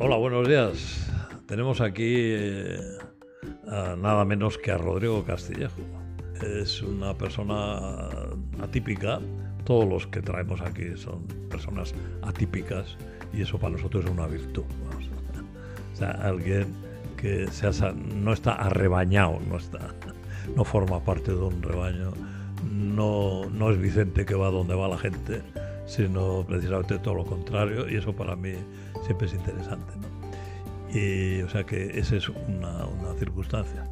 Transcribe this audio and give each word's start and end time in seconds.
Hola, 0.00 0.14
buenos 0.16 0.46
días. 0.46 1.10
Tenemos 1.48 1.80
aquí 1.80 2.14
eh, 2.16 2.78
nada 3.66 4.24
menos 4.24 4.56
que 4.56 4.70
a 4.70 4.78
Rodrigo 4.78 5.24
Castillejo. 5.24 5.80
Es 6.40 6.82
una 6.82 7.18
persona 7.18 8.08
atípica. 8.62 9.18
Todos 9.64 9.88
los 9.88 10.06
que 10.06 10.22
traemos 10.22 10.60
aquí 10.60 10.96
son 10.96 11.26
personas 11.50 11.96
atípicas 12.22 12.96
y 13.32 13.42
eso 13.42 13.58
para 13.58 13.72
nosotros 13.72 14.04
es 14.04 14.10
una 14.12 14.28
virtud. 14.28 14.62
Alguien 16.20 16.72
que 17.16 17.48
no 18.14 18.32
está 18.32 18.52
arrebañado, 18.52 19.40
no, 19.50 19.56
está, 19.56 19.80
no 20.54 20.64
forma 20.64 21.02
parte 21.02 21.32
de 21.32 21.40
un 21.40 21.60
rebaño, 21.60 22.12
no, 22.72 23.46
no 23.50 23.72
es 23.72 23.80
Vicente 23.80 24.24
que 24.24 24.36
va 24.36 24.48
donde 24.52 24.76
va 24.76 24.86
la 24.86 24.98
gente, 24.98 25.42
sino 25.88 26.44
precisamente 26.46 26.98
todo 26.98 27.14
lo 27.14 27.24
contrario, 27.24 27.88
y 27.88 27.96
eso 27.96 28.14
para 28.14 28.36
mí 28.36 28.52
siempre 29.04 29.26
es 29.26 29.34
interesante. 29.34 29.94
Y, 30.92 31.42
o 31.42 31.48
sea 31.48 31.64
que 31.64 31.98
esa 31.98 32.16
es 32.16 32.28
una, 32.28 32.86
una, 32.86 33.14
circunstancia. 33.18 33.84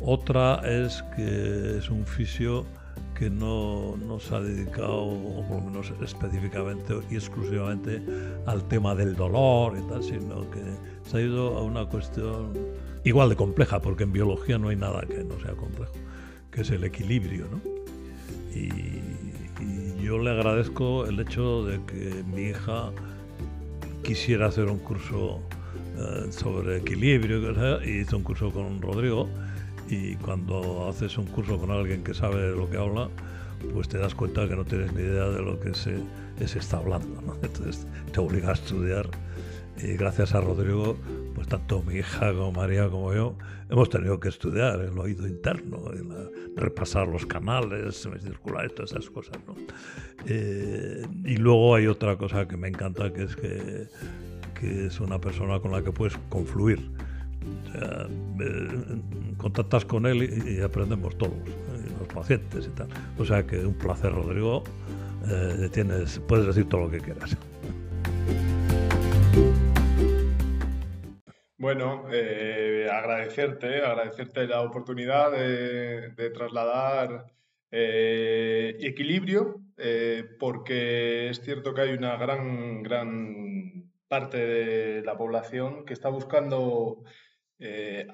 Otra 0.00 0.60
es 0.64 1.02
que 1.16 1.78
es 1.78 1.90
un 1.90 2.04
fisio 2.04 2.66
que 3.14 3.30
no, 3.30 3.96
no, 3.96 4.20
se 4.20 4.34
ha 4.34 4.40
dedicado, 4.40 5.04
o 5.04 5.44
por 5.48 5.58
lo 5.58 5.70
menos 5.70 5.92
específicamente 6.02 6.94
y 7.10 7.14
exclusivamente, 7.14 8.02
al 8.46 8.66
tema 8.68 8.94
del 8.94 9.16
dolor 9.16 9.76
y 9.76 9.88
tal, 9.88 10.02
sino 10.02 10.48
que 10.50 10.62
se 11.08 11.16
ha 11.16 11.20
ido 11.20 11.56
a 11.56 11.62
una 11.62 11.86
cuestión 11.86 12.52
igual 13.04 13.28
de 13.28 13.36
compleja, 13.36 13.80
porque 13.80 14.04
en 14.04 14.12
biología 14.12 14.58
no 14.58 14.68
hay 14.68 14.76
nada 14.76 15.02
que 15.02 15.24
no 15.24 15.38
sea 15.40 15.54
complejo, 15.54 15.92
que 16.50 16.62
es 16.62 16.70
el 16.70 16.84
equilibrio. 16.84 17.46
¿no? 17.50 17.60
Y, 18.54 19.07
yo 20.08 20.16
le 20.18 20.30
agradezco 20.30 21.04
el 21.04 21.20
hecho 21.20 21.66
de 21.66 21.84
que 21.84 22.24
mi 22.24 22.44
hija 22.44 22.92
quisiera 24.02 24.46
hacer 24.46 24.70
un 24.70 24.78
curso 24.78 25.42
eh, 25.98 26.32
sobre 26.32 26.78
equilibrio 26.78 27.82
y 27.84 28.00
hizo 28.00 28.16
un 28.16 28.22
curso 28.22 28.50
con 28.50 28.80
Rodrigo 28.80 29.28
y 29.86 30.14
cuando 30.14 30.88
haces 30.88 31.18
un 31.18 31.26
curso 31.26 31.58
con 31.58 31.70
alguien 31.70 32.02
que 32.02 32.14
sabe 32.14 32.40
de 32.40 32.56
lo 32.56 32.70
que 32.70 32.78
habla, 32.78 33.10
pues 33.74 33.86
te 33.90 33.98
das 33.98 34.14
cuenta 34.14 34.48
que 34.48 34.56
no 34.56 34.64
tienes 34.64 34.94
ni 34.94 35.02
idea 35.02 35.28
de 35.28 35.42
lo 35.42 35.60
que 35.60 35.74
se, 35.74 36.00
está 36.40 36.78
hablando. 36.78 37.20
¿no? 37.20 37.34
Entonces 37.42 37.86
te 38.10 38.18
obliga 38.18 38.48
a 38.48 38.54
estudiar 38.54 39.10
y 39.76 39.88
gracias 39.88 40.34
a 40.34 40.40
Rodrigo, 40.40 40.96
pues 41.38 41.46
tanto 41.46 41.84
mi 41.84 41.94
hija 41.98 42.32
como 42.32 42.50
María 42.50 42.88
como 42.88 43.14
yo 43.14 43.36
hemos 43.70 43.88
tenido 43.88 44.18
que 44.18 44.28
estudiar 44.28 44.80
el 44.80 44.98
oído 44.98 45.24
interno, 45.24 45.84
repasar 46.56 47.06
los 47.06 47.24
canales 47.26 47.94
semicirculares, 47.94 48.74
todas 48.74 48.90
esas 48.90 49.08
cosas. 49.08 49.38
¿no? 49.46 49.54
Eh, 50.26 51.06
y 51.24 51.36
luego 51.36 51.76
hay 51.76 51.86
otra 51.86 52.16
cosa 52.16 52.48
que 52.48 52.56
me 52.56 52.66
encanta, 52.66 53.12
que 53.12 53.22
es 53.22 53.36
que, 53.36 53.86
que 54.58 54.86
es 54.86 54.98
una 54.98 55.20
persona 55.20 55.60
con 55.60 55.70
la 55.70 55.80
que 55.80 55.92
puedes 55.92 56.18
confluir. 56.28 56.90
O 57.68 57.72
sea, 57.72 58.08
contactas 59.36 59.84
con 59.84 60.06
él 60.06 60.24
y, 60.44 60.60
aprendemos 60.60 61.16
todos, 61.18 61.34
los 62.00 62.08
pacientes 62.12 62.66
y 62.66 62.70
tal. 62.70 62.88
O 63.16 63.24
sea 63.24 63.46
que 63.46 63.64
un 63.64 63.74
placer, 63.74 64.12
Rodrigo. 64.12 64.64
Eh, 65.28 65.68
tienes, 65.72 66.20
puedes 66.26 66.46
decir 66.46 66.68
todo 66.68 66.80
lo 66.80 66.90
que 66.90 66.98
quieras. 66.98 67.36
Bueno, 71.58 72.04
eh, 72.12 72.88
agradecerte, 72.88 73.82
agradecerte 73.82 74.46
la 74.46 74.62
oportunidad 74.62 75.32
de, 75.32 76.30
trasladar 76.30 77.32
eh, 77.72 78.76
equilibrio, 78.80 79.60
eh, 79.76 80.24
porque 80.38 81.30
es 81.30 81.40
cierto 81.40 81.74
que 81.74 81.80
hay 81.80 81.90
una 81.94 82.16
gran, 82.16 82.84
gran 82.84 83.90
parte 84.06 84.38
de 84.38 85.02
la 85.02 85.16
población 85.16 85.84
que 85.84 85.94
está 85.94 86.08
buscando 86.10 87.02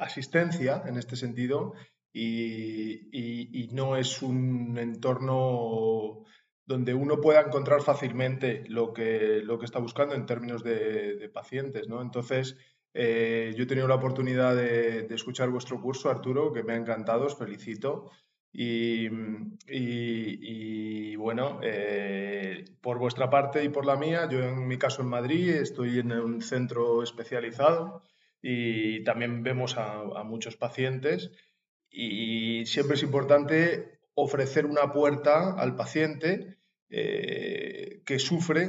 asistencia 0.00 0.82
en 0.86 0.96
este 0.96 1.16
sentido 1.16 1.74
y, 2.14 3.68
no 3.72 3.96
es 3.96 4.22
un 4.22 4.78
entorno 4.78 6.24
donde 6.64 6.94
uno 6.94 7.20
pueda 7.20 7.42
encontrar 7.42 7.82
fácilmente 7.82 8.64
lo 8.68 8.94
que, 8.94 9.42
lo 9.44 9.58
que 9.58 9.66
está 9.66 9.80
buscando 9.80 10.14
en 10.14 10.24
términos 10.24 10.62
de, 10.64 11.16
de 11.16 11.28
pacientes, 11.28 11.88
¿no? 11.88 12.00
Entonces, 12.00 12.56
eh, 12.94 13.52
yo 13.56 13.64
he 13.64 13.66
tenido 13.66 13.88
la 13.88 13.96
oportunidad 13.96 14.54
de, 14.54 15.08
escuchar 15.10 15.50
vuestro 15.50 15.80
curso, 15.80 16.08
Arturo, 16.10 16.52
que 16.52 16.62
me 16.62 16.74
ha 16.74 16.76
encantado, 16.76 17.26
os 17.26 17.36
felicito. 17.36 18.12
Y, 18.52 19.08
bueno, 21.16 21.58
eh, 21.62 22.64
por 22.80 22.98
vuestra 22.98 23.28
parte 23.28 23.64
y 23.64 23.68
por 23.68 23.84
la 23.84 23.96
mía, 23.96 24.28
yo 24.30 24.40
en 24.40 24.68
mi 24.68 24.78
caso 24.78 25.02
en 25.02 25.08
Madrid 25.08 25.50
estoy 25.50 25.98
en 25.98 26.12
un 26.12 26.40
centro 26.40 27.02
especializado 27.02 28.04
y 28.40 29.02
también 29.02 29.42
vemos 29.42 29.76
a, 29.76 30.22
muchos 30.22 30.56
pacientes 30.56 31.32
y 31.90 32.64
siempre 32.66 32.94
es 32.94 33.02
importante 33.02 33.98
ofrecer 34.14 34.66
una 34.66 34.92
puerta 34.92 35.54
al 35.54 35.74
paciente 35.74 36.58
eh, 36.90 38.02
que 38.04 38.18
sufre 38.20 38.68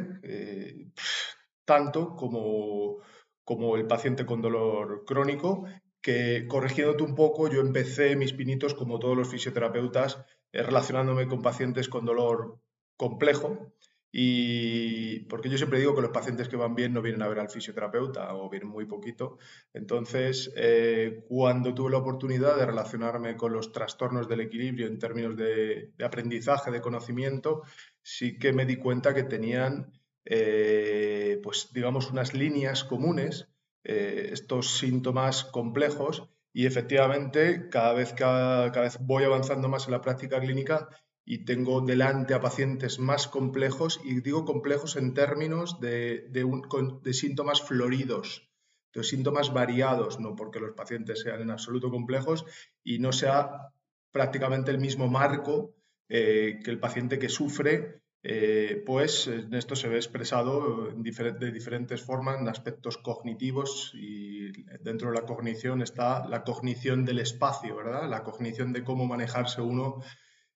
tanto 1.66 2.16
como 2.16 3.02
como 3.46 3.78
el 3.78 3.88
paciente 3.88 4.26
con 4.26 4.42
dolor 4.42 5.06
crónico, 5.06 5.66
que 6.02 6.48
corrigiéndote 6.48 7.04
un 7.04 7.16
poco, 7.16 7.50
yo 7.50 7.62
empecé 7.62 8.16
mis 8.16 8.34
pinitos, 8.34 8.74
como 8.74 9.00
todos 9.00 9.16
los 9.16 9.30
fisioterapeutas, 9.30 10.24
eh, 10.52 10.62
relacionándome 10.62 11.28
con 11.28 11.42
pacientes 11.42 11.88
con 11.88 12.06
dolor 12.06 12.60
complejo. 12.98 13.74
Y 14.12 15.22
porque 15.26 15.50
yo 15.50 15.58
siempre 15.58 15.80
digo 15.80 15.94
que 15.94 16.02
los 16.02 16.12
pacientes 16.12 16.48
que 16.48 16.56
van 16.56 16.74
bien 16.74 16.94
no 16.94 17.02
vienen 17.02 17.22
a 17.22 17.28
ver 17.28 17.40
al 17.40 17.50
fisioterapeuta 17.50 18.34
o 18.34 18.50
vienen 18.50 18.70
muy 18.70 18.86
poquito. 18.86 19.38
Entonces, 19.74 20.54
eh, 20.56 21.26
cuando 21.28 21.74
tuve 21.74 21.92
la 21.92 21.98
oportunidad 21.98 22.56
de 22.56 22.66
relacionarme 22.66 23.36
con 23.36 23.52
los 23.52 23.74
trastornos 23.74 24.30
del 24.30 24.42
equilibrio 24.42 24.88
en 24.88 25.00
términos 25.00 25.36
de, 25.36 25.92
de 25.98 26.06
aprendizaje, 26.06 26.72
de 26.72 26.82
conocimiento, 26.82 27.64
sí 28.02 28.40
que 28.40 28.54
me 28.54 28.66
di 28.66 28.78
cuenta 28.78 29.14
que 29.14 29.24
tenían 29.24 29.92
eh, 30.26 31.40
pues 31.44 31.70
digamos, 31.72 32.10
unas 32.10 32.34
líneas 32.34 32.84
comunes, 32.84 33.48
eh, 33.84 34.30
estos 34.32 34.78
síntomas 34.78 35.44
complejos, 35.46 36.28
y 36.52 36.66
efectivamente 36.66 37.70
cada 37.70 37.94
vez, 37.94 38.14
cada, 38.14 38.70
vez 38.70 38.98
voy 39.02 39.24
avanzando 39.24 39.68
más 39.70 39.86
en 39.86 39.92
la 39.92 40.02
práctica 40.02 40.40
clínica 40.40 40.90
y 41.26 41.46
tengo 41.46 41.82
delante 41.82 42.34
a 42.34 42.42
pacientes 42.42 42.98
más 42.98 43.28
complejos, 43.28 44.00
y 44.04 44.22
digo 44.22 44.46
complejos 44.46 44.96
en 44.96 45.14
términos 45.14 45.80
de, 45.80 46.28
de, 46.30 47.14
síntomas 47.14 47.62
floridos, 47.62 48.50
de 48.94 49.04
síntomas 49.04 49.54
variados, 49.54 50.20
no 50.20 50.36
porque 50.36 50.60
los 50.60 50.74
pacientes 50.74 51.22
sean 51.22 51.42
en 51.42 51.52
absoluto 51.52 51.92
complejos 51.92 52.46
y 52.84 53.00
no 53.00 53.12
sea 53.12 53.74
prácticamente 54.12 54.72
el 54.72 54.80
mismo 54.80 55.08
marco 55.08 55.76
eh, 56.08 56.60
que 56.64 56.72
el 56.72 56.80
paciente 56.80 57.20
que 57.20 57.30
sufre 57.30 58.02
eh, 58.28 58.82
pues 58.84 59.28
esto 59.28 59.76
se 59.76 59.88
ve 59.88 59.98
expresado 59.98 60.90
de 60.90 61.52
diferentes 61.52 62.02
formas 62.02 62.42
en 62.42 62.48
aspectos 62.48 62.98
cognitivos 62.98 63.92
y 63.94 64.52
dentro 64.82 65.12
de 65.12 65.16
la 65.16 65.28
cognición 65.28 65.84
está 65.84 66.28
la 66.28 66.44
cognición 66.44 67.06
del 67.06 67.20
espacio, 67.20 67.76
¿verdad? 67.76 68.10
La 68.10 68.24
cognición 68.24 68.74
de 68.74 68.84
cómo 68.84 69.06
manejarse 69.06 69.62
uno 69.62 70.02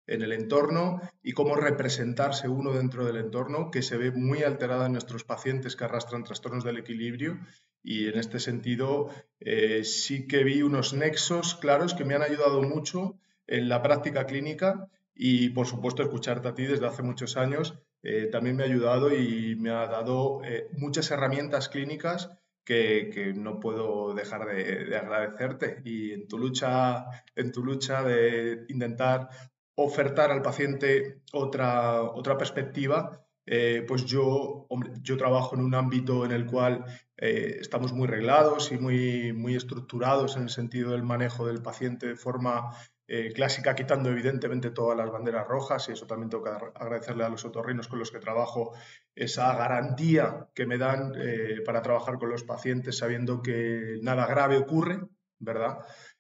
en 0.08 0.24
el 0.24 0.32
entorno 0.32 1.00
y 1.22 1.34
cómo 1.34 1.56
representarse 1.56 2.48
uno 2.48 2.74
dentro 2.74 3.06
del 3.06 3.18
entorno, 3.18 3.70
que 3.70 3.84
se 3.84 3.98
ve 3.98 4.10
muy 4.10 4.42
alterada 4.42 4.88
en 4.88 4.94
nuestros 4.94 5.24
pacientes 5.24 5.76
que 5.76 5.84
arrastran 5.84 6.24
trastornos 6.24 6.64
del 6.64 6.80
equilibrio. 6.80 7.38
Y 7.84 8.08
en 8.08 8.18
este 8.18 8.40
sentido, 8.40 9.12
eh, 9.42 9.84
sí 9.84 10.26
que 10.26 10.44
vi 10.44 10.64
unos 10.64 10.96
nexos 10.96 11.54
claros 11.54 11.94
que 11.94 12.04
me 12.04 12.16
han 12.16 12.24
ayudado 12.24 12.64
mucho 12.64 13.20
en 13.46 13.70
la 13.70 13.84
práctica 13.84 14.26
clínica 14.26 14.90
y 15.22 15.50
por 15.50 15.68
supuesto, 15.68 16.02
escucharte 16.02 16.48
a 16.48 16.56
ti 16.56 16.64
desde 16.64 16.88
hace 16.88 17.04
muchos 17.04 17.36
años 17.36 17.78
eh, 18.04 18.30
también 18.32 18.56
me 18.56 18.64
ha 18.64 18.68
ayudado 18.68 19.14
y 19.14 19.58
me 19.58 19.70
ha 19.70 19.86
dado 19.88 20.42
eh, 20.46 20.70
muchas 20.78 21.12
herramientas 21.12 21.68
clínicas 21.68 22.32
que, 22.64 23.34
no 23.36 23.60
puedo 23.60 24.14
dejar 24.14 24.46
de, 24.46 24.96
agradecerte. 24.96 25.82
Y 25.84 26.14
en 26.14 26.30
tu 26.30 26.38
lucha, 26.38 27.06
en 27.36 27.52
tu 27.52 27.66
lucha 27.66 28.02
de 28.02 28.64
intentar 28.70 29.28
ofertar 29.76 30.32
al 30.32 30.42
paciente 30.42 31.24
otra, 31.34 32.02
otra 32.04 32.38
perspectiva, 32.38 33.26
eh, 33.46 33.84
pues 33.86 34.06
yo, 34.06 34.68
yo 35.02 35.18
trabajo 35.18 35.56
en 35.56 35.62
un 35.62 35.76
ámbito 35.76 36.24
en 36.24 36.32
el 36.32 36.46
cual 36.46 36.86
estamos 37.18 37.92
muy 37.92 38.08
reglados 38.08 38.72
y 38.72 38.78
muy, 38.78 39.34
muy 39.34 39.56
estructurados 39.56 40.38
en 40.38 40.44
el 40.44 40.50
sentido 40.50 40.92
del 40.92 41.04
manejo 41.04 41.46
del 41.46 41.62
paciente 41.62 42.08
de 42.08 42.16
forma 42.16 42.72
eh, 43.12 43.34
clásica, 43.34 43.74
quitando 43.74 44.12
evidentemente 44.12 44.70
todas 44.70 44.96
las 44.96 45.10
banderas 45.10 45.48
rojas, 45.48 45.90
y 45.90 45.94
eso 45.94 46.06
también 46.06 46.30
tengo 46.30 46.44
que 46.44 46.52
agradecerle 46.52 47.24
a 47.24 47.30
los 47.30 47.44
otorrinos 47.44 47.88
con 47.88 47.98
los 47.98 48.12
que 48.12 48.20
trabajo, 48.20 48.74
esa 49.16 49.52
garantía 49.56 50.48
que 50.54 50.68
me 50.68 50.78
dan 50.78 51.14
eh, 51.18 51.62
para 51.66 51.82
trabajar 51.82 52.20
con 52.20 52.30
los 52.30 52.44
pacientes 52.44 53.00
sabiendo 53.00 53.42
que 53.42 53.98
nada 54.04 54.28
grave 54.28 54.58
ocurre, 54.58 55.00
¿verdad? 55.40 55.80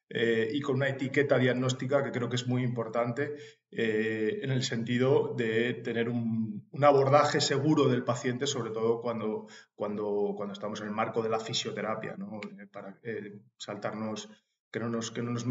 eh, 0.10 0.50
y 0.52 0.62
con 0.62 0.78
una 0.78 0.90
etiqueta 0.90 1.38
diagnóstica 1.38 2.04
que 2.04 2.12
creo 2.12 2.28
que 2.28 2.38
es 2.38 2.48
muy 2.48 2.64
importante 2.64 3.36
en 3.72 4.50
el 4.50 4.64
sentido 4.64 5.36
de 5.38 5.76
tener 5.76 6.10
un, 6.10 6.68
abordaje 6.82 7.40
seguro 7.40 7.88
del 7.88 8.04
paciente, 8.04 8.48
sobre 8.48 8.72
todo 8.72 9.00
cuando, 9.00 9.46
cuando, 9.76 10.34
cuando 10.36 10.54
estamos 10.54 10.82
en 10.82 10.88
el 10.88 10.94
marco 10.94 11.22
de 11.22 11.30
la 11.30 11.40
fisioterapia, 11.40 12.16
¿no? 12.18 12.42
Para 12.72 13.00
saltarnos 13.58 14.28
que 14.72 14.80
no 14.80 14.90
nos, 14.90 15.12
que 15.12 15.22
no 15.22 15.32
nos, 15.32 15.46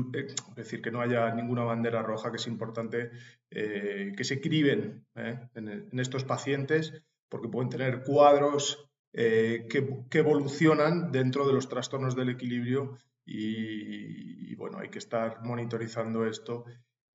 decir, 0.55 0.83
que 0.83 0.91
no 0.91 1.01
haya 1.01 1.35
ninguna 1.35 1.65
bandera 1.65 2.03
roja, 2.03 2.31
que 2.31 2.37
es 2.37 2.47
importante 2.47 3.11
que 3.51 4.25
se 4.25 4.41
criben 4.41 5.07
en, 5.15 5.99
estos 5.99 6.25
pacientes, 6.25 7.03
porque 7.29 7.49
pueden 7.49 7.69
tener 7.69 8.03
cuadros 8.05 8.89
que, 9.13 9.67
que, 10.11 10.19
evolucionan 10.19 11.11
dentro 11.11 11.47
de 11.47 11.53
los 11.53 11.69
trastornos 11.69 12.15
del 12.15 12.29
equilibrio 12.29 12.99
y, 13.31 14.55
bueno, 14.55 14.79
hay 14.79 14.89
que 14.89 14.99
estar 14.99 15.45
monitorizando 15.45 16.25
esto 16.25 16.65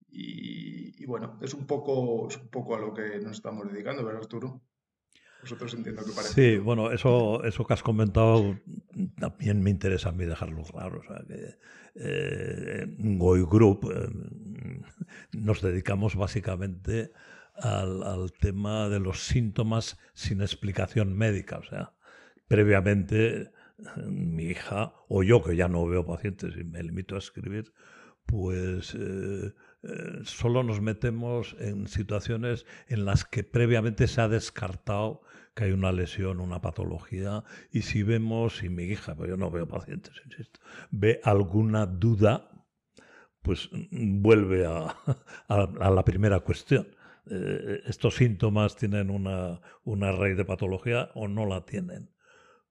y, 0.07 1.05
bueno, 1.07 1.39
es 1.41 1.55
un, 1.55 1.65
poco, 1.65 2.27
es 2.27 2.38
un 2.38 2.50
poco 2.50 2.75
a 2.75 2.79
lo 2.79 2.94
que 2.94 3.19
nos 3.19 3.38
estamos 3.38 3.71
dedicando, 3.71 4.05
¿verdad 4.05 4.21
Arturo? 4.21 4.61
Vosotros 5.44 5.74
entiendo 5.74 6.06
que 6.06 6.12
parece. 6.13 6.34
Sí, 6.34 6.57
bueno, 6.57 6.92
eso, 6.92 7.44
eso 7.44 7.66
que 7.66 7.74
has 7.74 7.84
comentado 7.84 8.57
también 9.19 9.62
me 9.62 9.69
interesa 9.69 10.10
a 10.10 10.12
mí 10.13 10.24
dejarlo 10.25 10.63
claro. 10.63 11.01
O 11.01 11.04
sea, 11.04 11.22
que 11.28 11.57
eh, 11.95 12.86
Goy 12.98 13.45
Group 13.45 13.92
eh, 13.94 14.81
nos 15.34 15.62
dedicamos 15.62 16.16
básicamente 16.16 17.12
al, 17.56 18.04
al, 18.04 18.31
tema 18.31 18.88
de 18.88 19.01
los 19.01 19.28
síntomas 19.28 20.00
sin 20.13 20.42
explicación 20.42 21.13
médica. 21.13 21.57
O 21.57 21.63
sea, 21.63 21.94
previamente 22.48 23.51
mi 24.07 24.46
hija 24.46 24.94
o 25.10 25.24
yo, 25.24 25.44
que 25.44 25.56
ya 25.56 25.68
no 25.68 25.86
veo 25.86 26.06
pacientes 26.06 26.56
y 26.57 26.63
me 26.63 26.81
limito 26.84 27.16
a 27.16 27.19
escribir, 27.19 27.74
pues 28.25 28.96
eh, 28.96 29.54
eh, 29.83 30.21
solo 30.24 30.63
nos 30.63 30.81
metemos 30.81 31.56
en 31.59 31.88
situaciones 31.88 32.65
en 32.88 33.06
las 33.06 33.25
que 33.25 33.44
previamente 33.44 34.07
se 34.07 34.21
ha 34.21 34.30
descartado 34.30 35.21
que 35.53 35.65
hay 35.65 35.71
una 35.71 35.91
lesión, 35.91 36.39
una 36.39 36.62
patología, 36.62 37.44
y 37.71 37.83
si 37.83 38.01
vemos, 38.01 38.57
si 38.57 38.69
mi 38.69 38.83
hija, 38.85 39.15
pues 39.15 39.30
yo 39.30 39.38
no 39.38 39.51
veo 39.51 39.68
pacientes, 39.68 40.13
insisto, 40.25 40.59
ve 40.89 41.19
alguna 41.24 41.85
duda, 41.85 42.50
pues 43.41 43.69
vuelve 43.91 44.65
a, 44.65 44.95
la 45.50 46.06
primera 46.06 46.39
cuestión. 46.39 46.88
Eh, 47.29 47.81
¿Estos 47.86 48.15
síntomas 48.15 48.75
tienen 48.75 49.09
una, 49.09 49.62
una 49.83 50.12
raíz 50.12 50.38
de 50.38 50.45
patología 50.45 51.12
o 51.13 51.27
no 51.27 51.45
la 51.45 51.65
tienen? 51.65 52.09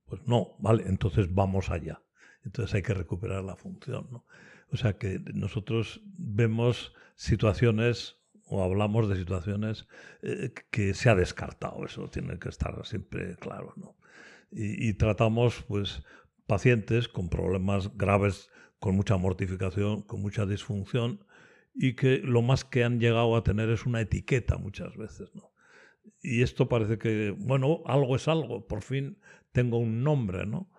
Pues 0.07 0.23
no, 0.27 0.57
vale, 0.59 0.85
entonces 0.87 1.33
vamos 1.33 1.71
allá. 1.71 2.03
Entonces 2.45 2.75
hay 2.75 2.83
que 2.83 2.95
recuperar 2.95 3.45
la 3.45 3.55
función. 3.55 4.09
¿no? 4.11 4.25
O 4.73 4.77
sea 4.77 4.95
que 4.95 5.21
nosotros 5.35 6.01
vemos 6.17 6.95
situaciones 7.15 8.17
o 8.47 8.63
hablamos 8.63 9.09
de 9.09 9.17
situaciones 9.17 9.87
eh, 10.23 10.53
que 10.71 10.95
se 10.95 11.09
ha 11.09 11.15
descartado, 11.15 11.85
eso 11.85 12.09
tiene 12.09 12.39
que 12.39 12.49
estar 12.49 12.85
siempre 12.85 13.37
claro. 13.37 13.73
¿no? 13.77 13.97
Y, 14.51 14.89
y, 14.89 14.95
tratamos 14.95 15.63
pues, 15.69 16.03
pacientes 16.47 17.09
con 17.09 17.29
problemas 17.29 17.97
graves, 17.97 18.51
con 18.79 18.95
mucha 18.97 19.17
mortificación, 19.17 20.03
con 20.03 20.21
mucha 20.21 20.45
disfunción, 20.45 21.25
y 21.75 21.95
que 21.95 22.19
lo 22.19 22.43
más 22.43 22.65
que 22.65 22.85
han 22.85 23.01
llegado 23.01 23.37
a 23.37 23.43
tener 23.43 23.71
es 23.71 23.87
una 23.87 24.01
etiqueta 24.01 24.59
muchas 24.59 24.97
veces. 24.97 25.35
¿no? 25.35 25.53
Y 26.21 26.43
esto 26.43 26.69
parece 26.69 26.99
que, 26.99 27.35
bueno, 27.37 27.83
algo 27.87 28.17
es 28.17 28.29
algo, 28.29 28.67
por 28.67 28.83
fin 28.83 29.19
tengo 29.53 29.79
un 29.79 30.03
nombre, 30.03 30.47
¿no? 30.47 30.71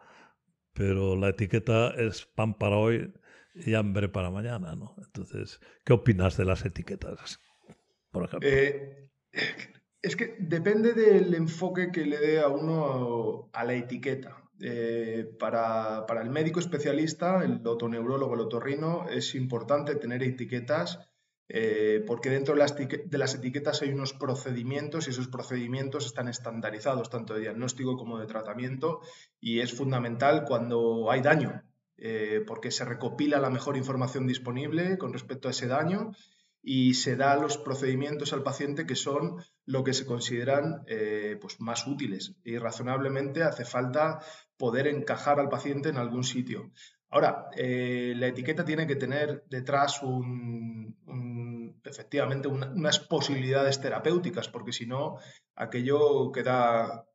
Pero 0.74 1.16
la 1.16 1.30
etiqueta 1.30 1.90
es 1.92 2.26
pan 2.26 2.56
para 2.56 2.78
hoy 2.78 3.14
y 3.54 3.74
hambre 3.74 4.10
para 4.10 4.30
mañana, 4.30 4.76
¿no? 4.76 4.96
Entonces, 4.98 5.60
¿qué 5.84 5.94
opinas 5.94 6.38
de 6.38 6.46
las 6.46 6.66
etiquetas, 6.66 7.40
por 8.12 8.26
ejemplo? 8.26 8.50
Eh, 8.50 9.10
es 10.02 10.16
que 10.16 10.36
depende 10.40 10.94
del 10.94 11.34
enfoque 11.34 11.92
que 11.92 12.06
le 12.06 12.18
dé 12.18 12.40
a 12.40 12.48
uno 12.48 13.50
a, 13.54 13.64
la 13.64 13.74
etiqueta. 13.74 14.38
Eh, 14.60 15.36
para, 15.40 16.06
para, 16.06 16.22
el 16.22 16.30
médico 16.30 16.60
especialista, 16.60 17.44
el 17.44 17.66
otoneurólogo, 17.66 18.36
el 18.36 18.42
otorrino, 18.42 19.08
es 19.10 19.36
importante 19.36 19.96
tener 19.96 20.24
etiquetas 20.24 21.00
eh, 21.50 22.04
porque 22.08 22.30
dentro 22.30 22.56
de 22.56 22.60
las, 23.18 23.36
etiquetas 23.36 23.82
hay 23.82 23.90
unos 23.90 24.14
procedimientos 24.14 25.08
y 25.08 25.12
esos 25.12 25.28
procedimientos 25.28 26.06
están 26.06 26.28
estandarizados 26.28 27.10
tanto 27.10 27.34
de 27.34 27.42
diagnóstico 27.42 27.98
como 27.98 28.18
de 28.18 28.28
tratamiento 28.28 29.02
y 29.40 29.60
es 29.60 29.74
fundamental 29.74 30.46
cuando 30.46 31.12
hay 31.12 31.22
daño, 31.22 31.62
eh, 31.98 32.44
porque 32.46 32.72
se 32.72 32.86
recopila 32.86 33.40
la 33.40 33.50
mejor 33.50 33.78
información 33.78 34.28
disponible 34.28 34.98
con 34.98 35.14
respecto 35.14 35.48
a 35.48 35.52
ese 35.52 35.68
daño 35.68 36.12
y 36.62 36.94
se 36.94 37.16
da 37.16 37.36
los 37.36 37.58
procedimientos 37.58 38.34
al 38.34 38.44
paciente 38.44 38.86
que 38.86 38.96
son 38.96 39.44
lo 39.66 39.84
que 39.84 39.94
se 39.94 40.06
consideran 40.06 40.84
eh, 40.88 41.38
pues 41.42 41.60
más 41.60 41.88
útiles 41.88 42.36
y 42.44 42.58
razonablemente 42.58 43.44
hace 43.44 43.66
falta 43.66 44.20
poder 44.58 44.88
encajar 44.88 45.40
al 45.40 45.50
paciente 45.50 45.90
en 45.90 45.98
algún 45.98 46.24
sitio. 46.24 46.72
Ahora, 47.10 47.50
la 47.56 48.28
etiqueta 48.28 48.66
tiene 48.66 48.88
que 48.88 48.96
tener 48.96 49.44
detrás 49.48 50.02
un, 50.02 50.96
efectivamente 51.86 52.48
unas 52.48 53.00
posibilidades 53.00 53.80
terapéuticas, 53.82 54.48
porque 54.48 54.72
si 54.72 54.86
no, 54.86 55.18
aquello 55.56 56.32
queda, 56.32 57.06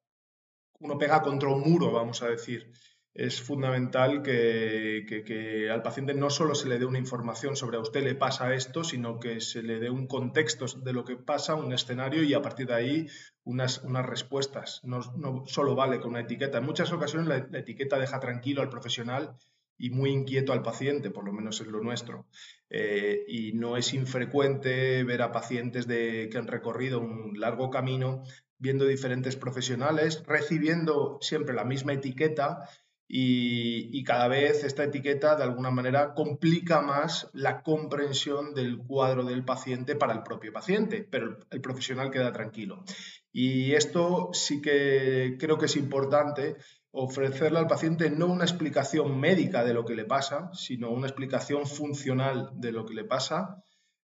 uno 0.81 0.99
pega 0.99 1.23
contra 1.23 1.49
un 1.49 1.61
muro, 1.61 1.93
vamos 1.93 2.23
a 2.23 2.29
decir. 2.29 2.73
Es 3.19 3.43
fundamental 3.43 4.23
que, 4.23 5.69
al 5.73 5.83
paciente 5.83 6.15
no 6.15 6.31
solo 6.31 6.55
se 6.55 6.69
le 6.69 6.79
dé 6.79 6.85
una 6.85 7.01
información 7.01 7.57
sobre 7.57 7.77
a 7.77 7.81
usted 7.81 8.05
le 8.05 8.15
pasa 8.15 8.55
esto, 8.55 8.85
sino 8.85 9.19
que 9.19 9.41
se 9.41 9.61
le 9.61 9.81
dé 9.81 9.91
un 9.91 10.07
contexto 10.07 10.67
de 10.85 10.93
lo 10.93 11.05
que 11.05 11.17
pasa, 11.17 11.57
un 11.57 11.73
escenario 11.73 12.23
y 12.23 12.33
a 12.35 12.43
partir 12.43 12.69
de 12.69 12.75
ahí 12.75 13.07
unas, 13.43 13.83
unas 13.83 14.07
respuestas. 14.07 14.83
No, 14.85 15.03
solo 15.49 15.75
vale 15.75 15.99
con 15.99 16.11
una 16.11 16.21
etiqueta. 16.21 16.59
En 16.59 16.65
muchas 16.65 16.93
ocasiones 16.93 17.27
la 17.27 17.59
etiqueta 17.59 17.99
deja 17.99 18.21
tranquilo 18.21 18.63
al 18.63 18.71
profesional 18.71 19.35
y 19.77 19.91
muy 19.91 20.11
inquieto 20.11 20.53
al 20.53 20.63
paciente, 20.63 21.11
por 21.11 21.25
lo 21.25 21.33
menos 21.33 21.61
es 21.61 21.67
lo 21.67 21.81
nuestro. 21.81 22.29
Eh, 22.71 23.25
y 23.27 23.53
no 23.53 23.77
es 23.77 23.95
infrecuente 23.95 25.03
ver 25.03 25.23
a 25.23 25.33
pacientes 25.33 25.89
de, 25.89 26.29
que 26.31 26.39
han 26.39 26.47
recorrido 26.47 27.01
un 27.01 27.41
largo 27.41 27.69
camino 27.69 28.23
viendo 28.59 28.85
diferentes 28.85 29.35
profesionales, 29.35 30.23
recibiendo 30.25 31.19
siempre 31.21 31.57
la 31.57 31.65
misma 31.65 31.95
etiqueta 31.95 32.69
y, 33.11 34.05
cada 34.05 34.29
vez 34.29 34.65
esta 34.65 34.85
etiqueta 34.85 35.35
de 35.37 35.45
alguna 35.45 35.71
manera 35.71 36.15
complica 36.15 36.83
más 36.83 37.31
la 37.33 37.63
comprensión 37.63 38.55
del 38.55 38.79
cuadro 38.79 39.25
del 39.25 39.45
paciente 39.45 39.97
para 39.97 40.13
el 40.13 40.23
propio 40.23 40.53
paciente, 40.53 41.07
pero 41.11 41.39
el 41.51 41.61
profesional 41.61 42.11
queda 42.11 42.33
tranquilo. 42.33 42.85
Y 43.33 43.73
esto 43.73 44.31
sí 44.33 44.61
que 44.61 45.37
creo 45.39 45.57
que 45.57 45.67
es 45.67 45.77
importante 45.77 46.57
ofrecerle 46.91 47.59
al 47.59 47.67
paciente 47.67 48.11
no 48.11 48.27
una 48.27 48.45
explicación 48.45 49.19
médica 49.19 49.65
de 49.65 49.75
lo 49.75 49.85
que 49.85 49.95
le 49.95 50.05
pasa, 50.05 50.51
sino 50.53 50.91
una 50.91 51.07
explicación 51.07 51.67
funcional 51.67 52.51
de 52.55 52.73
lo 52.73 52.85
que 52.85 52.95
le 52.95 53.05
pasa. 53.05 53.63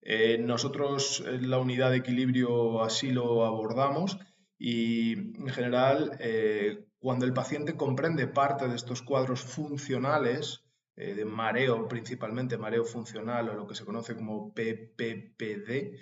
Eh, 0.01 0.39
nosotros 0.39 1.23
en 1.27 1.51
la 1.51 1.59
unidad 1.59 1.91
de 1.91 1.99
equilibrio 1.99 2.83
así 2.83 3.11
lo 3.11 3.45
abordamos 3.45 4.19
y 4.59 5.13
en 5.13 5.49
general 5.49 6.17
eh, 6.21 6.86
cuando 6.99 7.25
el 7.27 7.33
paciente 7.33 7.77
comprende 7.77 8.27
parte 8.27 8.69
de 8.69 8.77
estos 8.77 9.03
cuadros 9.03 9.43
funcionales, 9.43 10.67
eh, 10.97 11.15
de 11.15 11.27
mareo 11.27 11.89
principalmente, 11.89 12.57
mareo 12.57 12.85
funcional 12.85 13.51
o 13.51 13.55
lo 13.55 13.67
que 13.67 13.75
se 13.75 13.85
conoce 13.85 14.17
como 14.17 14.55
PPPD, 14.55 15.99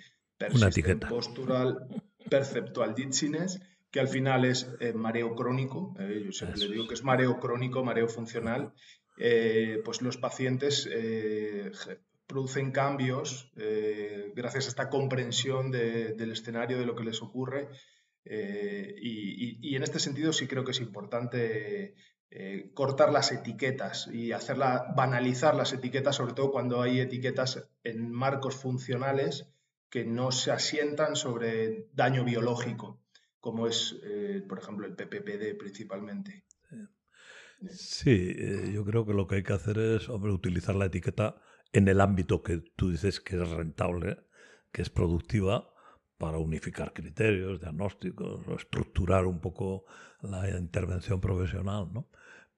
Postural 1.09 1.87
Perceptual 2.29 2.95
Dizziness, 2.95 3.59
que 3.91 3.99
al 3.99 4.07
final 4.07 4.45
es 4.45 4.69
eh, 4.79 4.93
mareo 4.93 5.35
crónico, 5.35 5.93
eh, 5.99 6.23
yo 6.25 6.31
siempre 6.31 6.61
le 6.61 6.69
digo 6.69 6.87
que 6.87 6.93
es 6.93 7.03
mareo 7.03 7.39
crónico, 7.39 7.83
mareo 7.83 8.07
funcional, 8.07 8.73
pues 9.17 10.01
los 10.01 10.17
pacientes 10.17 10.89
producen 12.27 12.71
cambios 12.73 13.49
gracias 14.35 14.65
a 14.65 14.69
esta 14.69 14.89
comprensión 14.89 15.71
del 15.71 16.31
escenario, 16.31 16.77
de 16.77 16.85
lo 16.85 16.95
que 16.97 17.05
les 17.05 17.21
ocurre. 17.21 17.69
Y, 18.25 19.59
y, 19.61 19.75
en 19.75 19.83
este 19.83 19.99
sentido 19.99 20.33
sí 20.33 20.47
creo 20.47 20.63
que 20.63 20.71
es 20.71 20.79
importante 20.79 21.93
cortar 22.73 23.11
las 23.11 23.31
etiquetas 23.31 24.07
y 24.07 24.31
hacerla, 24.31 24.93
banalizar 24.95 25.55
las 25.55 25.73
etiquetas, 25.73 26.15
sobre 26.15 26.33
todo 26.33 26.51
cuando 26.51 26.81
hay 26.81 26.99
etiquetas 26.99 27.69
en 27.83 28.11
marcos 28.11 28.55
funcionales 28.55 29.53
que 29.89 30.05
no 30.05 30.31
se 30.31 30.51
asientan 30.51 31.15
sobre 31.15 31.87
daño 31.93 32.25
biológico 32.25 32.99
como 33.45 33.67
es, 33.67 33.95
eh, 34.03 34.41
por 34.49 34.57
ejemplo, 34.57 34.87
el 34.87 34.95
PPPD 34.95 35.55
principalmente. 35.55 36.45
Sí, 37.69 38.33
eh, 38.35 38.71
yo 38.73 38.83
creo 38.83 39.05
que 39.05 39.13
lo 39.13 39.27
que 39.27 39.35
hay 39.35 39.43
que 39.43 39.53
hacer 39.53 39.77
es 39.77 40.09
utilizar 40.09 40.73
la 40.73 40.87
etiqueta 40.87 41.39
en 41.71 41.87
el 41.87 42.01
ámbito 42.01 42.41
que 42.41 42.63
tú 42.75 42.89
dices 42.89 43.19
que 43.19 43.35
es 43.35 43.47
rentable, 43.47 44.17
que 44.71 44.81
es 44.81 44.89
productiva, 44.89 45.74
para 46.25 46.39
unificar 46.39 46.91
criterios, 46.91 47.61
diagnósticos, 47.61 48.47
o 48.47 48.55
estructurar 48.55 49.27
un 49.27 49.39
poco 49.39 49.85
la 50.23 50.49
intervención 50.57 51.21
profesional, 51.21 51.87
¿no? 51.93 52.09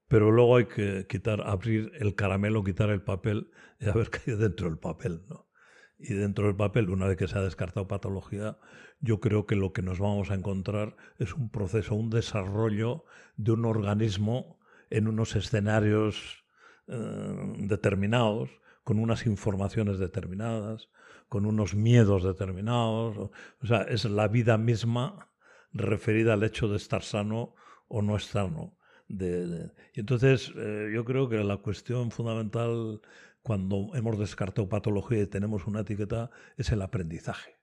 pero 0.08 0.30
luego 0.30 0.56
hay 0.56 0.64
que 0.64 1.06
quitar, 1.06 1.42
abrir 1.42 1.92
el 2.00 2.14
caramelo, 2.14 2.64
quitar 2.64 2.88
el 2.88 3.02
papel 3.02 3.50
y 3.78 3.90
a 3.90 3.92
ver 3.92 4.08
qué 4.08 4.30
hay 4.30 4.38
dentro 4.38 4.70
del 4.70 4.78
papel, 4.78 5.20
¿no? 5.28 5.50
Y 5.98 6.14
dentro 6.14 6.46
del 6.46 6.56
papel, 6.56 6.88
una 6.88 7.08
vez 7.08 7.18
que 7.18 7.28
se 7.28 7.36
ha 7.36 7.42
descartado 7.42 7.88
patología, 7.88 8.56
yo 9.00 9.20
creo 9.20 9.44
que 9.44 9.54
lo 9.54 9.74
que 9.74 9.82
nos 9.82 9.98
vamos 9.98 10.30
a 10.30 10.34
encontrar 10.34 10.96
es 11.18 11.34
un 11.34 11.50
proceso, 11.50 11.94
un 11.94 12.08
desarrollo 12.08 13.04
de 13.36 13.52
un 13.52 13.66
organismo 13.66 14.58
en 14.88 15.08
unos 15.08 15.36
escenarios 15.36 16.46
eh, 16.86 17.54
determinados, 17.58 18.48
con 18.82 18.98
unas 18.98 19.26
informaciones 19.26 19.98
determinadas, 19.98 20.88
con 21.28 21.46
unos 21.46 21.74
miedos 21.74 22.24
determinados. 22.24 23.30
O 23.60 23.66
sea, 23.66 23.82
es 23.82 24.04
la 24.04 24.28
vida 24.28 24.58
misma 24.58 25.30
referida 25.72 26.34
al 26.34 26.42
hecho 26.42 26.68
de 26.68 26.76
estar 26.76 27.02
sano 27.02 27.54
o 27.88 28.02
no 28.02 28.16
estar 28.16 28.46
sano. 28.46 28.76
De, 29.08 29.72
y 29.94 30.00
entonces 30.00 30.52
eh, 30.56 30.90
yo 30.94 31.04
creo 31.04 31.28
que 31.28 31.36
la 31.36 31.56
cuestión 31.58 32.10
fundamental 32.10 33.00
cuando 33.42 33.94
hemos 33.94 34.18
descartado 34.18 34.68
patología 34.68 35.22
y 35.22 35.26
tenemos 35.26 35.66
una 35.66 35.80
etiqueta 35.80 36.30
es 36.56 36.70
el 36.72 36.82
aprendizaje. 36.82 37.56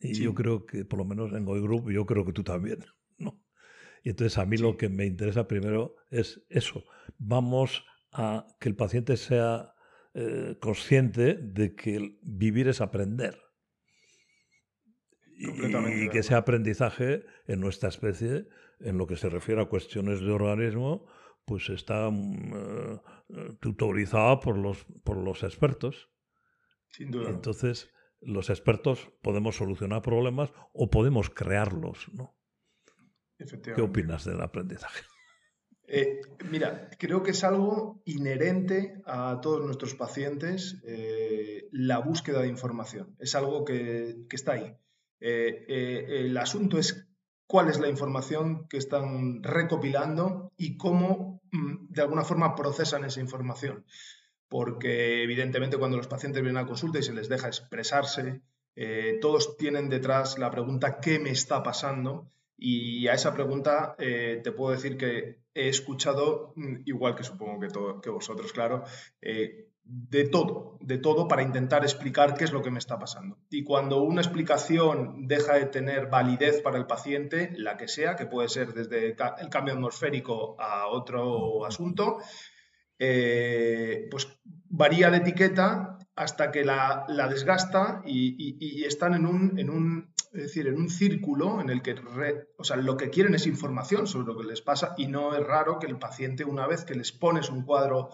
Y 0.00 0.22
yo 0.22 0.34
creo 0.34 0.66
que, 0.66 0.84
por 0.84 0.98
lo 0.98 1.04
menos 1.04 1.32
en 1.32 1.44
Goy 1.44 1.60
Group, 1.60 1.90
yo 1.90 2.04
creo 2.04 2.24
que 2.24 2.32
tú 2.32 2.42
también. 2.42 2.80
¿no? 3.18 3.40
Y 4.02 4.10
entonces 4.10 4.36
a 4.38 4.44
mí 4.44 4.56
lo 4.56 4.76
que 4.76 4.88
me 4.88 5.06
interesa 5.06 5.48
primero 5.48 5.96
es 6.10 6.44
eso. 6.48 6.84
Vamos 7.18 7.84
a 8.12 8.46
que 8.60 8.68
el 8.68 8.76
paciente 8.76 9.16
sea 9.16 9.75
eh, 10.18 10.56
consciente 10.60 11.34
de 11.34 11.74
que 11.74 12.16
vivir 12.22 12.68
es 12.68 12.80
aprender. 12.80 13.38
Y, 15.36 16.08
que 16.08 16.20
ese 16.20 16.34
aprendizaje 16.34 17.26
en 17.46 17.60
nuestra 17.60 17.90
especie, 17.90 18.48
en 18.80 18.96
lo 18.96 19.06
que 19.06 19.16
se 19.16 19.28
refiere 19.28 19.60
a 19.60 19.66
cuestiones 19.66 20.22
de 20.22 20.30
organismo, 20.30 21.04
pues 21.44 21.68
está 21.68 22.08
mm, 22.10 22.54
eh, 23.28 23.56
tutorizada 23.60 24.40
por 24.40 24.56
los, 24.56 24.86
por 25.04 25.18
los 25.18 25.42
expertos. 25.42 26.10
Sin 26.88 27.10
duda. 27.10 27.28
Entonces, 27.28 27.92
los 28.22 28.48
expertos 28.48 29.10
podemos 29.20 29.56
solucionar 29.56 30.00
problemas 30.00 30.50
o 30.72 30.88
podemos 30.88 31.28
crearlos, 31.28 32.06
¿no? 32.14 32.34
¿Qué 33.36 33.82
opinas 33.82 34.24
del 34.24 34.40
aprendizaje? 34.40 35.02
Eh, 35.88 36.20
mira, 36.50 36.90
creo 36.98 37.22
que 37.22 37.30
es 37.30 37.44
algo 37.44 38.02
inherente 38.04 39.00
a 39.06 39.40
todos 39.40 39.64
nuestros 39.64 39.94
pacientes 39.94 40.82
eh, 40.84 41.68
la 41.70 41.98
búsqueda 41.98 42.42
de 42.42 42.48
información. 42.48 43.14
Es 43.18 43.34
algo 43.34 43.64
que, 43.64 44.26
que 44.28 44.36
está 44.36 44.52
ahí. 44.52 44.76
el 45.20 46.36
asunto 46.36 46.78
es 46.78 47.06
cuál 47.46 47.68
es 47.68 47.78
la 47.78 47.88
información 47.88 48.66
que 48.68 48.76
están 48.76 49.42
recopilando 49.42 50.52
y 50.56 50.76
cómo 50.76 51.40
mm, 51.52 51.86
de 51.88 52.02
alguna 52.02 52.24
forma 52.24 52.54
procesan 52.54 53.04
esa 53.04 53.20
información. 53.20 53.84
Porque 54.48 55.22
evidentemente 55.22 55.76
cuando 55.76 55.96
los 55.96 56.08
pacientes 56.08 56.42
vienen 56.42 56.62
a 56.62 56.66
consulta 56.66 56.98
y 56.98 57.02
se 57.02 57.12
les 57.12 57.28
deja 57.28 57.48
expresarse, 57.48 58.42
eh, 58.76 59.18
todos 59.20 59.56
tienen 59.56 59.88
detrás 59.88 60.38
la 60.38 60.50
pregunta 60.50 61.00
¿qué 61.00 61.18
me 61.18 61.30
está 61.30 61.62
pasando? 61.62 62.30
Y 62.56 63.08
a 63.08 63.14
esa 63.14 63.34
pregunta 63.34 63.96
eh, 63.98 64.40
te 64.42 64.52
puedo 64.52 64.72
decir 64.72 64.96
que 64.96 65.40
he 65.56 65.68
escuchado, 65.68 66.52
mm, 66.56 66.82
igual 66.84 67.14
que 67.16 67.24
supongo 67.24 67.58
que, 67.60 67.68
que 68.02 68.10
vosotros, 68.10 68.52
claro, 68.52 68.84
eh, 69.20 69.70
de 69.88 70.28
todo, 70.28 70.78
de 70.80 70.98
todo 70.98 71.28
para 71.28 71.42
intentar 71.42 71.84
explicar 71.84 72.34
qué 72.34 72.44
es 72.44 72.52
lo 72.52 72.62
que 72.62 72.72
me 72.72 72.78
está 72.78 72.98
pasando. 72.98 73.38
Y 73.50 73.62
cuando 73.62 74.02
una 74.02 74.20
explicación 74.20 75.28
deja 75.28 75.54
de 75.54 75.66
tener 75.66 76.08
validez 76.08 76.60
para 76.60 76.76
el 76.76 76.86
paciente, 76.86 77.52
la 77.56 77.76
que 77.76 77.86
sea, 77.86 78.16
que 78.16 78.26
puede 78.26 78.48
ser 78.48 78.74
desde 78.74 79.06
el 79.06 79.48
cambio 79.48 79.74
atmosférico 79.74 80.60
a 80.60 80.88
otro 80.88 81.64
asunto, 81.64 82.18
eh, 82.98 84.08
pues 84.10 84.26
varía 84.42 85.08
la 85.10 85.18
etiqueta 85.18 85.98
hasta 86.16 86.50
que 86.50 86.64
la, 86.64 87.06
desgasta 87.30 88.02
y, 88.04 88.84
están 88.84 89.14
en 89.14 89.26
un, 89.26 90.14
decir, 90.42 90.66
en 90.66 90.76
un 90.76 90.88
círculo 90.88 91.60
en 91.60 91.70
el 91.70 91.82
que 91.82 91.94
o 92.56 92.64
sea, 92.64 92.76
lo 92.76 92.96
que 92.96 93.10
quieren 93.10 93.34
es 93.34 93.46
información 93.46 94.06
sobre 94.06 94.26
lo 94.26 94.36
que 94.36 94.46
les 94.46 94.62
pasa 94.62 94.94
y 94.96 95.06
no 95.06 95.34
es 95.34 95.44
raro 95.44 95.78
que 95.78 95.86
el 95.86 95.98
paciente, 95.98 96.44
una 96.44 96.66
vez 96.66 96.84
que 96.84 96.94
les 96.94 97.12
pones 97.12 97.50
un 97.50 97.64
cuadro 97.64 98.10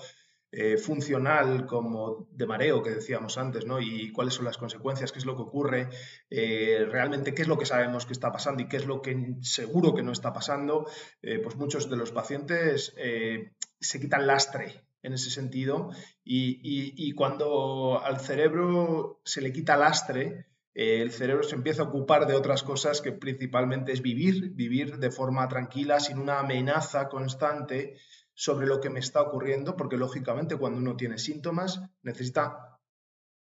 eh, 0.54 0.76
funcional 0.76 1.64
como 1.64 2.28
de 2.30 2.46
mareo 2.46 2.82
que 2.82 2.90
decíamos 2.90 3.38
antes, 3.38 3.64
¿no? 3.64 3.80
Y 3.80 4.12
cuáles 4.12 4.34
son 4.34 4.44
las 4.44 4.58
consecuencias, 4.58 5.10
qué 5.10 5.18
es 5.18 5.24
lo 5.24 5.34
que 5.34 5.44
ocurre, 5.44 5.88
eh, 6.28 6.86
realmente 6.90 7.32
qué 7.32 7.40
es 7.40 7.48
lo 7.48 7.56
que 7.56 7.64
sabemos 7.64 8.04
que 8.04 8.12
está 8.12 8.30
pasando 8.32 8.62
y 8.62 8.68
qué 8.68 8.76
es 8.76 8.84
lo 8.84 9.00
que 9.00 9.36
seguro 9.40 9.94
que 9.94 10.02
no 10.02 10.12
está 10.12 10.34
pasando, 10.34 10.86
eh, 11.22 11.38
pues 11.38 11.56
muchos 11.56 11.88
de 11.88 11.96
los 11.96 12.12
pacientes 12.12 12.94
se 13.80 14.00
quitan 14.00 14.26
lastre 14.26 14.84
en 15.02 15.14
ese 15.14 15.30
sentido 15.30 15.88
y, 16.22 16.60
y, 16.62 17.12
cuando 17.12 18.02
al 18.04 18.20
cerebro 18.20 19.22
se 19.24 19.40
le 19.40 19.54
quita 19.54 19.78
lastre, 19.78 20.48
el 20.74 21.12
cerebro 21.12 21.42
se 21.42 21.54
empieza 21.54 21.82
a 21.82 21.86
ocupar 21.86 22.26
de 22.26 22.34
otras 22.34 22.62
cosas 22.62 23.02
que 23.02 23.12
principalmente 23.12 23.92
es 23.92 24.00
vivir, 24.00 24.52
vivir 24.54 24.98
de 24.98 25.10
forma 25.10 25.46
tranquila, 25.48 26.00
sin 26.00 26.18
una 26.18 26.40
amenaza 26.40 27.08
constante 27.08 27.96
sobre 28.34 28.66
lo 28.66 28.80
que 28.80 28.90
me 28.90 29.00
está 29.00 29.20
ocurriendo, 29.20 29.76
porque 29.76 29.98
lógicamente 29.98 30.56
cuando 30.56 30.78
uno 30.78 30.96
tiene 30.96 31.18
síntomas 31.18 31.82
necesita 32.02 32.78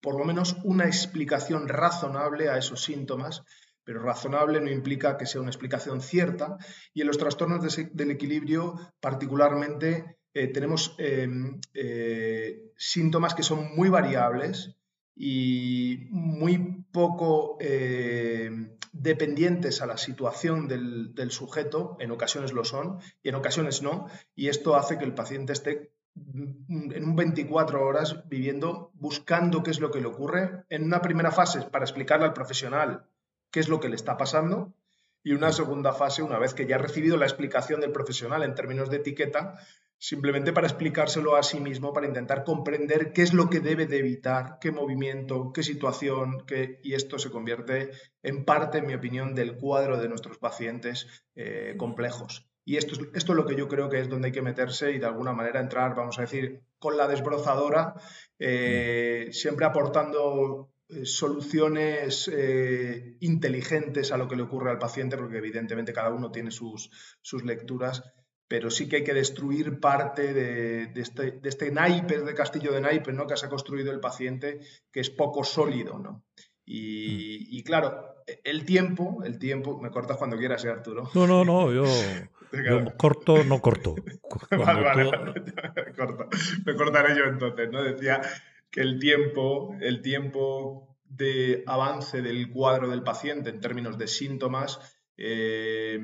por 0.02 0.18
lo 0.18 0.26
menos 0.26 0.58
una 0.64 0.86
explicación 0.86 1.68
razonable 1.68 2.50
a 2.50 2.58
esos 2.58 2.84
síntomas, 2.84 3.44
pero 3.84 4.02
razonable 4.02 4.60
no 4.60 4.72
implica 4.72 5.18
que 5.18 5.26
sea 5.26 5.42
una 5.42 5.52
explicación 5.52 6.02
cierta. 6.02 6.58
Y 6.94 7.02
en 7.02 7.08
los 7.08 7.18
trastornos 7.18 7.78
del 7.94 8.12
equilibrio, 8.12 8.80
particularmente, 9.00 10.18
eh, 10.34 10.48
tenemos 10.48 10.96
em, 10.98 11.60
eh, 11.74 12.72
síntomas 12.76 13.36
que 13.36 13.44
son 13.44 13.76
muy 13.76 13.90
variables 13.90 14.76
y 15.16 16.08
muy 16.10 16.86
poco 16.92 17.58
em, 17.60 18.78
dependientes 18.92 19.82
a 19.82 19.86
la 19.86 19.98
situación 19.98 20.68
del, 20.68 21.32
sujeto, 21.32 21.98
en 22.00 22.12
ocasiones 22.12 22.54
lo 22.54 22.64
son 22.64 23.00
y 23.24 23.30
en 23.30 23.36
ocasiones 23.36 23.82
no, 23.82 24.08
y 24.36 24.50
esto 24.50 24.76
hace 24.76 24.98
que 24.98 25.06
el 25.06 25.14
paciente 25.14 25.54
esté 25.54 25.92
en 26.16 27.04
un 27.06 27.16
24 27.16 27.86
horas 27.86 28.28
viviendo, 28.28 28.92
buscando 28.96 29.64
qué 29.64 29.72
es 29.72 29.80
lo 29.80 29.92
que 29.92 30.02
le 30.02 30.08
ocurre. 30.08 30.66
En 30.70 30.84
una 30.84 31.02
primera 31.02 31.32
fase, 31.32 31.62
para 31.62 31.86
explicarle 31.86 32.26
al 32.26 32.34
profesional 32.34 33.06
qué 33.50 33.62
es 33.62 33.70
lo 33.70 33.80
que 33.80 33.88
le 33.88 33.96
está 33.96 34.18
pasando, 34.18 34.74
y 35.24 35.34
una 35.34 35.52
segunda 35.52 35.94
fase, 35.94 36.24
una 36.24 36.40
vez 36.40 36.54
que 36.54 36.66
ya 36.66 36.76
ha 36.76 36.80
recibido 36.80 37.16
la 37.16 37.26
explicación 37.26 37.80
del 37.80 37.92
profesional 37.92 38.44
en 38.44 38.56
términos 38.56 38.90
de 38.90 38.98
etiqueta, 38.98 39.58
simplemente 40.02 40.52
para 40.52 40.66
explicárselo 40.66 41.36
a 41.36 41.44
sí 41.44 41.60
mismo, 41.60 41.94
para 41.94 42.08
intentar 42.08 42.44
comprender 42.44 43.14
qué 43.14 43.22
es 43.22 43.34
lo 43.36 43.52
que 43.52 43.60
debe 43.60 43.86
de 43.86 44.00
evitar, 44.00 44.58
qué 44.60 44.72
movimiento, 44.72 45.52
qué 45.54 45.62
situación, 45.62 46.44
qué... 46.48 46.80
y 46.82 46.96
esto 46.96 47.20
se 47.20 47.30
convierte 47.30 47.92
en 48.24 48.44
parte, 48.44 48.80
en 48.80 48.88
mi 48.88 48.96
opinión, 48.96 49.36
del 49.36 49.58
cuadro 49.58 50.00
de 50.02 50.10
nuestros 50.10 50.40
pacientes 50.40 51.06
eh, 51.36 51.76
complejos. 51.78 52.50
Y 52.66 52.78
esto 52.78 52.96
es, 52.96 53.02
esto 53.14 53.34
es 53.34 53.38
lo 53.38 53.46
que 53.46 53.56
yo 53.56 53.68
creo 53.68 53.90
que 53.90 54.00
es 54.00 54.10
donde 54.10 54.30
hay 54.30 54.32
que 54.32 54.42
meterse 54.42 54.92
y 54.92 54.98
de 54.98 55.06
alguna 55.06 55.34
manera 55.34 55.60
entrar, 55.60 55.94
vamos 55.94 56.18
a 56.18 56.24
decir, 56.24 56.64
con 56.80 56.98
la 56.98 57.08
desbrozadora, 57.08 57.94
eh, 58.40 59.28
siempre 59.32 59.68
aportando 59.68 60.74
eh, 60.90 61.06
soluciones 61.06 62.28
inteligentes 63.20 64.12
a 64.12 64.18
lo 64.18 64.28
que 64.28 64.36
le 64.36 64.42
ocurre 64.42 64.72
al 64.72 64.80
paciente, 64.80 65.16
porque 65.16 65.38
evidentemente 65.38 65.94
cada 65.94 66.10
uno 66.10 66.32
tiene 66.32 66.50
sus, 66.50 66.90
sus 67.22 67.44
lecturas 67.44 68.02
pero 68.52 68.70
sí 68.70 68.90
que 68.90 68.98
hay 68.98 69.04
que 69.06 69.14
destruir 69.14 69.80
parte 69.80 70.34
de, 70.34 70.92
este, 70.96 71.32
de 71.32 71.48
este 71.48 71.72
naipe, 71.72 72.20
de 72.20 72.34
castillo 72.34 72.74
de 72.74 72.82
naipes 72.82 73.16
¿no? 73.16 73.26
que 73.26 73.38
se 73.38 73.46
ha 73.46 73.50
construido 73.50 73.94
el 73.94 74.02
paciente, 74.02 74.60
que 74.92 75.00
es 75.00 75.10
poco 75.10 75.46
sólido. 75.46 75.98
¿no? 75.98 76.26
Y, 76.66 77.62
mm. 77.62 77.64
claro, 77.64 78.18
el 78.44 78.66
tiempo, 78.66 79.24
el 79.24 79.40
tiempo, 79.40 79.80
me 79.80 79.90
cortas 79.90 80.18
cuando 80.18 80.36
quieras, 80.36 80.66
¿eh, 80.66 80.70
Arturo. 80.70 81.10
No, 81.16 81.28
no, 81.28 81.46
no, 81.46 81.72
yo, 81.72 81.86
corto, 82.98 83.42
no 83.46 83.62
corto. 83.62 83.96
vale, 84.52 84.84
vale, 84.84 85.34
Me 86.66 86.76
cortaré 86.76 87.16
yo 87.18 87.24
entonces, 87.30 87.72
¿no? 87.72 87.82
Decía 87.82 88.20
que 88.70 88.82
el 88.82 89.00
tiempo, 89.00 89.78
el 89.80 90.02
tiempo 90.02 90.98
de 91.06 91.64
avance 91.68 92.22
del 92.22 92.52
cuadro 92.52 92.90
del 92.90 93.04
paciente 93.04 93.50
en 93.50 93.62
términos 93.62 93.98
de 93.98 94.08
síntomas 94.08 95.00
eh, 95.16 96.02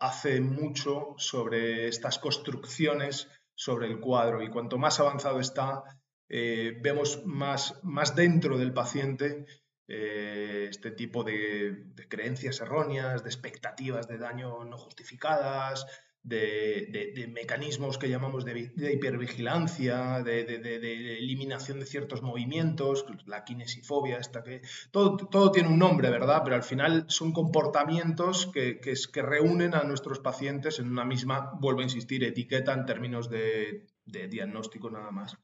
hace 0.00 0.40
mucho 0.40 1.14
sobre 1.18 1.86
estas 1.88 2.18
construcciones 2.18 3.28
sobre 3.54 3.86
el 3.86 4.00
cuadro. 4.00 4.42
Y 4.42 4.50
cuanto 4.50 4.78
más 4.78 4.98
avanzado 4.98 5.38
está, 5.38 5.82
eh, 6.28 6.78
vemos 6.80 7.24
más, 7.26 7.78
más 7.82 8.16
dentro 8.16 8.58
del 8.58 8.72
paciente 8.72 9.46
eh, 9.92 10.68
este 10.70 10.92
tipo 10.92 11.24
de, 11.24 11.92
creencias 12.08 12.60
erróneas, 12.60 13.24
de 13.24 13.28
expectativas 13.28 14.06
de 14.06 14.18
daño 14.18 14.64
no 14.64 14.78
justificadas, 14.78 15.84
de, 16.22 17.30
mecanismos 17.32 17.98
que 17.98 18.08
llamamos 18.08 18.44
de, 18.44 18.70
hipervigilancia, 18.92 20.22
de, 20.22 21.18
eliminación 21.18 21.80
de 21.80 21.86
ciertos 21.86 22.22
movimientos, 22.22 23.06
la 23.26 23.44
kinesifobia, 23.44 24.18
esta 24.18 24.42
que 24.42 24.62
todo, 24.90 25.16
todo, 25.16 25.50
tiene 25.50 25.68
un 25.68 25.78
nombre, 25.78 26.10
¿verdad? 26.10 26.42
Pero 26.44 26.56
al 26.56 26.62
final 26.62 27.06
son 27.08 27.32
comportamientos 27.32 28.46
que, 28.46 28.80
que, 28.80 28.94
que, 29.12 29.22
reúnen 29.22 29.74
a 29.74 29.84
nuestros 29.84 30.20
pacientes 30.20 30.78
en 30.78 30.88
una 30.90 31.04
misma, 31.04 31.52
vuelvo 31.60 31.80
a 31.80 31.84
insistir, 31.84 32.24
etiqueta 32.24 32.72
en 32.74 32.86
términos 32.86 33.30
de, 33.30 33.86
diagnóstico 34.04 34.90
nada 34.90 35.10
más. 35.10 35.36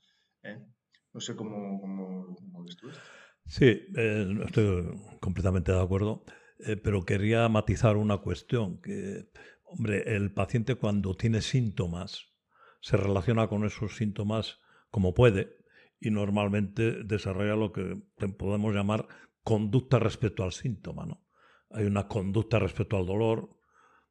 ¿eh? 0.43 0.59
No 1.13 1.21
sé 1.21 1.35
cómo, 1.37 1.81
cómo, 1.81 2.65
ves 2.65 2.77
tú 2.77 2.91
esto. 2.91 3.03
Sí, 3.47 3.67
eh, 3.97 4.39
estoy 4.45 4.85
completamente 5.21 5.71
de 5.71 5.81
acuerdo, 5.81 6.25
eh, 6.59 6.77
pero 6.77 7.05
quería 7.05 7.49
matizar 7.49 7.97
una 7.97 8.19
cuestión 8.19 8.81
que 8.83 9.29
Hombre, 9.67 10.15
el 10.15 10.33
paciente 10.33 10.77
cuando 10.77 11.15
tiene 11.17 11.43
síntomas 11.43 12.27
se 12.81 12.97
relaciona 12.97 13.49
con 13.49 13.65
esos 13.65 13.97
síntomas 13.97 14.61
como 14.91 15.13
puede 15.13 15.57
y 16.01 16.11
normalmente 16.11 17.03
desarrolla 17.03 17.57
lo 17.57 17.73
que 17.73 18.01
podemos 18.39 18.75
llamar 18.75 19.09
conducta 19.43 19.99
respecto 19.99 20.45
al 20.45 20.53
síntoma. 20.53 21.05
¿no? 21.05 21.27
Hay 21.71 21.85
una 21.85 22.07
conducta 22.07 22.61
respecto 22.61 22.97
al 22.97 23.07
dolor, 23.07 23.51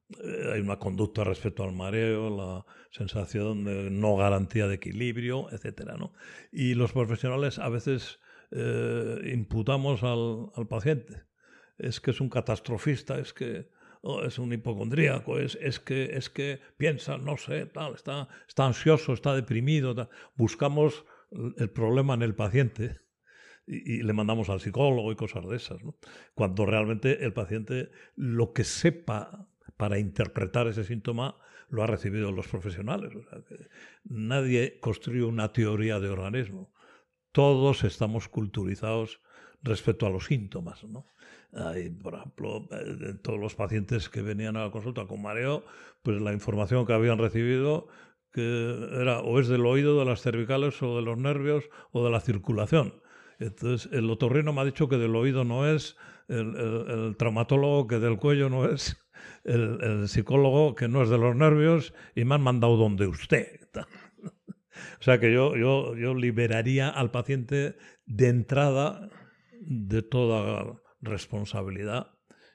eh, 0.10 0.52
hay 0.54 0.60
una 0.60 0.78
conducta 0.78 1.24
respecto 1.24 1.64
al 1.64 1.72
mareo, 1.72 2.30
la 2.30 2.66
sensación 2.92 3.64
de 3.64 3.90
no 3.90 4.18
garantía 4.18 4.68
de 4.68 4.76
equilibrio, 4.76 5.50
etc. 5.52 5.94
¿no? 5.98 6.12
Y 6.52 6.74
los 6.74 6.92
profesionales 6.92 7.60
a 7.60 7.70
veces 7.70 8.20
eh, 8.52 9.32
imputamos 9.34 10.04
al, 10.04 10.52
al 10.54 10.68
paciente. 10.68 11.24
Es 11.78 12.02
que 12.02 12.12
es 12.12 12.20
un 12.20 12.30
catastrofista, 12.30 13.20
es 13.20 13.34
que 13.34 13.70
es 14.26 14.40
un 14.40 14.54
hipocondríaco, 14.54 15.40
es, 15.40 15.58
es, 15.62 15.80
que, 15.80 16.16
es 16.16 16.30
que 16.30 16.60
piensa, 16.78 17.18
no 17.18 17.38
sé, 17.38 17.66
tal, 17.66 17.96
está, 17.96 18.28
está 18.48 18.66
ansioso, 18.66 19.14
está 19.14 19.36
deprimido. 19.36 20.10
Buscamos 20.36 21.06
el 21.58 21.70
problema 21.70 22.14
en 22.14 22.22
el 22.22 22.36
paciente 22.36 23.00
y, 23.68 24.04
le 24.04 24.14
mandamos 24.14 24.50
al 24.50 24.62
psicólogo 24.62 25.12
y 25.12 25.16
cosas 25.16 25.48
de 25.48 25.56
esas. 25.56 25.80
Cuando 26.34 26.66
realmente 26.66 27.24
el 27.26 27.34
paciente 27.34 27.92
lo 28.16 28.54
que 28.54 28.64
sepa 28.64 29.50
para 29.78 30.00
interpretar 30.00 30.68
ese 30.68 30.84
síntoma 30.84 31.38
lo 31.70 31.84
ha 31.84 31.88
recibido 31.88 32.32
los 32.32 32.48
profesionales. 32.48 33.12
nadie 34.04 34.80
construye 34.80 35.24
una 35.24 35.52
teoría 35.52 36.00
de 36.00 36.10
organismo. 36.10 36.72
Todos 37.32 37.84
estamos 37.84 38.30
culturizados 38.30 39.20
respecto 39.62 40.06
a 40.06 40.10
los 40.10 40.26
síntomas. 40.26 40.84
¿no? 40.84 41.08
Por 42.02 42.16
ejemplo, 42.16 42.68
de 42.70 43.14
todos 43.14 43.40
los 43.40 43.56
pacientes 43.56 44.10
que 44.10 44.22
venían 44.22 44.58
a 44.58 44.66
la 44.66 44.72
consulta 44.72 45.08
con 45.08 45.22
mareo, 45.22 45.64
pues 46.04 46.22
la 46.22 46.34
información 46.34 46.86
que 46.86 46.94
habían 46.94 47.18
recibido 47.18 47.88
que 48.34 48.90
era 49.00 49.22
o 49.22 49.40
es 49.40 49.48
del 49.48 49.66
oído, 49.66 49.98
de 49.98 50.04
las 50.04 50.22
cervicales 50.22 50.84
o 50.84 50.98
de 50.98 51.02
los 51.02 51.18
nervios 51.18 51.70
o 51.94 52.04
de 52.04 52.12
la 52.12 52.20
circulación. 52.20 53.02
Entonces, 53.40 53.90
el 53.94 54.10
otorrino 54.10 54.52
me 54.52 54.60
ha 54.60 54.66
dicho 54.66 54.90
que 54.90 54.98
del 54.98 55.16
oído 55.16 55.46
no 55.46 55.66
es, 55.66 55.96
el, 56.28 57.16
traumatólogo 57.18 57.88
que 57.88 58.00
del 58.00 58.18
cuello 58.18 58.50
no 58.50 58.70
es, 58.70 58.98
el, 59.46 60.10
psicólogo 60.10 60.76
que 60.76 60.90
no 60.90 61.02
es 61.02 61.10
de 61.10 61.18
los 61.18 61.34
nervios 61.34 61.94
y 62.14 62.26
me 62.26 62.36
han 62.36 62.42
mandado 62.42 62.76
donde 62.76 63.08
usted. 63.08 63.62
o 63.74 65.04
sea 65.04 65.18
que 65.22 65.32
yo, 65.32 65.56
yo, 65.56 65.96
yo 65.96 66.14
liberaría 66.14 66.90
al 66.90 67.12
paciente 67.12 67.78
de 68.06 68.28
entrada 68.28 69.10
de 69.62 70.02
toda 70.02 70.82
responsabilidad 71.06 72.12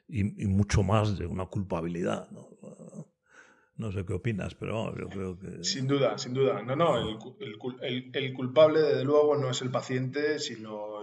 y, 0.07 0.23
mucho 0.23 0.83
más 0.83 1.17
de 1.17 1.25
una 1.25 1.45
culpabilidad. 1.45 2.29
¿no? 2.31 3.91
sé 3.91 4.05
qué 4.05 4.13
opinas, 4.13 4.53
pero 4.53 4.95
yo 4.95 5.07
creo 5.09 5.39
que... 5.39 5.63
Sin 5.63 5.87
duda, 5.87 6.17
sin 6.17 6.33
duda. 6.33 6.61
No, 6.61 6.75
no, 6.75 6.99
el, 7.39 8.33
culpable, 8.33 8.79
desde 8.81 9.03
luego, 9.03 9.35
no 9.37 9.49
es 9.49 9.61
el 9.61 9.71
paciente, 9.71 10.37
sino 10.37 11.01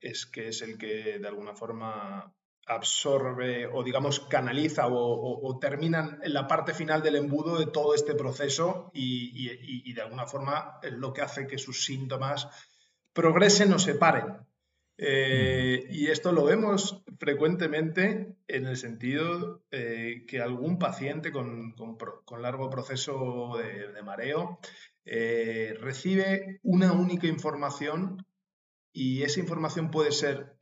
es 0.00 0.26
que 0.26 0.48
es 0.48 0.62
el 0.62 0.78
que 0.78 1.18
de 1.18 1.28
alguna 1.28 1.54
forma 1.54 2.34
absorbe 2.68 3.66
o 3.66 3.82
digamos 3.82 4.20
canaliza 4.20 4.86
o, 4.88 5.58
termina 5.58 6.18
en 6.22 6.34
la 6.34 6.46
parte 6.46 6.74
final 6.74 7.02
del 7.02 7.16
embudo 7.16 7.58
de 7.58 7.66
todo 7.66 7.94
este 7.94 8.14
proceso 8.14 8.90
y, 8.92 9.50
y, 9.88 9.92
de 9.92 10.02
alguna 10.02 10.26
forma 10.26 10.78
es 10.82 10.92
lo 10.92 11.12
que 11.12 11.22
hace 11.22 11.46
que 11.46 11.58
sus 11.58 11.84
síntomas 11.84 12.48
progresen 13.12 13.72
o 13.72 13.78
se 13.78 13.94
paren. 13.94 14.47
Eh, 15.00 15.86
y 15.90 16.08
esto 16.08 16.32
lo 16.32 16.44
vemos 16.44 17.04
frecuentemente 17.20 18.34
en 18.48 18.66
el 18.66 18.76
sentido 18.76 19.62
eh, 19.70 20.24
que 20.26 20.40
algún 20.40 20.80
paciente 20.80 21.30
con, 21.30 21.76
largo 22.40 22.68
proceso 22.68 23.56
de, 23.58 24.02
mareo 24.02 24.58
eh, 25.04 25.76
recibe 25.80 26.58
una 26.64 26.92
única 26.92 27.28
información 27.28 28.26
y 28.92 29.22
esa 29.22 29.38
información 29.38 29.92
puede 29.92 30.10
ser, 30.10 30.56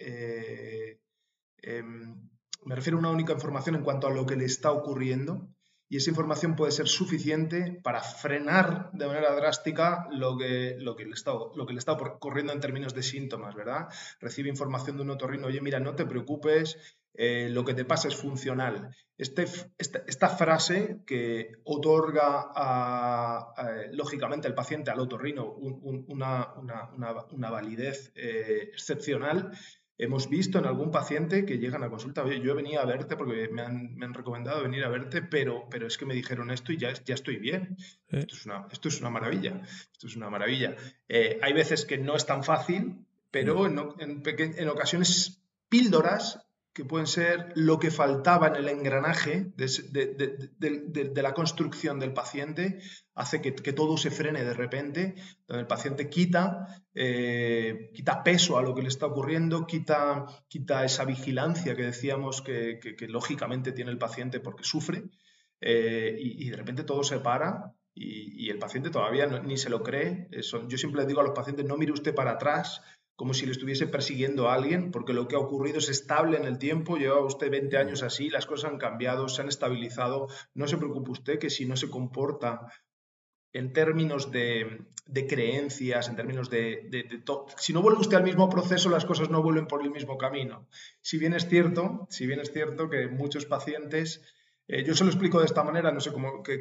em, 1.62 2.28
me 2.64 2.74
refiero 2.74 2.98
a 2.98 3.00
una 3.00 3.10
única 3.10 3.32
información 3.32 3.76
en 3.76 3.84
cuanto 3.84 4.06
a 4.06 4.10
lo 4.10 4.26
que 4.26 4.36
le 4.36 4.44
está 4.44 4.70
ocurriendo, 4.70 5.48
y 5.88 5.98
esa 5.98 6.10
información 6.10 6.56
puede 6.56 6.72
ser 6.72 6.88
suficiente 6.88 7.80
para 7.82 8.02
frenar 8.02 8.90
de 8.92 9.06
manera 9.06 9.34
drástica 9.34 10.08
lo 10.10 10.36
que, 10.36 10.76
lo 10.78 10.96
que, 10.96 11.04
le, 11.04 11.12
está, 11.12 11.32
lo 11.32 11.66
que 11.66 11.72
le 11.72 11.78
está 11.78 11.92
ocurriendo 11.92 12.52
en 12.52 12.60
términos 12.60 12.94
de 12.94 13.02
síntomas, 13.02 13.54
¿verdad? 13.54 13.88
Recibe 14.20 14.48
información 14.48 14.96
de 14.96 15.02
un 15.02 15.10
otorrino, 15.10 15.46
oye, 15.46 15.60
mira, 15.60 15.78
no 15.78 15.94
te 15.94 16.06
preocupes, 16.06 16.76
eh, 17.18 17.48
lo 17.50 17.64
que 17.64 17.74
te 17.74 17.84
pasa 17.84 18.08
es 18.08 18.16
funcional. 18.16 18.94
Este, 19.16 19.46
esta, 19.78 20.28
frase 20.28 20.98
que 21.06 21.52
otorga 21.64 22.50
lógicamente 23.92 24.46
al 24.46 24.54
paciente, 24.54 24.90
al 24.90 25.00
otorrino, 25.00 25.50
una, 25.52 26.52
una, 26.56 27.50
validez 27.50 28.12
eh, 28.14 28.68
excepcional, 28.72 29.52
Hemos 29.98 30.28
visto 30.28 30.58
en 30.58 30.66
algún 30.66 30.90
paciente 30.90 31.46
que 31.46 31.58
llegan 31.58 31.82
a 31.82 31.88
consulta, 31.88 32.22
oye, 32.22 32.40
yo 32.40 32.54
venía 32.54 32.82
a 32.82 32.84
verte 32.84 33.16
porque 33.16 33.48
me 33.48 33.62
han, 33.62 34.14
recomendado 34.14 34.62
venir 34.62 34.84
a 34.84 34.88
verte, 34.88 35.22
pero, 35.22 35.68
pero 35.70 35.86
es 35.86 35.96
que 35.96 36.04
me 36.04 36.14
dijeron 36.14 36.50
esto 36.50 36.72
y 36.72 36.76
ya, 36.76 36.92
ya 36.92 37.14
estoy 37.14 37.36
bien. 37.36 37.76
Esto, 38.08 38.34
es 38.34 38.46
una, 38.46 38.66
esto 38.70 38.88
es 38.88 39.00
una 39.00 39.10
maravilla. 39.10 39.62
Esto 39.92 40.06
es 40.06 40.16
una 40.16 40.28
maravilla. 40.28 40.76
Eh, 41.08 41.38
hay 41.42 41.52
veces 41.52 41.86
que 41.86 41.98
no 41.98 42.14
es 42.14 42.26
tan 42.26 42.44
fácil, 42.44 43.06
pero 43.30 43.66
en, 43.66 43.78
en, 43.98 44.22
en 44.26 44.68
ocasiones 44.68 45.42
píldoras 45.68 46.45
que 46.76 46.84
pueden 46.84 47.06
ser 47.06 47.52
lo 47.54 47.78
que 47.78 47.90
faltaba 47.90 48.48
en 48.48 48.56
el 48.56 48.68
engranaje 48.68 49.50
de, 49.56 51.22
la 51.22 51.32
construcción 51.32 51.98
del 51.98 52.12
paciente, 52.12 52.80
hace 53.14 53.40
que, 53.40 53.72
todo 53.72 53.96
se 53.96 54.10
frene 54.10 54.44
de 54.44 54.52
repente, 54.52 55.14
donde 55.48 55.62
el 55.62 55.66
paciente 55.66 56.10
quita, 56.10 56.84
eh, 56.94 57.90
quita 57.94 58.22
peso 58.22 58.58
a 58.58 58.62
lo 58.62 58.74
que 58.74 58.82
le 58.82 58.88
está 58.88 59.06
ocurriendo, 59.06 59.66
quita, 59.66 60.26
quita 60.48 60.84
esa 60.84 61.06
vigilancia 61.06 61.74
que 61.74 61.84
decíamos 61.84 62.42
que, 62.42 62.78
lógicamente 63.08 63.72
tiene 63.72 63.90
el 63.90 63.98
paciente 63.98 64.40
porque 64.40 64.64
sufre, 64.64 65.04
eh, 65.62 66.14
y, 66.18 66.50
de 66.50 66.56
repente 66.58 66.84
todo 66.84 67.02
se 67.04 67.20
para 67.20 67.72
y, 67.94 68.50
el 68.50 68.58
paciente 68.58 68.90
todavía 68.90 69.26
ni 69.26 69.56
se 69.56 69.70
lo 69.70 69.82
cree. 69.82 70.28
Yo 70.68 70.76
siempre 70.76 71.00
le 71.00 71.08
digo 71.08 71.20
a 71.22 71.24
los 71.24 71.32
pacientes, 71.32 71.64
no 71.64 71.78
mire 71.78 71.92
usted 71.92 72.14
para 72.14 72.32
atrás, 72.32 72.82
como 73.16 73.32
si 73.32 73.46
le 73.46 73.52
estuviese 73.52 73.86
persiguiendo 73.86 74.48
a 74.48 74.54
alguien, 74.54 74.90
porque 74.90 75.14
lo 75.14 75.26
que 75.26 75.36
ha 75.36 75.40
ocurrido 75.40 75.78
es 75.78 75.88
estable 75.88 76.36
en 76.36 76.44
el 76.44 76.58
tiempo, 76.58 76.98
lleva 76.98 77.24
usted 77.24 77.50
20 77.50 77.76
años 77.78 78.02
así, 78.02 78.28
las 78.28 78.46
cosas 78.46 78.70
han 78.70 78.78
cambiado, 78.78 79.28
se 79.28 79.40
han 79.40 79.48
estabilizado, 79.48 80.28
no 80.54 80.68
se 80.68 80.76
preocupe 80.76 81.10
usted 81.10 81.38
que 81.38 81.50
si 81.50 81.64
no 81.64 81.76
se 81.76 81.90
comporta 81.90 82.70
en 83.54 83.72
términos 83.72 84.30
de, 84.30 84.86
creencias, 85.28 86.08
en 86.08 86.16
términos 86.16 86.50
de, 86.50 86.88
de 86.90 87.22
si 87.56 87.72
no 87.72 87.80
vuelve 87.80 88.00
usted 88.00 88.18
al 88.18 88.24
mismo 88.24 88.50
proceso, 88.50 88.90
las 88.90 89.06
cosas 89.06 89.30
no 89.30 89.42
vuelven 89.42 89.66
por 89.66 89.82
el 89.82 89.90
mismo 89.90 90.18
camino. 90.18 90.68
Si 91.00 91.16
bien 91.16 91.32
es 91.32 91.48
cierto, 91.48 92.06
si 92.10 92.26
bien 92.26 92.40
es 92.40 92.52
cierto 92.52 92.90
que 92.90 93.08
muchos 93.08 93.46
pacientes 93.46 94.22
eh, 94.68 94.82
yo 94.84 94.94
se 94.94 95.04
lo 95.04 95.10
explico 95.10 95.38
de 95.38 95.46
esta 95.46 95.62
manera, 95.62 95.92
no 95.92 96.00
sé 96.00 96.12
cómo, 96.12 96.42
qué, 96.42 96.56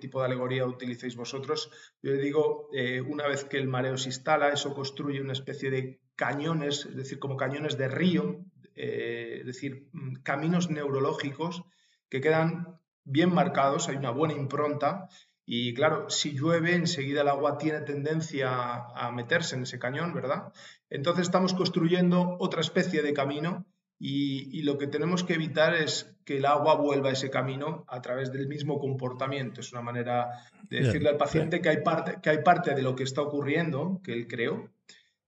tipo 0.00 0.20
de 0.20 0.26
alegoría 0.26 0.66
utilicéis 0.66 1.14
vosotros. 1.14 1.70
Yo 2.02 2.10
le 2.10 2.18
digo, 2.18 2.68
eh, 2.72 3.00
una 3.00 3.28
vez 3.28 3.44
que 3.44 3.58
el 3.58 3.68
mareo 3.68 3.96
se 3.96 4.08
instala, 4.08 4.48
eso 4.48 4.74
construye 4.74 5.20
una 5.20 5.34
especie 5.34 5.70
de 5.70 6.00
cañones, 6.16 6.86
es 6.86 6.96
decir, 6.96 7.18
como 7.18 7.36
cañones 7.36 7.78
de 7.78 7.88
río, 7.88 8.44
eh, 8.74 9.38
es 9.40 9.46
decir, 9.46 9.88
mm, 9.92 10.14
caminos 10.22 10.68
neurológicos 10.68 11.62
que 12.08 12.20
quedan 12.20 12.80
bien 13.04 13.32
marcados, 13.32 13.88
hay 13.88 13.96
una 13.96 14.10
buena 14.10 14.34
impronta 14.34 15.08
y 15.46 15.74
claro, 15.74 16.08
si 16.10 16.32
llueve, 16.32 16.74
enseguida 16.74 17.20
el 17.20 17.28
agua 17.28 17.58
tiene 17.58 17.80
tendencia 17.82 18.48
a 18.50 19.12
meterse 19.12 19.56
en 19.56 19.64
ese 19.64 19.78
cañón, 19.78 20.14
¿verdad? 20.14 20.52
Entonces 20.88 21.26
estamos 21.26 21.54
construyendo 21.54 22.36
otra 22.40 22.62
especie 22.62 23.02
de 23.02 23.12
camino 23.12 23.66
y, 24.06 24.60
lo 24.64 24.76
que 24.76 24.86
tenemos 24.86 25.24
que 25.24 25.32
evitar 25.32 25.74
es 25.74 26.14
que 26.26 26.36
el 26.36 26.44
agua 26.44 26.74
vuelva 26.74 27.08
a 27.08 27.12
ese 27.12 27.30
camino 27.30 27.86
a 27.88 28.02
través 28.02 28.30
del 28.30 28.48
mismo 28.48 28.78
comportamiento. 28.78 29.62
Es 29.62 29.72
una 29.72 29.80
manera 29.80 30.28
de 30.68 30.82
decirle 30.82 31.08
al 31.08 31.16
paciente 31.16 31.62
que, 31.62 31.70
hay 31.70 31.78
parte, 31.78 32.18
que 32.22 32.28
hay 32.28 32.42
parte 32.42 32.74
de 32.74 32.82
lo 32.82 32.94
que 32.96 33.04
está 33.04 33.22
ocurriendo, 33.22 34.02
que 34.04 34.12
él 34.12 34.28
creó, 34.28 34.68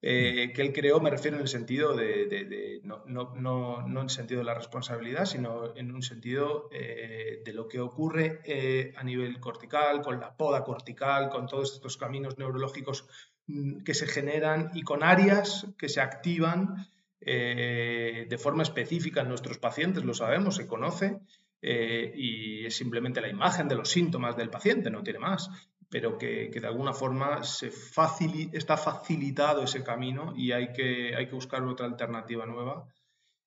eh, 0.02 0.52
que 0.54 0.60
él 0.60 0.74
creó, 0.74 1.00
me 1.00 1.08
refiero 1.08 1.38
en 1.38 1.42
el 1.44 1.48
sentido 1.48 1.96
de, 1.96 2.82
no, 2.82 3.02
no, 3.06 3.34
no, 3.34 3.80
no, 3.88 4.00
en 4.00 4.04
el 4.04 4.10
sentido 4.10 4.40
de 4.40 4.44
la 4.44 4.52
responsabilidad, 4.52 5.24
sino 5.24 5.74
en 5.74 5.94
un 5.94 6.02
sentido 6.02 6.68
eh, 6.70 7.40
de 7.46 7.52
lo 7.54 7.68
que 7.68 7.80
ocurre 7.80 8.40
eh, 8.44 8.92
a 8.96 9.04
nivel 9.04 9.40
cortical, 9.40 10.02
con 10.02 10.20
la 10.20 10.36
poda 10.36 10.64
cortical, 10.64 11.30
con 11.30 11.46
todos 11.46 11.72
estos 11.72 11.96
caminos 11.96 12.36
neurológicos 12.36 13.08
mm, 13.46 13.84
que 13.84 13.94
se 13.94 14.06
generan 14.06 14.70
y 14.74 14.82
con 14.82 15.02
áreas 15.02 15.66
que 15.78 15.88
se 15.88 16.02
activan 16.02 16.88
de 17.20 18.38
forma 18.38 18.62
específica 18.62 19.22
en 19.22 19.28
nuestros 19.28 19.58
pacientes, 19.58 20.04
lo 20.04 20.14
sabemos, 20.14 20.56
se 20.56 20.66
conoce, 20.66 21.18
y 21.62 22.66
es 22.66 22.76
simplemente 22.76 23.20
la 23.20 23.28
imagen 23.28 23.68
de 23.68 23.74
los 23.74 23.88
síntomas 23.88 24.36
del 24.36 24.50
paciente, 24.50 24.90
no 24.90 25.02
tiene 25.02 25.18
más 25.18 25.50
pero 25.88 26.18
que, 26.18 26.50
de 26.50 26.66
alguna 26.66 26.92
forma 26.92 27.42
se 27.44 27.68
está 27.68 28.76
facilitado 28.76 29.62
ese 29.62 29.82
camino 29.84 30.34
y 30.36 30.52
hay 30.52 30.72
que, 30.72 31.14
hay 31.14 31.26
que 31.26 31.34
buscar 31.34 31.62
otra 31.62 31.86
alternativa 31.86 32.46
nueva. 32.46 32.88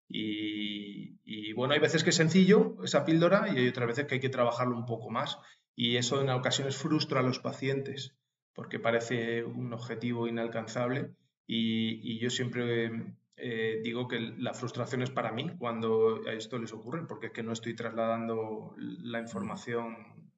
Y, 0.08 1.54
bueno, 1.54 1.74
hay 1.74 1.80
veces 1.80 2.04
que 2.04 2.10
es 2.10 2.16
sencillo 2.16 2.78
esa 2.84 3.06
píldora 3.06 3.50
y 3.54 3.58
hay 3.58 3.68
otras 3.68 3.88
veces 3.88 4.08
que 4.08 4.16
hay 4.16 4.22
que 4.22 4.30
trabajarlo 4.30 4.76
un 4.76 4.86
poco 4.86 5.10
más. 5.10 5.38
Y 5.76 5.98
eso 5.98 6.22
en 6.22 6.30
ocasiones 6.30 6.78
frustra 6.78 7.20
a 7.20 7.24
los 7.24 7.40
pacientes 7.40 8.16
porque 8.54 8.80
parece 8.80 9.44
un 9.44 9.72
objetivo 9.74 10.28
inalcanzable. 10.28 11.12
Y, 11.46 12.20
yo 12.20 12.30
siempre 12.30 13.16
eh, 13.42 13.80
digo 13.84 14.08
que 14.08 14.20
la 14.20 14.54
frustración 14.54 15.02
es 15.02 15.12
para 15.12 15.32
mí 15.32 15.50
cuando 15.58 16.22
a 16.28 16.34
esto 16.34 16.60
les 16.60 16.74
ocurre, 16.74 17.06
porque 17.08 17.28
es 17.28 17.32
que 17.32 17.44
no 17.44 17.54
estoy 17.54 17.74
trasladando 17.74 18.76
la 18.78 19.20
información 19.20 20.30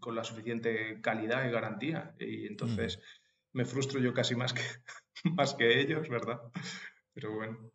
con 0.00 0.14
la 0.16 0.24
suficiente 0.24 1.00
calidad 1.00 1.46
y 1.46 1.52
garantía. 1.52 2.14
Y 2.18 2.46
entonces 2.46 3.00
me 3.52 3.64
frustro 3.64 4.00
yo 4.00 4.12
casi 4.12 4.34
más 4.34 4.52
que, 4.52 4.62
más 5.36 5.54
que 5.54 5.80
ellos, 5.80 6.08
¿verdad? 6.08 6.40
Pero 7.14 7.34
bueno, 7.34 7.70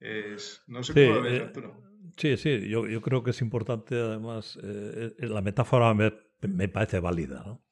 es, 0.00 0.62
no 0.66 0.82
sé 0.82 0.92
cómo 0.92 1.14
lo 1.14 1.22
ves, 1.22 1.40
eh, 1.40 1.44
Arturo. 1.44 1.82
Sí, 2.16 2.36
sí, 2.36 2.68
yo, 2.68 2.86
yo, 2.86 3.00
creo 3.00 3.22
que 3.22 3.30
es 3.30 3.40
importante, 3.40 3.94
además, 3.94 4.58
eh, 4.62 5.14
la 5.18 5.40
metáfora 5.40 5.94
me, 5.94 6.12
me, 6.42 6.68
parece 6.68 7.00
válida. 7.00 7.42
¿no? 7.46 7.64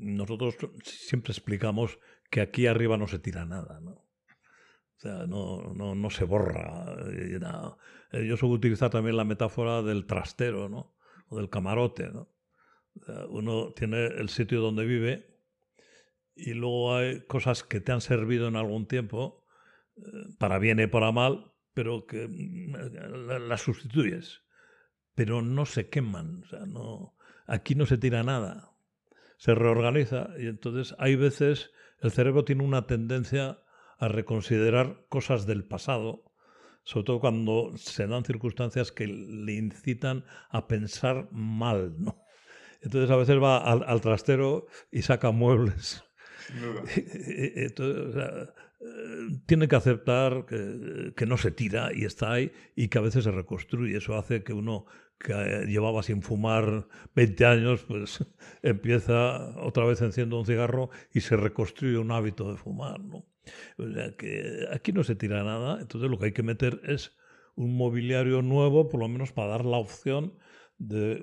nosotros 0.00 0.56
siempre 0.82 1.32
explicamos 1.32 1.98
que 2.30 2.42
aquí 2.42 2.66
arriba 2.66 2.98
no 2.98 3.06
se 3.06 3.18
tira 3.18 3.46
nada, 3.46 3.80
¿no? 3.80 4.09
O 5.00 5.02
sea, 5.02 5.26
no, 5.26 5.72
no, 5.74 5.94
no 5.94 6.10
se 6.10 6.24
borra. 6.24 6.94
Yo 8.12 8.36
suelo 8.36 8.54
utilizar 8.54 8.90
también 8.90 9.16
la 9.16 9.24
metáfora 9.24 9.80
del 9.80 10.04
trastero, 10.04 10.68
¿no? 10.68 10.94
O 11.30 11.38
del 11.38 11.48
camarote, 11.48 12.10
¿no? 12.10 12.28
Uno 13.30 13.72
tiene 13.72 14.04
el 14.04 14.28
sitio 14.28 14.60
donde 14.60 14.84
vive 14.84 15.38
y 16.36 16.52
luego 16.52 16.96
hay 16.96 17.22
cosas 17.22 17.62
que 17.62 17.80
te 17.80 17.92
han 17.92 18.02
servido 18.02 18.48
en 18.48 18.56
algún 18.56 18.86
tiempo, 18.86 19.46
eh, 19.96 20.02
para 20.38 20.58
bien 20.58 20.80
y 20.80 20.86
para 20.86 21.12
mal, 21.12 21.52
pero 21.72 22.06
que 22.06 22.28
mm, 22.28 23.48
las 23.48 23.62
sustituyes. 23.62 24.42
Pero 25.14 25.40
no 25.40 25.64
se 25.64 25.88
queman, 25.88 26.42
o 26.44 26.46
sea, 26.46 26.66
no, 26.66 27.14
aquí 27.46 27.74
no 27.74 27.86
se 27.86 27.96
tira 27.96 28.22
nada, 28.22 28.72
se 29.38 29.54
reorganiza 29.54 30.28
y 30.38 30.46
entonces 30.46 30.94
hay 30.98 31.16
veces 31.16 31.70
el 32.00 32.10
cerebro 32.10 32.44
tiene 32.44 32.64
una 32.64 32.86
tendencia 32.86 33.60
a 34.00 34.08
reconsiderar 34.08 35.04
cosas 35.08 35.46
del 35.46 35.62
pasado, 35.64 36.24
sobre 36.84 37.04
todo 37.04 37.20
cuando 37.20 37.76
se 37.76 38.06
dan 38.06 38.24
circunstancias 38.24 38.90
que 38.90 39.06
le 39.06 39.52
incitan 39.52 40.24
a 40.48 40.66
pensar 40.66 41.28
mal, 41.30 41.94
¿no? 41.98 42.24
Entonces 42.80 43.10
a 43.10 43.16
veces 43.16 43.40
va 43.40 43.58
al, 43.58 44.00
trastero 44.00 44.66
y 44.90 45.02
saca 45.02 45.30
muebles. 45.30 46.02
Entonces, 46.48 48.16
eh, 48.80 49.40
tiene 49.44 49.68
que 49.68 49.76
aceptar 49.76 50.46
que, 50.46 51.26
no 51.26 51.36
se 51.36 51.50
tira 51.50 51.90
y 51.94 52.06
está 52.06 52.32
ahí 52.32 52.52
y 52.74 52.88
que 52.88 52.96
a 52.96 53.02
veces 53.02 53.24
se 53.24 53.30
reconstruye. 53.30 53.98
Eso 53.98 54.16
hace 54.16 54.42
que 54.42 54.54
uno 54.54 54.86
que 55.18 55.66
llevaba 55.68 56.02
sin 56.02 56.22
fumar 56.22 56.88
20 57.14 57.44
años, 57.44 57.84
pues 57.86 58.24
empieza 58.62 59.54
otra 59.60 59.84
vez 59.84 60.00
enciendo 60.00 60.38
un 60.38 60.46
cigarro 60.46 60.88
y 61.12 61.20
se 61.20 61.36
reconstruye 61.36 61.98
un 61.98 62.10
hábito 62.10 62.50
de 62.50 62.56
fumar. 62.56 62.98
¿no? 63.00 63.26
Que 64.18 64.66
aquí 64.72 64.92
no 64.92 65.04
se 65.04 65.16
tira 65.16 65.42
nada, 65.42 65.80
entonces 65.80 66.10
lo 66.10 66.18
que 66.18 66.26
hay 66.26 66.32
que 66.32 66.42
meter 66.42 66.80
es 66.84 67.16
un 67.54 67.76
mobiliario 67.76 68.42
nuevo, 68.42 68.88
por 68.88 69.00
lo 69.00 69.08
menos 69.08 69.32
para 69.32 69.48
dar 69.48 69.64
la 69.64 69.78
opción 69.78 70.38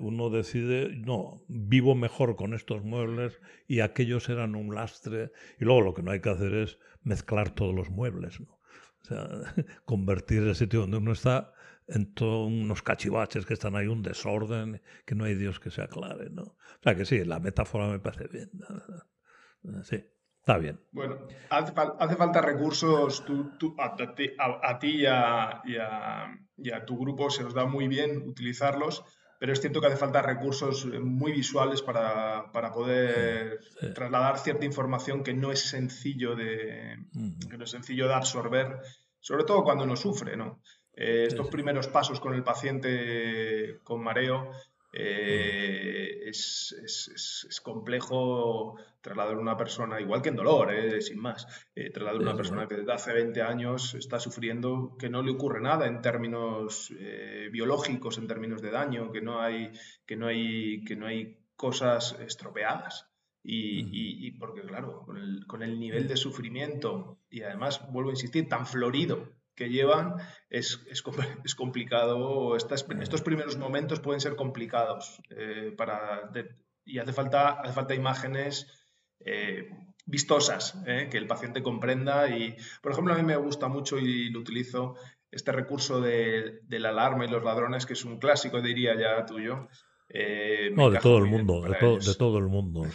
uno 0.00 0.30
decide, 0.30 0.94
no, 0.94 1.44
vivo 1.48 1.94
mejor 1.94 2.36
con 2.36 2.54
estos 2.54 2.84
muebles 2.84 3.40
y 3.66 3.80
aquellos 3.80 4.28
eran 4.28 4.54
un 4.54 4.74
lastre. 4.74 5.32
Y 5.58 5.64
luego 5.64 5.80
lo 5.80 5.94
que 5.94 6.02
no 6.02 6.12
hay 6.12 6.20
que 6.20 6.30
hacer 6.30 6.54
es 6.54 6.78
mezclar 7.02 7.50
todos 7.50 7.74
los 7.74 7.90
muebles, 7.90 8.40
¿no? 8.40 8.60
O 9.00 9.04
sea, 9.04 9.28
convertir 9.84 10.42
el 10.42 10.54
sitio 10.54 10.80
donde 10.80 10.98
uno 10.98 11.12
está 11.12 11.52
en 11.88 12.12
todos 12.14 12.46
unos 12.46 12.82
cachivaches 12.82 13.46
que 13.46 13.54
están 13.54 13.74
ahí, 13.74 13.86
un 13.86 14.02
desorden, 14.02 14.82
que 15.04 15.14
no 15.14 15.24
hay 15.24 15.34
Dios 15.34 15.58
que 15.58 15.70
se 15.70 15.82
aclare, 15.82 16.30
¿no? 16.30 16.42
O 16.42 16.82
sea 16.82 16.94
que 16.94 17.04
sí, 17.04 17.24
la 17.24 17.40
metáfora 17.40 17.88
me 17.88 17.98
parece 17.98 18.28
bien. 18.28 18.50
Sí, 19.82 20.04
está 20.48 20.58
bien. 20.58 20.80
Bueno, 20.92 21.18
hace, 21.50 22.16
falta 22.16 22.40
recursos, 22.40 23.22
a, 23.78 24.78
ti 24.78 24.88
y 24.88 25.06
a, 25.06 25.62
y 26.56 26.70
a 26.70 26.86
tu 26.86 26.98
grupo 26.98 27.28
se 27.28 27.44
os 27.44 27.52
da 27.52 27.66
muy 27.66 27.86
bien 27.86 28.26
utilizarlos 28.26 29.04
pero 29.38 29.52
es 29.52 29.60
cierto 29.60 29.80
que 29.80 29.86
hace 29.86 29.96
falta 29.96 30.20
recursos 30.20 30.84
eh, 30.84 30.98
muy 30.98 31.32
visuales 31.32 31.82
para, 31.82 32.50
poder 32.74 33.60
trasladar 33.94 34.38
cierta 34.38 34.64
información 34.64 35.22
que 35.22 35.32
no 35.32 35.52
es 35.52 35.60
sencillo 35.60 36.34
de, 36.34 36.96
que 37.48 37.56
no 37.56 37.64
es 37.64 37.70
sencillo 37.70 38.08
de 38.08 38.14
absorber, 38.14 38.80
sobre 39.20 39.44
todo 39.44 39.62
cuando 39.62 39.84
uno 39.84 39.96
sufre. 39.96 40.36
¿no? 40.36 40.60
Eh, 40.92 41.26
estos 41.28 41.48
primeros 41.48 41.86
pasos 41.86 42.18
con 42.18 42.34
el 42.34 42.42
paciente 42.42 43.78
con 43.84 44.02
mareo 44.02 44.50
eh, 44.92 46.28
es, 46.28 46.74
es, 46.82 47.44
es, 47.46 47.60
complejo 47.60 48.76
trasladar 49.02 49.34
a 49.34 49.40
una 49.40 49.56
persona, 49.56 50.00
igual 50.00 50.22
que 50.22 50.30
en 50.30 50.36
dolor, 50.36 50.72
eh, 50.72 51.00
sin 51.02 51.20
más, 51.20 51.46
eh, 51.74 51.90
trasladar 51.90 52.20
a 52.20 52.24
una 52.24 52.36
persona 52.36 52.66
que 52.66 52.76
desde 52.76 52.92
hace 52.92 53.12
20 53.12 53.42
años 53.42 53.94
está 53.94 54.18
sufriendo, 54.18 54.96
que 54.98 55.10
no 55.10 55.22
le 55.22 55.32
ocurre 55.32 55.60
nada 55.60 55.86
en 55.86 56.00
términos 56.00 56.92
biológicos, 57.52 58.18
en 58.18 58.26
términos 58.26 58.62
de 58.62 58.70
daño, 58.70 59.12
que 59.12 59.20
no 59.20 59.40
hay, 59.40 59.72
que 60.06 60.16
no 60.16 60.26
hay, 60.26 60.84
que 60.84 60.96
no 60.96 61.06
hay 61.06 61.38
cosas 61.56 62.18
estropeadas. 62.20 63.06
Y, 63.50 64.26
y, 64.26 64.32
porque, 64.32 64.60
claro, 64.62 65.04
con 65.06 65.16
el, 65.16 65.46
con 65.46 65.62
el 65.62 65.78
nivel 65.78 66.06
de 66.06 66.16
sufrimiento 66.16 67.18
y 67.30 67.42
además, 67.42 67.80
vuelvo 67.90 68.10
a 68.10 68.12
insistir, 68.12 68.46
tan 68.46 68.66
florido 68.66 69.37
que 69.58 69.68
llevan, 69.68 70.14
es, 70.48 70.80
es, 70.88 71.02
es 71.44 71.54
complicado. 71.54 72.56
Estas, 72.56 72.86
estos 73.00 73.22
primeros 73.22 73.58
momentos 73.58 74.00
pueden 74.00 74.20
ser 74.20 74.36
complicados 74.36 75.20
eh, 75.30 75.74
para, 75.76 76.30
y 76.84 76.98
hace 76.98 77.12
falta, 77.12 77.60
hace 77.60 77.72
falta 77.72 77.94
imágenes 77.94 78.68
eh, 79.24 79.68
vistosas, 80.06 80.80
eh, 80.86 81.08
que 81.10 81.18
el 81.18 81.26
paciente 81.26 81.62
comprenda. 81.62 82.28
Y, 82.34 82.56
por 82.80 82.92
ejemplo, 82.92 83.14
a 83.14 83.16
mí 83.16 83.24
me 83.24 83.36
gusta 83.36 83.66
mucho 83.66 83.98
y 83.98 84.30
lo 84.30 84.40
utilizo 84.40 84.94
este 85.30 85.50
recurso 85.52 86.00
de, 86.00 86.60
del 86.62 86.86
alarma 86.86 87.26
y 87.26 87.28
los 87.28 87.42
ladrones, 87.42 87.84
que 87.84 87.94
es 87.94 88.04
un 88.04 88.18
clásico, 88.18 88.62
diría 88.62 88.94
ya 88.94 89.26
tuyo. 89.26 89.68
no, 90.72 90.90
de 90.90 91.00
todo 91.00 91.18
el 91.18 91.26
mundo, 91.26 91.62
de, 91.62 91.70
de, 91.70 92.14
todo 92.14 92.38
el 92.38 92.46
mundo. 92.46 92.86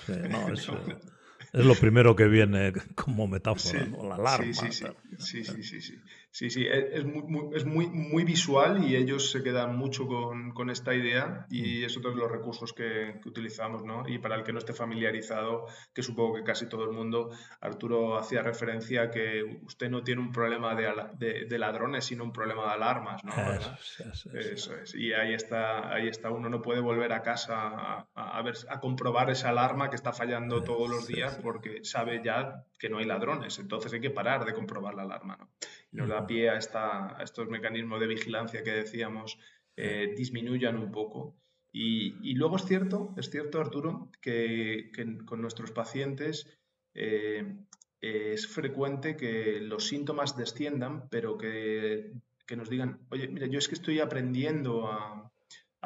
Es, 1.52 1.66
lo 1.66 1.76
primero 1.76 2.16
que 2.16 2.26
viene 2.26 2.74
como 2.96 3.28
metáfora, 3.28 3.86
la 3.86 4.16
alarma. 4.16 4.54
sí, 4.54 4.72
sí, 4.72 4.86
sí, 5.20 5.44
sí, 5.44 5.82
sí, 5.82 5.82
Sí, 5.82 6.02
sí, 6.50 6.66
e, 6.66 6.98
es 6.98 7.06
muy, 7.06 7.56
es 7.56 7.66
muy, 7.66 7.88
muy 7.88 8.24
visual 8.24 8.84
y 8.84 8.96
ellos 8.96 9.30
se 9.32 9.44
quedan 9.44 9.76
mucho 9.76 10.08
con, 10.08 10.52
con 10.52 10.70
esta 10.70 10.96
idea 10.96 11.46
y 11.50 11.82
mm. 11.82 11.86
es 11.86 11.98
otro 11.98 12.10
de 12.12 12.18
los 12.18 12.32
recursos 12.32 12.74
que, 12.74 13.20
que, 13.22 13.30
utilizamos, 13.30 13.84
¿no? 13.84 14.08
Y 14.08 14.18
para 14.18 14.36
el 14.36 14.44
que 14.44 14.52
no 14.52 14.60
esté 14.60 14.74
familiarizado, 14.74 15.68
que 15.94 16.02
supongo 16.02 16.36
que 16.36 16.44
casi 16.44 16.68
todo 16.68 16.86
el 16.86 16.92
mundo, 16.92 17.30
Arturo 17.62 18.18
hacía 18.18 18.42
referencia 18.42 19.04
a 19.04 19.12
que 19.12 19.60
usted 19.64 19.90
no 19.90 20.04
tiene 20.04 20.22
un 20.22 20.32
problema 20.32 20.74
de, 20.76 21.46
de, 21.46 21.60
ladrones, 21.60 22.06
sino 22.06 22.24
un 22.24 22.34
problema 22.34 22.64
de 22.64 22.72
alarmas, 22.72 23.24
¿no? 23.24 23.34
Eso, 23.54 24.76
es. 24.76 24.96
Y 24.96 25.14
ahí 25.14 25.34
está, 25.34 25.94
ahí 25.94 26.08
está, 26.08 26.32
uno 26.32 26.50
no 26.50 26.62
puede 26.62 26.82
volver 26.82 27.14
a 27.14 27.22
casa 27.22 28.08
a, 28.16 28.42
ver, 28.42 28.56
a 28.70 28.80
comprobar 28.80 29.30
esa 29.30 29.50
alarma 29.50 29.90
que 29.90 29.96
está 29.96 30.14
fallando 30.14 30.64
todos 30.64 30.90
los 30.90 31.08
días 31.08 31.40
porque 31.44 31.84
sabe 31.84 32.22
ya 32.24 32.66
que 32.80 32.90
no 32.90 32.98
hay 32.98 33.06
ladrones, 33.06 33.60
entonces 33.60 33.94
hay 33.94 34.02
que 34.02 34.10
parar 34.10 34.46
de 34.46 34.54
comprobar 34.54 34.96
la 34.96 35.04
alarma, 35.04 35.38
¿no? 35.38 35.50
Nos 35.94 36.10
da 36.10 36.26
pie 36.28 36.50
a, 36.50 36.58
esta, 36.58 37.18
estos 37.22 37.48
mecanismos 37.48 38.00
de 38.00 38.08
vigilancia 38.08 38.64
que 38.64 38.72
decíamos 38.72 39.38
eh, 39.78 40.14
disminuyan 40.18 40.78
un 40.78 40.92
poco. 40.92 41.36
Y, 41.72 42.36
luego 42.36 42.58
es 42.58 42.66
cierto, 42.66 43.16
es 43.18 43.32
cierto, 43.32 43.60
Arturo, 43.60 44.12
que, 44.22 44.92
con 45.26 45.42
nuestros 45.42 45.72
pacientes 45.72 46.60
eh, 46.94 47.56
es 48.00 48.48
frecuente 48.48 49.18
que 49.18 49.60
los 49.60 49.88
síntomas 49.88 50.38
desciendan, 50.38 51.10
pero 51.10 51.38
que, 51.38 52.12
nos 52.56 52.70
digan, 52.70 53.00
oye, 53.10 53.28
mira, 53.28 53.48
yo 53.48 53.58
es 53.58 53.68
que 53.68 53.74
estoy 53.74 54.00
aprendiendo 54.00 54.88
a, 54.88 55.32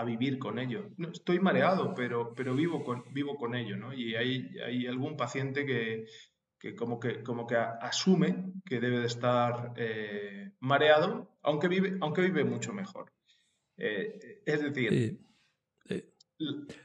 vivir 0.05 0.37
con 0.37 0.59
ello. 0.59 0.91
No, 0.97 1.09
estoy 1.09 1.39
mareado, 1.39 1.95
pero, 1.95 2.35
pero 2.35 2.53
vivo, 2.53 2.83
con, 2.83 3.03
vivo 3.13 3.35
con 3.35 3.55
ello, 3.55 3.77
¿no? 3.77 3.93
Y 3.93 4.15
hay, 4.15 4.47
hay 4.63 4.85
algún 4.85 5.17
paciente 5.17 5.65
que, 5.65 6.05
que 6.59 6.75
como 6.75 6.99
que, 6.99 7.23
como 7.23 7.45
que 7.45 7.55
asume 7.55 8.53
que 8.65 8.79
debe 8.79 8.99
de 8.99 9.07
estar 9.07 9.73
eh, 9.77 10.51
mareado, 10.59 11.37
aunque 11.41 11.67
vive, 11.67 11.97
aunque 12.01 12.21
vive 12.21 12.43
mucho 12.43 12.73
mejor. 12.73 13.11
Eh, 13.77 14.41
es 14.45 14.61
decir, 14.61 15.19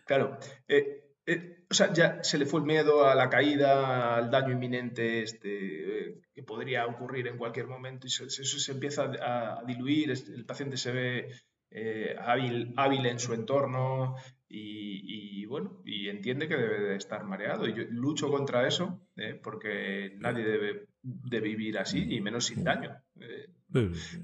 claro, 0.07 0.39
o 1.71 1.75
sea, 1.75 1.93
ya 1.93 2.23
se 2.23 2.39
le 2.39 2.47
fue 2.47 2.61
el 2.61 2.67
miedo 2.67 3.07
a 3.07 3.15
la 3.15 3.31
caída, 3.31 4.17
al 4.17 4.31
daño 4.31 4.53
inminente 4.53 5.23
este, 5.23 6.21
que 6.35 6.43
podría 6.43 6.87
ocurrir 6.87 7.27
en 7.29 7.39
cualquier 7.39 7.67
momento 7.67 8.07
y 8.07 8.11
eso 8.11 8.29
se, 8.29 8.73
empieza 8.73 9.11
a, 9.21 9.63
diluir, 9.67 10.11
el 10.11 10.45
paciente 10.45 10.77
se 10.77 10.93
ve 10.93 11.31
hábil, 12.19 12.75
hábil 12.77 13.07
en 13.07 13.19
su 13.19 13.33
entorno, 13.33 14.17
y, 14.55 15.32
bueno, 15.53 15.83
y 15.85 16.09
entiende 16.09 16.49
que 16.49 16.57
debe 16.57 16.81
de 16.81 16.97
estar 16.97 17.25
mareado. 17.25 17.69
Y 17.69 17.75
yo 17.75 17.85
lucho 17.91 18.31
contra 18.31 18.67
eso, 18.67 19.07
¿eh? 19.17 19.39
porque 19.41 20.17
nadie 20.19 20.45
debe 20.45 20.87
de 21.03 21.41
vivir 21.41 21.77
así, 21.77 22.15
y 22.15 22.23
menos 22.23 22.47
sin 22.47 22.65
daño. 22.65 22.97
Eh. 23.21 23.49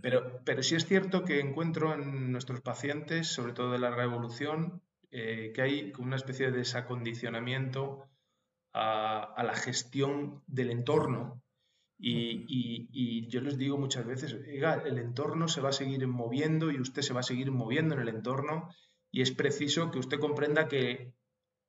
pero, 0.00 0.40
pero 0.44 0.62
sí 0.62 0.74
es 0.74 0.86
cierto 0.86 1.24
que 1.24 1.40
encuentro 1.40 1.92
en 1.92 2.32
nuestros 2.32 2.62
pacientes, 2.62 3.26
sobre 3.26 3.52
todo 3.52 3.72
de 3.72 3.78
la 3.78 3.94
revolución, 3.94 4.80
eh, 5.10 5.52
que 5.54 5.60
hay 5.60 5.92
una 5.98 6.16
especie 6.16 6.50
de 6.50 6.56
desacondicionamiento 6.56 8.06
a, 8.72 9.22
a 9.22 9.44
la 9.44 9.54
gestión 9.54 10.42
del 10.46 10.70
entorno. 10.70 11.42
Y, 11.98 12.46
y, 12.48 12.88
y, 12.92 13.28
yo 13.28 13.42
les 13.42 13.58
digo 13.58 13.76
muchas 13.76 14.06
veces, 14.06 14.32
el 14.32 14.98
entorno 14.98 15.46
se 15.46 15.60
va 15.60 15.70
a 15.70 15.72
seguir 15.72 16.06
moviendo 16.06 16.70
y 16.70 16.80
usted 16.80 17.02
se 17.02 17.12
va 17.12 17.20
a 17.20 17.24
seguir 17.24 17.50
moviendo 17.50 17.96
en 17.96 18.00
el 18.00 18.08
entorno 18.08 18.70
y 19.10 19.22
es 19.22 19.30
preciso 19.30 19.90
que 19.90 19.98
usted 19.98 20.18
comprenda 20.18 20.68
que 20.68 21.12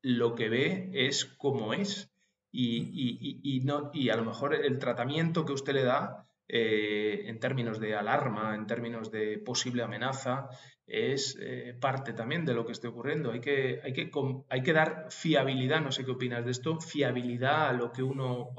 lo 0.01 0.35
que 0.35 0.49
ve 0.49 0.89
es 0.93 1.25
como 1.25 1.73
es 1.73 2.11
y, 2.51 3.61
no, 3.63 3.91
y 3.93 4.09
a 4.09 4.15
lo 4.15 4.25
mejor 4.25 4.55
el 4.55 4.79
tratamiento 4.79 5.45
que 5.45 5.53
usted 5.53 5.73
le 5.73 5.83
da 5.83 6.25
eh, 6.47 7.25
en 7.25 7.39
términos 7.39 7.79
de 7.79 7.95
alarma, 7.95 8.55
en 8.55 8.65
términos 8.65 9.11
de 9.11 9.37
posible 9.37 9.83
amenaza, 9.83 10.49
es 10.87 11.37
eh, 11.39 11.77
parte 11.79 12.13
también 12.13 12.45
de 12.45 12.55
lo 12.55 12.65
que 12.65 12.71
esté 12.71 12.87
ocurriendo. 12.87 13.31
Hay 13.31 13.41
que, 13.41 13.79
hay, 13.83 13.93
que, 13.93 14.09
hay 14.49 14.63
que 14.63 14.73
dar 14.73 15.07
fiabilidad, 15.11 15.81
no 15.81 15.91
sé 15.91 16.03
qué 16.03 16.11
opinas 16.11 16.43
de 16.43 16.51
esto, 16.51 16.79
fiabilidad 16.79 17.67
a 17.69 17.73
lo 17.73 17.91
que 17.91 18.01
uno, 18.01 18.49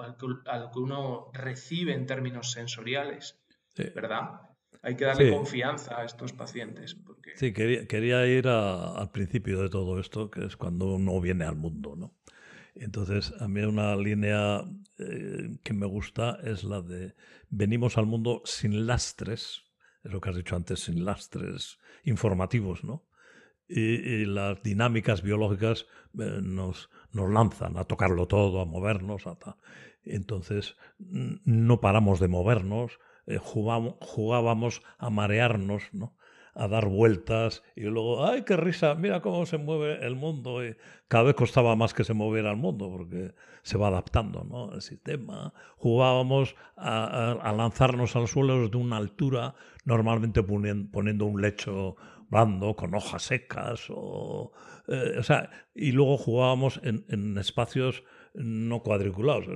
a 0.46 0.58
lo 0.58 0.70
que 0.70 0.78
uno 0.78 1.30
recibe 1.32 1.92
en 1.92 2.06
términos 2.06 2.52
sensoriales, 2.52 3.40
¿verdad? 3.76 4.49
Hay 4.82 4.96
que 4.96 5.04
darle 5.04 5.30
confianza 5.30 6.00
a 6.00 6.04
estos 6.04 6.32
pacientes. 6.32 6.94
Porque... 6.94 7.36
Sí, 7.36 7.52
quería, 7.52 8.26
ir 8.26 8.48
al 8.48 9.10
principio 9.10 9.60
de 9.62 9.68
todo 9.68 10.00
esto, 10.00 10.30
que 10.30 10.46
es 10.46 10.56
cuando 10.56 10.94
uno 10.94 11.20
viene 11.20 11.44
al 11.44 11.56
mundo, 11.56 11.96
¿no? 11.96 12.14
Entonces, 12.74 13.34
a 13.40 13.48
mí 13.48 13.60
una 13.60 13.94
línea 13.96 14.64
eh, 14.98 15.58
que 15.62 15.72
me 15.74 15.86
gusta 15.86 16.38
es 16.44 16.64
la 16.64 16.80
de 16.80 17.14
venimos 17.50 17.98
al 17.98 18.06
mundo 18.06 18.42
sin 18.44 18.86
lastres, 18.86 19.64
es 20.04 20.12
lo 20.12 20.20
que 20.20 20.30
has 20.30 20.36
dicho 20.36 20.56
antes, 20.56 20.80
sin 20.80 21.04
lastres 21.04 21.78
informativos, 22.04 22.84
¿no? 22.84 23.04
Y, 23.68 24.24
las 24.24 24.62
dinámicas 24.62 25.22
biológicas 25.22 25.86
eh, 26.18 26.40
nos, 26.42 26.90
nos 27.12 27.30
lanzan 27.30 27.76
a 27.76 27.84
tocarlo 27.84 28.26
todo, 28.26 28.60
a 28.60 28.64
movernos, 28.64 29.26
a 29.26 29.36
Entonces, 30.02 30.76
no 30.98 31.80
paramos 31.80 32.18
de 32.18 32.28
movernos, 32.28 32.98
eh, 33.30 33.38
jugábamos, 33.38 34.82
a 34.98 35.10
marearnos, 35.10 35.82
¿no? 35.92 36.14
a 36.54 36.68
dar 36.68 36.88
vueltas 36.88 37.62
y 37.76 37.82
luego, 37.82 38.26
¡ay, 38.26 38.42
qué 38.42 38.56
risa! 38.56 38.94
Mira 38.94 39.20
cómo 39.20 39.46
se 39.46 39.56
mueve 39.56 40.04
el 40.04 40.16
mundo. 40.16 40.64
Y 40.64 40.76
cada 41.08 41.24
vez 41.24 41.34
costaba 41.34 41.76
más 41.76 41.94
que 41.94 42.04
se 42.04 42.12
moviera 42.12 42.50
el 42.50 42.56
mundo 42.56 42.90
porque 42.90 43.34
se 43.62 43.78
va 43.78 43.88
adaptando 43.88 44.44
¿no? 44.44 44.74
el 44.74 44.82
sistema. 44.82 45.54
Jugábamos 45.76 46.56
a, 46.76 47.52
lanzarnos 47.56 48.16
al 48.16 48.26
suelo 48.26 48.62
desde 48.62 48.76
una 48.76 48.96
altura, 48.96 49.54
normalmente 49.84 50.42
poniendo 50.42 51.24
un 51.24 51.40
lecho 51.40 51.96
blando 52.30 52.74
con 52.74 52.94
hojas 52.94 53.22
secas. 53.22 53.86
O, 53.90 54.52
eh, 54.88 55.16
o 55.18 55.22
sea, 55.22 55.50
y 55.74 55.92
luego 55.92 56.16
jugábamos 56.16 56.80
en, 56.82 57.36
espacios 57.38 58.02
no 58.34 58.82
cuadriculados, 58.82 59.46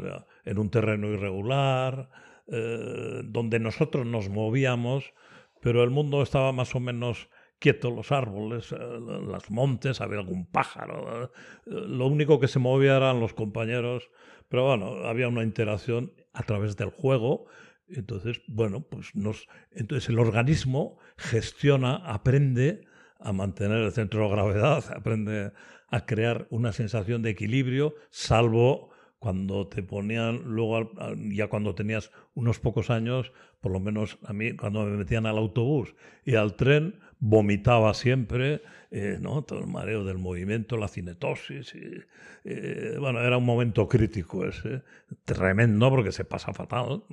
en 0.45 0.59
un 0.59 0.71
terreno 0.71 1.09
irregular. 1.09 2.11
Eh, 2.47 3.23
donde 3.25 3.59
nosotros 3.59 4.07
nos 4.07 4.29
movíamos, 4.29 5.15
pero 5.63 5.83
el 5.83 5.89
mundo 5.89 6.23
estaba 6.23 6.53
más 6.53 6.75
o 6.75 6.81
menos 6.81 7.31
quieto, 7.59 7.91
los 7.91 8.13
árboles, 8.13 8.71
eh, 8.73 8.77
los 8.77 9.51
montes, 9.51 10.03
había 10.03 10.19
algún 10.19 10.45
pájaro. 10.45 11.25
Eh, 11.25 11.29
lo 11.65 12.07
único 12.07 12.39
que 12.39 12.49
se 12.49 12.59
movía 12.59 12.99
eran 12.99 13.19
los 13.19 13.33
compañeros, 13.33 14.11
pero 14.51 14.67
bueno, 14.67 15.07
había 15.07 15.29
una 15.29 15.43
interacción 15.43 16.13
a 16.35 16.43
través 16.43 16.77
del 16.77 16.91
juego. 16.91 17.47
Entonces, 17.89 18.43
bueno, 18.47 18.83
pues 18.83 19.15
nos, 19.15 19.49
entonces 19.71 20.11
el 20.11 20.19
organismo 20.19 20.99
gestiona, 21.17 21.97
aprende 21.97 22.83
a 23.19 23.33
mantener 23.33 23.79
el 23.79 23.93
centro 23.93 24.25
de 24.25 24.29
gravedad, 24.29 24.85
aprende 24.95 25.53
a 25.89 26.05
crear 26.05 26.47
una 26.51 26.73
sensación 26.73 27.23
de 27.23 27.31
equilibrio, 27.31 27.95
salvo 28.11 28.94
cuando 29.25 29.67
te 29.69 29.83
ponían, 29.83 30.43
luego 30.45 30.93
ya 31.33 31.49
cuando 31.49 31.75
tenías 31.75 32.11
unos 32.35 32.59
pocos 32.59 32.91
años, 32.91 33.33
por 33.63 33.73
lo 33.73 33.81
menos 33.81 34.19
a 34.23 34.35
mí, 34.35 34.53
cuando 34.53 34.85
me 34.85 34.99
metían 34.99 35.25
al 35.25 35.39
autobús 35.39 35.95
y 36.27 36.35
al 36.35 36.57
tren, 36.57 37.01
vomitaba 37.21 37.95
siempre, 37.95 38.61
eh, 38.91 39.17
¿no? 39.23 39.41
Todo 39.41 39.61
el 39.61 39.67
mareo 39.67 40.05
del 40.05 40.19
movimiento, 40.19 40.77
la 40.77 40.89
cinetosis. 40.89 41.75
Y, 41.75 42.03
eh, 42.45 42.99
bueno, 43.01 43.23
era 43.23 43.39
un 43.39 43.47
momento 43.47 43.89
crítico 43.89 44.45
ese, 44.45 44.83
tremendo 45.25 45.89
porque 45.89 46.13
se 46.13 46.27
pasa 46.27 46.53
fatal. 46.53 47.05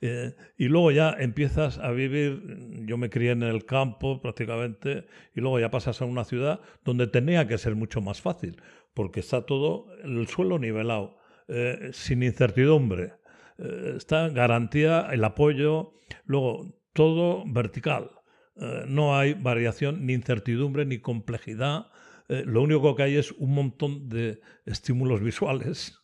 Eh, 0.00 0.34
y 0.56 0.68
luego 0.68 0.90
ya 0.92 1.16
empiezas 1.18 1.78
a 1.78 1.90
vivir, 1.90 2.84
yo 2.86 2.98
me 2.98 3.10
crié 3.10 3.30
en 3.32 3.42
el 3.42 3.64
campo 3.64 4.20
prácticamente, 4.20 5.06
y 5.34 5.40
luego 5.40 5.58
ya 5.58 5.70
pasas 5.70 6.02
a 6.02 6.04
una 6.04 6.24
ciudad 6.24 6.60
donde 6.84 7.06
tenía 7.06 7.48
que 7.48 7.58
ser 7.58 7.74
mucho 7.74 8.00
más 8.00 8.20
fácil, 8.20 8.60
porque 8.98 9.20
está 9.20 9.46
todo 9.46 9.86
el 10.02 10.26
suelo 10.26 10.58
nivelado, 10.58 11.18
eh, 11.46 11.90
sin 11.92 12.24
incertidumbre. 12.24 13.12
Eh, 13.56 13.94
está 13.96 14.28
garantía 14.28 15.06
el 15.12 15.22
apoyo, 15.22 15.92
luego 16.24 16.74
todo 16.94 17.44
vertical. 17.46 18.10
Eh, 18.56 18.86
no 18.88 19.16
hay 19.16 19.34
variación, 19.34 20.04
ni 20.04 20.14
incertidumbre, 20.14 20.84
ni 20.84 20.98
complejidad. 20.98 21.92
lo 22.26 22.60
único 22.60 22.96
que 22.96 23.04
hay 23.04 23.16
es 23.16 23.30
un 23.30 23.54
montón 23.54 24.08
de 24.08 24.40
estímulos 24.66 25.20
visuales. 25.20 26.02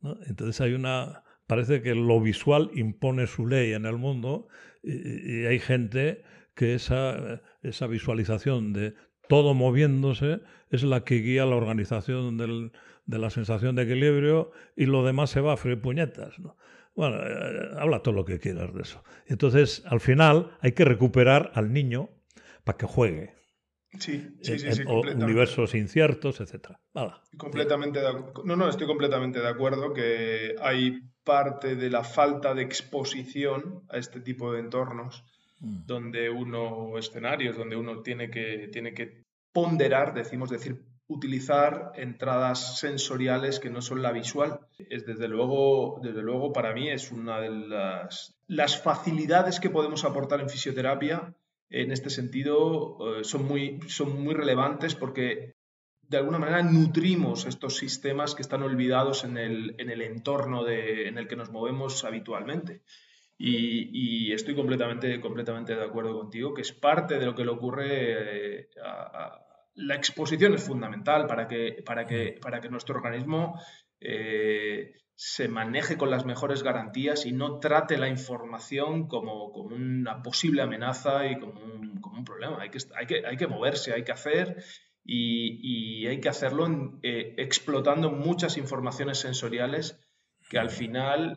Entonces 0.28 0.60
hay 0.60 0.74
una. 0.74 1.24
Parece 1.48 1.82
que 1.82 1.96
lo 1.96 2.20
visual 2.20 2.70
impone 2.74 3.26
su 3.26 3.44
ley 3.44 3.72
en 3.72 3.86
el 3.86 3.96
mundo 3.96 4.46
y, 4.84 5.40
y 5.40 5.46
hay 5.46 5.58
gente 5.58 6.22
que 6.54 6.74
esa, 6.74 7.42
esa 7.62 7.88
visualización 7.88 8.72
de 8.72 8.94
todo 9.28 9.54
moviéndose, 9.54 10.40
es 10.70 10.82
la 10.82 11.04
que 11.04 11.16
guía 11.16 11.46
la 11.46 11.56
organización 11.56 12.36
de 12.36 13.18
la 13.18 13.30
sensación 13.30 13.76
de 13.76 13.82
equilibrio 13.82 14.50
y 14.76 14.86
lo 14.86 15.04
demás 15.04 15.30
se 15.30 15.40
va 15.40 15.54
a 15.54 15.56
freír 15.56 15.80
puñetas. 15.80 16.38
¿no? 16.38 16.56
Bueno, 16.94 17.16
eh, 17.16 17.70
habla 17.78 18.02
todo 18.02 18.14
lo 18.14 18.24
que 18.24 18.40
quieras 18.40 18.74
de 18.74 18.82
eso. 18.82 19.04
Entonces, 19.26 19.84
al 19.86 20.00
final, 20.00 20.56
hay 20.60 20.72
que 20.72 20.84
recuperar 20.84 21.52
al 21.54 21.72
niño 21.72 22.10
para 22.64 22.76
que 22.76 22.86
juegue. 22.86 23.34
Sí, 23.98 24.36
sí, 24.42 24.58
sí, 24.58 24.82
universos 24.84 25.74
inciertos, 25.74 26.40
etc. 26.40 26.72
Completamente 27.38 28.00
no, 28.44 28.56
no, 28.56 28.68
estoy 28.68 28.86
completamente 28.86 29.40
de 29.40 29.48
acuerdo 29.48 29.94
que 29.94 30.56
hay 30.60 31.00
parte 31.24 31.74
de 31.74 31.88
la 31.88 32.04
falta 32.04 32.54
de 32.54 32.62
exposición 32.62 33.84
a 33.88 33.96
este 33.96 34.20
tipo 34.20 34.52
de 34.52 34.60
entornos 34.60 35.24
Mm. 35.60 35.86
donde 35.86 36.30
uno, 36.30 36.96
escenarios, 36.98 37.56
donde 37.56 37.76
uno 37.76 38.02
tiene 38.02 38.30
que, 38.30 38.68
tiene 38.72 38.94
que 38.94 39.24
ponderar, 39.52 40.14
decimos 40.14 40.50
decir, 40.50 40.84
utilizar 41.08 41.92
entradas 41.96 42.78
sensoriales 42.78 43.58
que 43.58 43.70
no 43.70 43.82
son 43.82 44.02
la 44.02 44.12
visual. 44.12 44.60
Es 44.78 45.04
desde 45.04 45.26
luego, 45.26 46.00
desde 46.02 46.22
luego 46.22 46.52
para 46.52 46.72
mí 46.74 46.88
es 46.88 47.10
una 47.10 47.40
de 47.40 47.50
las, 47.50 48.36
las 48.46 48.80
facilidades 48.80 49.58
que 49.58 49.70
podemos 49.70 50.04
aportar 50.04 50.40
en 50.40 50.50
fisioterapia. 50.50 51.34
En 51.70 51.90
este 51.90 52.10
sentido, 52.10 53.18
eh, 53.18 53.24
son, 53.24 53.44
muy, 53.44 53.80
son 53.88 54.22
muy 54.22 54.34
relevantes 54.34 54.94
porque 54.94 55.56
de 56.02 56.16
alguna 56.18 56.38
manera 56.38 56.62
nutrimos 56.62 57.46
estos 57.46 57.76
sistemas 57.76 58.34
que 58.34 58.42
están 58.42 58.62
olvidados 58.62 59.24
en 59.24 59.38
el, 59.38 59.74
en 59.78 59.90
el 59.90 60.02
entorno 60.02 60.64
de, 60.64 61.08
en 61.08 61.18
el 61.18 61.26
que 61.26 61.36
nos 61.36 61.50
movemos 61.50 62.04
habitualmente. 62.04 62.82
Y, 63.40 64.32
estoy 64.32 64.56
completamente, 64.56 65.20
completamente 65.20 65.76
de 65.76 65.84
acuerdo 65.84 66.18
contigo, 66.18 66.52
que 66.54 66.62
es 66.62 66.72
parte 66.72 67.18
de 67.18 67.26
lo 67.26 67.34
que 67.34 67.44
le 67.44 67.50
ocurre 67.50 67.86
eh, 68.60 68.68
a, 68.84 69.40
la 69.78 69.94
exposición 69.94 70.54
es 70.54 70.64
fundamental 70.64 71.26
para 71.26 71.46
que, 71.46 71.82
para 71.86 72.04
que, 72.04 72.38
para 72.40 72.60
que 72.60 72.68
nuestro 72.68 72.96
organismo 72.96 73.60
eh, 74.00 74.92
se 75.14 75.48
maneje 75.48 75.96
con 75.96 76.10
las 76.10 76.24
mejores 76.24 76.64
garantías 76.64 77.26
y 77.26 77.32
no 77.32 77.60
trate 77.60 77.96
la 77.96 78.08
información 78.08 79.06
como, 79.06 79.52
como 79.52 79.74
una 79.74 80.20
posible 80.22 80.62
amenaza 80.62 81.26
y 81.26 81.38
como 81.38 81.60
un, 81.60 82.00
como 82.00 82.18
un 82.18 82.24
problema. 82.24 82.60
Hay 82.60 82.70
que, 82.70 82.78
hay, 82.96 83.06
que, 83.06 83.24
hay 83.24 83.36
que 83.36 83.46
moverse, 83.46 83.92
hay 83.92 84.02
que 84.02 84.12
hacer 84.12 84.64
y, 85.04 86.02
y 86.02 86.06
hay 86.08 86.20
que 86.20 86.28
hacerlo 86.28 86.66
eh, 87.02 87.34
explotando 87.38 88.10
muchas 88.10 88.56
informaciones 88.56 89.18
sensoriales 89.18 90.00
que 90.50 90.58
al 90.58 90.70
final 90.70 91.36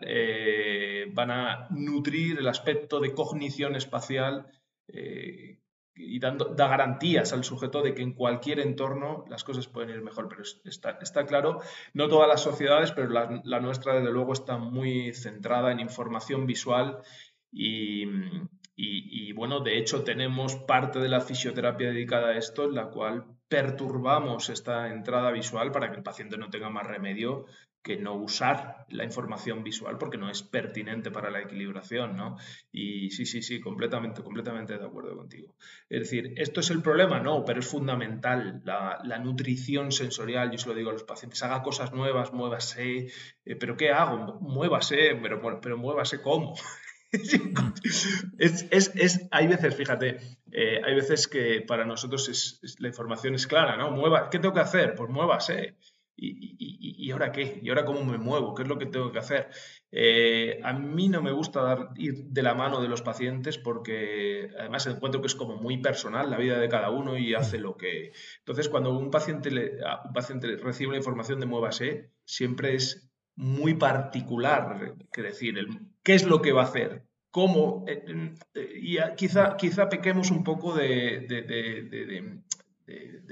eh, 1.02 1.10
van 1.12 1.32
a 1.32 1.68
nutrir 1.70 2.40
el 2.40 2.48
aspecto 2.48 3.00
de 3.00 3.14
cognición 3.14 3.76
espacial 3.76 4.48
eh, 4.88 5.60
y 5.96 6.20
dando, 6.20 6.46
da 6.46 6.68
garantías 6.68 7.34
al 7.34 7.44
sujeto 7.44 7.82
de 7.82 7.94
que 7.94 8.02
en 8.02 8.14
cualquier 8.14 8.60
entorno 8.60 9.26
las 9.30 9.44
cosas 9.44 9.68
pueden 9.68 9.90
ir 9.90 10.02
mejor. 10.02 10.28
Pero 10.30 10.44
está, 10.66 10.98
está 11.02 11.26
claro, 11.26 11.60
no 11.94 12.08
todas 12.08 12.28
las 12.28 12.42
sociedades, 12.42 12.92
pero 12.92 13.10
la, 13.10 13.60
nuestra 13.60 13.96
desde 13.96 14.12
luego 14.12 14.34
está 14.34 14.58
muy 14.58 15.14
centrada 15.14 15.72
en 15.72 15.80
información 15.80 16.46
visual 16.46 17.00
y, 17.52 18.06
y, 18.76 19.30
y, 19.30 19.34
bueno, 19.34 19.60
de 19.60 19.78
hecho 19.78 20.04
tenemos 20.04 20.56
parte 20.56 21.00
de 21.00 21.10
la 21.10 21.22
fisioterapia 21.22 21.90
dedicada 21.90 22.30
a 22.30 22.38
esto 22.38 22.64
en 22.66 22.76
la 22.76 22.90
cual 22.90 23.26
perturbamos 23.50 24.50
esta 24.50 24.90
entrada 24.90 25.30
visual 25.32 25.72
para 25.72 25.92
que 25.92 25.98
el 25.98 26.04
paciente 26.04 26.38
no 26.38 26.50
tenga 26.50 26.70
más 26.70 26.88
remedio 26.88 27.46
que 27.84 27.98
no 27.98 28.14
usar 28.14 28.86
la 28.90 29.04
información 29.04 29.64
visual 29.64 29.98
porque 29.98 30.18
no 30.18 30.30
es 30.30 30.44
pertinente 30.44 31.10
para 31.10 31.32
la 31.32 31.42
equilibración, 31.42 32.16
¿no? 32.16 32.38
Y 32.72 33.10
sí, 33.12 33.26
sí, 33.26 33.42
sí, 33.42 33.60
completamente, 33.60 34.22
completamente 34.22 34.78
de 34.78 34.86
acuerdo 34.86 35.16
contigo. 35.16 35.56
Es 35.90 36.02
decir, 36.02 36.34
¿esto 36.38 36.60
es 36.60 36.70
el 36.70 36.82
problema? 36.82 37.20
No, 37.20 37.44
pero 37.44 37.60
es 37.60 37.68
fundamental 37.68 38.62
la, 38.64 39.00
la 39.04 39.20
nutrición 39.20 39.92
sensorial, 39.92 40.52
yo 40.52 40.58
se 40.58 40.70
lo 40.70 40.76
digo 40.76 40.92
a 40.92 40.94
los 40.94 41.04
pacientes, 41.04 41.42
haga 41.44 41.64
cosas 41.64 41.92
nuevas, 41.92 42.34
muévase, 42.34 43.08
eh, 43.46 43.56
pero 43.56 43.76
¿qué 43.76 43.90
hago? 43.90 44.40
Muévase, 44.42 45.18
pero, 45.22 45.60
pero 45.62 45.78
muévase 45.78 46.22
cómo. 46.22 46.56
es, 48.38 48.68
es, 48.72 48.92
es, 48.96 49.28
hay 49.32 49.48
veces, 49.48 49.76
fíjate, 49.76 50.20
eh, 50.52 50.82
hay 50.84 50.96
veces 50.96 51.28
que 51.28 51.62
para 51.62 51.86
nosotros 51.86 52.30
es, 52.30 52.62
la 52.80 52.88
información 52.88 53.36
es 53.36 53.48
clara, 53.48 53.76
¿no? 53.76 53.92
Mueva, 53.92 54.30
¿Qué 54.30 54.40
tengo 54.40 54.54
que 54.54 54.62
hacer? 54.62 54.96
Pues 54.96 55.10
muévase. 55.10 55.76
¿Y, 56.24 57.10
ahora 57.12 57.32
qué? 57.32 57.60
¿Y 57.64 57.70
ahora 57.70 57.84
cómo 57.84 58.04
me 58.04 58.18
muevo? 58.18 58.54
¿Qué 58.54 58.62
es 58.62 58.70
lo 58.70 58.78
que 58.78 58.86
tengo 58.86 59.12
que 59.12 59.20
hacer? 59.20 59.50
Eh, 59.92 60.60
a 60.64 60.72
mí 60.74 61.10
no 61.10 61.22
me 61.22 61.32
gusta 61.32 61.62
dar, 61.62 61.90
ir 61.98 62.26
de 62.26 62.44
la 62.44 62.54
mano 62.54 62.80
de 62.82 62.88
los 62.88 63.02
pacientes 63.02 63.58
porque 63.58 64.52
además 64.58 64.86
encuentro 64.86 65.22
que 65.22 65.28
es 65.28 65.36
como 65.36 65.58
muy 65.58 65.78
personal 65.78 66.30
la 66.30 66.38
vida 66.38 66.60
de 66.60 66.70
cada 66.70 66.92
uno 66.92 67.18
y 67.18 67.34
hace 67.34 67.58
lo 67.58 67.76
que... 67.76 68.12
Entonces, 68.40 68.70
cuando 68.70 68.96
un 68.98 69.10
paciente, 69.10 69.50
un 69.50 70.14
paciente 70.14 70.58
recibe 70.58 70.92
la 70.92 70.98
información 71.00 71.40
de 71.40 71.48
muévase, 71.48 72.12
siempre 72.24 72.76
es 72.76 73.12
muy 73.36 73.74
particular, 73.74 74.96
que 75.12 75.22
decir, 75.24 75.56
qué 76.04 76.14
es 76.14 76.26
lo 76.26 76.42
que 76.42 76.52
va 76.52 76.62
a 76.62 76.66
hacer, 76.66 77.04
cómo, 77.32 77.86
eh, 77.88 78.36
eh, 78.54 78.74
y 78.76 78.98
quizá, 79.16 79.58
quizá 79.58 79.90
pequemos 79.90 80.30
un 80.30 80.44
poco 80.44 80.76
de, 80.76 81.26
de, 81.28 81.42
de, 81.42 82.42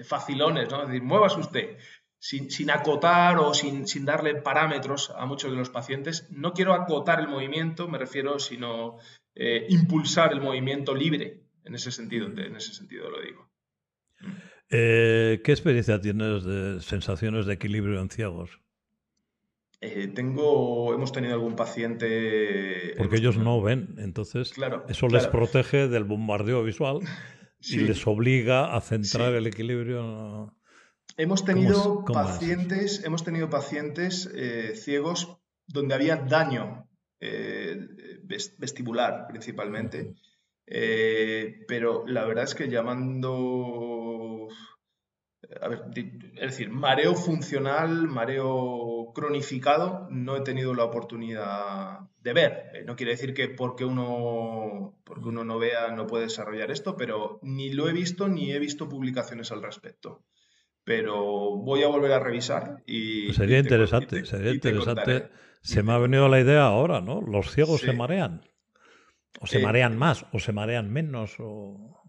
facilones, 0.04 0.70
¿no? 0.72 0.82
Es 0.82 0.88
decir, 0.88 1.04
muévase 1.04 1.40
usted, 1.42 1.78
sin, 2.20 2.52
sin 2.52 2.70
acotar 2.70 3.38
o 3.40 3.54
sin, 3.54 3.88
sin, 3.88 4.06
darle 4.06 4.36
parámetros 4.36 5.12
a 5.18 5.26
muchos 5.26 5.52
de 5.52 5.58
los 5.58 5.70
pacientes. 5.70 6.28
No 6.30 6.54
quiero 6.54 6.74
acotar 6.74 7.20
el 7.20 7.28
movimiento, 7.28 7.88
me 7.88 7.98
refiero, 7.98 8.40
sino 8.40 8.98
eh, 9.36 9.66
impulsar 9.70 10.34
el 10.34 10.42
movimiento 10.42 10.94
libre. 10.94 11.44
En 11.64 11.76
ese 11.76 11.92
sentido, 11.92 12.28
en 12.28 12.56
ese 12.56 12.74
sentido 12.74 13.10
lo 13.10 13.22
digo. 13.22 13.50
Eh, 14.70 15.42
¿Qué 15.44 15.52
experiencia 15.52 16.00
tienes 16.00 16.44
de 16.44 16.82
sensaciones 16.82 17.46
de 17.46 17.54
equilibrio 17.54 18.00
en 18.02 18.10
ciegos? 18.10 18.60
Eh, 19.82 20.08
tengo, 20.14 20.94
hemos 20.94 21.12
tenido 21.12 21.34
algún 21.36 21.56
paciente. 21.56 22.94
Porque 22.98 23.18
ellos 23.18 23.38
no 23.38 23.62
ven, 23.62 23.96
entonces 23.98 24.52
claro, 24.52 24.84
eso 24.90 25.08
claro. 25.08 25.24
les 25.24 25.32
protege 25.32 25.88
del 25.88 26.04
bombardeo 26.04 26.64
visual 26.64 27.00
sí. 27.62 27.78
y 27.80 27.84
les 27.86 28.06
obliga 28.06 28.76
a 28.76 28.82
centrar 28.82 29.32
sí. 29.32 29.38
el 29.38 29.48
equilibrio. 29.48 30.54
Hemos 31.20 31.44
tenido 31.44 31.84
¿Cómo, 31.84 32.06
cómo 32.06 32.20
pacientes, 32.24 33.04
hemos 33.04 33.26
tenido 33.26 33.50
pacientes 33.50 34.32
eh, 34.34 34.72
ciegos 34.78 35.38
donde 35.68 35.94
había 35.94 36.16
daño 36.16 36.88
eh, 37.20 37.78
vestibular 38.58 39.28
principalmente, 39.28 40.16
eh, 40.66 41.66
pero 41.68 42.08
la 42.08 42.24
verdad 42.24 42.46
es 42.46 42.56
que 42.56 42.70
llamando, 42.70 44.48
a 45.62 45.68
ver, 45.68 45.82
es 46.36 46.52
decir, 46.52 46.70
mareo 46.70 47.16
funcional, 47.16 48.08
mareo 48.08 49.12
cronificado, 49.14 50.08
no 50.10 50.38
he 50.38 50.42
tenido 50.42 50.74
la 50.74 50.86
oportunidad 50.86 52.00
de 52.22 52.32
ver. 52.32 52.72
Eh, 52.76 52.84
no 52.86 52.96
quiere 52.96 53.12
decir 53.12 53.34
que 53.34 53.50
porque 53.50 53.84
uno, 53.84 54.98
porque 55.04 55.28
uno 55.28 55.44
no 55.44 55.60
vea 55.60 55.92
no 55.92 56.08
puede 56.08 56.24
desarrollar 56.24 56.72
esto, 56.72 56.96
pero 56.96 57.42
ni 57.42 57.74
lo 57.74 57.90
he 57.90 57.92
visto 57.92 58.30
ni 58.30 58.54
he 58.54 58.60
visto 58.60 58.88
publicaciones 58.88 59.52
al 59.52 59.62
respecto 59.62 60.24
pero 60.90 61.56
voy 61.56 61.84
a 61.84 61.88
volver 61.88 62.14
a 62.14 62.20
revisar 62.20 62.82
y... 62.88 63.26
Pues 63.26 63.38
sería 63.38 63.58
y 63.58 63.60
interesante, 63.60 64.22
te, 64.22 64.26
sería 64.26 64.52
interesante. 64.52 65.30
Se 65.62 65.84
me 65.84 65.94
ha 65.94 66.00
venido 66.00 66.28
la 66.30 66.40
idea 66.40 66.66
ahora, 66.66 67.00
¿no? 67.00 67.22
Los 67.22 67.52
ciegos 67.52 67.82
sí. 67.82 67.86
se 67.86 67.94
marean. 67.94 68.42
O 69.40 69.46
se 69.46 69.60
eh, 69.60 69.62
marean 69.62 70.00
más, 70.00 70.26
o 70.34 70.40
se 70.40 70.52
marean 70.52 70.92
menos, 70.92 71.36
o... 71.38 72.02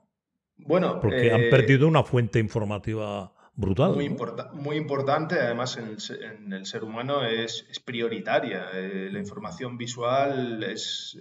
Bueno... 0.56 0.98
Porque 0.98 1.26
eh, 1.26 1.34
han 1.34 1.50
perdido 1.50 1.86
una 1.86 2.04
fuente 2.04 2.38
informativa 2.38 3.34
brutal. 3.54 3.94
Muy, 3.94 4.04
¿no? 4.04 4.12
importa 4.12 4.50
muy 4.52 4.76
importante, 4.76 5.38
además 5.38 5.76
en 5.76 5.88
el, 5.88 6.22
en 6.22 6.52
el 6.52 6.66
ser 6.66 6.84
humano 6.84 7.24
es, 7.24 7.66
es 7.70 7.80
prioritaria. 7.80 8.68
Eh, 8.74 9.08
la 9.12 9.18
información 9.18 9.78
visual 9.78 10.62
es, 10.64 11.18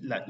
la, 0.00 0.24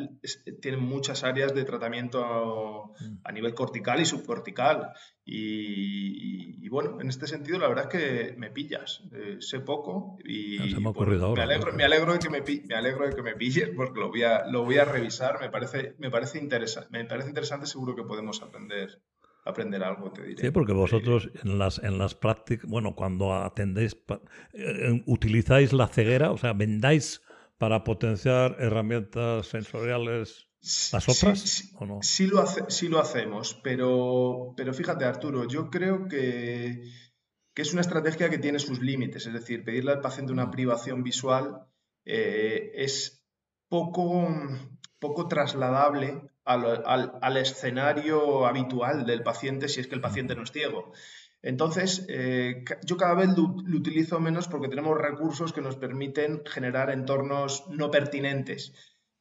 tiene 0.60 0.76
muchas 0.76 1.24
áreas 1.24 1.54
de 1.54 1.64
tratamiento 1.64 2.24
a, 2.24 3.28
a 3.28 3.32
nivel 3.32 3.54
cortical 3.54 4.00
y 4.00 4.04
subcortical. 4.04 4.92
Y, 5.24 5.36
y, 5.36 6.66
y, 6.66 6.68
bueno, 6.68 7.00
en 7.00 7.08
este 7.08 7.28
sentido, 7.28 7.58
la 7.58 7.68
verdad 7.68 7.84
es 7.84 7.90
que 7.90 8.36
me 8.36 8.50
pillas. 8.50 9.02
Eh, 9.12 9.36
sé 9.38 9.60
poco 9.60 10.18
y 10.24 10.70
se 10.70 10.80
me, 10.80 10.88
ha 10.88 10.90
ocurrido 10.90 11.28
bueno, 11.28 11.42
ahora, 11.42 11.46
me, 11.46 11.54
alegro, 11.54 11.72
me, 11.72 11.84
alegro, 11.84 12.12
de 12.12 12.18
que 12.18 12.30
me, 12.30 12.40
me, 12.40 12.74
alegro 12.74 13.06
de 13.06 13.14
que 13.14 13.22
me 13.22 13.36
pilles 13.36 13.70
porque 13.76 14.00
lo 14.00 14.08
voy 14.08 14.24
a, 14.24 14.46
lo 14.46 14.64
voy 14.64 14.78
a 14.78 14.84
revisar. 14.84 15.40
Me 15.40 15.48
parece, 15.48 15.94
me, 15.98 16.10
parece 16.10 16.38
interesante, 16.38 16.88
me 16.90 17.04
parece 17.04 17.28
interesante, 17.28 17.66
seguro 17.66 17.94
que 17.94 18.02
podemos 18.02 18.42
aprender 18.42 19.00
aprender 19.44 19.82
algo, 19.82 20.12
te 20.12 20.22
diré. 20.22 20.40
Sí, 20.42 20.50
porque 20.50 20.72
vosotros 20.72 21.30
en 21.42 21.58
las, 21.58 21.78
en 21.78 21.98
las 21.98 22.14
prácticas, 22.14 22.68
bueno, 22.68 22.94
cuando 22.94 23.34
atendéis, 23.34 23.96
eh, 24.52 25.02
utilizáis 25.06 25.72
la 25.72 25.88
ceguera, 25.88 26.30
o 26.30 26.38
sea, 26.38 26.52
vendáis 26.52 27.22
para 27.58 27.84
potenciar 27.84 28.56
herramientas 28.58 29.46
sensoriales 29.46 30.48
las 30.92 31.08
otras, 31.08 31.40
sí, 31.40 31.48
sí, 31.48 31.74
¿o 31.78 31.86
no? 31.86 31.98
Sí 32.02 32.26
lo, 32.28 32.40
hace, 32.40 32.62
sí 32.68 32.88
lo 32.88 33.00
hacemos, 33.00 33.58
pero, 33.64 34.54
pero 34.56 34.72
fíjate, 34.72 35.04
Arturo, 35.04 35.48
yo 35.48 35.70
creo 35.70 36.06
que, 36.06 36.84
que 37.52 37.62
es 37.62 37.72
una 37.72 37.80
estrategia 37.80 38.30
que 38.30 38.38
tiene 38.38 38.60
sus 38.60 38.80
límites, 38.80 39.26
es 39.26 39.32
decir, 39.32 39.64
pedirle 39.64 39.90
al 39.90 40.00
paciente 40.00 40.32
una 40.32 40.52
privación 40.52 41.02
visual 41.02 41.66
eh, 42.04 42.70
es 42.76 43.24
poco, 43.68 44.28
poco 45.00 45.26
trasladable 45.26 46.31
al, 46.44 47.12
al, 47.20 47.36
escenario 47.36 48.46
habitual 48.46 49.06
del 49.06 49.22
paciente 49.22 49.68
si 49.68 49.80
es 49.80 49.86
que 49.86 49.94
el 49.94 50.00
paciente 50.00 50.34
no 50.34 50.42
es 50.42 50.52
ciego. 50.52 50.92
Entonces, 51.42 52.06
eh, 52.08 52.64
yo 52.84 52.96
cada 52.96 53.14
vez 53.14 53.36
lo, 53.36 53.44
utilizo 53.76 54.20
menos 54.20 54.48
porque 54.48 54.68
tenemos 54.68 54.96
recursos 54.96 55.52
que 55.52 55.60
nos 55.60 55.76
permiten 55.76 56.42
generar 56.46 56.90
entornos 56.90 57.64
no 57.68 57.90
pertinentes. 57.90 58.72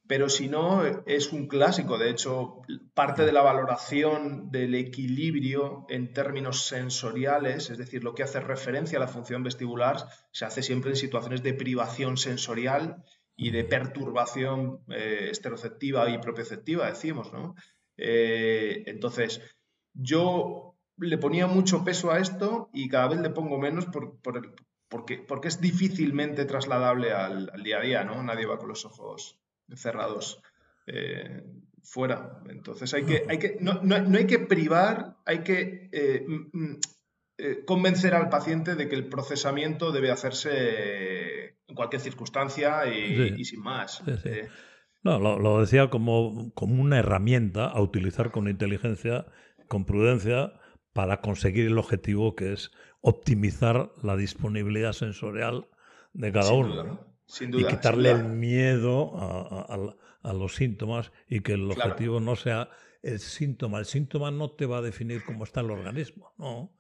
Pero 0.08 0.30
si 0.30 0.50
no, 0.50 0.84
es 1.06 1.32
un 1.32 1.48
clásico. 1.48 1.98
De 1.98 2.10
hecho, 2.10 2.62
parte 2.94 3.26
de 3.26 3.32
la 3.32 3.42
valoración 3.44 4.52
del 4.52 4.76
equilibrio 4.76 5.86
en 5.90 6.12
términos 6.12 6.66
sensoriales, 6.66 7.70
es 7.70 7.78
decir, 7.78 8.04
lo 8.04 8.14
que 8.14 8.24
hace 8.24 8.42
referencia 8.42 8.98
a 8.98 9.02
la 9.02 9.08
función 9.08 9.42
vestibular, 9.42 10.06
se 10.32 10.46
hace 10.46 10.64
siempre 10.64 10.92
en 10.92 10.98
situaciones 10.98 11.44
de 11.44 11.54
privación 11.54 12.18
sensorial 12.18 13.04
y 13.42 13.50
de 13.50 13.64
perturbación 13.64 14.82
eh, 14.90 15.30
esteroceptiva 15.32 16.08
y 16.12 16.20
propioceptiva, 16.20 16.86
decimos, 16.86 17.34
¿no? 17.34 17.56
Eh, 17.98 18.84
entonces, 18.86 19.42
yo 19.96 20.76
le 20.98 21.18
ponía 21.18 21.48
mucho 21.48 21.84
peso 21.84 22.12
a 22.12 22.20
esto 22.20 22.70
y 22.72 22.88
cada 22.88 23.08
vez 23.08 23.20
le 23.20 23.32
pongo 23.32 23.58
menos 23.58 23.88
por, 23.88 24.22
por, 24.22 24.54
porque, 24.88 25.18
porque, 25.18 25.48
es 25.48 25.60
difícilmente 25.60 26.46
trasladable 26.46 27.14
al, 27.14 27.52
día 27.64 27.80
a 27.80 27.82
día, 27.82 28.04
¿no? 28.04 28.22
Nadie 28.22 28.46
va 28.46 28.60
con 28.60 28.70
los 28.70 28.86
ojos 28.86 29.40
cerrados 29.74 30.40
eh, 30.86 31.44
fuera. 31.82 32.44
Entonces, 32.48 32.94
hay 32.94 33.06
que, 33.06 33.26
hay 33.28 33.40
que, 33.40 33.58
no, 33.60 33.82
no, 33.82 34.00
no 34.02 34.18
hay 34.20 34.28
que 34.28 34.38
privar, 34.38 35.18
hay 35.26 35.40
que 35.40 35.90
eh, 35.92 36.28
eh, 37.44 37.66
convencer 37.66 38.14
al 38.14 38.30
paciente 38.30 38.76
de 38.76 38.88
que 38.88 38.94
el 38.94 39.10
procesamiento 39.10 39.92
debe 39.92 40.12
hacerse 40.12 41.58
en 41.72 41.76
cualquier 41.76 42.02
circunstancia 42.02 42.86
y, 42.86 43.16
sí. 43.16 43.34
y 43.38 43.46
sin 43.46 43.62
más. 43.62 44.04
Sí, 44.06 44.12
sí. 44.22 44.30
Eh, 44.30 44.50
no, 45.04 45.20
lo, 45.20 45.40
lo, 45.40 45.62
decía 45.62 45.90
como, 45.90 46.54
como 46.54 46.80
una 46.82 47.00
herramienta 47.00 47.66
a 47.66 47.82
utilizar 47.82 48.32
con 48.32 48.48
inteligencia, 48.48 49.26
con 49.68 49.86
prudencia, 49.86 50.54
para 50.94 51.22
conseguir 51.22 51.68
el 51.68 51.78
objetivo 51.78 52.36
que 52.36 52.54
es 52.54 52.72
optimizar 53.00 53.92
la 54.04 54.16
disponibilidad 54.16 54.94
sensorial 54.94 55.68
de 56.14 56.32
cada 56.32 56.50
sin 56.50 56.56
uno. 56.56 56.74
Duda, 56.74 56.84
¿no? 56.84 57.12
Sin 57.26 57.52
duda, 57.52 57.64
y 57.64 57.74
quitarle 57.74 58.12
el 58.12 58.26
miedo 58.26 59.18
a, 59.18 59.74
a, 59.74 60.30
a, 60.30 60.34
los 60.34 60.56
síntomas 60.56 61.12
y 61.28 61.40
que 61.40 61.54
el 61.54 61.70
claro. 61.70 61.92
objetivo 61.92 62.20
no 62.20 62.36
sea 62.36 62.70
el 63.02 63.20
síntoma. 63.20 63.80
El 63.80 63.86
síntoma 63.86 64.30
no 64.30 64.52
te 64.52 64.66
va 64.66 64.80
a 64.80 64.82
definir 64.82 65.24
cómo 65.24 65.46
está 65.46 65.62
el 65.62 65.72
organismo, 65.72 66.34
no. 66.38 66.76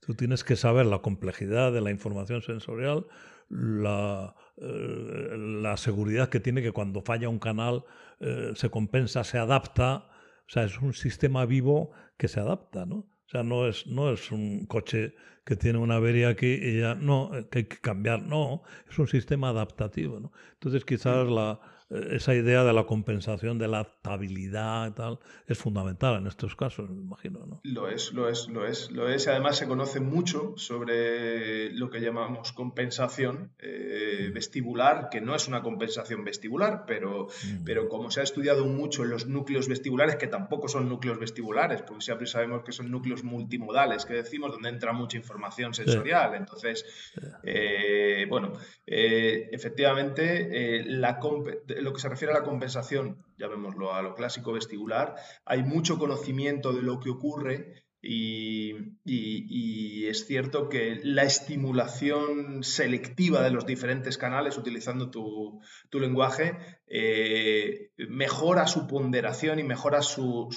Tú 0.00 0.14
tienes 0.14 0.44
que 0.44 0.54
saber 0.54 0.86
la 0.86 1.00
complejidad 1.00 1.72
de 1.72 1.80
la 1.80 1.90
información 1.90 2.40
sensorial, 2.40 3.06
la, 3.48 4.34
eh, 4.56 5.36
la 5.36 5.76
seguridad 5.76 6.28
que 6.28 6.40
tiene 6.40 6.62
que 6.62 6.72
cuando 6.72 7.02
falla 7.02 7.28
un 7.28 7.38
canal 7.38 7.84
eh, 8.20 8.52
se 8.54 8.70
compensa, 8.70 9.24
se 9.24 9.38
adapta. 9.38 10.08
O 10.46 10.50
sea, 10.50 10.64
es 10.64 10.80
un 10.80 10.92
sistema 10.92 11.44
vivo 11.44 11.90
que 12.16 12.28
se 12.28 12.40
adapta, 12.40 12.86
¿no? 12.86 12.96
O 12.96 13.28
sea, 13.28 13.42
no 13.42 13.66
es, 13.66 13.86
no 13.86 14.12
es 14.12 14.30
un 14.30 14.66
coche 14.66 15.14
que 15.44 15.56
tiene 15.56 15.78
una 15.78 15.96
avería 15.96 16.28
aquí 16.28 16.46
y 16.46 16.80
ya, 16.80 16.94
no, 16.94 17.30
que 17.50 17.58
hay 17.58 17.64
que 17.64 17.78
cambiar, 17.78 18.22
no, 18.22 18.62
es 18.88 18.98
un 18.98 19.08
sistema 19.08 19.50
adaptativo, 19.50 20.20
¿no? 20.20 20.32
Entonces 20.54 20.84
quizás 20.84 21.28
la, 21.28 21.60
esa 21.88 22.34
idea 22.34 22.64
de 22.64 22.72
la 22.72 22.84
compensación, 22.84 23.58
de 23.58 23.68
la 23.68 23.78
adaptabilidad 23.78 24.88
y 24.88 24.90
tal, 24.92 25.18
es 25.46 25.56
fundamental 25.56 26.16
en 26.16 26.26
estos 26.26 26.56
casos, 26.56 26.90
me 26.90 27.00
imagino. 27.00 27.46
¿no? 27.46 27.60
Lo 27.62 27.88
es, 27.88 28.12
lo 28.12 28.28
es, 28.28 28.48
lo 28.48 28.66
es, 28.66 28.90
lo 28.90 29.08
es. 29.08 29.28
Además 29.28 29.56
se 29.56 29.68
conoce 29.68 30.00
mucho 30.00 30.54
sobre 30.56 31.70
lo 31.72 31.88
que 31.90 32.00
llamamos 32.00 32.52
compensación 32.52 33.52
eh, 33.60 34.28
mm. 34.30 34.34
vestibular, 34.34 35.08
que 35.10 35.20
no 35.20 35.34
es 35.34 35.46
una 35.46 35.62
compensación 35.62 36.24
vestibular, 36.24 36.84
pero, 36.86 37.28
mm. 37.28 37.64
pero 37.64 37.88
como 37.88 38.10
se 38.10 38.20
ha 38.20 38.24
estudiado 38.24 38.66
mucho 38.66 39.04
en 39.04 39.10
los 39.10 39.26
núcleos 39.26 39.68
vestibulares, 39.68 40.16
que 40.16 40.26
tampoco 40.26 40.66
son 40.66 40.88
núcleos 40.88 41.20
vestibulares, 41.20 41.82
porque 41.82 42.02
siempre 42.02 42.26
sabemos 42.26 42.64
que 42.64 42.72
son 42.72 42.90
núcleos 42.90 43.22
multimodales, 43.22 44.06
que 44.06 44.14
decimos, 44.14 44.50
donde 44.50 44.70
entra 44.70 44.92
mucha 44.92 45.18
información 45.18 45.72
sensorial. 45.72 46.34
Entonces, 46.34 46.84
eh, 47.44 48.26
bueno, 48.28 48.54
eh, 48.86 49.48
efectivamente, 49.52 50.82
la 50.84 51.18
lo 51.80 51.92
que 51.92 52.00
se 52.00 52.08
refiere 52.08 52.32
a 52.32 52.38
la 52.38 52.44
compensación, 52.44 53.24
llamémoslo 53.38 53.94
a 53.94 54.02
lo 54.02 54.14
clásico 54.14 54.52
vestibular, 54.52 55.16
hay 55.44 55.62
mucho 55.62 55.98
conocimiento 55.98 56.72
de 56.72 56.82
lo 56.82 57.00
que 57.00 57.10
ocurre 57.10 57.86
y, 58.08 60.06
es 60.06 60.26
cierto 60.26 60.68
que 60.68 61.00
la 61.02 61.24
estimulación 61.24 62.62
selectiva 62.62 63.42
de 63.42 63.50
los 63.50 63.66
diferentes 63.66 64.18
canales, 64.18 64.56
utilizando 64.56 65.10
tu, 65.10 65.60
lenguaje, 65.92 66.56
eh, 66.86 67.90
mejora 68.08 68.66
su 68.68 68.86
ponderación 68.86 69.58
y 69.58 69.64
mejora 69.64 70.02
su, 70.02 70.48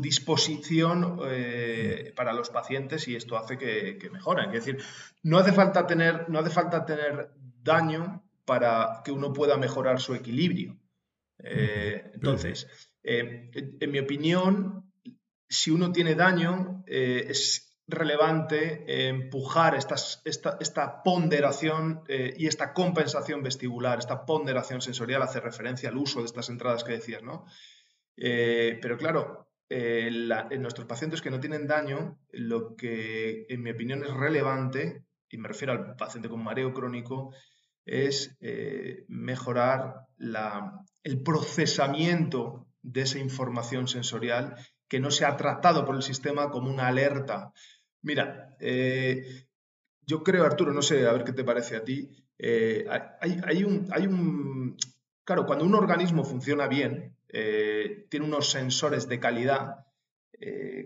disposición 0.00 1.20
eh, 1.26 2.12
para 2.14 2.32
los 2.34 2.50
pacientes 2.50 3.08
y 3.08 3.16
esto 3.16 3.38
hace 3.38 3.56
que, 3.56 3.96
que 3.98 4.10
mejoren. 4.10 4.50
Es 4.50 4.66
decir, 4.66 4.84
no 5.22 5.38
hace 5.38 5.52
falta 5.52 5.86
tener 5.86 7.30
daño 7.62 8.22
para 8.50 9.02
que 9.04 9.12
uno 9.12 9.32
pueda 9.32 9.56
mejorar 9.56 10.00
su 10.00 10.12
equilibrio. 10.12 10.76
Eh, 11.38 12.10
entonces, 12.14 12.66
eh, 13.00 13.48
en 13.54 13.90
mi 13.92 14.00
opinión, 14.00 14.92
si 15.48 15.70
uno 15.70 15.92
tiene 15.92 16.16
daño, 16.16 16.82
eh, 16.88 17.26
es 17.28 17.78
relevante 17.86 19.08
empujar 19.08 19.76
esta, 19.76 21.02
ponderación 21.04 22.02
y 22.08 22.48
esta 22.48 22.72
compensación 22.72 23.40
vestibular, 23.44 24.00
esta 24.00 24.26
ponderación 24.26 24.80
sensorial, 24.80 25.22
hace 25.22 25.38
referencia 25.38 25.88
al 25.88 25.96
uso 25.96 26.18
de 26.18 26.26
estas 26.26 26.48
entradas 26.48 26.82
que 26.82 26.94
decías, 26.94 27.22
¿no? 27.22 27.46
pero 28.16 28.96
claro, 28.96 29.48
en 29.68 30.62
nuestros 30.62 30.88
pacientes 30.88 31.22
que 31.22 31.30
no 31.30 31.38
tienen 31.38 31.68
daño, 31.68 32.18
lo 32.32 32.74
que 32.74 33.46
en 33.48 33.62
mi 33.62 33.70
opinión 33.70 34.02
es 34.02 34.12
relevante, 34.12 35.04
y 35.28 35.38
me 35.38 35.46
refiero 35.46 35.72
al 35.72 35.94
paciente 35.94 36.28
con 36.28 36.42
mareo 36.42 36.74
crónico, 36.74 37.32
es 37.90 38.36
eh, 38.40 39.04
mejorar 39.08 40.06
el 41.02 41.22
procesamiento 41.22 42.68
de 42.82 43.02
esa 43.02 43.18
información 43.18 43.88
sensorial 43.88 44.54
que 44.88 45.00
no 45.00 45.10
se 45.10 45.24
ha 45.24 45.36
tratado 45.36 45.84
por 45.84 45.96
el 45.96 46.02
sistema 46.02 46.50
como 46.50 46.70
una 46.70 46.86
alerta. 46.86 47.52
Mira, 48.02 48.56
eh, 48.60 49.48
yo 50.06 50.22
creo, 50.22 50.44
Arturo, 50.44 50.72
no 50.72 50.82
sé, 50.82 51.04
a 51.06 51.12
ver 51.12 51.24
qué 51.24 51.32
te 51.32 51.42
parece 51.42 51.76
a 51.76 51.84
ti, 51.84 52.08
eh, 52.38 52.86
hay, 53.20 53.64
un, 53.64 53.88
hay, 53.90 54.06
un, 54.06 54.76
Claro, 55.24 55.44
cuando 55.44 55.64
un 55.64 55.74
organismo 55.74 56.24
funciona 56.24 56.68
bien, 56.68 57.16
tiene 57.28 58.26
unos 58.26 58.50
sensores 58.50 59.08
de 59.08 59.20
calidad, 59.20 59.86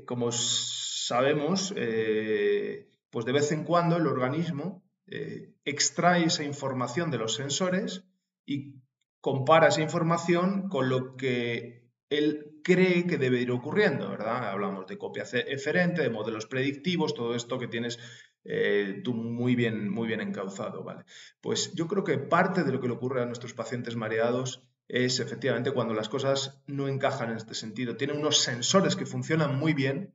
como 0.04 0.32
sabemos, 0.32 1.72
pues 1.72 3.24
de 3.24 3.32
vez 3.32 3.52
en 3.52 3.64
cuando 3.64 3.96
el 3.96 4.06
organismo 4.06 4.83
eh, 5.06 5.54
extrae 5.64 6.24
esa 6.24 6.44
información 6.44 7.10
de 7.10 7.18
los 7.18 7.34
sensores 7.34 8.04
y 8.46 8.74
compara 9.20 9.68
esa 9.68 9.82
información 9.82 10.68
con 10.68 10.88
lo 10.88 11.16
que 11.16 11.90
él 12.10 12.60
cree 12.62 13.06
que 13.06 13.18
debe 13.18 13.40
ir 13.40 13.50
ocurriendo, 13.50 14.08
¿verdad? 14.10 14.48
Hablamos 14.50 14.86
de 14.86 14.98
copia 14.98 15.24
eferente, 15.24 16.02
de 16.02 16.10
modelos 16.10 16.46
predictivos, 16.46 17.14
todo 17.14 17.34
esto 17.34 17.58
que 17.58 17.68
tienes 17.68 17.98
eh, 18.44 19.00
tú 19.02 19.14
muy 19.14 19.54
bien, 19.54 19.88
muy 19.88 20.06
bien 20.06 20.20
encauzado, 20.20 20.84
¿vale? 20.84 21.04
Pues 21.40 21.72
yo 21.74 21.88
creo 21.88 22.04
que 22.04 22.18
parte 22.18 22.62
de 22.62 22.72
lo 22.72 22.80
que 22.80 22.88
le 22.88 22.94
ocurre 22.94 23.22
a 23.22 23.26
nuestros 23.26 23.54
pacientes 23.54 23.96
mareados 23.96 24.62
es 24.88 25.20
efectivamente 25.20 25.72
cuando 25.72 25.94
las 25.94 26.08
cosas 26.08 26.62
no 26.66 26.88
encajan 26.88 27.30
en 27.30 27.36
este 27.36 27.54
sentido. 27.54 27.96
Tienen 27.96 28.18
unos 28.18 28.42
sensores 28.42 28.96
que 28.96 29.06
funcionan 29.06 29.56
muy 29.58 29.72
bien 29.72 30.14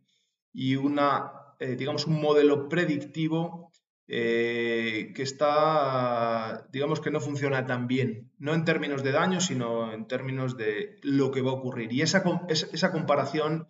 y 0.54 0.76
una, 0.76 1.32
eh, 1.60 1.76
digamos, 1.76 2.06
un 2.06 2.22
modelo 2.22 2.70
predictivo 2.70 3.69
eh, 4.12 5.14
que 5.14 5.22
está, 5.22 6.68
digamos 6.72 7.00
que 7.00 7.12
no 7.12 7.20
funciona 7.20 7.68
tan 7.68 7.86
bien, 7.86 8.32
no 8.40 8.56
en 8.56 8.66
términos 8.66 9.04
de 9.04 9.12
daño, 9.12 9.40
sino 9.40 9.94
en 9.94 10.08
términos 10.08 10.58
de 10.58 10.98
lo 11.04 11.30
que 11.30 11.44
va 11.44 11.52
a 11.52 11.54
ocurrir. 11.54 11.94
Y 11.94 12.02
esa, 12.02 12.24
esa 12.50 12.92
comparación 12.92 13.68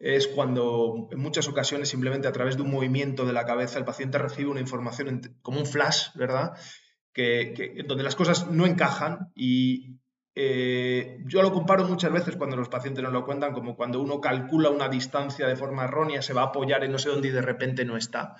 es 0.00 0.26
cuando 0.26 1.08
en 1.12 1.20
muchas 1.20 1.46
ocasiones 1.46 1.88
simplemente 1.88 2.26
a 2.26 2.32
través 2.32 2.56
de 2.56 2.62
un 2.62 2.72
movimiento 2.72 3.26
de 3.26 3.32
la 3.32 3.46
cabeza 3.46 3.78
el 3.78 3.84
paciente 3.84 4.18
recibe 4.18 4.50
una 4.50 4.60
información 4.60 5.20
como 5.40 5.60
un 5.60 5.66
flash, 5.66 6.08
¿verdad? 6.16 6.58
Que, 7.12 7.84
donde 7.86 8.02
las 8.02 8.16
cosas 8.16 8.50
no 8.50 8.66
encajan 8.66 9.30
y 9.36 10.00
eh, 10.34 11.18
yo 11.26 11.42
lo 11.42 11.52
comparo 11.52 11.84
muchas 11.84 12.12
veces 12.12 12.34
cuando 12.34 12.56
los 12.56 12.68
pacientes 12.68 13.04
nos 13.04 13.12
lo 13.12 13.24
cuentan 13.24 13.52
como 13.54 13.76
cuando 13.76 14.00
uno 14.00 14.20
calcula 14.20 14.68
una 14.68 14.88
distancia 14.88 15.46
de 15.46 15.54
forma 15.54 15.84
errónea, 15.84 16.22
se 16.22 16.34
va 16.34 16.42
a 16.42 16.46
apoyar 16.46 16.82
en 16.82 16.90
no 16.90 16.98
sé 16.98 17.08
dónde 17.08 17.28
y 17.28 17.30
de 17.30 17.40
repente 17.40 17.84
no 17.84 17.96
está. 17.96 18.34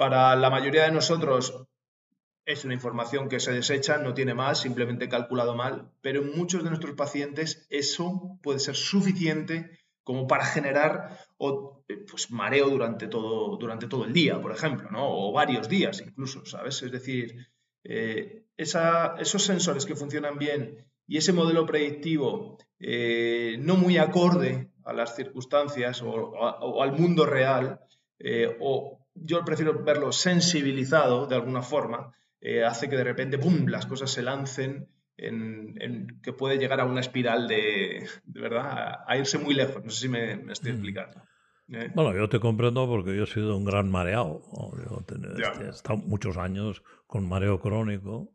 Para 0.00 0.34
la 0.34 0.48
mayoría 0.48 0.84
de 0.84 0.92
nosotros 0.92 1.62
es 2.46 2.64
una 2.64 2.72
información 2.72 3.28
que 3.28 3.38
se 3.38 3.52
desecha, 3.52 3.98
no 3.98 4.14
tiene 4.14 4.32
más, 4.32 4.58
simplemente 4.58 5.10
calculado 5.10 5.54
mal, 5.54 5.92
pero 6.00 6.22
en 6.22 6.34
muchos 6.34 6.64
de 6.64 6.70
nuestros 6.70 6.94
pacientes 6.94 7.66
eso 7.68 8.38
puede 8.42 8.60
ser 8.60 8.76
suficiente 8.76 9.78
como 10.02 10.26
para 10.26 10.46
generar 10.46 11.18
pues, 11.36 12.30
mareo 12.30 12.70
durante 12.70 13.08
todo, 13.08 13.58
durante 13.58 13.88
todo 13.88 14.06
el 14.06 14.14
día, 14.14 14.40
por 14.40 14.52
ejemplo, 14.52 14.88
o 14.94 15.32
varios 15.32 15.68
días 15.68 16.00
incluso, 16.00 16.46
¿sabes? 16.46 16.82
Es 16.82 16.92
decir, 16.92 17.36
eh, 17.84 18.46
esos 18.56 19.44
sensores 19.44 19.84
que 19.84 19.96
funcionan 19.96 20.38
bien 20.38 20.86
y 21.06 21.18
ese 21.18 21.34
modelo 21.34 21.66
predictivo 21.66 22.56
eh, 22.78 23.58
no 23.60 23.76
muy 23.76 23.98
acorde 23.98 24.72
a 24.82 24.94
las 24.94 25.14
circunstancias 25.14 26.00
o, 26.02 26.82
al 26.82 26.92
mundo 26.92 27.26
real, 27.26 27.80
eh, 28.18 28.56
o 28.60 28.99
yo 29.14 29.44
prefiero 29.44 29.82
verlo 29.82 30.12
sensibilizado 30.12 31.26
de 31.26 31.34
alguna 31.36 31.62
forma, 31.62 32.14
eh, 32.40 32.64
hace 32.64 32.88
que 32.88 32.96
de 32.96 33.04
repente, 33.04 33.38
¡pum!, 33.38 33.66
las 33.66 33.86
cosas 33.86 34.10
se 34.10 34.22
lancen 34.22 34.88
en, 35.16 36.20
que 36.22 36.32
puede 36.32 36.58
llegar 36.58 36.80
a 36.80 36.86
una 36.86 37.00
espiral 37.00 37.46
de, 37.48 38.06
de 38.24 38.40
verdad, 38.40 39.00
a, 39.06 39.16
irse 39.18 39.38
muy 39.38 39.54
lejos. 39.54 39.84
No 39.84 39.90
sé 39.90 40.02
si 40.02 40.08
me, 40.08 40.32
estoy 40.50 40.72
mm. 40.72 40.74
explicando. 40.74 41.22
¿eh? 41.68 41.90
Bueno, 41.94 42.14
yo 42.14 42.28
te 42.28 42.40
comprendo 42.40 42.86
porque 42.86 43.16
yo 43.16 43.24
he 43.24 43.26
sido 43.26 43.56
un 43.56 43.64
gran 43.64 43.90
mareado. 43.90 44.42
he 45.60 45.68
estado 45.68 45.98
muchos 45.98 46.36
años 46.36 46.82
con 47.06 47.28
mareo 47.28 47.60
crónico. 47.60 48.32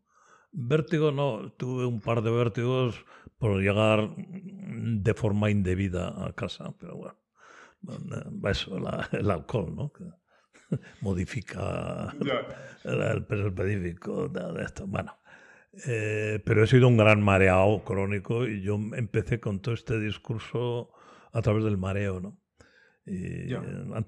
Vértigo 0.52 1.12
no, 1.12 1.52
tuve 1.54 1.86
un 1.86 2.00
par 2.00 2.22
de 2.22 2.32
vértigos 2.32 3.04
por 3.38 3.60
llegar 3.60 4.16
de 4.16 5.14
forma 5.14 5.50
indebida 5.50 6.26
a 6.26 6.32
casa, 6.34 6.74
pero 6.80 6.96
bueno, 6.96 7.18
eso, 8.50 8.78
el 9.12 9.32
alcohol, 9.32 9.76
¿no? 9.76 9.92
modifica 11.02 12.14
el 12.84 13.26
peso 13.26 13.48
específico 13.48 14.28
de 14.30 14.64
esto. 14.64 14.86
Bueno, 14.88 15.18
eh, 15.86 16.42
pero 16.46 16.64
he 16.64 16.68
sido 16.68 16.88
un 16.88 16.98
gran 16.98 17.22
mareado 17.22 17.84
crónico 17.84 18.48
y 18.48 18.62
yo 18.62 18.76
empecé 18.96 19.40
con 19.40 19.62
todo 19.62 19.76
este 19.76 20.00
discurso 20.00 20.90
a 21.34 21.42
través 21.42 21.64
del 21.66 21.78
mareo, 21.78 22.22
¿no? 22.22 22.40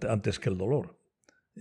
antes, 0.08 0.40
que 0.40 0.50
el 0.50 0.58
dolor. 0.58 0.98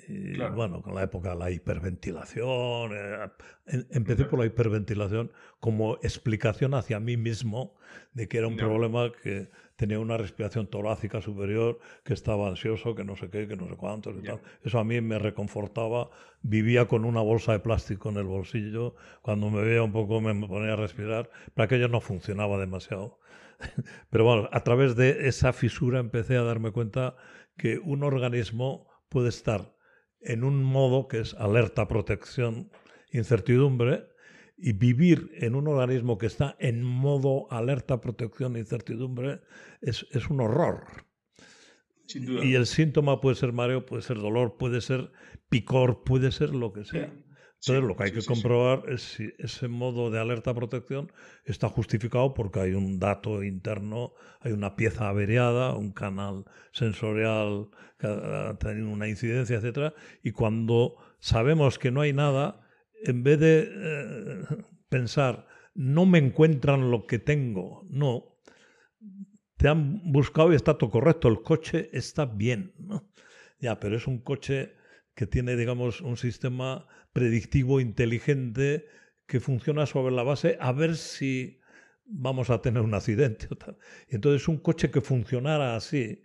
Y, 0.08 0.38
Bueno, 0.54 0.82
con 0.82 0.94
la 0.94 1.02
época 1.02 1.30
de 1.30 1.36
la 1.36 1.50
hiperventilación. 1.50 2.92
Eh, 2.92 3.30
em, 3.66 3.84
empecé 3.90 4.24
por 4.26 4.38
la 4.38 4.46
hiperventilación 4.46 5.32
como 5.58 5.96
explicación 6.02 6.74
hacia 6.74 7.00
mí 7.00 7.16
mismo 7.16 7.76
de 8.12 8.28
que 8.28 8.38
era 8.38 8.46
un 8.46 8.56
problema 8.56 9.10
que 9.22 9.50
tenía 9.76 9.98
una 9.98 10.16
respiración 10.16 10.66
torácica 10.66 11.20
superior, 11.20 11.78
que 12.02 12.14
estaba 12.14 12.48
ansioso, 12.48 12.94
que 12.94 13.04
no 13.04 13.14
sé 13.16 13.30
qué, 13.30 13.46
que 13.46 13.56
no 13.56 13.68
sé 13.68 13.76
cuántos 13.76 14.16
y 14.16 14.22
tal. 14.22 14.40
Eso 14.62 14.78
a 14.78 14.84
mí 14.84 15.00
me 15.00 15.18
reconfortaba. 15.18 16.10
Vivía 16.42 16.86
con 16.86 17.04
una 17.04 17.20
bolsa 17.20 17.52
de 17.52 17.60
plástico 17.60 18.08
en 18.08 18.16
el 18.16 18.24
bolsillo. 18.24 18.94
Cuando 19.22 19.50
me 19.50 19.62
veía 19.62 19.82
un 19.82 19.92
poco 19.92 20.20
me 20.20 20.34
ponía 20.46 20.72
a 20.72 20.76
respirar, 20.76 21.30
pero 21.54 21.64
aquello 21.64 21.88
no 21.88 22.00
funcionaba 22.00 22.58
demasiado. 22.58 23.20
Pero 24.10 24.24
bueno, 24.24 24.50
a 24.52 24.60
través 24.64 24.96
de 24.96 25.28
esa 25.28 25.54
fisura 25.54 25.98
empecé 25.98 26.36
a 26.36 26.42
darme 26.42 26.72
cuenta 26.72 27.16
que 27.56 27.78
un 27.78 28.02
organismo 28.02 28.86
puede 29.08 29.30
estar 29.30 29.74
en 30.20 30.44
un 30.44 30.62
modo 30.62 31.08
que 31.08 31.20
es 31.20 31.32
alerta, 31.34 31.88
protección, 31.88 32.70
incertidumbre, 33.12 34.08
y 34.56 34.72
vivir 34.72 35.30
en 35.34 35.54
un 35.54 35.68
organismo 35.68 36.18
que 36.18 36.26
está 36.26 36.56
en 36.58 36.82
modo 36.82 37.50
alerta, 37.52 38.00
protección, 38.00 38.56
incertidumbre, 38.56 39.40
es, 39.80 40.06
es 40.12 40.28
un 40.28 40.40
horror. 40.40 40.84
Y 42.14 42.54
el 42.54 42.66
síntoma 42.66 43.20
puede 43.20 43.36
ser 43.36 43.52
mareo, 43.52 43.84
puede 43.84 44.02
ser 44.02 44.18
dolor, 44.18 44.56
puede 44.56 44.80
ser 44.80 45.10
picor, 45.48 46.04
puede 46.04 46.30
ser 46.30 46.54
lo 46.54 46.72
que 46.72 46.84
sea. 46.84 47.12
Entonces, 47.60 47.84
lo 47.84 47.96
que 47.96 48.04
hay 48.04 48.12
que 48.12 48.24
comprobar 48.24 48.84
es 48.88 49.02
si 49.02 49.32
ese 49.38 49.66
modo 49.66 50.10
de 50.10 50.20
alerta-protección 50.20 51.10
está 51.44 51.68
justificado 51.68 52.32
porque 52.32 52.60
hay 52.60 52.74
un 52.74 53.00
dato 53.00 53.42
interno, 53.42 54.12
hay 54.40 54.52
una 54.52 54.76
pieza 54.76 55.08
averiada, 55.08 55.74
un 55.74 55.92
canal 55.92 56.44
sensorial 56.72 57.68
que 57.98 58.06
ha 58.06 58.56
tenido 58.58 58.88
una 58.88 59.08
incidencia, 59.08 59.58
etc. 59.58 59.94
Y 60.22 60.30
cuando 60.30 60.96
sabemos 61.18 61.78
que 61.78 61.90
no 61.90 62.02
hay 62.02 62.12
nada, 62.12 62.65
en 63.04 63.22
vez 63.22 63.40
de 63.40 63.70
eh, 63.72 64.42
pensar, 64.88 65.46
no 65.74 66.06
me 66.06 66.18
encuentran 66.18 66.90
lo 66.90 67.06
que 67.06 67.18
tengo, 67.18 67.86
no, 67.90 68.38
te 69.56 69.68
han 69.68 70.12
buscado 70.12 70.52
y 70.52 70.56
está 70.56 70.78
todo 70.78 70.90
correcto, 70.90 71.28
el 71.28 71.42
coche 71.42 71.90
está 71.92 72.26
bien, 72.26 72.74
¿no? 72.78 73.10
Ya, 73.58 73.80
pero 73.80 73.96
es 73.96 74.06
un 74.06 74.18
coche 74.18 74.74
que 75.14 75.26
tiene, 75.26 75.56
digamos, 75.56 76.02
un 76.02 76.16
sistema 76.16 76.86
predictivo 77.12 77.80
inteligente 77.80 78.86
que 79.26 79.40
funciona 79.40 79.86
sobre 79.86 80.14
la 80.14 80.22
base 80.22 80.58
a 80.60 80.72
ver 80.72 80.96
si 80.96 81.60
vamos 82.04 82.50
a 82.50 82.60
tener 82.60 82.82
un 82.82 82.94
accidente. 82.94 83.48
Entonces 84.08 84.46
un 84.48 84.58
coche 84.58 84.90
que 84.90 85.00
funcionara 85.00 85.74
así 85.74 86.22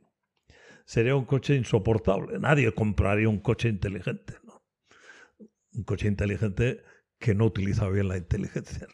sería 0.85 1.15
un 1.15 1.25
coche 1.25 1.55
insoportable. 1.55 2.37
Nadie 2.39 2.71
compraría 2.73 3.29
un 3.29 3.39
coche 3.39 3.69
inteligente. 3.69 4.33
Un 5.73 5.83
coche 5.83 6.07
inteligente 6.07 6.83
que 7.19 7.35
no 7.35 7.45
utiliza 7.45 7.87
bien 7.89 8.07
la 8.07 8.17
inteligencia. 8.17 8.87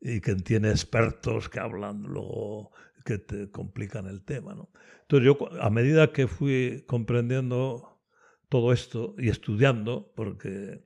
Y 0.00 0.20
que 0.20 0.34
tiene 0.36 0.70
expertos 0.70 1.48
que 1.48 1.60
hablan 1.60 2.02
luego 2.02 2.72
que 3.04 3.18
te 3.18 3.50
complican 3.50 4.06
el 4.06 4.24
tema. 4.24 4.54
¿no? 4.54 4.70
Entonces 5.02 5.26
yo, 5.26 5.62
a 5.62 5.70
medida 5.70 6.12
que 6.12 6.26
fui 6.26 6.84
comprendiendo 6.86 8.00
todo 8.48 8.72
esto 8.72 9.14
y 9.18 9.28
estudiando, 9.28 10.12
porque 10.16 10.84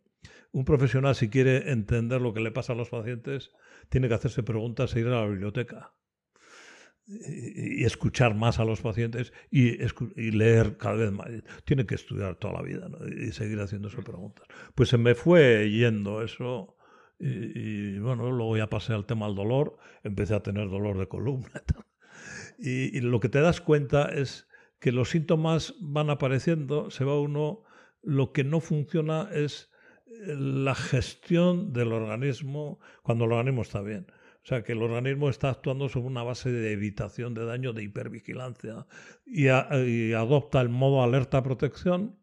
un 0.53 0.65
profesional 0.65 1.15
si 1.15 1.29
quiere 1.29 1.71
entender 1.71 2.21
lo 2.21 2.35
que 2.35 2.41
le 2.41 2.51
pasa 2.51 2.73
a 2.73 2.77
los 2.77 2.91
pacientes, 2.91 3.53
tiene 3.89 4.09
que 4.09 4.15
hacerse 4.15 4.43
preguntas 4.43 4.95
e 4.95 5.01
ir 5.01 5.07
a 5.07 5.21
la 5.21 5.27
biblioteca 5.27 5.93
y, 7.09 7.85
escuchar 7.85 8.35
más 8.35 8.59
a 8.59 8.65
los 8.65 8.81
pacientes 8.81 9.33
y, 9.51 9.79
leer 10.31 10.77
cada 10.77 10.95
vez 10.95 11.13
más. 11.13 11.29
Tiene 11.65 11.87
que 11.87 11.95
estudiar 11.95 12.37
toda 12.37 12.55
la 12.55 12.63
vida 12.63 12.89
y 13.17 13.33
seguir 13.33 13.59
haciéndose 13.59 14.03
preguntas. 14.03 14.47
Pues 14.75 14.89
se 14.91 14.99
me 14.99 15.15
fue 15.15 15.71
yendo 15.71 16.23
eso 16.23 16.77
y, 17.19 17.97
y, 17.97 17.99
bueno, 17.99 18.31
luego 18.31 18.57
ya 18.57 18.69
pasé 18.69 18.93
al 18.93 19.07
tema 19.07 19.27
del 19.27 19.35
dolor, 19.35 19.79
empecé 20.05 20.35
a 20.35 20.43
tener 20.43 20.69
dolor 20.69 20.99
de 20.99 21.09
columna. 21.09 21.51
Y, 22.59 23.01
lo 23.01 23.21
que 23.21 23.29
te 23.29 23.41
das 23.41 23.61
cuenta 23.61 24.07
es 24.07 24.49
que 24.81 24.91
los 24.91 25.11
síntomas 25.11 25.75
van 25.81 26.11
apareciendo, 26.11 26.91
se 26.91 27.05
va 27.05 27.19
uno, 27.19 27.63
lo 28.03 28.33
que 28.33 28.45
no 28.45 28.61
funciona 28.61 29.29
es 29.33 29.71
la 30.07 30.75
gestión 30.75 31.73
del 31.73 31.93
organismo 31.93 32.81
cuando 33.03 33.27
el 33.27 33.33
organismo 33.33 33.63
está 33.63 33.81
bien. 33.81 34.07
O 34.45 34.47
sea, 34.49 34.63
que 34.63 34.73
el 34.73 34.83
organismo 34.83 35.29
está 35.29 35.51
actuando 35.51 35.89
sobre 35.89 36.07
una 36.07 36.23
base 36.23 36.51
de 36.51 36.73
evitación 36.73 37.35
de 37.35 37.45
daño, 37.45 37.73
de 37.73 37.83
hipervigilancia, 37.83 38.87
y, 39.27 39.49
adopta 39.49 40.61
el 40.61 40.69
modo 40.69 41.03
alerta-protección, 41.03 42.19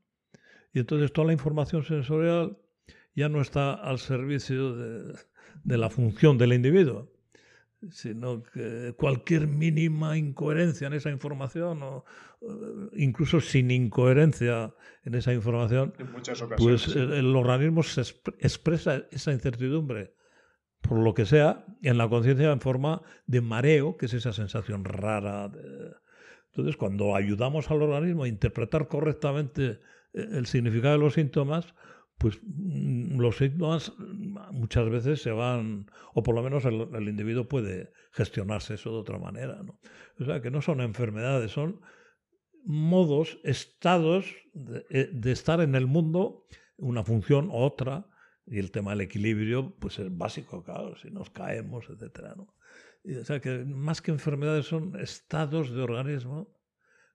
y 0.73 0.79
entonces 0.79 1.13
toda 1.13 1.27
la 1.27 1.33
información 1.33 1.83
sensorial 1.83 2.57
ya 3.15 3.29
no 3.29 3.41
está 3.41 3.73
al 3.73 3.99
servicio 3.99 4.75
de 4.75 5.77
la 5.77 5.89
función 5.89 6.37
del 6.37 6.53
individuo, 6.53 7.15
sino 7.91 8.43
que 8.43 8.93
cualquier 8.97 9.47
mínima 9.47 10.17
incoherencia 10.17 10.87
en 10.87 10.93
esa 10.93 11.09
información, 11.11 11.83
o 11.83 12.05
eh, 12.41 12.45
incluso 12.95 13.41
sin 13.41 13.71
incoherencia 13.71 14.73
en 15.03 15.15
esa 15.15 15.33
información, 15.33 15.93
pues 16.57 16.87
el, 16.95 17.35
organismo 17.35 17.83
se 17.83 18.01
expresa 18.39 19.05
esa 19.11 19.31
incertidumbre, 19.31 20.13
por 20.87 20.99
lo 20.99 21.13
que 21.13 21.25
sea, 21.25 21.65
en 21.81 21.97
la 21.97 22.07
conciencia 22.07 22.51
en 22.51 22.61
forma 22.61 23.01
de 23.25 23.41
mareo, 23.41 23.97
que 23.97 24.05
es 24.05 24.13
esa 24.13 24.33
sensación 24.33 24.85
rara. 24.85 25.51
Entonces, 26.47 26.77
cuando 26.77 27.15
ayudamos 27.15 27.69
al 27.71 27.81
organismo 27.81 28.23
a 28.23 28.27
interpretar 28.27 28.87
correctamente 28.87 29.79
eh, 30.13 30.27
el 30.31 30.45
significado 30.45 30.93
de 30.93 30.99
los 30.99 31.13
síntomas, 31.15 31.73
pues 32.17 32.39
mm, 32.43 33.19
los 33.19 33.37
síntomas 33.37 33.93
muchas 34.51 34.89
veces 34.89 35.21
se 35.21 35.31
van, 35.31 35.87
o 36.13 36.23
por 36.23 36.35
lo 36.35 36.43
menos 36.43 36.63
el, 36.65 37.09
individuo 37.09 37.47
puede 37.47 37.91
gestionarse 38.11 38.75
eso 38.75 38.91
de 38.91 38.97
otra 38.97 39.19
manera. 39.19 39.61
¿no? 39.63 39.79
O 40.19 40.25
sea, 40.25 40.41
que 40.41 40.51
no 40.51 40.61
son 40.61 40.81
enfermedades, 40.81 41.51
son 41.51 41.81
modos, 42.63 43.37
estados 43.43 44.33
eh, 44.89 45.09
de, 45.11 45.31
estar 45.31 45.61
en 45.61 45.75
el 45.75 45.87
mundo, 45.87 46.45
una 46.77 47.03
función 47.03 47.49
u 47.49 47.55
otra, 47.55 48.07
y 48.47 48.59
el 48.59 48.71
tema 48.71 48.91
del 48.91 49.01
equilibrio, 49.01 49.75
pues 49.79 49.99
es 49.99 50.15
básico, 50.15 50.63
claro, 50.63 50.95
si 50.97 51.09
nos 51.09 51.29
caemos, 51.29 51.89
etc. 51.89 52.35
¿no? 52.35 52.53
o 53.21 53.25
sea, 53.25 53.39
que 53.39 53.65
más 53.65 54.01
que 54.01 54.11
enfermedades 54.11 54.65
son 54.67 54.99
estados 54.99 55.71
de 55.71 55.81
organismo 55.81 56.55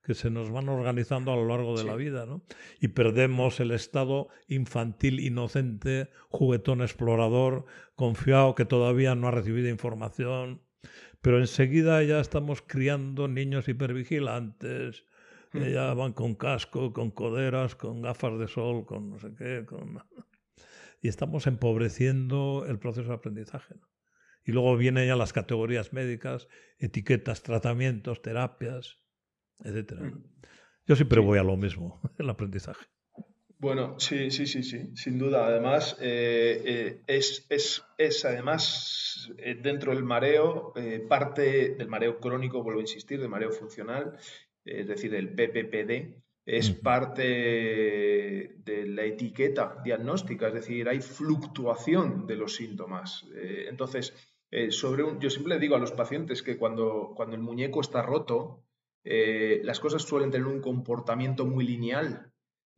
que 0.02 0.14
se 0.14 0.30
nos 0.30 0.50
van 0.50 0.68
organizando 0.68 1.32
a 1.32 1.36
lo 1.36 1.46
largo 1.46 1.76
de 1.76 1.84
la 1.84 1.94
vida, 1.94 2.24
¿no? 2.24 2.42
Y 2.80 2.88
perdemos 2.88 3.60
el 3.60 3.70
estado 3.70 4.28
infantil, 4.48 5.20
inocente, 5.20 6.08
juguetón 6.30 6.80
explorador, 6.80 7.66
confiado, 7.96 8.54
que 8.54 8.64
todavía 8.64 9.14
no 9.14 9.28
ha 9.28 9.30
recibido 9.30 9.68
información, 9.68 10.62
pero 11.20 11.38
enseguida 11.38 12.02
ya 12.02 12.18
estamos 12.18 12.62
criando 12.62 13.28
niños 13.28 13.68
hipervigilantes, 13.68 15.04
hmm. 15.52 15.64
ya 15.64 15.92
van 15.92 16.14
con 16.14 16.34
casco, 16.34 16.94
con 16.94 17.10
coderas, 17.10 17.74
con 17.74 18.00
gafas 18.00 18.38
de 18.38 18.48
sol, 18.48 18.86
con 18.86 19.10
no 19.10 19.18
sé 19.18 19.34
qué, 19.36 19.66
con... 19.66 20.02
y 21.00 21.08
estamos 21.08 21.46
empobreciendo 21.46 22.64
el 22.68 22.78
proceso 22.78 23.08
de 23.08 23.14
aprendizaje. 23.14 23.74
Y 24.44 24.52
luego 24.52 24.76
vienen 24.76 25.06
ya 25.06 25.16
las 25.16 25.32
categorías 25.32 25.92
médicas, 25.92 26.48
etiquetas, 26.78 27.42
tratamientos, 27.42 28.22
terapias 28.22 29.00
etcétera. 29.64 30.02
Mm. 30.02 30.24
Yo 30.86 30.96
siempre 30.96 31.20
voy 31.20 31.38
a 31.38 31.42
lo 31.42 31.56
mismo, 31.56 32.00
el 32.18 32.30
aprendizaje. 32.30 32.86
Bueno, 33.58 34.00
sí, 34.00 34.30
sí, 34.30 34.46
sí, 34.46 34.62
sí, 34.62 34.96
sin 34.96 35.18
duda. 35.18 35.46
Además, 35.46 35.98
eh, 36.00 36.62
eh, 36.64 37.00
es, 37.06 37.46
es, 37.50 37.84
es, 37.98 38.24
además 38.24 39.30
eh, 39.36 39.54
dentro 39.60 39.94
del 39.94 40.02
mareo, 40.02 40.72
parte 41.08 41.74
del 41.74 41.88
mareo 41.88 42.20
crónico, 42.20 42.62
vuelvo 42.62 42.80
a 42.80 42.84
insistir, 42.84 43.20
del 43.20 43.28
mareo 43.28 43.52
funcional, 43.52 44.16
es 44.64 44.88
decir, 44.88 45.14
el 45.14 45.28
PPPD, 45.34 46.22
es 46.46 46.70
parte 46.70 47.22
de 48.56 48.86
la 48.86 49.04
etiqueta 49.04 49.76
diagnóstica, 49.84 50.48
es 50.48 50.54
decir, 50.54 50.88
hay 50.88 51.00
fluctuación 51.00 52.26
de 52.26 52.36
los 52.36 52.56
síntomas. 52.56 53.26
entonces, 53.68 54.14
sobre 54.70 55.04
un, 55.04 55.20
yo 55.20 55.30
siempre 55.30 55.54
le 55.54 55.60
digo 55.60 55.76
a 55.76 55.78
los 55.78 55.92
pacientes 55.92 56.42
que 56.42 56.56
cuando, 56.56 57.12
cuando 57.14 57.36
el 57.36 57.42
muñeco 57.42 57.80
está 57.80 58.02
roto, 58.02 58.64
eh, 59.04 59.60
las 59.64 59.80
cosas 59.80 60.02
suelen 60.02 60.30
tener 60.30 60.46
un 60.46 60.60
comportamiento 60.60 61.46
muy 61.46 61.66
lineal, 61.66 62.29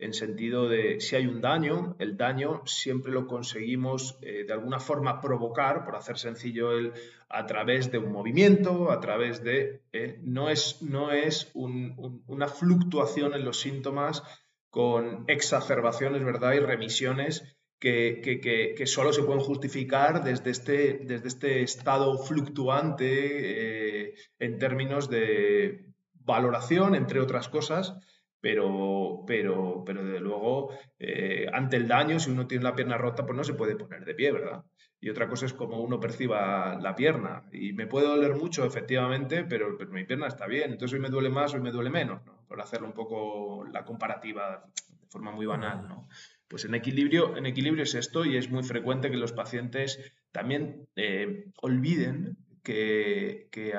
en 0.03 0.13
sentido 0.13 0.69
de 0.69 1.01
si 1.01 1.17
hay 1.17 1.27
un 1.27 1.41
daño, 1.41 1.97
el 1.99 2.17
daño 2.17 2.63
siempre 2.67 3.13
lo 3.13 3.27
conseguimos 3.27 4.19
eh, 4.23 4.45
de 4.47 4.53
alguna 4.53 4.81
forma 4.81 5.21
provocar, 5.21 5.85
por 5.85 5.97
hacer 5.97 6.19
sencillo 6.19 6.73
el, 6.73 6.93
a 7.29 7.47
través 7.47 7.91
de 7.91 7.99
un 7.99 8.13
movimiento, 8.13 8.91
a 8.91 9.01
través 9.01 9.43
de... 9.43 9.83
Eh, 9.93 10.19
no 10.23 10.51
es, 10.51 10.83
no 10.83 11.13
es 11.13 11.51
una 11.55 12.49
fluctuación 12.49 13.35
en 13.35 13.45
los 13.45 13.61
síntomas 13.61 14.23
con 14.71 15.25
exacerbaciones, 15.29 16.25
¿verdad? 16.25 16.55
Y 16.55 16.61
remisiones 16.61 17.57
que, 17.79 18.21
que, 18.23 18.41
que, 18.77 18.87
solo 18.87 19.13
se 19.13 19.23
pueden 19.23 19.41
justificar 19.41 20.23
desde 20.23 20.51
este, 20.51 21.01
desde 21.05 21.29
este 21.29 21.63
estado 21.63 22.17
fluctuante 22.19 24.15
en 24.39 24.59
términos 24.59 25.11
de, 25.11 25.93
valoración, 26.25 26.95
entre 26.95 27.21
otras 27.21 27.49
cosas, 27.49 27.95
pero, 28.43 29.23
pero, 29.25 29.85
pero 29.87 30.05
desde 30.05 30.19
luego, 30.19 30.71
eh, 30.99 31.47
ante 31.53 31.77
el 31.77 31.87
daño, 31.87 32.19
si 32.19 32.33
uno 32.33 32.49
tiene 32.49 32.65
la 32.65 32.75
pierna 32.75 32.99
rota, 32.99 33.25
pues 33.25 33.37
no 33.37 33.45
se 33.45 33.55
puede 33.55 33.77
poner 33.77 34.05
de 34.05 34.15
pie, 34.15 34.33
¿verdad? 34.33 34.65
Y 35.01 35.11
otra 35.11 35.29
cosa 35.29 35.47
es 35.47 35.53
cómo 35.53 35.81
uno 35.81 36.01
perciba 36.01 36.77
la 36.81 36.97
pierna. 36.97 37.45
Y 37.53 37.73
me 37.73 37.87
puede 37.87 38.09
doler 38.09 38.35
mucho, 38.35 38.65
efectivamente, 38.65 39.45
pero, 39.45 39.79
mi 39.91 40.05
pierna 40.05 40.27
está 40.27 40.47
bien. 40.47 40.73
Entonces 40.73 40.95
hoy 40.95 41.01
me 41.01 41.09
duele 41.09 41.31
más, 41.31 41.55
hoy 41.55 41.61
me 41.61 41.71
duele 41.71 41.91
menos, 41.91 42.27
¿no? 42.27 42.45
Por 42.49 42.61
hacerlo 42.61 42.89
un 42.89 42.95
poco 42.95 43.65
la 43.73 43.85
comparativa 43.85 44.65
de 45.01 45.07
forma 45.07 45.31
muy 45.31 45.47
banal, 45.47 45.87
¿no? 45.89 46.09
Pues 46.49 46.65
en 46.65 46.75
equilibrio, 46.75 47.37
en 47.37 47.47
equilibrio 47.47 47.85
es 47.85 47.95
esto 47.95 48.25
y 48.25 48.37
es 48.37 48.51
muy 48.51 48.65
frecuente 48.65 49.09
que 49.09 49.17
los 49.17 49.33
pacientes 49.33 50.13
también 50.33 50.89
eh, 50.97 51.47
olviden 51.63 52.37
que, 52.65 53.49
que, 53.53 53.73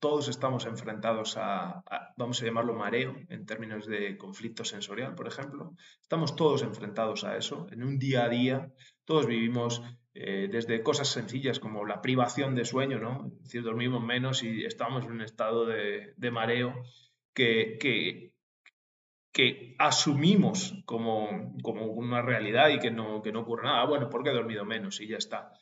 todos 0.00 0.28
estamos 0.28 0.64
enfrentados 0.64 1.36
a, 1.36 1.84
vamos 2.16 2.40
a 2.40 2.46
llamarlo 2.46 2.74
mareo, 2.74 3.14
en 3.28 3.44
términos 3.44 3.86
de 3.86 4.16
conflicto 4.16 4.64
sensorial, 4.64 5.14
por 5.14 5.28
ejemplo. 5.28 5.74
Estamos 6.00 6.34
todos 6.36 6.62
enfrentados 6.62 7.22
a 7.24 7.36
eso. 7.36 7.66
En 7.70 7.84
un 7.84 7.98
día 7.98 8.24
a 8.24 8.28
día, 8.30 8.72
todos 9.04 9.26
vivimos 9.26 9.82
eh, 10.14 10.48
desde 10.50 10.82
cosas 10.82 11.08
sencillas 11.08 11.60
como 11.60 11.84
la 11.84 12.00
privación 12.00 12.54
de 12.54 12.64
sueño, 12.64 12.98
¿no? 12.98 13.26
Es 13.36 13.44
decir, 13.44 13.62
dormimos 13.62 14.02
menos 14.02 14.42
y 14.42 14.64
estamos 14.64 15.04
en 15.04 15.12
un 15.12 15.20
estado 15.20 15.66
de, 15.66 16.30
mareo 16.32 16.82
que, 17.34 17.76
que, 17.78 18.32
que 19.32 19.76
asumimos 19.78 20.82
como, 20.86 21.54
como, 21.62 21.86
una 21.86 22.22
realidad 22.22 22.70
y 22.70 22.78
que 22.78 22.90
no, 22.90 23.20
que 23.20 23.32
no 23.32 23.40
ocurre 23.40 23.64
nada. 23.64 23.82
Ah, 23.82 23.86
bueno, 23.86 24.08
porque 24.08 24.30
he 24.30 24.34
dormido 24.34 24.64
menos 24.64 24.98
y 25.02 25.08
ya 25.08 25.18
está. 25.18 25.52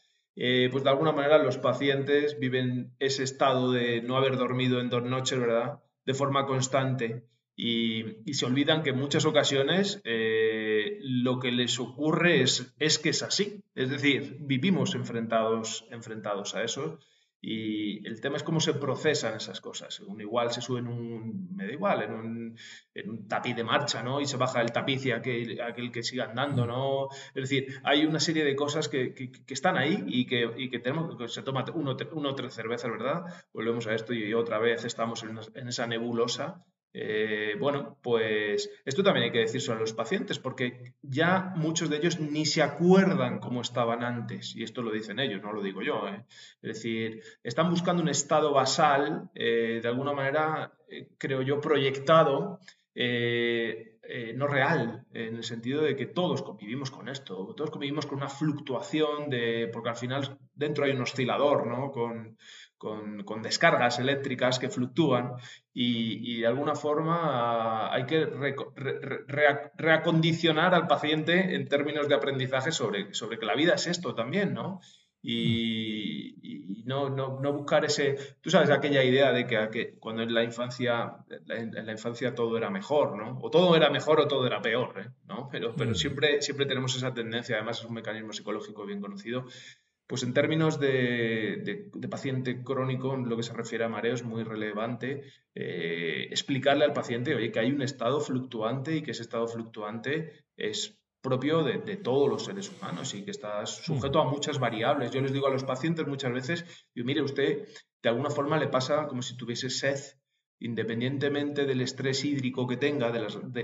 Eh, 0.41 0.69
pues 0.71 0.85
de 0.85 0.91
alguna 0.91 1.11
manera 1.11 1.39
los 1.39 1.59
pacientes 1.59 2.39
viven 2.39 2.93
ese 3.01 3.25
estado 3.25 3.73
de 3.73 4.03
no 4.03 4.17
haber 4.17 4.37
dormido 4.37 4.81
en 4.81 4.89
dos 4.89 5.03
noches, 5.03 5.39
¿verdad? 5.39 5.81
De 6.07 6.15
forma 6.15 6.47
constante 6.47 7.25
y, 7.57 8.33
se 8.33 8.47
olvidan 8.47 8.85
que 8.85 8.91
en 8.91 8.99
muchas 8.99 9.25
ocasiones 9.25 10.01
eh, 10.05 10.99
lo 11.01 11.41
que 11.41 11.51
les 11.51 11.81
ocurre 11.81 12.41
es, 12.43 12.73
es 12.79 13.01
que 13.01 13.09
es 13.09 13.25
así. 13.25 13.65
Es 13.75 13.91
decir, 13.91 14.37
vivimos 14.39 14.95
enfrentados, 14.95 15.85
enfrentados 15.91 16.55
a 16.55 16.63
eso 16.63 17.01
y 17.41 18.07
el 18.07 18.21
tema 18.21 18.37
es 18.37 18.43
cómo 18.43 18.61
se 18.61 18.75
procesan 18.75 19.37
esas 19.37 19.61
cosas. 19.61 20.01
Un 20.01 20.21
igual 20.21 20.51
se 20.51 20.61
sube 20.61 20.81
en 20.81 20.89
un, 20.89 21.55
me 21.55 21.67
da 21.67 21.73
igual, 21.73 22.03
en 22.03 22.13
un, 22.13 22.59
en 22.95 23.11
un 23.11 23.29
tapiz 23.29 23.55
de 23.55 23.63
marcha, 23.63 24.03
¿no? 24.03 24.21
Y 24.21 24.27
se 24.27 24.37
baja 24.37 24.61
el 24.61 24.73
tapiz 24.73 25.07
y 25.07 25.13
aquel, 25.13 25.93
que 25.93 26.03
siga 26.03 26.25
andando, 26.25 26.67
¿no? 26.67 27.09
Es 27.35 27.49
decir, 27.49 27.81
hay 27.85 28.07
una 28.07 28.19
serie 28.19 28.45
de 28.45 28.57
cosas 28.57 28.89
que, 28.89 29.15
que, 29.15 29.55
están 29.55 29.77
ahí 29.77 30.05
y 30.07 30.27
que, 30.27 30.51
y 30.57 30.69
que 30.69 30.81
tenemos, 30.81 31.17
que 31.17 31.29
se 31.29 31.43
toma 31.43 31.65
uno, 31.75 31.97
uno 32.13 32.35
tres 32.35 32.55
cervezas, 32.55 32.91
¿verdad? 32.91 33.23
Volvemos 33.53 33.87
a 33.87 33.95
esto 33.95 34.13
y 34.13 34.35
otra 34.35 34.59
vez 34.59 34.85
estamos 34.85 35.23
en 35.23 35.69
esa 35.69 35.87
nebulosa 35.87 36.65
eh, 36.93 37.55
bueno, 37.61 37.99
pues 38.03 38.71
esto 38.85 39.03
también 39.03 39.25
hay 39.25 39.33
que 39.33 39.41
decir 39.41 39.61
a 39.71 39.75
los 39.75 39.93
pacientes, 39.93 40.39
porque 40.39 40.95
ya 41.03 41.53
muchos 41.57 41.91
de 41.91 41.99
ellos 41.99 42.19
ni 42.19 42.47
se 42.47 42.63
acuerdan 42.63 43.41
cómo 43.41 43.61
estaban 43.61 44.03
antes, 44.03 44.57
y 44.57 44.63
esto 44.63 44.83
lo 44.83 44.91
dicen 44.91 45.19
ellos, 45.19 45.43
no 45.43 45.53
lo 45.53 45.63
digo 45.63 45.83
yo. 45.83 46.09
¿eh? 46.09 46.25
Es 46.63 46.75
decir, 46.75 47.23
están 47.43 47.71
buscando 47.71 48.03
un 48.03 48.09
estado 48.09 48.53
basal, 48.53 49.31
eh, 49.35 49.81
de 49.83 49.89
alguna 49.89 50.13
manera, 50.13 50.73
creo 51.19 51.43
yo, 51.43 51.61
proyectado, 51.61 52.61
no 54.35 54.47
real, 54.47 55.07
en 55.13 55.37
el 55.37 55.45
sentido 55.45 55.83
de 55.83 55.95
que 55.95 56.07
todos 56.07 56.43
convivimos 56.43 56.91
con 56.91 57.09
esto, 57.09 57.55
todos 57.57 57.71
convivimos 57.71 58.07
con 58.07 58.19
una 58.19 58.29
fluctuación 58.29 59.31
de, 59.31 59.69
porque 59.73 59.91
al 59.91 59.97
final 59.97 60.39
dentro 60.55 60.85
hay 60.85 60.93
un 60.93 61.03
oscilador, 61.03 61.67
¿no? 61.67 61.93
Con, 61.93 62.37
con, 62.79 63.43
descargas 63.43 63.99
eléctricas 63.99 64.59
que 64.59 64.71
fluctúan 64.71 65.33
y, 65.75 66.41
de 66.41 66.47
alguna 66.47 66.75
forma 66.75 67.93
hay 67.93 68.07
que 68.07 68.27
reacondicionar 69.77 70.75
al 70.75 70.87
paciente 70.87 71.55
en 71.55 71.69
términos 71.69 72.09
de 72.09 72.15
aprendizaje 72.15 72.73
sobre, 72.73 73.13
sobre 73.15 73.39
que 73.39 73.47
la 73.47 73.57
vida 73.57 73.75
es 73.75 73.89
esto 73.89 74.15
también, 74.15 74.55
¿no? 74.55 74.81
Y, 75.21 76.85
no, 76.87 77.11
no, 77.11 77.53
buscar 77.53 77.85
ese, 77.85 78.17
tú 78.41 78.49
sabes, 78.51 78.71
aquella 78.71 79.05
idea 79.05 79.31
de 79.33 79.47
que, 79.47 79.97
cuando 79.99 80.23
en 80.23 80.33
la 80.33 80.43
infancia, 80.43 81.17
en 81.49 81.87
la 81.87 81.93
infancia 81.93 82.35
todo 82.35 82.57
era 82.57 82.71
mejor, 82.71 83.17
¿no? 83.17 83.39
O 83.43 83.51
todo 83.51 83.77
era 83.77 83.91
mejor 83.91 84.21
o 84.21 84.29
todo 84.29 84.47
era 84.47 84.63
peor, 84.63 84.95
¿eh? 84.99 85.11
¿no? 85.27 85.49
Pero, 85.51 85.75
pero 85.77 85.95
siempre, 85.95 86.41
siempre 86.41 86.65
tenemos 86.65 86.97
esa 86.97 87.13
tendencia, 87.13 87.57
además 87.57 87.81
es 87.81 87.85
un 87.85 87.95
mecanismo 87.95 88.33
psicológico 88.33 88.87
bien 88.87 89.01
conocido, 89.03 89.45
pues 90.09 90.23
en 90.23 90.33
términos 90.33 90.81
de, 90.81 91.91
paciente 92.11 92.65
crónico, 92.65 93.15
en 93.15 93.29
lo 93.29 93.37
que 93.37 93.43
se 93.43 93.53
refiere 93.53 93.85
a 93.85 93.91
mareo, 93.91 94.15
es 94.15 94.25
muy 94.25 94.43
relevante 94.43 95.23
eh, 95.55 96.29
explicarle 96.31 96.87
al 96.87 96.95
paciente, 96.95 97.35
oye, 97.35 97.53
que 97.53 97.61
hay 97.61 97.71
un 97.71 97.83
estado 97.83 98.19
fluctuante 98.19 98.97
y 98.97 99.03
que 99.03 99.11
ese 99.11 99.23
estado 99.23 99.47
fluctuante 99.47 100.47
es 100.57 100.99
propio 101.21 101.63
de, 101.63 101.97
todos 101.99 102.27
los 102.27 102.47
seres 102.47 102.73
humanos 102.73 103.13
y 103.13 103.23
que 103.23 103.31
está 103.31 103.67
sujeto 103.67 104.19
a 104.21 104.31
muchas 104.31 104.59
variables. 104.59 105.11
Yo 105.11 105.21
les 105.21 105.33
digo 105.33 105.47
a 105.47 105.51
los 105.51 105.65
pacientes 105.65 106.07
muchas 106.07 106.33
veces, 106.33 106.65
yo, 106.95 107.05
mire, 107.05 107.21
usted 107.21 107.69
de 108.03 108.09
alguna 108.09 108.31
forma 108.31 108.57
le 108.57 108.69
pasa 108.69 109.09
como 109.09 109.21
si 109.21 109.37
tuviese 109.37 109.69
sed, 109.69 110.01
independientemente 110.59 111.67
del 111.67 111.83
estrés 111.83 112.25
hídrico 112.25 112.67
que 112.67 112.79
tenga 112.79 113.13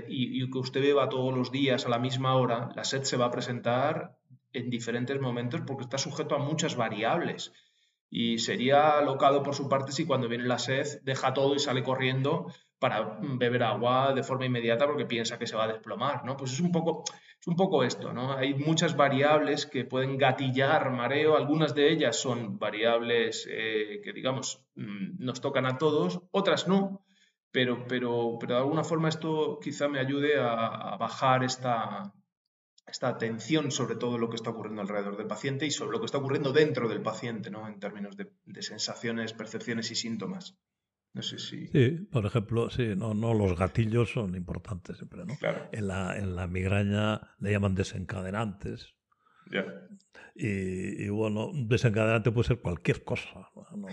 y, 0.07 0.43
y 0.43 0.51
que 0.51 0.57
usted 0.59 0.81
beba 0.81 1.09
todos 1.09 1.35
los 1.35 1.51
días 1.51 1.87
a 1.87 1.89
la 1.89 1.97
misma 1.97 2.35
hora, 2.35 2.69
la 2.75 2.83
sed 2.83 3.01
se 3.01 3.17
va 3.17 3.25
a 3.25 3.31
presentar 3.31 4.15
en 4.57 4.69
diferentes 4.69 5.19
momentos 5.19 5.61
porque 5.65 5.83
está 5.83 5.97
sujeto 5.97 6.35
a 6.35 6.39
muchas 6.39 6.75
variables. 6.75 7.51
Y 8.09 8.37
sería 8.37 9.01
locado 9.01 9.43
por 9.43 9.55
su 9.55 9.67
parte 9.67 9.91
si 9.91 10.05
cuando 10.05 10.29
viene 10.29 10.45
la 10.45 10.59
sed 10.59 11.01
deja 11.03 11.33
todo 11.33 11.55
y 11.55 11.59
sale 11.59 11.83
corriendo 11.83 12.47
para 12.79 13.19
beber 13.21 13.63
agua 13.63 14.13
de 14.13 14.23
forma 14.23 14.45
inmediata 14.45 14.85
porque 14.85 15.05
piensa 15.05 15.39
que 15.39 15.47
se 15.47 15.55
va 15.55 15.63
a 15.63 15.73
desplomar, 15.73 16.23
¿no? 16.23 16.37
Pues 16.37 16.53
es 16.53 16.59
un 16.59 16.71
poco, 16.71 17.03
es 17.39 17.47
un 17.47 17.55
poco 17.55 17.83
esto, 17.83 18.13
¿no? 18.13 18.33
Hay 18.33 18.53
muchas 18.53 18.95
variables 18.95 19.65
que 19.65 19.85
pueden 19.85 20.17
gatillar 20.17 20.91
mareo, 20.91 21.35
algunas 21.35 21.73
de 21.73 21.91
ellas 21.91 22.15
son 22.17 22.59
variables 22.59 23.47
eh, 23.49 24.01
que, 24.03 24.13
digamos, 24.13 24.65
mm, 24.75 25.23
nos 25.23 25.41
tocan 25.41 25.65
a 25.65 25.77
todos, 25.77 26.21
otras 26.31 26.67
no, 26.67 27.05
pero, 27.51 27.85
pero, 27.87 28.37
pero 28.39 28.55
de 28.55 28.61
alguna 28.61 28.83
forma 28.83 29.09
esto 29.09 29.59
quizá 29.61 29.87
me 29.87 29.99
ayude 29.99 30.37
a 30.37 30.97
bajar 30.97 31.43
esta, 31.43 32.13
esta 32.87 33.07
atención 33.07 33.71
sobre 33.71 33.95
todo 33.95 34.17
lo 34.17 34.29
que 34.29 34.35
está 34.35 34.51
ocurriendo 34.51 34.81
alrededor 34.81 35.17
del 35.17 35.27
paciente 35.27 35.65
y 35.65 35.71
sobre 35.71 35.91
lo 35.91 35.99
que 35.99 36.05
está 36.05 36.19
ocurriendo 36.19 36.53
dentro 36.53 36.87
del 36.87 37.01
paciente, 37.01 37.49
¿no? 37.49 37.67
En 37.67 37.79
términos 37.79 38.15
de, 38.15 38.31
sensaciones, 38.61 39.33
percepciones 39.33 39.89
y 39.91 39.95
síntomas. 39.95 40.57
No 41.13 41.21
sé 41.21 41.39
si... 41.39 41.67
Sí, 41.67 41.91
por 42.11 42.25
ejemplo, 42.25 42.69
sí, 42.69 42.93
no, 42.95 43.13
no 43.13 43.33
los 43.33 43.57
gatillos 43.57 44.11
son 44.11 44.35
importantes 44.35 44.97
siempre, 44.97 45.25
¿no? 45.25 45.35
Claro. 45.37 45.69
En 45.71 45.87
la, 45.87 46.17
en 46.17 46.35
la 46.35 46.47
migraña 46.47 47.21
le 47.39 47.51
llaman 47.51 47.73
desencadenantes. 47.73 48.93
Ya. 49.51 49.65
Y, 50.35 51.07
bueno, 51.09 51.51
desencadenante 51.53 52.31
puede 52.31 52.47
ser 52.47 52.59
cualquier 52.59 53.03
cosa. 53.03 53.49
¿no? 53.75 53.87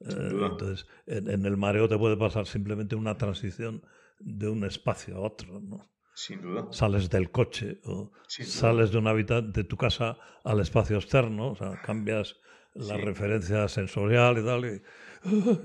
Eh, 0.00 0.46
entonces, 0.50 0.86
en, 1.06 1.30
en, 1.30 1.46
el 1.46 1.56
mareo 1.56 1.88
te 1.88 1.98
puede 1.98 2.16
pasar 2.16 2.46
simplemente 2.46 2.96
una 2.96 3.16
transición 3.16 3.82
de 4.18 4.48
un 4.48 4.64
espacio 4.64 5.16
a 5.16 5.20
otro, 5.20 5.60
¿no? 5.60 5.90
Sin 6.20 6.42
duda. 6.42 6.68
Sales 6.70 7.08
del 7.08 7.30
coche 7.30 7.80
o 7.86 8.12
sales 8.28 8.90
de 8.90 8.98
un 8.98 9.06
hábitat 9.06 9.44
de 9.44 9.64
tu 9.64 9.78
casa 9.78 10.18
al 10.44 10.60
espacio 10.60 10.98
externo, 10.98 11.52
o 11.52 11.56
sea, 11.56 11.80
cambias 11.80 12.36
la 12.74 12.98
referencia 12.98 13.66
sensorial 13.68 14.36
y 14.36 14.44
tal. 14.44 14.82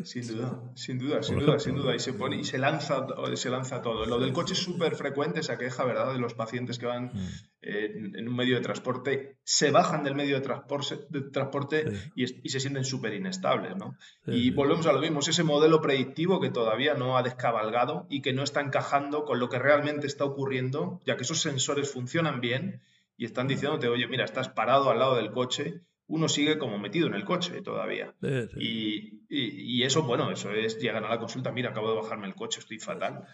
Sin 0.04 0.28
duda, 0.28 0.62
sin 0.76 1.00
duda, 1.00 1.24
sin 1.24 1.40
duda, 1.40 1.60
sin 1.60 1.76
duda. 1.76 1.96
Y 1.96 2.00
se 2.00 2.12
pone 2.14 2.36
y 2.38 2.44
se 2.44 2.58
lanza, 2.58 3.08
se 3.36 3.50
lanza 3.50 3.82
todo. 3.82 4.06
Lo 4.06 4.20
del 4.20 4.34
coche 4.34 4.54
es 4.54 4.60
súper 4.60 4.96
frecuente, 4.96 5.40
esa 5.40 5.58
queja, 5.58 5.86
¿verdad? 5.86 6.12
De 6.12 6.20
los 6.20 6.34
pacientes 6.34 6.78
que 6.78 6.86
van 6.86 7.06
mm. 7.14 7.30
en, 7.62 8.28
un 8.28 8.36
medio 8.36 8.56
de 8.56 8.62
transporte, 8.62 9.38
se 9.44 9.72
bajan 9.72 10.04
del 10.04 10.14
medio 10.14 10.36
de 10.36 10.42
transporte, 10.42 11.06
de 11.10 11.22
transporte 11.22 11.86
y, 12.16 12.50
se 12.50 12.60
sienten 12.60 12.84
súper 12.84 13.14
inestables, 13.14 13.76
¿no? 13.78 13.98
y 14.28 14.52
volvemos 14.52 14.86
a 14.88 14.94
lo 14.94 15.00
mismo, 15.00 15.20
es 15.20 15.30
ese 15.30 15.44
modelo 15.44 15.82
predictivo 15.82 16.40
que 16.40 16.50
todavía 16.50 16.94
no 16.94 17.18
ha 17.18 17.24
descabalgado 17.24 18.08
y 18.10 18.22
que 18.22 18.34
no 18.34 18.44
está 18.44 18.62
encajando 18.62 19.26
con 19.26 19.40
lo 19.40 19.50
que 19.50 19.60
realmente 19.60 20.08
está 20.08 20.26
ocurriendo, 20.26 21.02
ya 21.06 21.16
que 21.16 21.24
esos 21.24 21.42
sensores 21.42 21.92
funcionan 21.92 22.42
bien 22.42 22.82
y 23.18 23.26
están 23.26 23.48
diciéndote, 23.48 23.88
oye, 23.88 24.08
mira, 24.08 24.26
estás 24.26 24.50
parado 24.50 24.90
al 24.90 25.00
lado 25.00 25.16
del 25.16 25.32
coche 25.32 25.82
uno 26.08 26.30
sigue 26.30 26.58
como 26.58 26.78
metido 26.78 27.08
en 27.08 27.16
el 27.16 27.26
coche 27.26 27.62
todavía. 27.62 28.14
Y, 29.28 29.84
eso, 29.84 30.04
bueno, 30.04 30.30
eso 30.32 30.52
es, 30.52 30.80
llegan 30.80 31.04
a 31.04 31.10
la 31.10 31.20
consulta, 31.20 31.52
mira, 31.52 31.72
acabo 31.72 31.90
de 31.90 31.96
bajarme 31.96 32.28
el 32.28 32.36
coche, 32.36 32.60
estoy 32.60 32.80
fatal. 32.80 33.26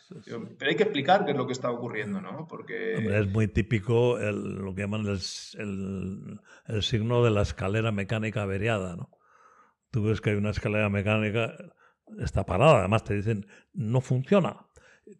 Pero 0.57 0.69
hay 0.69 0.75
que 0.75 0.83
explicar 0.83 1.25
qué 1.25 1.31
es 1.31 1.37
lo 1.37 1.45
que 1.45 1.53
está 1.53 1.69
ocurriendo, 1.69 2.21
¿no? 2.21 2.47
Porque... 2.47 2.95
es 2.95 3.27
muy 3.27 3.47
típico 3.47 4.17
lo 4.17 4.73
que 4.73 4.81
llaman 4.81 5.05
el, 5.05 6.39
el, 6.67 6.83
signo 6.83 7.23
de 7.23 7.31
la 7.31 7.41
escalera 7.41 7.91
mecánica 7.91 8.43
averiada, 8.43 8.95
¿no? 8.95 9.09
Tú 9.89 10.03
ves 10.03 10.21
que 10.21 10.29
hay 10.29 10.37
una 10.37 10.51
escalera 10.51 10.89
mecánica, 10.89 11.53
está 12.19 12.45
parada, 12.45 12.79
además 12.79 13.03
te 13.03 13.15
dicen, 13.15 13.45
no 13.73 13.99
funciona. 13.99 14.67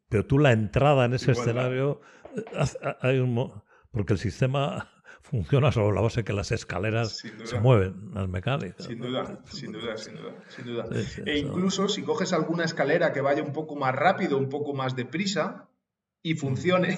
Pero 0.08 0.26
tú 0.26 0.40
la 0.40 0.54
entrada 0.54 1.06
en 1.06 1.14
ese 1.14 1.34
escenario, 1.34 2.02
eh, 2.36 2.96
hay 3.02 3.20
un... 3.20 3.52
Porque 3.92 4.14
el 4.14 4.20
sistema 4.20 4.90
funciona 5.22 5.72
sobre 5.72 5.96
la 5.96 6.02
base 6.02 6.24
que 6.24 6.34
las 6.34 6.52
escaleras 6.52 7.24
se 7.44 7.60
mueven, 7.60 8.12
las 8.14 8.28
mecánicas. 8.28 8.86
Sin 8.86 9.00
duda, 9.00 9.40
sin 9.46 9.72
duda, 9.72 9.98
sin 9.98 10.16
duda, 10.16 10.34
sin 10.50 10.66
duda. 10.66 10.90
e 11.26 11.38
incluso 11.40 11.88
si 11.88 12.04
coges 12.04 12.34
alguna 12.34 12.66
escalera 12.66 13.14
que 13.14 13.22
vaya 13.22 13.44
un 13.44 13.54
poco 13.54 13.76
más 13.76 13.96
rápido, 13.96 14.38
un 14.38 14.50
poco 14.50 14.74
más 14.74 14.96
deprisa 14.96 15.70
y 16.22 16.36
funcione, 16.36 16.98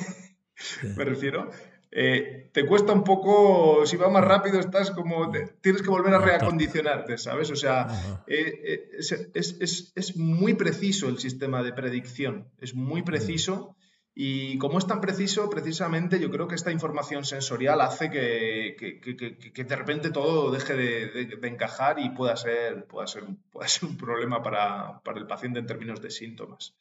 me 0.98 1.04
refiero, 1.06 1.50
eh, 1.92 2.50
te 2.52 2.66
cuesta 2.66 2.92
un 2.92 3.04
poco, 3.04 3.86
si 3.86 3.98
va 3.98 4.10
más 4.10 4.24
rápido 4.24 4.60
estás 4.60 4.90
como, 4.90 5.32
tienes 5.62 5.84
que 5.84 5.90
volver 5.90 6.16
a 6.16 6.20
reacondicionarte, 6.20 7.20
¿sabes? 7.20 7.52
O 7.52 7.56
sea, 7.56 8.24
eh, 8.26 8.90
eh, 8.98 9.36
es, 9.36 9.92
es, 9.96 10.18
muy 10.18 10.56
preciso 10.56 11.08
el 11.08 11.20
sistema 11.20 11.62
de 11.62 11.72
predicción, 11.72 12.48
es 12.60 12.74
muy 12.74 13.04
preciso 13.04 13.76
Y 14.16 14.60
como 14.60 14.78
es 14.78 14.86
tan 14.86 15.02
preciso, 15.02 15.50
precisamente 15.50 16.20
yo 16.20 16.30
creo 16.30 16.48
que 16.48 16.54
esta 16.54 16.72
información 16.72 17.26
sensorial 17.26 17.82
hace 17.82 18.12
que, 18.12 18.76
que, 18.78 19.64
de 19.64 19.76
repente 19.76 20.12
todo 20.12 20.52
deje 20.52 20.76
de, 20.76 21.48
encajar 21.48 22.00
y 22.00 22.12
pueda 22.12 22.36
ser, 22.36 22.86
pueda 22.86 23.08
ser, 23.08 23.24
pueda 23.52 23.68
ser 23.68 23.90
un 23.90 23.98
problema 23.98 24.44
para, 24.44 25.02
para, 25.04 25.20
el 25.20 25.26
paciente 25.26 25.60
en 25.60 25.66
términos 25.66 26.00
de 26.00 26.12
síntomas. 26.12 26.76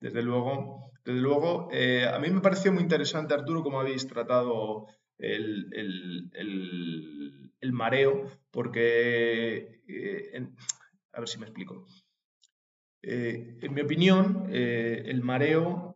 Desde 0.00 0.22
luego, 0.22 0.90
desde 1.04 1.20
luego 1.20 1.68
eh, 1.70 2.06
a 2.10 2.18
mí 2.18 2.30
me 2.30 2.40
pareció 2.40 2.72
muy 2.72 2.82
interesante, 2.82 3.34
Arturo, 3.34 3.62
cómo 3.62 3.80
habéis 3.80 4.06
tratado 4.06 4.86
el, 5.18 5.68
el, 5.72 6.30
el, 7.60 7.72
mareo, 7.72 8.26
porque, 8.50 9.82
eh, 9.86 10.48
a 11.12 11.20
ver 11.20 11.28
si 11.28 11.38
me 11.38 11.44
explico. 11.44 11.86
Eh, 13.02 13.58
en 13.60 13.74
mi 13.74 13.82
opinión, 13.82 14.48
el 14.50 15.22
mareo 15.22 15.89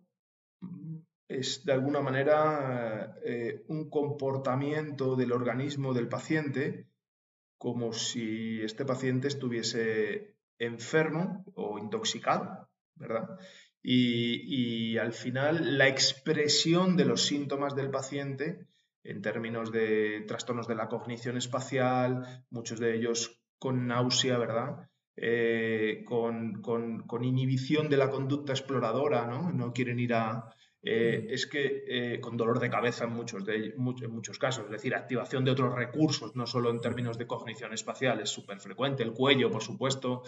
es 1.28 1.64
de 1.64 1.72
alguna 1.72 2.00
manera 2.00 3.16
eh, 3.24 3.64
un 3.68 3.88
comportamiento 3.88 5.16
del 5.16 5.32
organismo 5.32 5.94
del 5.94 6.08
paciente 6.08 6.86
como 7.56 7.92
si 7.92 8.60
este 8.60 8.84
paciente 8.84 9.28
estuviese 9.28 10.36
enfermo 10.58 11.44
o 11.54 11.78
intoxicado, 11.78 12.68
¿verdad? 12.94 13.38
Y, 13.82 14.96
al 14.96 15.12
final 15.12 15.76
la 15.76 15.88
expresión 15.88 16.96
de 16.96 17.04
los 17.04 17.22
síntomas 17.22 17.74
del 17.74 17.90
paciente 17.90 18.66
en 19.02 19.20
términos 19.20 19.72
de 19.72 20.24
trastornos 20.26 20.66
de 20.66 20.74
la 20.74 20.88
cognición 20.88 21.36
espacial, 21.36 22.44
muchos 22.50 22.80
de 22.80 22.96
ellos 22.96 23.42
con 23.58 23.86
náusea, 23.86 24.38
¿verdad? 24.38 24.88
Eh, 25.16 26.02
con, 26.06 26.62
con, 26.62 27.24
inhibición 27.24 27.88
de 27.88 27.98
la 27.98 28.10
conducta 28.10 28.52
exploradora, 28.52 29.26
¿no? 29.26 29.52
No 29.52 29.72
quieren 29.72 29.98
ir 30.00 30.14
a, 30.14 30.50
eh, 30.87 31.26
es 31.30 31.47
que 31.47 31.85
eh, 31.89 32.20
con 32.20 32.37
dolor 32.37 32.61
de 32.61 32.68
cabeza 32.68 33.05
en 33.05 33.12
muchos, 33.14 33.45
de, 33.45 33.74
en 33.74 34.11
muchos 34.11 34.39
casos, 34.39 34.66
es 34.66 34.70
decir, 34.70 34.95
activación 34.95 35.45
de 35.45 35.51
otros 35.51 35.74
recursos, 35.74 36.37
no 36.37 36.47
solo 36.47 36.70
en 36.70 36.80
términos 36.80 37.16
de 37.16 37.26
cognición 37.26 37.72
espacial, 37.72 38.20
es 38.20 38.28
súper 38.28 38.61
frecuente, 38.61 39.03
el 39.03 39.12
cuello, 39.12 39.51
por 39.51 39.62
supuesto, 39.62 40.22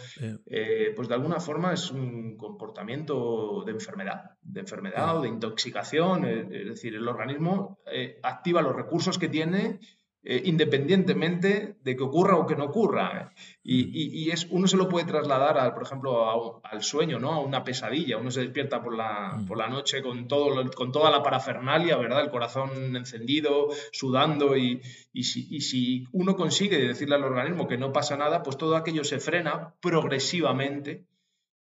eh, 0.47 0.93
pues 0.97 1.09
de 1.09 1.15
alguna 1.15 1.41
forma 1.41 1.75
es 1.75 1.91
un 1.91 2.39
comportamiento 2.39 3.65
de 3.67 3.73
enfermedad, 3.73 4.31
de 4.41 4.61
enfermedad 4.61 5.19
o 5.19 5.23
de 5.23 5.29
intoxicación, 5.29 6.25
es 6.25 6.67
decir, 6.67 6.95
el 6.95 7.07
organismo 7.07 7.81
activa 8.23 8.63
los 8.63 8.75
recursos 8.75 9.19
que 9.19 9.29
tiene 9.29 9.81
eh, 10.29 10.43
independientemente 10.45 11.77
de 11.85 11.97
que 11.97 12.03
ocurra 12.03 12.35
o 12.35 12.47
que 12.47 12.57
no 12.57 12.65
ocurra. 12.65 13.31
Y, 13.63 14.29
es, 14.31 14.49
uno 14.51 14.67
se 14.67 14.77
lo 14.77 14.89
puede 14.89 15.07
trasladar, 15.07 15.57
al, 15.57 15.73
por 15.73 15.85
ejemplo, 15.85 16.61
al 16.65 16.83
sueño, 16.83 17.21
¿no? 17.21 17.33
a 17.33 17.41
una 17.41 17.63
pesadilla. 17.63 18.19
Uno 18.19 18.33
se 18.33 18.41
despierta 18.41 18.83
por 18.83 18.97
la, 18.97 19.41
por 19.47 19.57
la 19.57 19.69
noche 19.69 20.03
con, 20.03 20.27
todo, 20.27 20.69
con 20.73 20.91
toda 20.91 21.13
la 21.13 21.23
parafernalia, 21.23 21.97
¿verdad? 21.97 22.23
el 22.23 22.31
corazón 22.31 22.97
encendido, 22.97 23.69
sudando, 23.93 24.57
y, 24.57 24.83
si, 25.23 25.47
y 25.49 25.61
si 25.61 26.07
uno 26.11 26.35
consigue 26.35 26.77
decirle 26.79 27.15
al 27.15 27.25
organismo 27.25 27.69
que 27.69 27.79
no 27.79 27.93
pasa 27.93 28.17
nada, 28.17 28.43
pues 28.43 28.57
todo 28.57 28.75
aquello 28.75 29.05
se 29.05 29.21
frena 29.21 29.75
progresivamente 29.81 31.05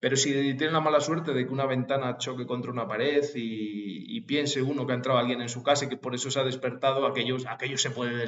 pero 0.00 0.16
si 0.16 0.32
tiene 0.32 0.72
la 0.72 0.80
mala 0.80 1.00
suerte 1.00 1.32
de 1.32 1.46
que 1.46 1.52
una 1.52 1.66
ventana 1.66 2.18
choque 2.18 2.46
contra 2.46 2.70
una 2.70 2.86
pared 2.86 3.24
y, 3.34 4.20
piense 4.22 4.60
uno 4.60 4.86
que 4.86 4.92
ha 4.92 4.96
entrado 4.96 5.18
alguien 5.18 5.40
en 5.40 5.48
su 5.48 5.62
casa 5.62 5.86
y 5.86 5.88
que 5.88 5.96
por 5.96 6.14
eso 6.14 6.30
se 6.30 6.38
ha 6.38 6.44
despertado, 6.44 7.06
aquello, 7.06 7.38
aquello 7.48 7.78
se 7.78 7.90
puede 7.90 8.26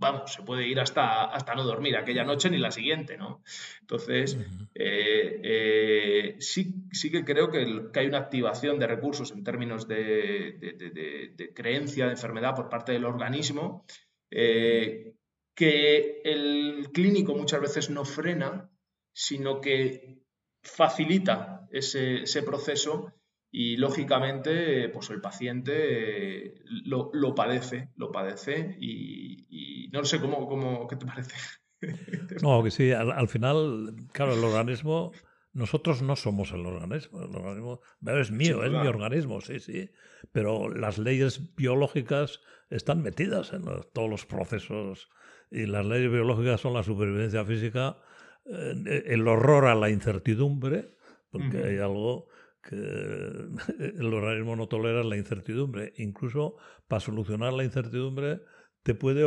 vamos, 0.00 0.32
se 0.32 0.42
puede 0.42 0.66
ir 0.66 0.80
hasta, 0.80 1.24
hasta 1.26 1.54
no 1.54 1.62
dormir 1.62 1.96
aquella 1.96 2.24
noche 2.24 2.48
ni 2.50 2.56
la 2.56 2.70
siguiente, 2.70 3.18
¿no? 3.18 3.42
Entonces, 3.82 4.36
eh, 4.74 5.40
eh, 5.44 6.36
sí, 6.40 6.74
sí 6.90 7.10
que 7.10 7.22
creo 7.22 7.50
que, 7.50 7.90
hay 7.94 8.06
una 8.06 8.18
activación 8.18 8.78
de 8.78 8.86
recursos 8.86 9.30
en 9.30 9.44
términos 9.44 9.86
de, 9.86 11.52
creencia, 11.54 12.06
de 12.06 12.12
enfermedad 12.12 12.56
por 12.56 12.70
parte 12.70 12.92
del 12.92 13.04
organismo, 13.04 13.84
eh, 14.30 15.12
que 15.54 16.22
el 16.24 16.88
clínico 16.94 17.34
muchas 17.34 17.60
veces 17.60 17.90
no 17.90 18.06
frena, 18.06 18.70
sino 19.12 19.60
que 19.60 20.22
facilita 20.62 21.66
ese, 21.70 22.42
proceso 22.42 23.12
y 23.50 23.76
lógicamente 23.76 24.88
pues 24.88 25.10
el 25.10 25.20
paciente 25.20 26.54
lo, 26.84 27.34
padece, 27.34 27.90
lo 27.96 28.12
padece 28.12 28.76
y, 28.80 29.88
no 29.92 30.04
sé 30.04 30.20
cómo, 30.20 30.46
cómo, 30.46 30.86
¿qué 30.86 30.96
te 30.96 31.06
parece? 31.06 31.34
no, 32.42 32.62
que 32.62 32.70
sí, 32.70 32.92
al, 32.92 33.28
final, 33.28 33.96
claro, 34.12 34.34
el 34.34 34.44
organismo, 34.44 35.12
nosotros 35.52 36.02
no 36.02 36.14
somos 36.14 36.52
el 36.52 36.64
organismo, 36.64 37.22
el 37.22 37.34
organismo 37.34 37.80
es 38.06 38.30
mío, 38.30 38.62
es 38.64 38.70
mi 38.70 38.86
organismo, 38.86 39.40
sí, 39.40 39.58
sí, 39.58 39.90
pero 40.32 40.68
las 40.68 40.98
leyes 40.98 41.54
biológicas 41.56 42.40
están 42.68 43.02
metidas 43.02 43.52
en 43.52 43.64
todos 43.92 44.08
los 44.08 44.26
procesos 44.26 45.08
y 45.50 45.66
las 45.66 45.84
leyes 45.84 46.12
biológicas 46.12 46.60
son 46.60 46.74
la 46.74 46.84
supervivencia 46.84 47.44
física, 47.44 47.96
eh, 47.98 48.09
el 48.44 49.28
horror 49.28 49.66
a 49.66 49.74
la 49.74 49.90
incertidumbre, 49.90 50.94
porque 51.30 51.62
hay 51.62 51.78
algo 51.78 52.28
que 52.62 52.76
el 53.98 54.14
organismo 54.14 54.56
no 54.56 54.68
tolera 54.68 55.02
la 55.02 55.16
incertidumbre. 55.16 55.92
Incluso 55.96 56.56
para 56.88 57.00
solucionar 57.00 57.52
la 57.52 57.64
incertidumbre 57.64 58.40
te 58.82 58.94
puede 58.94 59.24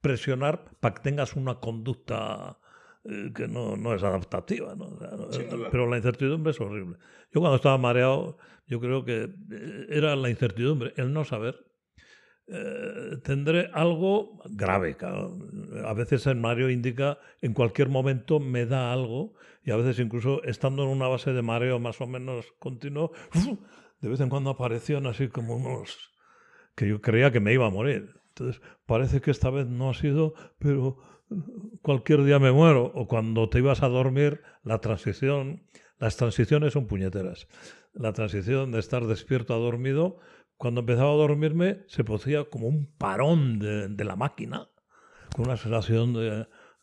presionar 0.00 0.64
para 0.80 0.94
que 0.94 1.02
tengas 1.02 1.36
una 1.36 1.60
conducta 1.60 2.58
eh, 3.04 3.32
que 3.34 3.48
no, 3.48 3.76
no, 3.76 3.94
es 3.94 4.02
adaptativa. 4.02 4.74
¿no? 4.74 4.98
pero 5.70 5.88
la 5.88 5.96
incertidumbre 5.96 6.50
es 6.50 6.60
horrible. 6.60 6.98
Yo 7.32 7.40
cuando 7.40 7.56
estaba 7.56 7.78
mareado, 7.78 8.38
yo 8.66 8.80
creo 8.80 9.04
que 9.04 9.22
eh, 9.24 9.86
era 9.88 10.14
la 10.16 10.30
incertidumbre, 10.30 10.92
el 10.96 11.12
no 11.12 11.24
saber 11.24 11.71
eh, 12.48 13.18
tendré 13.22 13.70
algo 13.72 14.40
grave. 14.50 14.96
A 15.84 15.94
veces 15.94 16.26
el 16.26 16.36
mareo 16.36 16.70
indica 16.70 17.18
en 17.40 17.54
cualquier 17.54 17.88
momento 17.88 18.40
me 18.40 18.66
da 18.66 18.92
algo 18.92 19.34
y 19.64 19.70
a 19.70 19.76
veces 19.76 19.98
incluso 20.00 20.42
estando 20.44 20.82
en 20.82 20.88
una 20.88 21.08
base 21.08 21.32
de 21.32 21.42
mareo 21.42 21.78
más 21.78 22.00
o 22.00 22.06
menos 22.06 22.52
continuo, 22.58 23.12
de 24.00 24.08
vez 24.08 24.20
en 24.20 24.28
cuando 24.28 24.50
aparecían 24.50 25.06
así 25.06 25.28
como 25.28 25.56
unos 25.56 26.12
que 26.74 26.88
yo 26.88 27.00
creía 27.00 27.30
que 27.30 27.40
me 27.40 27.52
iba 27.52 27.66
a 27.66 27.70
morir. 27.70 28.20
Entonces 28.28 28.62
parece 28.86 29.20
que 29.20 29.30
esta 29.30 29.50
vez 29.50 29.66
no 29.66 29.90
ha 29.90 29.94
sido, 29.94 30.34
pero 30.58 30.98
cualquier 31.82 32.24
día 32.24 32.38
me 32.38 32.52
muero. 32.52 32.90
O 32.94 33.06
cuando 33.06 33.48
te 33.48 33.58
ibas 33.58 33.82
a 33.82 33.88
dormir, 33.88 34.42
la 34.64 34.80
transición, 34.80 35.62
las 35.98 36.16
transiciones 36.16 36.72
son 36.72 36.86
puñeteras. 36.86 37.46
La 37.92 38.12
transición 38.12 38.72
de 38.72 38.78
estar 38.78 39.06
despierto 39.06 39.54
a 39.54 39.58
dormido 39.58 40.18
cuando 40.62 40.82
empezaba 40.82 41.10
a 41.10 41.16
dormirme 41.16 41.80
se 41.88 42.04
producía 42.04 42.44
como 42.44 42.68
un 42.68 42.86
parón 42.96 43.58
de, 43.58 44.04
la 44.04 44.14
máquina, 44.14 44.68
con 45.34 45.46
una 45.46 45.56
sensación 45.56 46.14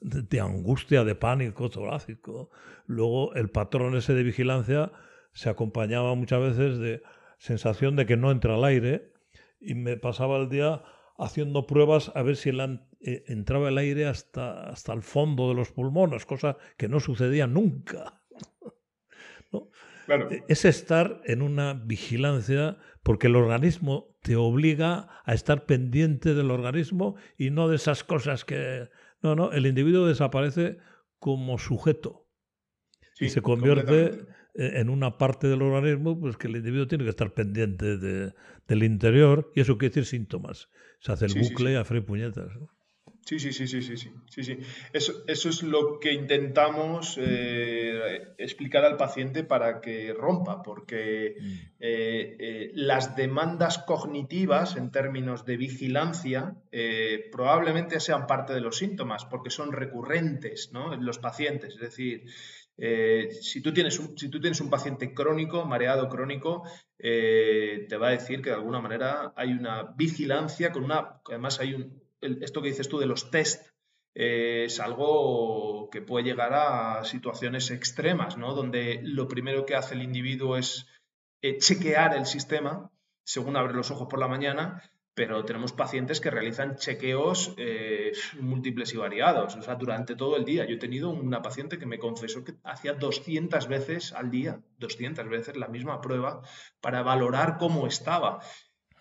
de, 0.01 0.39
angustia, 0.41 1.05
de 1.05 1.15
pánico 1.15 1.69
torácico. 1.69 2.49
Luego 2.87 3.33
el 3.35 3.49
patrón 3.49 3.95
ese 3.95 4.13
de 4.13 4.23
vigilancia 4.23 4.91
se 5.31 5.49
acompañaba 5.49 6.13
muchas 6.15 6.41
veces 6.41 6.77
de 6.79 7.03
sensación 7.37 7.95
de 7.95 8.05
que 8.05 8.17
no 8.17 8.31
entra 8.31 8.57
el 8.57 8.65
aire 8.65 9.13
y 9.61 9.75
me 9.75 9.95
pasaba 9.95 10.35
el 10.39 10.49
día 10.49 10.83
haciendo 11.17 11.65
pruebas 11.65 12.11
a 12.15 12.21
ver 12.21 12.35
si 12.35 12.49
eh, 12.49 13.23
entraba 13.27 13.69
el 13.69 13.77
aire 13.77 14.07
hasta, 14.07 14.67
hasta 14.67 14.91
el 14.91 15.03
fondo 15.03 15.47
de 15.47 15.55
los 15.55 15.71
pulmones, 15.71 16.25
cosa 16.25 16.57
que 16.75 16.89
no 16.89 16.99
sucedía 16.99 17.47
nunca. 17.47 18.23
E, 20.09 20.43
es 20.47 20.65
estar 20.65 21.21
en 21.25 21.43
una 21.43 21.73
vigilancia 21.75 22.77
porque 23.09 23.25
el 23.25 23.35
organismo 23.35 24.15
te 24.21 24.35
obliga 24.35 25.09
a 25.25 25.33
estar 25.33 25.65
pendiente 25.65 26.35
del 26.35 26.51
organismo 26.51 27.15
y 27.39 27.49
no 27.49 27.67
de 27.67 27.77
esas 27.77 28.03
cosas 28.03 28.45
que... 28.45 28.87
No, 29.23 29.33
no, 29.33 29.51
el 29.51 29.65
individuo 29.65 30.05
desaparece 30.05 30.77
como 31.17 31.57
sujeto 31.57 32.27
y 33.19 33.29
se 33.29 33.41
convierte 33.41 34.27
en 34.53 34.89
una 34.91 35.17
parte 35.17 35.47
del 35.47 35.63
organismo 35.63 36.19
pues 36.19 36.37
que 36.37 36.49
el 36.49 36.57
individuo 36.57 36.87
tiene 36.87 37.03
que 37.03 37.09
estar 37.09 37.33
pendiente 37.33 37.97
del 37.97 38.83
interior 38.83 39.51
y 39.55 39.61
eso 39.61 39.79
quiere 39.79 39.95
decir 39.95 40.05
síntomas. 40.05 40.69
Se 40.99 41.11
hace 41.11 41.25
el 41.25 41.33
bucle 41.33 41.77
a 41.77 41.85
freír 41.85 42.05
puñetas. 42.05 42.51
Sí, 43.25 43.39
sí, 43.39 43.53
sí, 43.53 43.67
sí, 43.67 43.81
sí, 43.83 44.11
sí, 44.27 44.43
sí. 44.43 44.57
Eso, 44.91 45.13
eso 45.27 45.49
es 45.49 45.61
lo 45.61 45.99
que 45.99 46.13
intentamos 46.13 47.15
eh, 47.21 48.33
explicar 48.39 48.85
al 48.85 48.97
paciente 48.97 49.43
para 49.43 49.81
que 49.81 50.13
rompa, 50.13 50.63
porque 50.63 51.35
mm. 51.39 51.53
eh, 51.79 52.37
eh, 52.39 52.71
las 52.73 53.15
demandas 53.15 53.77
cognitivas 53.79 54.77
en 54.77 54.89
términos 54.89 55.45
de 55.45 55.57
vigilancia 55.57 56.55
probablemente 57.31 57.99
sean 57.99 58.25
parte 58.25 58.53
de 58.53 58.61
los 58.61 58.77
síntomas, 58.77 59.25
porque 59.25 59.51
son 59.51 59.73
recurrentes 59.73 60.71
¿no? 60.73 60.93
en 60.93 61.05
los 61.05 61.19
pacientes. 61.19 61.75
Es 61.75 61.81
decir, 61.81 62.23
si, 63.41 63.61
tú 63.61 63.73
tienes 63.73 63.99
un, 63.99 64.17
si 64.17 64.29
tú 64.29 64.39
tienes 64.39 64.61
un 64.61 64.69
paciente 64.69 65.13
crónico, 65.13 65.65
mareado 65.65 66.09
crónico, 66.09 66.63
te 66.97 67.97
va 67.99 68.07
a 68.07 68.11
decir 68.11 68.41
que 68.41 68.49
de 68.49 68.55
alguna 68.55 68.81
manera 68.81 69.33
hay 69.35 69.51
una 69.51 69.93
vigilancia 69.95 70.71
con 70.71 70.83
una, 70.83 71.21
además 71.27 71.59
hay 71.59 71.73
un, 71.73 71.98
esto 72.21 72.61
que 72.61 72.69
dices 72.69 72.89
tú 72.89 72.99
de 72.99 73.05
los 73.05 73.31
test 73.31 73.67
eh, 74.15 74.65
es 74.65 74.79
algo 74.79 75.89
que 75.91 76.01
puede 76.01 76.25
llegar 76.25 76.53
a 76.53 77.03
situaciones 77.05 77.71
extremas, 77.71 78.37
¿no? 78.37 78.53
Donde 78.53 79.01
lo 79.03 79.27
primero 79.27 79.65
que 79.65 79.75
hace 79.75 79.95
el 79.95 80.03
individuo 80.03 80.57
es 80.57 80.87
eh, 81.41 81.57
chequear 81.57 82.15
el 82.15 82.25
sistema 82.25 82.91
según 83.29 83.55
abre 83.55 83.75
los 83.75 83.91
ojos 83.91 84.07
por 84.09 84.17
la 84.17 84.27
mañana, 84.27 84.81
pero 85.13 85.45
tenemos 85.45 85.71
pacientes 85.71 86.19
que 86.19 86.31
realizan 86.31 86.77
chequeos 86.77 87.53
eh, 87.57 88.11
múltiples 88.39 88.91
y 88.95 88.97
variados, 88.97 89.55
o 89.55 89.61
sea, 89.61 89.75
durante 89.75 90.15
todo 90.15 90.35
el 90.35 90.45
día. 90.45 90.65
Yo 90.65 90.75
he 90.75 90.79
tenido 90.79 91.11
una 91.11 91.43
paciente 91.43 91.77
que 91.77 91.85
me 91.85 91.99
confesó 91.99 92.43
que 92.43 92.55
hacía 92.63 92.93
200 92.93 93.67
veces 93.67 94.13
al 94.13 94.31
día, 94.31 94.61
200 94.79 95.29
veces 95.29 95.57
la 95.57 95.67
misma 95.67 96.01
prueba 96.01 96.41
para 96.81 97.03
valorar 97.03 97.57
cómo 97.59 97.85
estaba. 97.85 98.39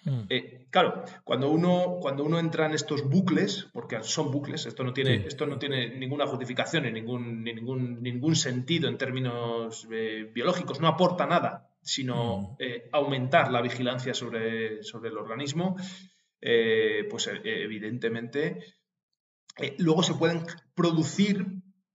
Mm. 0.09 0.27
Eh, 0.31 0.67
claro, 0.71 1.05
cuando 1.25 1.51
uno, 1.51 1.99
cuando 2.01 2.25
uno 2.25 2.39
entra 2.39 2.67
en 2.67 2.73
estos 2.73 3.09
bucles, 3.09 3.69
porque 3.73 4.03
son 4.03 4.31
bucles, 4.31 4.67
esto 4.67 4.83
no 4.85 4.93
tiene, 4.93 5.27
esto 5.27 5.47
no 5.47 5.59
tiene 5.59 5.97
ninguna 5.97 6.27
justificación 6.27 6.85
ni 6.85 6.93
ningún, 6.93 7.45
ningún, 7.45 8.03
ningún 8.03 8.37
sentido 8.37 8.89
en 8.89 8.99
términos 8.99 9.87
eh, 9.91 10.31
biológicos, 10.33 10.81
no 10.81 10.89
aporta 10.89 11.27
nada, 11.27 11.71
sino 11.83 12.39
mm. 12.39 12.57
eh, 12.59 12.89
aumentar 12.93 13.53
la 13.53 13.61
vigilancia 13.61 14.15
sobre, 14.15 14.83
sobre 14.83 15.11
el 15.11 15.19
organismo, 15.19 15.77
pues 17.11 17.29
evidentemente 17.43 18.61
luego 19.79 20.05
se 20.05 20.15
pueden 20.15 20.45
producir, 20.77 21.45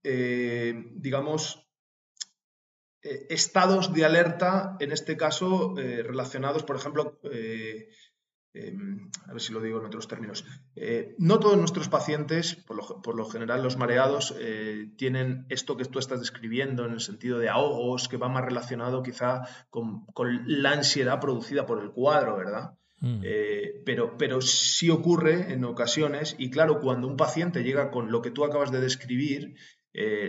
digamos, 0.02 1.66
estados 3.00 3.94
de 3.94 4.04
alerta, 4.04 4.76
en 4.80 4.92
este 4.92 5.16
caso 5.16 5.74
relacionados, 5.74 6.62
por 6.62 6.76
ejemplo, 6.76 7.18
Em, 8.54 9.10
a 9.26 9.32
ver 9.32 9.42
si 9.42 9.52
lo 9.52 9.60
digo 9.60 9.80
en 9.80 9.86
otros 9.86 10.06
términos. 10.06 10.44
Eh, 10.76 11.16
no 11.18 11.40
todos 11.40 11.58
nuestros 11.58 11.88
pacientes, 11.88 12.54
por 12.54 13.16
lo, 13.16 13.24
general 13.26 13.64
los 13.64 13.76
mareados, 13.76 14.32
eh, 14.38 14.90
tienen 14.96 15.44
esto 15.48 15.76
que 15.76 15.84
tú 15.86 15.98
estás 15.98 16.20
describiendo 16.20 16.86
en 16.86 16.92
el 16.92 17.00
sentido 17.00 17.40
de 17.40 17.48
ahogos, 17.48 18.08
que 18.08 18.16
va 18.16 18.28
más 18.28 18.44
relacionado 18.44 19.02
quizá 19.02 19.42
con, 19.70 20.06
la 20.46 20.70
ansiedad 20.70 21.18
producida 21.20 21.66
por 21.66 21.82
el 21.82 21.90
cuadro, 21.90 22.36
¿verdad? 22.36 22.78
Mm. 23.00 23.22
Eh, 23.24 23.82
pero, 23.84 24.16
pero 24.16 24.40
sí 24.40 24.88
ocurre 24.88 25.52
en 25.52 25.64
ocasiones 25.64 26.36
y 26.38 26.48
claro, 26.50 26.80
cuando 26.80 27.08
un 27.08 27.16
paciente 27.16 27.64
llega 27.64 27.90
con 27.90 28.12
lo 28.12 28.22
que 28.22 28.30
tú 28.30 28.44
acabas 28.44 28.70
de 28.70 28.80
describir, 28.80 29.56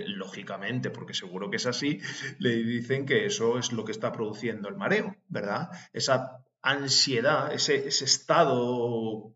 lógicamente, 0.08 0.92
porque 0.92 1.16
seguro 1.16 1.50
que 1.50 1.56
es 1.56 1.66
así, 1.66 2.00
le 2.38 2.52
dicen 2.52 3.08
que 3.08 3.26
eso 3.26 3.58
es 3.58 3.72
lo 3.72 3.84
que 3.84 3.94
está 3.94 4.12
produciendo 4.12 4.70
el 4.70 4.76
mareo, 4.76 5.16
¿verdad? 5.28 5.70
Esa 5.92 6.45
ansiedad, 6.66 7.54
ese, 7.54 7.88
estado 7.88 9.34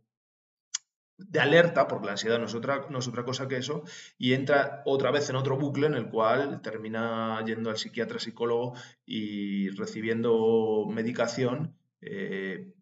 de 1.17 1.39
alerta, 1.39 1.87
porque 1.87 2.07
la 2.07 2.13
ansiedad 2.13 2.39
no 2.39 2.45
es, 2.45 2.55
otra, 2.55 2.87
no 2.89 2.99
es 2.99 3.07
otra 3.07 3.23
cosa 3.23 3.47
que 3.47 3.57
eso, 3.57 3.83
y 4.17 4.33
entra 4.33 4.81
otra 4.85 5.11
vez 5.11 5.29
en 5.29 5.35
otro 5.35 5.57
bucle 5.57 5.87
en 5.87 5.93
el 5.93 6.09
cual 6.09 6.61
termina 6.61 7.43
yendo 7.45 7.69
al 7.69 7.77
psiquiatra, 7.77 8.19
psicólogo 8.19 8.73
y 9.05 9.69
recibiendo 9.69 10.85
medicación 10.89 11.75
eh, 12.01 12.73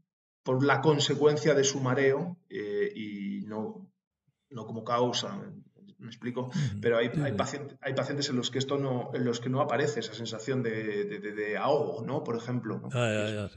por 0.43 0.63
la 0.63 0.81
consecuencia 0.81 1.53
de 1.53 1.63
su 1.63 1.81
mareo 1.81 2.37
eh, 2.49 2.91
y 2.95 3.41
no, 3.47 3.91
no 4.49 4.65
como 4.65 4.83
causa 4.83 5.41
me 5.99 6.07
explico, 6.07 6.51
pero 6.81 6.97
hay, 6.97 7.07
hay, 7.07 7.35
hay, 7.81 7.93
pacientes 7.93 8.29
en 8.29 8.35
los 8.35 8.51
que 8.51 8.59
esto 8.59 8.77
no, 8.77 9.09
en 9.13 9.25
los 9.25 9.39
que 9.39 9.49
no 9.49 9.61
aparece 9.61 9.99
esa 9.99 10.13
sensación 10.13 10.61
de, 10.61 11.05
de, 11.05 11.57
ahogo, 11.57 12.05
¿no? 12.05 12.23
Por 12.23 12.37
ejemplo. 12.37 12.87
Eh, 12.93 13.49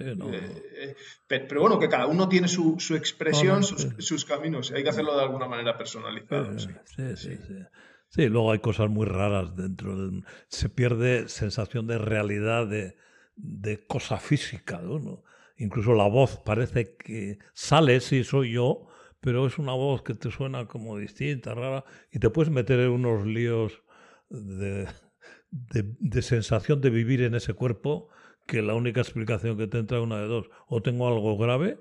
eh, 0.75 0.97
pero, 1.27 1.61
bueno, 1.61 1.79
que 1.79 1.89
cada 1.89 2.07
uno 2.07 2.29
tiene 2.29 2.49
su, 2.49 2.77
su 2.79 2.97
expresión, 2.97 3.63
sus, 3.63 4.25
caminos, 4.25 4.73
hay 4.73 4.83
que 4.83 4.89
hacerlo 4.89 5.15
de 5.17 5.23
alguna 5.23 5.49
manera 5.49 5.77
personalizado. 5.77 6.59
Sí, 6.59 6.69
sí, 6.87 7.17
sí. 7.17 7.39
sí. 8.09 8.29
luego 8.29 8.53
hay 8.53 8.61
cosas 8.61 8.89
muy 8.89 9.07
raras 9.07 9.55
dentro. 9.55 9.97
se 10.49 10.71
pierde 10.71 11.29
sensación 11.29 11.87
de 11.87 11.99
realidad, 11.99 12.67
de, 12.67 12.97
de 13.37 13.87
cosa 13.87 14.17
física, 14.19 14.81
¿no? 14.83 15.23
Incluso 15.57 15.93
la 15.93 16.09
voz 16.09 16.39
parece 16.39 16.97
que 16.97 17.39
sale, 17.53 18.01
si 18.01 18.25
soy 18.25 18.53
yo, 18.53 18.87
pero 19.21 19.47
es 19.47 19.59
una 19.59 19.73
voz 19.73 20.03
que 20.03 20.15
te 20.15 20.31
suena 20.31 20.67
como 20.67 20.99
distinta, 20.99 21.55
rara, 21.55 21.85
y 22.11 22.19
te 22.19 22.31
puedes 22.31 22.51
meter 22.51 22.81
en 22.81 22.91
unos 22.91 23.27
líos 23.27 23.83
de, 24.31 24.89
de, 25.51 26.23
sensación 26.23 26.81
de 26.81 26.91
vivir 26.91 27.23
en 27.23 27.35
ese 27.35 27.55
cuerpo 27.55 28.09
que 28.47 28.63
la 28.63 28.75
única 28.75 29.01
explicación 29.01 29.59
que 29.59 29.67
te 29.67 29.79
entra 29.79 29.99
es 29.99 30.05
una 30.05 30.19
de 30.19 30.27
dos. 30.27 30.51
O 30.67 30.83
tengo 30.83 31.07
algo 31.07 31.37
grave 31.37 31.79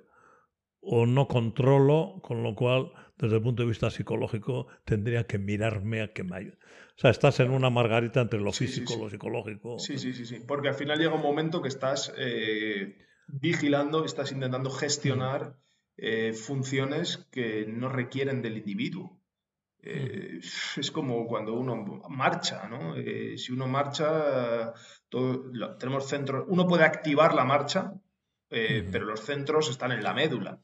o 0.81 1.05
no 1.05 1.27
controlo, 1.27 2.19
con 2.21 2.43
lo 2.43 2.55
cual, 2.55 2.91
desde 3.17 3.37
el 3.37 3.41
punto 3.41 3.63
de 3.63 3.69
vista 3.69 3.89
psicológico, 3.89 4.67
tendría 4.85 5.25
que 5.25 5.37
mirarme 5.37 6.01
a 6.01 6.13
que 6.13 6.23
me 6.23 6.37
ayude. 6.37 6.57
O 6.95 7.01
sea, 7.01 7.11
estás 7.11 7.39
en 7.39 7.51
una 7.51 7.69
margarita 7.69 8.21
entre 8.21 8.39
lo 8.39 8.51
físico 8.51 8.93
y 8.95 9.01
lo 9.01 9.09
psicológico. 9.09 9.79
Sí, 9.79 9.97
sí, 9.97 10.13
sí, 10.13 10.25
sí. 10.25 10.41
Porque 10.45 10.69
al 10.69 10.75
final 10.75 10.99
llega 10.99 11.15
un 11.15 11.21
momento 11.21 11.61
que 11.61 11.69
estás 11.69 12.13
eh, 12.17 12.97
vigilando, 13.27 14.03
estás 14.05 14.31
intentando 14.31 14.69
gestionar 14.69 15.57
eh, 16.01 16.33
funciones 16.33 17.27
que 17.29 17.65
no 17.67 17.89
requieren 17.89 18.41
del 18.41 18.57
individuo. 18.57 19.19
Eh, 19.81 20.39
es 20.77 20.91
como 20.91 21.25
cuando 21.27 21.53
uno 21.53 22.01
marcha, 22.07 22.69
¿no? 22.69 22.95
Eh, 22.95 23.37
si 23.37 23.51
uno 23.51 23.67
marcha, 23.67 24.73
tenemos 25.77 26.07
centros, 26.07 26.45
uno 26.47 26.67
puede 26.67 26.85
activar 26.85 27.33
la 27.33 27.43
marcha, 27.43 27.93
pero 28.49 29.05
los 29.05 29.19
centros 29.19 29.69
están 29.69 29.91
en 29.91 30.03
la 30.03 30.13
médula. 30.13 30.59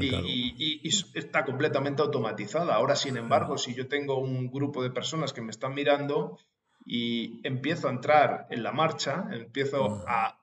Y, 0.00 0.88
está 1.14 1.44
completamente 1.44 2.02
automatizada. 2.02 2.74
Ahora, 2.74 2.96
sin 2.96 3.16
embargo, 3.16 3.58
si 3.58 3.74
yo 3.74 3.88
tengo 3.88 4.18
un 4.18 4.50
grupo 4.50 4.82
de 4.82 4.90
personas 4.90 5.32
que 5.32 5.42
me 5.42 5.50
están 5.50 5.74
mirando 5.74 6.38
y 6.84 7.40
empiezo 7.46 7.88
a 7.88 7.92
entrar 7.92 8.46
en 8.50 8.62
la 8.62 8.72
marcha, 8.72 9.28
empiezo 9.30 10.02
a 10.08 10.37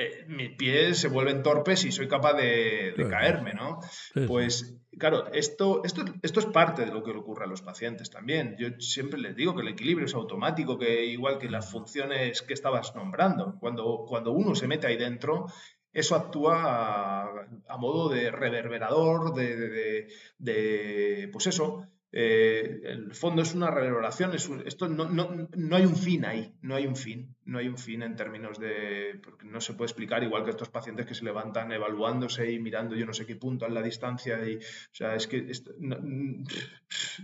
eh, 0.00 0.24
mis 0.28 0.50
pies 0.50 0.98
se 0.98 1.08
vuelven 1.08 1.42
torpes 1.42 1.84
y 1.84 1.90
soy 1.90 2.06
capaz 2.06 2.34
de, 2.34 2.94
caerme, 3.10 3.52
¿no? 3.52 3.80
Pues 4.28 4.78
claro, 4.96 5.26
esto, 5.32 5.82
esto, 5.84 6.04
esto 6.22 6.38
es 6.38 6.46
parte 6.46 6.84
de 6.84 6.92
lo 6.92 7.02
que 7.02 7.12
le 7.12 7.18
ocurre 7.18 7.44
a 7.44 7.48
los 7.48 7.62
pacientes 7.62 8.08
también. 8.08 8.54
Yo 8.60 8.68
siempre 8.78 9.18
les 9.18 9.34
digo 9.34 9.56
que 9.56 9.62
el 9.62 9.68
equilibrio 9.68 10.06
es 10.06 10.14
automático, 10.14 10.78
que 10.78 11.04
igual 11.06 11.38
que 11.38 11.50
las 11.50 11.72
funciones 11.72 12.42
que 12.42 12.54
estabas 12.54 12.94
nombrando, 12.94 13.56
cuando, 13.58 14.04
cuando 14.08 14.30
uno 14.30 14.54
se 14.54 14.68
mete 14.68 14.86
ahí 14.86 14.96
dentro, 14.96 15.46
eso 15.92 16.14
actúa 16.14 17.22
a, 17.66 17.76
modo 17.76 18.08
de 18.08 18.30
reverberador, 18.30 19.34
de, 19.34 20.06
de 20.38 21.28
pues 21.32 21.48
eso, 21.48 21.88
eh, 22.10 22.80
el 22.84 23.14
fondo 23.14 23.42
es 23.42 23.54
una 23.54 23.70
reverberación, 23.70 24.34
es 24.34 24.48
esto 24.64 24.88
no, 24.88 25.10
no, 25.10 25.76
hay 25.76 25.84
un 25.84 25.96
fin 25.96 26.24
ahí, 26.24 26.54
no 26.62 26.74
hay 26.74 26.86
un 26.86 26.96
fin, 26.96 27.36
no 27.44 27.58
hay 27.58 27.68
un 27.68 27.76
fin 27.76 28.02
en 28.02 28.16
términos 28.16 28.58
de, 28.58 29.20
porque 29.22 29.44
no 29.44 29.60
se 29.60 29.74
puede 29.74 29.88
explicar 29.88 30.22
igual 30.22 30.44
que 30.44 30.50
estos 30.50 30.70
pacientes 30.70 31.04
que 31.04 31.14
se 31.14 31.24
levantan 31.24 31.70
evaluándose 31.70 32.50
y 32.50 32.60
mirando 32.60 32.96
yo 32.96 33.04
no 33.04 33.12
sé 33.12 33.26
qué 33.26 33.36
punto 33.36 33.66
en 33.66 33.74
la 33.74 33.82
distancia, 33.82 34.42
y, 34.48 34.56
o 34.56 34.60
sea, 34.94 35.14
es 35.16 35.26
que 35.26 35.52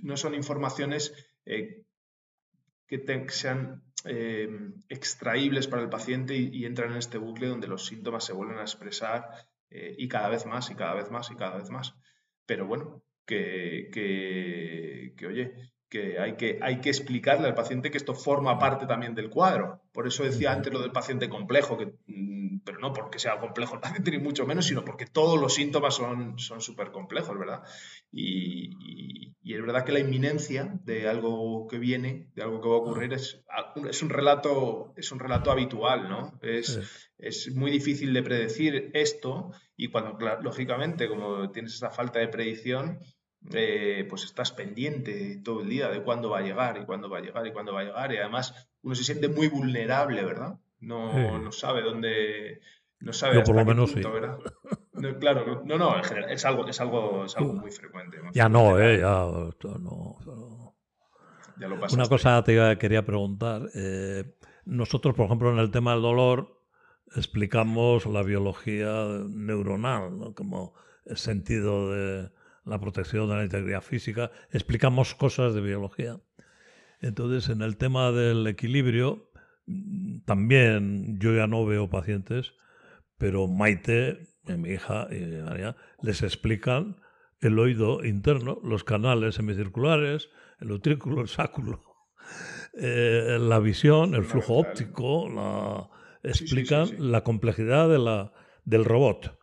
no, 0.03 0.17
son 0.19 0.35
informaciones 0.35 1.15
eh, 1.47 1.83
que 2.87 3.27
sean 3.31 3.83
eh, 4.05 4.51
extraíbles 4.91 5.67
para 5.67 5.83
el 5.83 5.89
paciente 5.89 6.37
y, 6.37 6.51
y, 6.53 6.67
entran 6.67 6.93
en 6.93 6.99
este 6.99 7.17
bucle 7.17 7.49
donde 7.49 7.69
los 7.69 7.87
síntomas 7.87 8.25
se 8.25 8.35
vuelven 8.35 8.59
a 8.59 8.63
expresar 8.63 9.31
y 9.71 10.07
cada 10.07 10.29
vez 10.29 10.47
más 10.47 10.71
y 10.71 10.77
cada 10.77 10.95
vez 10.95 11.11
más 11.11 11.33
y 11.33 11.35
cada 11.35 11.57
vez 11.57 11.69
más. 11.69 11.97
Pero 12.47 12.65
bueno, 12.65 13.03
que, 13.27 13.89
que, 15.17 15.27
oye, 15.27 15.55
que 15.89 16.19
hay, 16.19 16.37
que 16.37 16.59
hay 16.63 16.81
que 16.81 16.91
explicarle 16.91 17.47
al 17.47 17.55
paciente 17.55 17.91
que 17.91 17.99
esto 17.99 18.15
forma 18.15 18.59
parte 18.59 18.87
también 18.87 19.15
del 19.15 19.31
cuadro. 19.31 19.83
Por 19.93 20.07
eso 20.07 20.25
decía 20.25 20.53
antes 20.53 20.73
lo 20.73 20.81
del 20.81 20.93
paciente 20.93 21.29
complejo, 21.29 21.79
que, 21.79 21.87
mm, 22.07 22.44
pero 22.65 22.79
no 22.79 22.93
porque 22.93 23.19
sea 23.19 23.39
complejo 23.39 23.81
ni 24.11 24.19
mucho 24.19 24.47
menos, 24.47 24.67
sino 24.67 24.85
porque 24.85 25.07
todos 25.07 25.41
los 25.41 25.55
síntomas 25.55 25.95
son 25.95 26.39
súper 26.39 26.91
complejos, 26.91 27.39
¿verdad? 27.39 27.63
Y, 28.17 29.33
es 29.45 29.61
verdad 29.61 29.85
que 29.85 29.93
la 29.93 30.01
inminencia 30.01 30.81
de 30.85 31.09
algo 31.09 31.69
que 31.69 31.79
viene, 31.79 32.31
de 32.35 32.43
algo 32.43 32.61
que 32.61 32.69
va 32.69 32.75
a 32.75 32.79
ocurrir, 32.79 33.13
es, 33.13 33.45
es, 33.89 34.03
un, 34.03 34.11
relato, 34.11 34.93
es 34.97 35.13
un 35.13 35.21
relato 35.21 35.51
habitual, 35.51 36.09
¿no? 36.09 36.39
Es, 36.43 36.81
es 37.19 37.55
muy 37.55 37.71
difícil 37.71 38.13
de 38.13 38.23
predecir 38.23 38.91
esto 38.95 39.53
y 39.77 39.89
cuando, 39.89 40.19
lógicamente, 40.41 41.09
como 41.09 41.51
tienes 41.51 41.75
esa 41.75 41.91
falta 41.91 42.21
de 42.21 42.29
predicción, 42.29 42.99
eh, 43.53 44.07
pues 44.09 44.25
estás 44.25 44.53
pendiente 44.53 45.41
todo 45.45 45.61
el 45.61 45.69
día 45.69 45.89
de 45.89 46.03
cuándo 46.03 46.31
va 46.31 46.39
a 46.39 46.43
llegar 46.43 46.79
y 46.81 46.87
cuándo 46.87 47.11
va 47.11 47.19
a 47.19 47.23
llegar 47.23 47.47
y 47.47 47.53
cuándo 47.53 47.75
va 47.75 47.81
a 47.81 47.85
llegar. 47.85 48.13
Y 48.13 48.17
además 48.17 48.71
uno 48.83 48.95
se 48.95 49.05
siente 49.05 49.29
muy 49.29 49.49
vulnerable, 49.49 50.25
¿verdad? 50.25 50.59
No, 50.85 51.39
no 51.39 51.53
sabe 51.53 51.83
dónde. 51.83 52.61
No 53.01 53.13
sabe 53.13 53.43
por 53.43 53.55
lo 53.55 53.65
menos 53.65 53.95
¿verdad? 53.95 54.39
claro, 55.21 55.63
no, 55.65 55.77
no, 55.77 55.97
en 55.97 56.05
general, 56.05 56.31
es 56.31 56.45
algo, 56.45 56.67
es 56.67 56.81
algo, 56.81 57.25
es 57.27 57.37
algo 57.37 57.53
muy 57.53 57.71
frecuente. 57.71 58.19
Ya 58.33 58.49
no, 58.49 58.79
eh, 58.79 59.01
ya, 59.01 59.27
no. 59.79 60.75
Ya 61.59 61.69
lo 61.69 61.77
Una 61.93 62.09
cosa 62.09 62.43
te 62.43 62.79
quería 62.79 63.05
preguntar. 63.05 63.69
Eh, 63.75 64.25
nosotros, 64.65 65.15
por 65.15 65.27
ejemplo, 65.27 65.53
en 65.53 65.59
el 65.59 65.71
tema 65.71 65.93
del 65.93 66.03
dolor, 66.03 66.61
explicamos 67.15 68.07
la 68.07 68.23
biología 68.23 69.05
neuronal, 69.29 70.19
¿no? 70.19 70.35
como 70.35 70.75
el 71.05 71.17
sentido 71.17 71.93
de 71.93 72.31
la 72.65 72.81
protección 72.81 73.29
de 73.29 73.37
la 73.37 73.45
integridad 73.45 73.83
física, 73.83 74.31
explicamos 74.51 75.15
cosas 75.15 75.55
de 75.55 75.61
biología. 75.61 76.19
Entonces, 77.01 77.51
en 77.51 77.61
el 77.61 77.77
tema 77.77 78.11
del 78.13 78.47
equilibrio, 78.47 79.31
también 80.25 81.19
yo 81.19 81.35
ya 81.35 81.47
no 81.47 81.65
veo 81.65 81.89
pacientes, 81.89 82.53
pero 83.19 83.47
Maite 83.47 84.35
mi 84.47 84.71
hija 84.71 85.09
y 85.11 85.43
María, 85.43 85.77
les 86.03 86.23
explican 86.23 86.97
el 87.41 87.59
oído 87.59 88.05
interno, 88.05 88.59
los 88.63 88.85
canales 88.85 89.37
semicirculares, 89.37 90.31
el 90.61 90.73
utrículo, 90.73 91.23
el 91.23 91.29
sáculo, 91.29 91.83
eh, 92.75 93.39
la 93.41 93.59
visión, 93.59 94.15
el 94.15 94.25
flujo 94.25 94.55
óptico, 94.55 95.29
la, 95.29 95.89
explican 96.23 96.89
la 96.99 97.23
complejidad 97.23 97.89
de 97.89 97.99
la, 97.99 98.33
del 98.65 98.85
robot. 98.85 99.39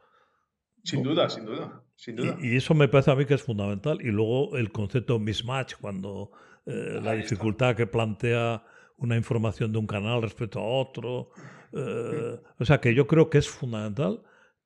Sin 0.83 1.03
duda, 1.03 1.29
sin 1.29 1.45
duda. 1.45 1.83
Sin 1.95 2.15
duda. 2.15 2.37
Y, 2.41 2.55
eso 2.55 2.73
me 2.73 2.87
parece 2.87 3.11
a 3.11 3.15
mí 3.15 3.25
que 3.25 3.35
es 3.35 3.43
fundamental. 3.43 3.99
Y 4.01 4.07
luego 4.07 4.57
el 4.57 4.71
concepto 4.71 5.19
mismatch, 5.19 5.75
cuando 5.79 6.31
eh, 6.65 6.99
la 7.03 7.13
dificultad 7.13 7.75
que 7.75 7.85
plantea 7.85 8.63
una 9.01 9.17
información 9.17 9.71
de 9.71 9.79
un 9.79 9.87
canal 9.87 10.21
respecto 10.21 10.59
a 10.59 10.63
otro. 10.63 11.31
Eh, 11.73 12.39
o 12.59 12.65
sea 12.65 12.79
que 12.79 12.93
yo 12.93 13.07
creo 13.07 13.29
que 13.29 13.39
es 13.39 13.49
fundamental 13.49 14.21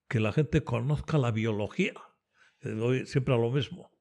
que 0.07 0.19
la 0.19 0.33
gente 0.33 0.63
conozca 0.63 1.17
la 1.17 1.31
biología. 1.31 1.93
Doy 2.61 3.05
siempre 3.05 3.33
a 3.33 3.37
lo 3.37 3.51
mismo. 3.51 3.91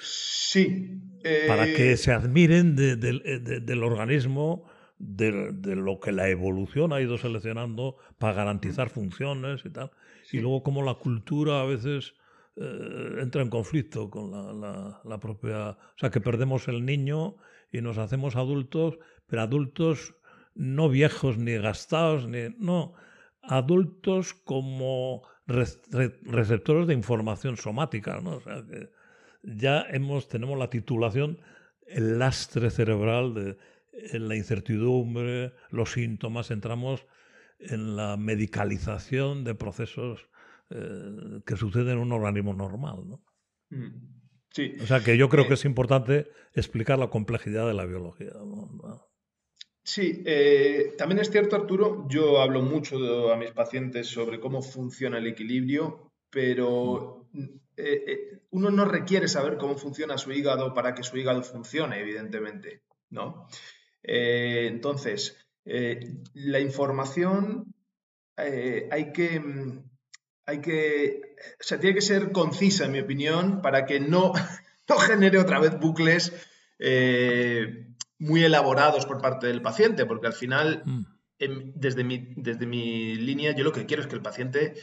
Sí. 0.00 1.00
Para 1.48 1.66
que 1.66 1.92
eh, 1.92 1.96
se 1.96 2.12
admiren 2.12 2.76
del 2.76 3.82
organismo, 3.82 4.70
de, 4.98 5.74
lo 5.74 5.98
que 5.98 6.12
la 6.12 6.28
evolución 6.28 6.92
ha 6.92 7.00
ido 7.00 7.18
seleccionando 7.18 7.96
para 8.18 8.34
garantizar 8.34 8.88
funciones 8.90 9.64
y 9.64 9.70
tal. 9.70 9.90
Y 10.30 10.38
luego 10.38 10.62
como 10.62 10.82
la 10.82 10.94
cultura 10.94 11.60
a 11.60 11.64
veces 11.64 12.14
eh, 12.56 13.18
entra 13.20 13.42
en 13.42 13.50
conflicto 13.50 14.10
con 14.10 14.30
la, 14.30 15.00
la, 15.04 15.18
propia... 15.18 15.70
O 15.70 15.98
sea, 15.98 16.10
que 16.10 16.20
perdemos 16.20 16.68
el 16.68 16.84
niño 16.84 17.36
y 17.72 17.80
nos 17.80 17.98
hacemos 17.98 18.36
adultos, 18.36 18.98
pero 19.32 19.44
adultos 19.44 20.14
no 20.54 20.90
viejos 20.90 21.38
ni 21.38 21.56
gastados, 21.56 22.28
ni... 22.28 22.50
No, 22.58 22.92
adultos 23.40 24.34
como 24.34 25.22
receptores 25.46 26.86
de 26.86 26.92
información 26.92 27.56
somática, 27.56 28.20
¿no? 28.20 28.32
O 28.32 28.40
sea, 28.40 28.62
que 28.68 28.90
ya 29.42 29.86
hemos, 29.88 30.28
tenemos 30.28 30.58
la 30.58 30.68
titulación, 30.68 31.40
el 31.86 32.18
lastre 32.18 32.68
cerebral 32.68 33.32
de 33.32 33.56
en 33.92 34.28
la 34.28 34.36
incertidumbre, 34.36 35.54
los 35.70 35.92
síntomas, 35.92 36.50
entramos 36.50 37.06
en 37.58 37.96
la 37.96 38.18
medicalización 38.18 39.44
de 39.44 39.54
procesos 39.54 40.28
eh, 40.68 41.40
que 41.46 41.56
suceden 41.56 41.92
en 41.92 41.98
un 42.00 42.12
organismo 42.12 42.52
normal. 42.52 43.08
¿no? 43.08 43.24
Mm. 43.70 44.20
Sí. 44.50 44.76
O 44.82 44.86
sea 44.86 45.00
que 45.00 45.16
yo 45.16 45.30
creo 45.30 45.44
que 45.44 45.52
eh, 45.52 45.54
es 45.54 45.64
importante 45.64 46.28
explicar 46.52 46.98
la 46.98 47.08
complejidad 47.08 47.66
de 47.66 47.72
la 47.72 47.86
biología. 47.86 48.32
Sí, 49.84 50.22
eh, 50.24 50.94
también 50.96 51.20
es 51.20 51.30
cierto, 51.30 51.56
Arturo, 51.56 52.06
yo 52.08 52.40
hablo 52.40 52.62
mucho 52.62 53.32
a 53.32 53.36
mis 53.36 53.50
pacientes 53.50 54.06
sobre 54.06 54.38
cómo 54.38 54.62
funciona 54.62 55.18
el 55.18 55.26
equilibrio, 55.26 56.12
pero 56.30 57.26
mm. 57.32 57.46
uno 58.50 58.70
no 58.70 58.84
requiere 58.84 59.26
saber 59.26 59.56
cómo 59.56 59.76
funciona 59.76 60.18
su 60.18 60.30
hígado 60.32 60.72
para 60.72 60.94
que 60.94 61.02
su 61.02 61.16
hígado 61.16 61.42
funcione, 61.42 62.00
evidentemente, 62.00 62.82
¿no? 63.10 63.48
Eh, 64.02 64.66
entonces, 64.68 65.36
eh, 65.64 66.00
la 66.34 66.60
información 66.60 67.72
eh, 68.36 68.88
hay 68.90 69.12
que, 69.12 69.38
mm, 69.38 69.90
hay 70.46 70.60
que, 70.60 71.36
o 71.60 71.62
sea, 71.62 71.78
tiene 71.78 71.94
que 71.94 72.00
ser 72.02 72.32
concisa, 72.32 72.86
en 72.86 72.92
mi 72.92 73.00
opinión, 73.00 73.62
para 73.62 73.86
que 73.86 74.00
no, 74.00 74.32
no 74.88 74.96
genere 74.98 75.38
otra 75.38 75.60
vez 75.60 75.78
bucles 75.78 76.32
muy 78.22 78.44
elaborados 78.44 79.06
por 79.06 79.20
parte 79.20 79.46
del 79.46 79.62
paciente, 79.62 80.06
porque 80.06 80.28
al 80.28 80.32
final, 80.32 80.82
mm. 80.84 81.02
desde, 81.74 82.04
mi, 82.04 82.34
desde 82.36 82.66
mi 82.66 83.16
línea, 83.16 83.54
yo 83.54 83.64
lo 83.64 83.72
que 83.72 83.86
quiero 83.86 84.02
es 84.02 84.08
que 84.08 84.16
el 84.16 84.22
paciente 84.22 84.74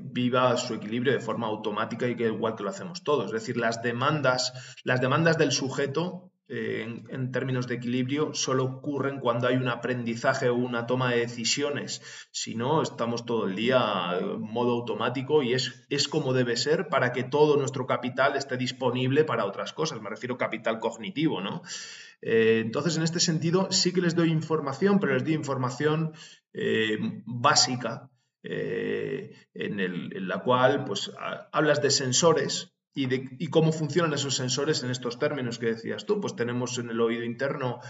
viva 0.00 0.56
su 0.56 0.74
equilibrio 0.74 1.12
de 1.12 1.20
forma 1.20 1.46
automática 1.46 2.08
y 2.08 2.16
que 2.16 2.26
igual 2.26 2.56
que 2.56 2.64
lo 2.64 2.70
hacemos 2.70 3.04
todos. 3.04 3.26
Es 3.26 3.32
decir, 3.32 3.56
las 3.56 3.82
demandas, 3.82 4.52
las 4.82 5.00
demandas 5.00 5.38
del 5.38 5.52
sujeto 5.52 6.32
en, 6.48 7.32
términos 7.32 7.66
de 7.66 7.76
equilibrio 7.76 8.34
solo 8.34 8.64
ocurren 8.64 9.18
cuando 9.18 9.48
hay 9.48 9.56
un 9.56 9.68
aprendizaje 9.68 10.48
o 10.48 10.54
una 10.54 10.86
toma 10.86 11.10
de 11.10 11.20
decisiones. 11.20 12.02
Si 12.32 12.54
no, 12.54 12.82
estamos 12.82 13.24
todo 13.24 13.46
el 13.46 13.56
día 13.56 14.18
en 14.20 14.40
modo 14.40 14.72
automático 14.72 15.42
y 15.42 15.54
es, 15.54 15.86
es 15.88 16.06
como 16.06 16.32
debe 16.32 16.56
ser 16.56 16.88
para 16.88 17.12
que 17.12 17.24
todo 17.24 17.56
nuestro 17.56 17.86
capital 17.86 18.36
esté 18.36 18.56
disponible 18.56 19.24
para 19.24 19.46
otras 19.46 19.72
cosas. 19.72 20.00
Me 20.02 20.10
refiero 20.10 20.36
capital 20.36 20.80
cognitivo, 20.80 21.40
¿no? 21.40 21.62
Eh, 22.26 22.62
entonces, 22.64 22.96
en 22.96 23.02
este 23.02 23.20
sentido, 23.20 23.70
sí 23.70 23.92
que 23.92 24.00
les 24.00 24.16
doy 24.16 24.30
información, 24.30 24.98
pero 24.98 25.12
les 25.12 25.24
doy 25.24 25.34
información 25.34 26.14
eh, 26.54 26.96
básica, 27.26 28.10
eh, 28.42 29.36
en, 29.52 30.26
la 30.26 30.38
cual 30.42 30.84
pues, 30.86 31.12
hablas 31.52 31.82
de 31.82 31.90
sensores, 31.90 32.70
y, 32.96 33.48
cómo 33.48 33.72
funcionan 33.72 34.14
esos 34.14 34.36
sensores 34.36 34.84
en 34.84 34.90
estos 34.90 35.18
términos 35.18 35.58
que 35.58 35.66
decías 35.66 36.06
tú. 36.06 36.20
Pues 36.20 36.36
tenemos 36.36 36.78
en 36.78 36.90
el 36.90 37.00
oído 37.00 37.24
interno 37.24 37.80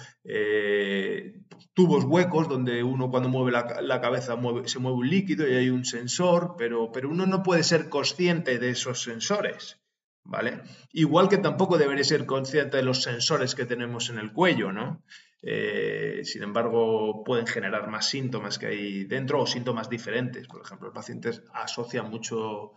tubos 1.75 2.05
huecos 2.05 2.49
donde 2.49 2.83
uno 2.83 3.11
cuando 3.11 3.29
mueve 3.29 3.53
la, 3.53 4.01
cabeza 4.01 4.39
se 4.65 4.79
mueve 4.79 4.99
un 4.99 5.11
líquido 5.11 5.47
y 5.47 5.53
hay 5.53 5.69
un 5.69 5.85
sensor, 5.85 6.55
pero, 6.57 6.91
pero 6.91 7.11
uno 7.11 7.27
no 7.27 7.43
puede 7.43 7.65
ser 7.65 7.91
consciente 7.91 8.59
de 8.59 8.71
esos 8.71 9.03
sensores. 9.03 9.84
¿Vale? 10.25 10.63
Igual 10.93 11.29
que 11.29 11.39
tampoco 11.39 11.77
debería 11.77 12.05
ser 12.05 12.25
consciente 12.25 12.79
de 12.79 12.83
los 12.83 13.03
sensores 13.03 13.55
que 13.55 13.67
tenemos 13.67 14.09
en 14.09 14.19
el 14.19 14.33
cuello, 14.33 14.73
¿no? 14.73 15.03
Eh, 15.43 16.21
sin 16.25 16.43
embargo, 16.43 17.23
pueden 17.23 17.47
generar 17.47 17.89
más 17.91 18.09
síntomas 18.09 18.59
que 18.59 18.67
hay 18.67 19.05
dentro 19.05 19.43
o 19.43 19.47
síntomas 19.47 19.91
diferentes. 19.91 20.49
Por 20.49 20.63
ejemplo, 20.63 20.89
el 20.89 20.95
paciente 20.95 21.31
asocia 21.53 22.03
mucho 22.03 22.73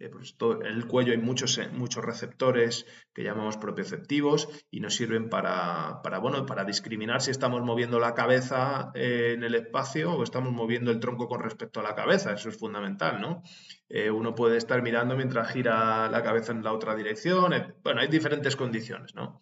eh, 0.00 0.10
en 0.40 0.66
el 0.66 0.86
cuello 0.86 1.12
hay 1.12 1.18
muchos, 1.18 1.58
eh, 1.58 1.68
muchos 1.72 2.04
receptores 2.04 2.86
que 3.12 3.24
llamamos 3.24 3.56
propioceptivos 3.56 4.48
y 4.70 4.80
nos 4.80 4.94
sirven 4.94 5.28
para, 5.28 6.00
bueno, 6.20 6.46
para 6.46 6.64
discriminar 6.64 7.20
si 7.20 7.30
estamos 7.30 7.62
moviendo 7.62 7.98
la 7.98 8.14
cabeza 8.14 8.92
eh, 8.94 9.32
en 9.34 9.42
el 9.42 9.54
espacio 9.54 10.12
o 10.12 10.22
estamos 10.22 10.52
moviendo 10.52 10.90
el 10.90 11.00
tronco 11.00 11.26
con 11.26 11.40
respecto 11.40 11.80
a 11.80 11.82
la 11.82 11.94
cabeza. 11.94 12.32
Eso 12.32 12.48
es 12.48 12.56
fundamental, 12.56 13.20
¿no? 13.20 13.42
uno 14.12 14.34
puede 14.34 14.58
estar 14.58 14.82
mirando 14.82 15.16
mientras 15.16 15.50
gira 15.50 16.10
la 16.10 16.22
cabeza 16.22 16.52
en 16.52 16.62
la 16.62 16.74
otra 16.74 16.94
dirección. 16.94 17.54
Bueno, 17.82 18.02
hay 18.02 18.08
diferentes 18.08 18.54
condiciones, 18.54 19.14
¿no? 19.14 19.40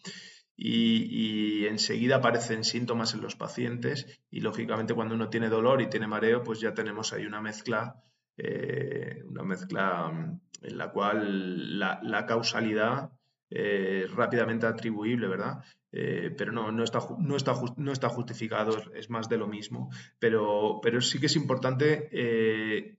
Y, 0.54 1.62
y, 1.62 1.66
enseguida 1.66 2.16
aparecen 2.16 2.62
síntomas 2.62 3.12
en 3.14 3.22
los 3.22 3.34
pacientes 3.34 4.06
y 4.30 4.42
lógicamente 4.42 4.94
cuando 4.94 5.16
uno 5.16 5.30
tiene 5.30 5.48
dolor 5.48 5.82
y 5.82 5.90
tiene 5.90 6.06
mareo, 6.06 6.44
pues 6.44 6.60
ya 6.60 6.74
tenemos 6.74 7.12
ahí 7.12 7.26
una 7.26 7.40
mezcla 7.40 8.04
eh, 8.36 9.22
una 9.28 9.42
mezcla 9.42 10.08
mm, 10.08 10.40
en 10.62 10.78
la 10.78 10.90
cual 10.90 11.78
la, 11.78 12.26
causalidad 12.26 13.10
es 13.48 14.10
rápidamente 14.12 14.66
atribuible, 14.66 15.28
¿verdad? 15.28 15.62
Eh, 15.92 16.34
pero 16.36 16.52
no, 16.52 16.72
no, 16.72 16.84
está, 16.84 16.98
no, 17.18 17.36
está, 17.36 17.54
no 17.76 17.92
está 17.92 18.08
justificado, 18.08 18.76
es 18.94 19.08
más 19.08 19.28
de 19.28 19.38
lo 19.38 19.46
mismo. 19.46 19.90
Pero, 20.18 20.80
pero 20.82 21.00
sí 21.00 21.20
que 21.20 21.26
es 21.26 21.36
importante 21.36 22.08
eh, 22.12 22.96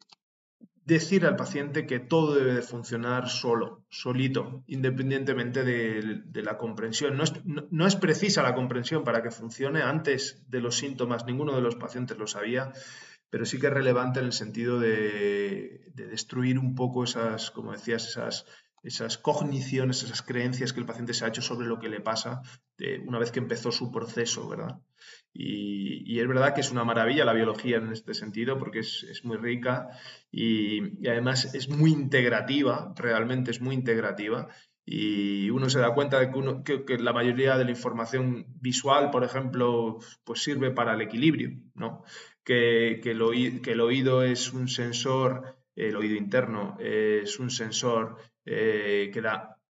decir 0.85 1.25
al 1.25 1.35
paciente 1.35 1.85
que 1.85 1.99
todo 1.99 2.33
debe 2.33 2.53
de 2.53 2.61
funcionar 2.61 3.29
solo, 3.29 3.83
solito, 3.89 4.63
independientemente 4.67 5.63
de, 5.63 6.41
la 6.41 6.57
comprensión. 6.57 7.17
No 7.17 7.25
es, 7.25 7.33
no 7.45 7.85
es, 7.85 7.95
precisa 7.97 8.41
la 8.41 8.55
comprensión 8.55 9.03
para 9.03 9.21
que 9.21 9.31
funcione. 9.31 9.81
Antes 9.81 10.43
de 10.47 10.61
los 10.61 10.77
síntomas, 10.77 11.25
ninguno 11.25 11.53
de 11.53 11.61
los 11.61 11.75
pacientes 11.75 12.17
lo 12.17 12.25
sabía 12.25 12.71
pero 13.29 13.45
sí 13.45 13.59
que 13.59 13.67
es 13.67 13.73
relevante 13.73 14.19
en 14.19 14.25
el 14.25 14.33
sentido 14.33 14.79
de, 14.79 15.91
destruir 15.93 16.59
un 16.59 16.75
poco 16.75 17.03
esas, 17.03 17.51
como 17.51 17.71
decías, 17.71 18.07
esas, 18.07 18.45
esas 18.83 19.17
cogniciones, 19.17 20.03
esas 20.03 20.21
creencias 20.21 20.73
que 20.73 20.79
el 20.79 20.85
paciente 20.85 21.13
se 21.13 21.25
ha 21.25 21.29
hecho 21.29 21.41
sobre 21.41 21.67
lo 21.67 21.79
que 21.79 21.89
le 21.89 21.99
pasa 21.99 22.41
una 23.05 23.19
vez 23.19 23.31
que 23.31 23.39
empezó 23.39 23.71
su 23.71 23.91
proceso, 23.91 24.47
¿verdad? 24.47 24.79
Y, 25.33 26.19
es 26.19 26.27
verdad 26.27 26.53
que 26.53 26.61
es 26.61 26.71
una 26.71 26.83
maravilla 26.83 27.25
la 27.25 27.33
biología 27.33 27.77
en 27.77 27.91
este 27.91 28.13
sentido 28.13 28.57
porque 28.57 28.79
es, 28.79 29.21
muy 29.23 29.37
rica 29.37 29.89
y, 30.31 31.07
además 31.07 31.53
es 31.53 31.69
muy 31.69 31.91
integrativa, 31.91 32.93
realmente 32.95 33.51
es 33.51 33.61
muy 33.61 33.75
integrativa 33.75 34.47
y 34.85 35.49
uno 35.49 35.69
se 35.69 35.79
da 35.79 35.93
cuenta 35.93 36.19
de 36.19 36.31
que, 36.31 36.37
uno, 36.37 36.63
que, 36.63 36.97
la 36.97 37.13
mayoría 37.13 37.57
de 37.57 37.65
la 37.65 37.71
información 37.71 38.45
visual, 38.61 39.11
por 39.11 39.23
ejemplo, 39.23 39.99
pues 40.23 40.41
sirve 40.41 40.71
para 40.71 40.93
el 40.93 41.01
equilibrio, 41.01 41.59
¿no? 41.75 42.03
Que, 42.47 43.01
el, 43.03 43.21
oído, 43.81 44.23
es 44.23 44.53
un 44.53 44.69
sensor, 44.69 45.57
el 45.75 45.97
oído 45.97 46.15
interno 46.15 46.77
es 46.79 47.39
un 47.39 47.49
sensor 47.49 48.15
eh, 48.45 49.11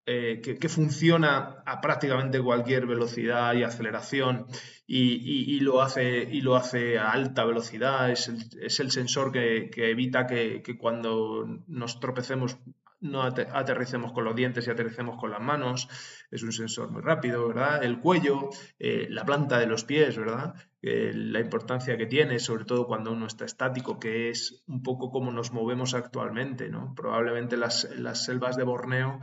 eh, 0.05 0.41
que, 0.41 0.69
funciona 0.69 1.63
a 1.65 1.81
prácticamente 1.81 2.39
cualquier 2.39 2.85
velocidad 2.85 3.55
y 3.55 3.63
aceleración 3.63 4.45
y, 4.85 5.59
lo, 5.61 5.81
hace, 5.81 6.21
y 6.31 6.41
lo 6.41 6.55
hace 6.55 6.99
a 6.99 7.09
alta 7.09 7.45
velocidad. 7.45 8.11
Es 8.11 8.79
el, 8.79 8.91
sensor 8.91 9.31
que, 9.31 9.71
evita 9.75 10.27
que, 10.27 10.61
cuando 10.79 11.47
nos 11.65 11.99
tropecemos 11.99 12.59
no 12.99 13.21
aterricemos 13.21 14.11
con 14.11 14.23
los 14.25 14.35
dientes 14.35 14.67
y 14.67 14.71
aterricemos 14.71 15.17
con 15.19 15.31
las 15.31 15.41
manos, 15.41 15.87
es 16.31 16.43
un 16.43 16.51
sensor 16.51 16.91
muy 16.91 17.01
rápido, 17.01 17.47
¿verdad? 17.47 17.83
El 17.83 17.99
cuello, 17.99 18.49
eh, 18.79 19.07
la 19.09 19.25
planta 19.25 19.59
de 19.59 19.67
los 19.67 19.83
pies, 19.83 20.17
¿verdad? 20.17 20.55
Eh, 20.81 21.11
la 21.13 21.39
importancia 21.39 21.97
que 21.97 22.05
tiene, 22.05 22.39
sobre 22.39 22.65
todo 22.65 22.87
cuando 22.87 23.11
uno 23.11 23.27
está 23.27 23.45
estático, 23.45 23.99
que 23.99 24.29
es 24.29 24.63
un 24.67 24.83
poco 24.83 25.11
como 25.11 25.31
nos 25.31 25.51
movemos 25.51 25.93
actualmente, 25.93 26.69
¿no? 26.69 26.93
Probablemente 26.95 27.57
las, 27.57 27.89
las 27.97 28.25
selvas 28.25 28.57
de 28.57 28.63
Borneo 28.63 29.19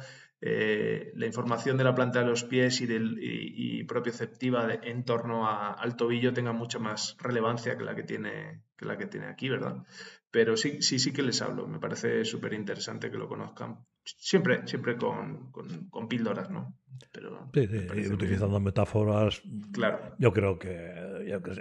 eh, 0.47 1.11
la 1.15 1.25
información 1.25 1.79
de 1.79 1.85
la 1.85 1.95
planta 1.95 2.19
de 2.19 2.27
los 2.27 2.45
pies 2.45 2.83
y, 2.83 2.87
del, 2.87 3.17
y, 3.19 3.83
propioceptiva 3.85 4.75
en 4.75 5.03
torno 5.03 5.49
al 5.49 5.97
tobillo 5.97 6.35
tenga 6.35 6.53
mucha 6.53 6.79
más 6.79 7.17
relevancia 7.19 7.79
que 7.79 7.85
la 7.85 7.95
que 7.95 8.03
tiene, 8.03 8.61
que 8.77 8.85
la 8.85 8.99
que 8.99 9.07
tiene 9.07 9.29
aquí, 9.29 9.49
¿verdad? 9.49 9.87
Pero 10.35 10.57
sí, 10.57 10.83
sí, 10.83 10.99
sí 10.99 11.13
que 11.13 11.23
les 11.23 11.41
hablo. 11.43 11.69
Me 11.69 11.79
parece 11.79 12.25
súper 12.25 12.55
interesante 12.55 13.09
que 13.09 13.17
lo 13.17 13.29
conozcan. 13.29 13.87
Siempre, 14.05 14.67
siempre 14.67 14.97
con, 14.97 15.53
con, 15.53 16.09
píldoras, 16.09 16.51
¿no? 16.51 16.77
Pero 17.13 17.53
sí, 17.55 17.69
sí, 17.69 18.13
utilizando 18.13 18.59
metáforas. 18.59 19.43
Claro. 19.73 20.17
Yo 20.19 20.33
creo 20.33 20.59
que, 20.59 20.75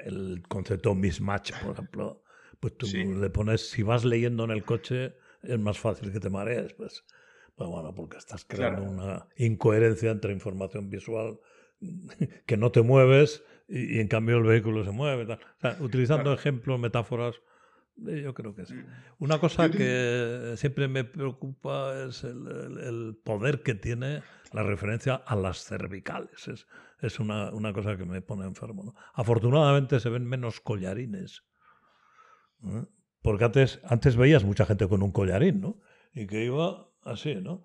el 0.05 0.41
concepto 0.49 0.95
mismatch, 0.95 1.51
por 1.61 1.73
ejemplo, 1.73 2.23
pues 2.59 2.75
tú 2.75 2.87
le 2.87 3.29
pones, 3.29 3.69
si 3.69 3.83
vas 3.83 4.05
leyendo 4.05 4.43
en 4.43 4.49
el 4.49 4.63
coche, 4.63 5.17
es 5.43 5.59
más 5.59 5.77
fácil 5.77 6.11
que 6.11 6.19
te 6.19 6.31
marees, 6.31 6.73
pues 6.73 7.05
pues 7.55 7.69
bueno, 7.69 7.93
porque 7.93 8.17
estás 8.17 8.43
creando 8.43 8.81
una 8.81 9.27
incoherencia 9.37 10.09
entre 10.09 10.33
información 10.33 10.89
visual 10.89 11.39
que 12.47 12.57
no 12.57 12.71
te 12.71 12.81
mueves 12.81 13.43
y, 13.67 13.99
en 13.99 14.07
cambio 14.07 14.37
el 14.37 14.45
vehículo 14.45 14.83
se 14.83 14.89
mueve. 14.89 15.37
utilizando 15.79 16.33
ejemplos, 16.33 16.79
metáforas, 16.79 17.39
yo 17.95 18.33
creo 18.33 18.55
que 18.55 18.65
sí. 18.65 18.73
Mm. 18.73 18.85
Una 19.19 19.39
cosa 19.39 19.69
que 19.69 20.53
siempre 20.57 20.87
me 20.87 21.03
preocupa 21.03 22.05
es 22.07 22.23
el, 22.23 23.17
poder 23.23 23.63
que 23.63 23.75
tiene 23.75 24.23
la 24.51 24.63
referencia 24.63 25.15
a 25.15 25.35
las 25.35 25.63
cervicales. 25.63 26.47
Es, 26.47 26.67
es 27.01 27.19
una, 27.19 27.51
una, 27.51 27.73
cosa 27.73 27.97
que 27.97 28.05
me 28.05 28.21
pone 28.21 28.45
enfermo. 28.45 28.95
Afortunadamente 29.13 29.99
se 29.99 30.09
ven 30.09 30.25
menos 30.25 30.59
collarines. 30.59 31.43
¿eh? 32.63 32.85
Porque 33.21 33.45
antes, 33.45 33.79
antes 33.85 34.15
veías 34.17 34.43
mucha 34.43 34.65
gente 34.65 34.87
con 34.87 35.01
un 35.01 35.11
collarín, 35.11 35.61
¿no? 35.61 35.79
Y 36.13 36.27
que 36.27 36.43
iba 36.45 36.89
así, 37.03 37.35
¿no? 37.35 37.63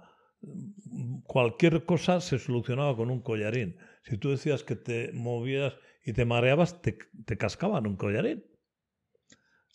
Cualquier 1.24 1.84
cosa 1.84 2.20
se 2.20 2.38
solucionaba 2.38 2.96
con 2.96 3.10
un 3.10 3.20
collarín. 3.20 3.76
Si 4.04 4.16
tú 4.16 4.30
decías 4.30 4.62
que 4.62 4.76
te 4.76 5.10
movías 5.12 5.74
y 6.04 6.12
te 6.12 6.24
mareabas, 6.24 6.80
te, 6.80 6.96
cascaban 7.36 7.86
un 7.86 7.96
collarín. 7.96 8.44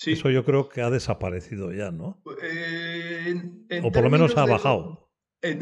Sí. 0.04 0.12
Eso 0.12 0.30
yo 0.30 0.44
creo 0.44 0.68
que 0.68 0.82
ha 0.82 0.90
desaparecido 0.90 1.72
ya, 1.72 1.90
¿no? 1.90 2.22
Eh, 2.42 3.80
o 3.82 3.90
por 3.90 4.04
lo 4.04 4.10
menos 4.10 4.36
ha 4.36 4.46
bajado. 4.46 5.10
En, 5.42 5.60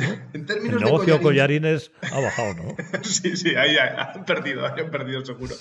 términos 0.48 0.82
el 0.82 0.86
negocio 0.86 1.14
de 1.14 1.22
collarines 1.22 1.92
ha 2.12 2.20
bajado, 2.20 2.56
¿no? 2.56 2.76
sí, 3.04 3.38
sí, 3.38 3.54
ahí 3.54 3.78
han 3.78 4.26
perdido, 4.26 4.66
han 4.66 4.90
perdido 4.90 5.24
seguro. 5.24 5.54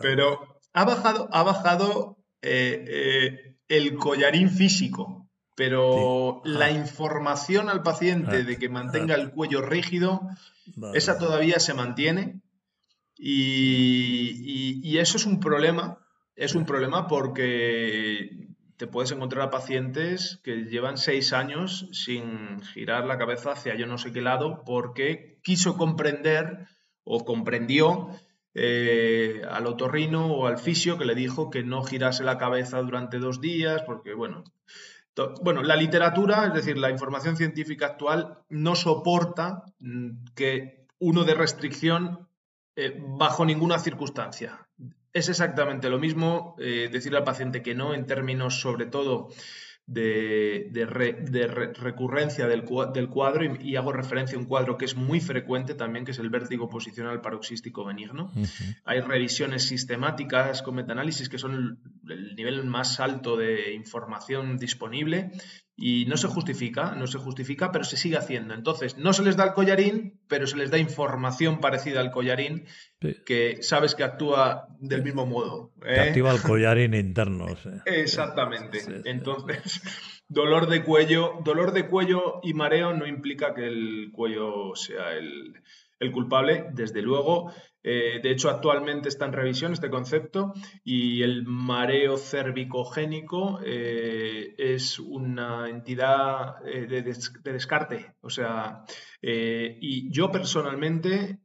Pero 0.00 0.58
ha 0.72 0.86
bajado, 0.86 1.28
ha 1.32 1.42
bajado 1.42 2.16
eh, 2.40 2.84
eh, 2.88 3.56
el 3.68 3.96
collarín 3.96 4.48
físico. 4.48 5.30
Pero 5.54 6.40
la 6.46 6.70
información 6.70 7.68
al 7.68 7.82
paciente 7.82 8.42
de 8.42 8.56
que 8.56 8.70
mantenga 8.70 9.16
el 9.16 9.32
cuello 9.32 9.60
rígido, 9.60 10.22
esa 10.94 11.18
todavía 11.18 11.60
se 11.60 11.74
mantiene. 11.74 12.40
Y, 13.16 14.96
eso 14.96 15.18
es 15.18 15.26
un 15.26 15.40
problema. 15.40 16.03
Es 16.36 16.54
un 16.54 16.66
problema 16.66 17.06
porque 17.06 18.48
te 18.76 18.86
puedes 18.86 19.12
encontrar 19.12 19.46
a 19.46 19.50
pacientes 19.50 20.40
que 20.42 20.64
llevan 20.64 20.98
seis 20.98 21.32
años 21.32 21.88
sin 21.92 22.60
girar 22.62 23.06
la 23.06 23.18
cabeza 23.18 23.52
hacia 23.52 23.76
yo 23.76 23.86
no 23.86 23.98
sé 23.98 24.12
qué 24.12 24.20
lado 24.20 24.64
porque 24.66 25.38
quiso 25.42 25.76
comprender 25.76 26.66
o 27.04 27.24
comprendió 27.24 28.08
eh, 28.54 29.42
al 29.48 29.66
otorrino 29.66 30.26
o 30.26 30.46
al 30.46 30.58
fisio 30.58 30.98
que 30.98 31.04
le 31.04 31.14
dijo 31.14 31.50
que 31.50 31.62
no 31.62 31.82
girase 31.82 32.24
la 32.24 32.38
cabeza 32.38 32.80
durante 32.80 33.18
dos 33.18 33.40
días 33.40 33.82
porque, 33.82 34.14
bueno, 34.14 34.44
bueno, 35.42 35.62
la 35.62 35.76
literatura, 35.76 36.46
es 36.46 36.54
decir, 36.54 36.76
la 36.78 36.90
información 36.90 37.36
científica 37.36 37.86
actual, 37.86 38.38
no 38.48 38.74
soporta 38.74 39.64
mm, 39.78 40.24
que 40.34 40.86
uno 40.98 41.24
de 41.24 41.34
restricción 41.34 42.28
eh, 42.76 43.00
bajo 43.00 43.44
ninguna 43.44 43.78
circunstancia. 43.78 44.66
Es 45.14 45.28
exactamente 45.28 45.88
lo 45.88 46.00
mismo 46.00 46.56
eh, 46.58 46.88
decirle 46.92 47.18
al 47.18 47.24
paciente 47.24 47.62
que 47.62 47.74
no 47.74 47.94
en 47.94 48.04
términos 48.04 48.60
sobre 48.60 48.86
todo 48.86 49.30
de, 49.86 51.72
recurrencia 51.74 52.48
del, 52.48 52.64
cuadro 52.64 53.44
y, 53.60 53.76
hago 53.76 53.92
referencia 53.92 54.36
a 54.36 54.40
un 54.40 54.46
cuadro 54.46 54.76
que 54.76 54.86
es 54.86 54.96
muy 54.96 55.20
frecuente 55.20 55.74
también, 55.74 56.04
que 56.04 56.10
es 56.10 56.18
el 56.18 56.30
vértigo 56.30 56.68
posicional 56.68 57.20
paroxístico 57.20 57.84
benigno. 57.84 58.32
Hay 58.84 59.00
revisiones 59.00 59.68
sistemáticas 59.68 60.62
con 60.62 60.74
metaanálisis 60.74 61.28
que 61.28 61.38
son 61.38 61.78
el 62.08 62.34
nivel 62.34 62.64
más 62.64 62.98
alto 62.98 63.36
de 63.36 63.72
información 63.72 64.58
disponible 64.58 65.30
y 65.76 66.06
no 66.06 66.16
se 66.16 66.28
justifica, 66.28 66.94
no 66.94 67.06
se 67.06 67.18
justifica, 67.18 67.72
pero 67.72 67.84
se 67.84 67.96
sigue 67.96 68.16
haciendo. 68.16 68.54
Entonces, 68.54 68.96
no 68.96 69.12
se 69.12 69.24
les 69.24 69.36
da 69.36 69.44
el 69.44 69.54
collarín, 69.54 70.20
pero 70.28 70.46
se 70.46 70.56
les 70.56 70.70
da 70.70 70.78
información 70.78 71.60
parecida 71.60 72.00
al 72.00 72.12
collarín 72.12 72.66
que 73.26 73.62
sabes 73.62 73.94
que 73.94 74.04
actúa 74.04 74.68
del 74.78 75.02
mismo 75.02 75.26
modo. 75.26 75.72
¿eh? 75.84 75.98
activa 75.98 76.32
el 76.32 76.42
collarín 76.42 76.94
interno. 76.94 77.46
Exactamente. 77.86 78.78
Entonces, 79.04 79.82
dolor 80.28 80.68
de 80.68 80.84
cuello, 80.84 81.40
dolor 81.44 81.72
de 81.72 81.88
cuello 81.88 82.40
y 82.42 82.54
mareo 82.54 82.94
no 82.94 83.06
implica 83.06 83.52
que 83.52 83.66
el 83.66 84.10
cuello 84.12 84.76
sea 84.76 85.12
el, 85.12 85.54
el 85.98 86.12
culpable, 86.12 86.66
desde 86.72 87.02
luego. 87.02 87.52
Eh, 87.86 88.20
de 88.22 88.30
hecho, 88.30 88.48
actualmente 88.48 89.10
está 89.10 89.26
en 89.26 89.34
revisión 89.34 89.74
este 89.74 89.90
concepto 89.90 90.54
y 90.82 91.22
el 91.22 91.44
mareo 91.44 92.16
cervicogénico 92.16 93.60
eh, 93.62 94.54
es 94.56 94.98
una 94.98 95.68
entidad 95.68 96.66
eh, 96.66 96.86
de, 96.86 97.02
descarte. 97.52 98.14
O 98.22 98.30
sea, 98.30 98.84
y 99.20 100.10
yo 100.10 100.30
personalmente 100.30 101.40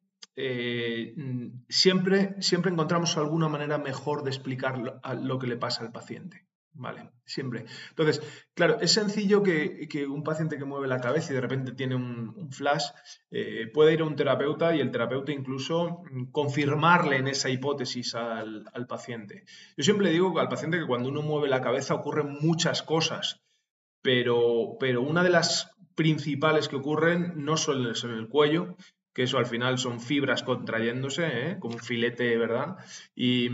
siempre, 1.67 2.35
siempre 2.39 2.71
encontramos 2.71 3.17
alguna 3.17 3.49
manera 3.49 3.77
mejor 3.77 4.23
de 4.23 4.29
explicar 4.29 5.01
lo 5.21 5.39
que 5.39 5.47
le 5.47 5.57
pasa 5.57 5.83
al 5.83 5.91
paciente. 5.91 6.49
Vale, 6.74 7.09
siempre. 7.26 7.65
Entonces, 7.89 8.22
claro, 8.53 8.80
es 8.80 8.91
sencillo 8.93 9.43
que, 9.43 10.07
un 10.07 10.24
paciente 10.24 10.57
que 10.57 10.65
mueve 10.65 10.88
la 10.88 11.01
cabeza 11.01 11.32
y 11.32 11.36
de 11.36 11.41
repente 11.41 11.74
tiene 11.74 11.95
un, 11.95 12.51
flash 12.51 12.86
eh, 13.32 13.67
puede 13.74 13.93
ir 13.93 14.01
a 14.01 14.05
un 14.05 14.15
terapeuta 14.15 14.76
y 14.76 14.80
el 14.80 14.91
terapeuta 14.91 15.32
incluso 15.32 16.03
mm, 16.09 16.32
confirmarle 16.32 17.17
en 17.17 17.28
esa 17.28 17.49
hipótesis 17.49 18.15
al, 18.15 18.63
paciente. 18.88 19.43
Yo 19.76 19.84
siempre 19.84 20.09
digo 20.11 20.39
al 20.39 20.47
paciente 20.47 20.80
que 20.80 20.88
cuando 20.88 21.09
uno 21.09 21.22
mueve 21.22 21.49
la 21.49 21.61
cabeza 21.61 21.95
ocurren 21.95 22.38
muchas 22.39 22.82
cosas, 22.82 23.41
pero, 24.01 24.78
pero 24.80 25.01
una 25.01 25.24
de 25.24 25.30
las 25.30 25.76
principales 25.95 26.70
que 26.70 26.78
ocurren 26.78 27.34
no 27.43 27.57
solo 27.57 27.89
en 27.89 28.11
el 28.11 28.30
cuello, 28.30 28.78
que 29.20 29.24
eso 29.24 29.38
al 29.38 29.47
final 29.47 29.78
son 29.78 29.99
fibras 29.99 30.43
contrayéndose, 30.43 31.28
¿eh? 31.28 31.57
como 31.59 31.74
un 31.74 31.82
filete, 31.82 32.38
¿verdad? 32.38 32.78
Y, 33.13 33.49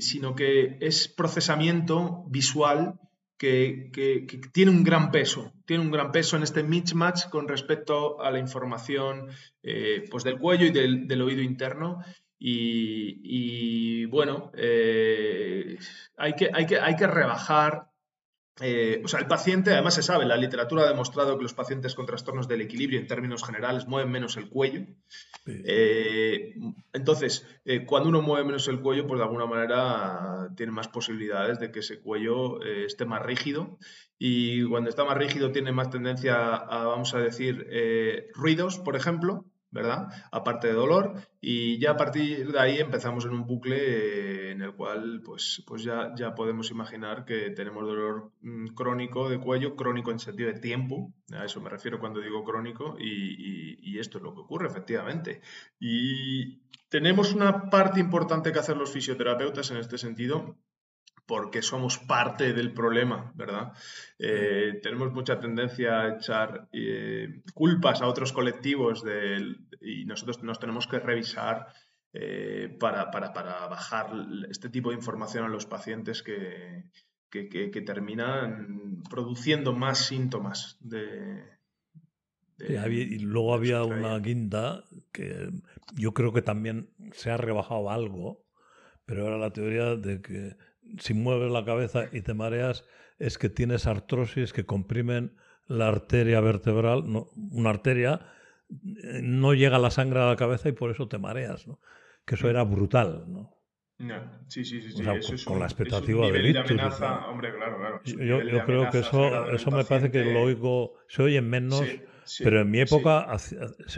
sino 0.00 0.36
que 0.36 0.78
es 0.80 1.08
procesamiento 1.08 2.22
visual 2.28 3.00
que, 3.36 3.90
tiene 4.52 4.70
un 4.70 4.84
gran 4.84 5.10
peso, 5.10 5.52
tiene 5.64 5.82
un 5.82 5.90
gran 5.90 6.12
peso 6.12 6.36
en 6.36 6.44
este 6.44 6.62
mismatch 6.62 7.28
con 7.30 7.48
respecto 7.48 8.22
a 8.22 8.30
la 8.30 8.38
información 8.38 9.26
eh, 9.64 10.04
pues 10.08 10.22
del 10.22 10.38
cuello 10.38 10.66
y 10.66 10.70
del, 10.70 11.20
oído 11.20 11.42
interno. 11.42 11.98
Y, 12.38 14.04
bueno, 14.04 14.52
eh, 14.56 15.78
hay, 16.16 16.34
que, 16.34 16.48
hay, 16.54 16.66
que, 16.66 16.78
hay 16.78 16.94
que 16.94 17.08
rebajar 17.08 17.88
eh, 18.60 19.02
o 19.04 19.08
sea, 19.08 19.20
el 19.20 19.26
paciente, 19.26 19.72
además 19.72 19.94
se 19.94 20.02
sabe, 20.02 20.24
la 20.24 20.36
literatura 20.38 20.84
ha 20.84 20.88
demostrado 20.88 21.36
que 21.36 21.42
los 21.42 21.52
pacientes 21.52 21.94
con 21.94 22.06
trastornos 22.06 22.48
del 22.48 22.62
equilibrio 22.62 22.98
en 22.98 23.06
términos 23.06 23.44
generales 23.44 23.86
mueven 23.86 24.10
menos 24.10 24.38
el 24.38 24.48
cuello. 24.48 24.86
Eh, 25.46 26.54
entonces, 26.94 27.46
eh, 27.66 27.84
cuando 27.84 28.08
uno 28.08 28.22
mueve 28.22 28.46
menos 28.46 28.66
el 28.68 28.80
cuello, 28.80 29.06
pues 29.06 29.18
de 29.18 29.24
alguna 29.24 29.44
manera 29.44 30.48
tiene 30.56 30.72
más 30.72 30.88
posibilidades 30.88 31.58
de 31.60 31.70
que 31.70 31.80
ese 31.80 32.00
cuello 32.00 32.62
esté 32.62 33.04
más 33.04 33.22
rígido. 33.22 33.78
Y 34.18 34.64
cuando 34.64 34.88
está 34.88 35.04
más 35.04 35.18
rígido 35.18 35.52
tiene 35.52 35.72
más 35.72 35.90
tendencia 35.90 36.54
a, 36.54 36.86
vamos 36.86 37.12
a 37.12 37.18
decir, 37.18 37.68
ruidos, 38.34 38.78
por 38.78 38.96
ejemplo, 38.96 39.44
¿verdad? 39.76 40.08
Aparte 40.32 40.68
de 40.68 40.72
dolor, 40.72 41.14
y 41.40 41.78
ya 41.78 41.92
a 41.92 41.96
partir 41.96 42.50
de 42.50 42.58
ahí 42.58 42.78
empezamos 42.78 43.24
en 43.26 43.32
un 43.32 43.46
bucle 43.46 43.76
eh, 43.76 44.50
en 44.52 44.62
el 44.62 44.74
cual 44.74 45.20
pues, 45.24 45.62
pues 45.66 45.84
ya, 45.84 46.12
ya 46.16 46.34
podemos 46.34 46.70
imaginar 46.70 47.24
que 47.24 47.50
tenemos 47.50 47.84
dolor 47.84 48.32
mm, 48.40 48.68
crónico 48.68 49.28
de 49.28 49.38
cuello, 49.38 49.76
crónico 49.76 50.10
en 50.10 50.18
sentido 50.18 50.52
de 50.52 50.58
tiempo, 50.58 51.12
a 51.32 51.44
eso 51.44 51.60
me 51.60 51.70
refiero 51.70 52.00
cuando 52.00 52.20
digo 52.20 52.42
crónico, 52.42 52.96
y, 52.98 53.76
y 53.78 53.98
esto 53.98 54.18
es 54.18 54.24
lo 54.24 54.34
que 54.34 54.40
ocurre 54.40 54.66
efectivamente. 54.66 55.42
Y 55.78 56.62
tenemos 56.88 57.34
una 57.34 57.68
parte 57.70 58.00
importante 58.00 58.52
que 58.52 58.58
hacer 58.58 58.76
los 58.76 58.92
fisioterapeutas 58.92 59.70
en 59.70 59.76
este 59.76 59.98
sentido, 59.98 60.56
porque 61.26 61.60
somos 61.60 61.98
parte 61.98 62.52
del 62.52 62.72
problema, 62.72 63.32
¿verdad? 63.34 63.72
Eh, 64.18 64.78
tenemos 64.82 65.12
mucha 65.12 65.40
tendencia 65.40 66.00
a 66.00 66.16
echar 66.16 66.68
eh, 66.72 67.42
culpas 67.52 68.00
a 68.00 68.06
otros 68.06 68.32
colectivos 68.32 69.04
y 69.80 70.04
nosotros 70.04 70.42
nos 70.44 70.60
tenemos 70.60 70.86
que 70.86 71.00
revisar 71.00 71.66
eh, 72.12 72.74
para, 72.78 73.10
bajar 73.68 74.06
este 74.48 74.70
tipo 74.70 74.90
de 74.90 74.96
información 74.96 75.44
a 75.44 75.48
los 75.48 75.66
pacientes 75.66 76.22
que, 76.22 76.84
que, 77.28 77.82
terminan 77.84 79.02
produciendo 79.10 79.74
más 79.74 80.06
síntomas 80.06 80.78
de... 80.80 81.42
y 82.58 83.18
luego 83.18 83.52
había 83.52 83.82
una 83.82 84.18
guinda 84.20 84.84
que 85.12 85.50
yo 85.94 86.14
creo 86.14 86.32
que 86.32 86.40
también 86.40 86.88
se 87.12 87.30
ha 87.30 87.36
rebajado 87.36 87.90
algo, 87.90 88.46
pero 89.04 89.26
era 89.26 89.36
la 89.36 89.52
teoría 89.52 89.96
de 89.96 90.22
que 90.22 90.56
si 90.98 91.14
mueves 91.14 91.50
la 91.50 91.64
cabeza 91.64 92.04
y 92.12 92.22
te 92.22 92.34
mareas, 92.34 92.84
es 93.18 93.38
que 93.38 93.48
tienes 93.48 93.86
artrosis 93.86 94.52
que 94.52 94.66
comprimen 94.66 95.36
la 95.66 95.88
arteria 95.88 96.40
vertebral, 96.40 97.04
una 97.34 97.70
arteria 97.70 98.32
eh, 98.70 99.20
no 99.22 99.54
llega 99.54 99.78
la 99.78 99.90
sangre 99.90 100.20
a 100.20 100.26
la 100.26 100.36
cabeza 100.36 100.68
y 100.68 100.72
por 100.72 100.90
eso 100.90 101.08
te 101.08 101.18
mareas, 101.18 101.66
¿no? 101.66 101.80
Que 102.24 102.34
eso 102.34 102.48
era 102.48 102.64
brutal, 102.64 103.24
¿no? 103.28 103.52
sí, 104.48 104.62
sí, 104.62 104.82
sí. 104.82 105.02
con, 105.44 105.58
la 105.58 105.64
expectativa 105.64 106.30
de, 106.30 106.58
amenaza, 106.58 107.28
hombre, 107.28 107.54
claro, 107.54 107.78
claro. 107.78 108.02
Yo, 108.04 108.64
creo 108.66 108.90
que 108.90 108.98
eso, 108.98 109.50
eso 109.50 109.70
me 109.70 109.84
parece 109.84 110.10
que 110.10 110.22
lo 110.22 110.42
oigo, 110.42 110.96
se 111.08 111.22
oye 111.22 111.40
menos, 111.40 111.82
pero 112.40 112.60
en 112.60 112.70
mi 112.70 112.80
época 112.80 113.26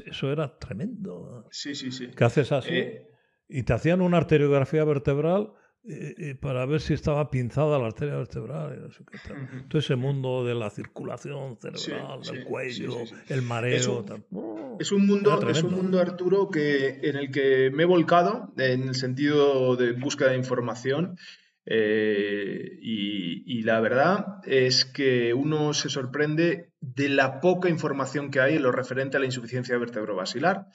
eso 0.06 0.32
era 0.32 0.56
tremendo. 0.58 1.48
Sí, 1.50 1.74
sí, 1.74 1.90
sí. 1.90 2.10
¿Qué 2.16 2.24
haces 2.24 2.52
así? 2.52 2.74
Eh, 2.74 3.10
y 3.48 3.64
te 3.64 3.72
hacían 3.72 4.00
una 4.00 4.18
arteriografía 4.18 4.84
vertebral 4.84 5.52
para 6.40 6.66
ver 6.66 6.80
si 6.80 6.94
estaba 6.94 7.30
pinzada 7.30 7.78
la 7.78 7.86
arteria 7.86 8.16
vertebral. 8.16 8.90
Todo 9.68 9.78
ese 9.78 9.96
mundo 9.96 10.44
de 10.44 10.54
la 10.54 10.70
circulación 10.70 11.56
cerebral, 11.56 12.22
del 12.22 12.44
cuello, 12.44 12.96
el 13.28 13.42
mareo. 13.42 14.04
Es 14.78 14.92
un, 14.92 15.06
mundo, 15.06 15.48
es 15.48 15.62
un 15.62 15.74
mundo, 15.74 16.00
Arturo, 16.00 16.50
que, 16.50 17.00
en 17.02 17.16
el 17.16 17.30
que 17.30 17.70
me 17.72 17.84
he 17.84 17.86
volcado 17.86 18.52
en 18.56 18.88
el 18.88 18.94
sentido 18.94 19.76
de 19.76 19.92
búsqueda 19.92 20.30
de 20.30 20.36
información. 20.36 21.16
Eh, 21.70 22.78
y, 22.80 23.62
la 23.62 23.80
verdad 23.80 24.40
es 24.46 24.86
que 24.86 25.34
uno 25.34 25.74
se 25.74 25.90
sorprende 25.90 26.70
de 26.80 27.10
la 27.10 27.40
poca 27.40 27.68
información 27.68 28.30
que 28.30 28.40
hay 28.40 28.56
en 28.56 28.62
lo 28.62 28.72
referente 28.72 29.18
a 29.18 29.20
la 29.20 29.26
insuficiencia 29.26 29.76
vertebrovascular, 29.76 30.68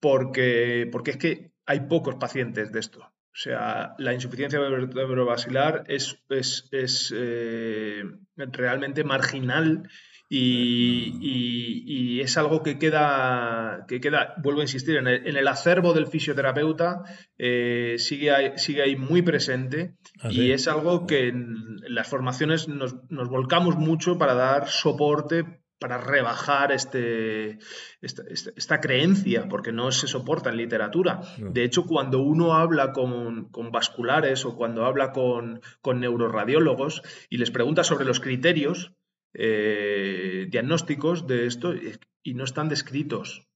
porque, 0.00 0.86
porque 0.92 1.12
es 1.12 1.16
que 1.16 1.52
hay 1.64 1.80
pocos 1.80 2.16
pacientes 2.16 2.72
de 2.72 2.80
esto. 2.80 3.10
O 3.38 3.40
sea, 3.40 3.94
la 3.98 4.12
insuficiencia 4.12 4.58
vertebrovascular 4.58 5.84
es, 5.86 6.18
es, 6.28 6.68
es 6.72 7.14
eh, 7.16 8.02
realmente 8.34 9.04
marginal 9.04 9.88
y, 10.28 12.20
es 12.20 12.36
algo 12.36 12.64
que 12.64 12.80
queda, 12.80 13.84
que 13.86 14.00
queda, 14.00 14.34
vuelvo 14.42 14.58
a 14.58 14.64
insistir, 14.64 14.96
en 14.96 15.06
el, 15.06 15.46
acervo 15.46 15.94
del 15.94 16.08
fisioterapeuta 16.08 17.04
eh, 17.38 17.94
sigue, 17.98 18.32
ahí, 18.32 18.52
sigue 18.56 18.82
ahí 18.82 18.96
muy 18.96 19.22
presente 19.22 19.94
ah, 20.20 20.32
y 20.32 20.50
es 20.50 20.66
algo 20.66 21.06
que 21.06 21.28
en 21.28 21.76
las 21.86 22.08
formaciones 22.08 22.66
nos, 22.66 23.08
nos 23.08 23.28
volcamos 23.28 23.76
mucho 23.76 24.18
para 24.18 24.34
dar 24.34 24.66
soporte 24.66 25.44
para 25.78 25.98
rebajar 25.98 26.72
este, 26.72 27.58
esta, 28.00 28.80
creencia, 28.80 29.48
porque 29.48 29.72
no 29.72 29.92
se 29.92 30.08
soporta 30.08 30.50
en 30.50 30.56
literatura. 30.56 31.20
De 31.38 31.64
hecho, 31.64 31.84
cuando 31.84 32.20
uno 32.20 32.54
habla 32.54 32.92
con, 32.92 33.50
vasculares 33.70 34.44
o 34.44 34.56
cuando 34.56 34.84
habla 34.84 35.12
con, 35.12 35.60
neuroradiólogos 35.84 37.02
y 37.30 37.38
les 37.38 37.50
pregunta 37.50 37.84
sobre 37.84 38.04
los 38.04 38.20
criterios 38.20 38.92
eh, 39.34 40.46
diagnósticos 40.50 41.26
de 41.26 41.46
esto, 41.46 41.74
y 42.22 42.34
no 42.34 42.44
están 42.44 42.68
descritos. 42.68 43.46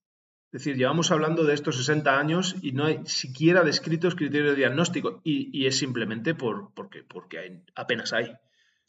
Es 0.52 0.64
decir, 0.64 0.76
llevamos 0.76 1.10
hablando 1.10 1.44
de 1.44 1.54
estos 1.54 1.78
60 1.78 2.18
años 2.18 2.56
y 2.60 2.72
no 2.72 2.84
hay 2.84 3.00
siquiera 3.06 3.64
descritos 3.64 4.14
criterios 4.14 4.50
de 4.50 4.56
diagnóstico, 4.56 5.22
y, 5.24 5.66
es 5.66 5.78
simplemente 5.78 6.34
por, 6.34 6.72
porque, 6.74 7.02
porque 7.02 7.62
apenas 7.74 8.12
hay. 8.12 8.32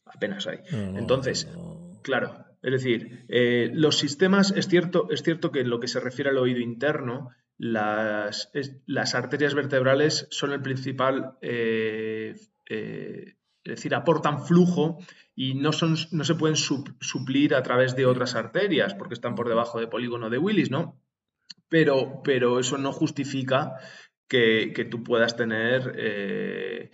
Apenas 0.05 0.45
hay. 0.45 0.59
Entonces, 0.69 1.47
claro, 2.03 2.45
es 2.63 2.71
decir, 2.71 3.25
eh, 3.27 3.69
los 3.73 3.97
sistemas, 3.97 4.53
es 4.55 4.69
cierto, 4.69 5.09
es 5.09 5.21
cierto 5.21 5.51
que 5.51 5.59
en 5.59 5.69
lo 5.69 5.81
que 5.81 5.89
se 5.89 5.99
refiere 5.99 6.29
al 6.29 6.37
oído 6.37 6.59
interno, 6.59 7.29
las, 7.57 8.49
las 8.85 9.15
arterias 9.15 9.53
vertebrales 9.53 10.27
son 10.31 10.53
el 10.53 10.61
principal, 10.61 11.37
eh, 11.41 12.35
eh, 12.69 13.35
es 13.65 13.75
decir, 13.75 13.93
aportan 13.93 14.45
flujo 14.45 14.97
y 15.35 15.55
no, 15.55 15.73
son, 15.73 15.97
no 16.11 16.23
se 16.23 16.35
pueden 16.35 16.55
suplir 16.55 17.53
a 17.53 17.63
través 17.63 17.97
de 17.97 18.05
otras 18.05 18.33
arterias 18.33 18.93
porque 18.95 19.13
están 19.13 19.35
por 19.35 19.49
debajo 19.49 19.79
del 19.79 19.89
polígono 19.89 20.29
de 20.29 20.37
Willis, 20.37 20.71
¿no? 20.71 21.01
Pero, 21.67 22.21
pero 22.23 22.59
eso 22.59 22.77
no 22.77 22.93
justifica 22.93 23.73
que, 24.29 24.71
que 24.73 24.85
tú 24.85 25.03
puedas 25.03 25.35
tener 25.35 26.91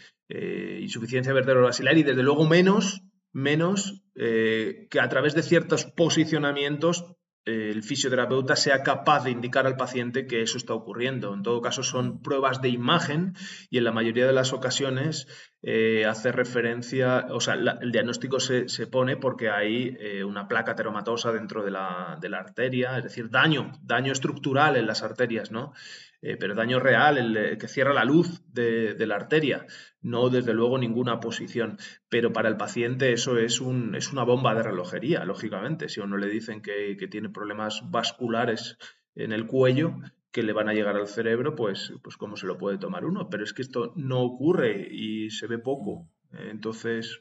insuficiencia 0.80 1.34
vertebrovascular 1.34 1.98
y 1.98 2.04
desde 2.04 2.24
luego 2.24 2.48
menos 2.48 3.04
menos 3.32 4.04
eh, 4.16 4.88
que 4.90 5.00
a 5.00 5.10
través 5.10 5.36
de 5.36 5.44
ciertos 5.44 5.86
posicionamientos 5.86 7.06
eh, 7.46 7.70
el 7.72 7.84
fisioterapeuta 7.84 8.56
sea 8.56 8.84
capaz 8.84 9.24
de 9.24 9.32
indicar 9.32 9.66
al 9.66 9.78
paciente 9.78 10.28
que 10.28 10.42
eso 10.42 10.58
está 10.58 10.74
ocurriendo. 10.74 11.34
En 11.34 11.42
todo 11.42 11.62
caso, 11.62 11.84
son 11.84 12.22
pruebas 12.22 12.62
de 12.62 12.70
imagen 12.70 13.34
y 13.70 13.78
en 13.78 13.86
la 13.86 13.92
mayoría 13.92 14.28
de 14.28 14.34
las 14.34 14.52
ocasiones 14.52 15.28
eh, 15.62 16.06
hace 16.06 16.32
referencia, 16.32 17.28
o 17.30 17.40
sea, 17.40 17.54
el 17.54 17.92
diagnóstico 17.92 18.40
se, 18.40 18.66
pone 18.88 19.18
porque 19.18 19.50
hay 19.50 19.98
una 20.24 20.48
placa 20.48 20.76
teromatosa 20.76 21.32
dentro 21.32 21.64
de 21.64 21.72
la, 21.72 22.18
de 22.20 22.30
la, 22.30 22.40
arteria, 22.40 22.98
es 22.98 23.04
decir, 23.04 23.30
daño, 23.30 23.72
daño 23.82 24.12
estructural 24.12 24.76
en 24.76 24.88
las 24.88 25.04
arterias, 25.04 25.52
¿no? 25.52 25.74
Eh, 26.22 26.36
pero 26.38 26.54
daño 26.54 26.80
real, 26.80 27.18
el, 27.18 27.58
que 27.58 27.68
cierra 27.68 27.94
la 27.94 28.04
luz 28.04 28.42
de, 28.52 28.96
la 29.06 29.16
arteria, 29.16 29.66
no 30.02 30.30
desde 30.30 30.54
luego 30.54 30.78
ninguna 30.78 31.20
posición. 31.20 31.78
Pero 32.10 32.34
para 32.34 32.50
el 32.50 32.58
paciente 32.58 33.14
eso 33.14 33.38
es, 33.38 33.62
un, 33.62 33.96
es 33.96 34.12
una 34.12 34.24
bomba 34.24 34.54
de 34.54 34.64
relojería, 34.64 35.24
lógicamente. 35.24 35.88
Si 35.88 36.02
a 36.02 36.04
uno 36.04 36.18
le 36.18 36.28
dicen 36.28 36.62
que, 36.62 36.96
tiene 37.10 37.30
problemas 37.30 37.82
vasculares 37.90 38.78
en 39.16 39.32
el 39.32 39.48
cuello, 39.48 39.96
que 40.32 40.44
le 40.44 40.54
van 40.54 40.70
a 40.70 40.74
llegar 40.74 40.96
al 40.96 41.08
cerebro, 41.08 41.56
pues, 41.56 41.94
pues 42.04 42.18
cómo 42.18 42.36
se 42.36 42.48
lo 42.48 42.58
puede 42.58 42.78
tomar 42.78 43.06
uno. 43.06 43.30
Pero 43.30 43.44
es 43.44 43.54
que 43.54 43.62
esto 43.62 43.94
no 43.96 44.22
ocurre 44.22 44.88
y 44.92 45.30
se 45.30 45.48
ve 45.48 45.58
poco. 45.58 46.10
Entonces, 46.32 47.18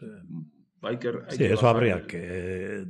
hay 0.83 0.99
que... 0.99 1.13
sí, 1.29 1.45
eso 1.45 1.69
habría 1.69 2.07
que 2.07 2.85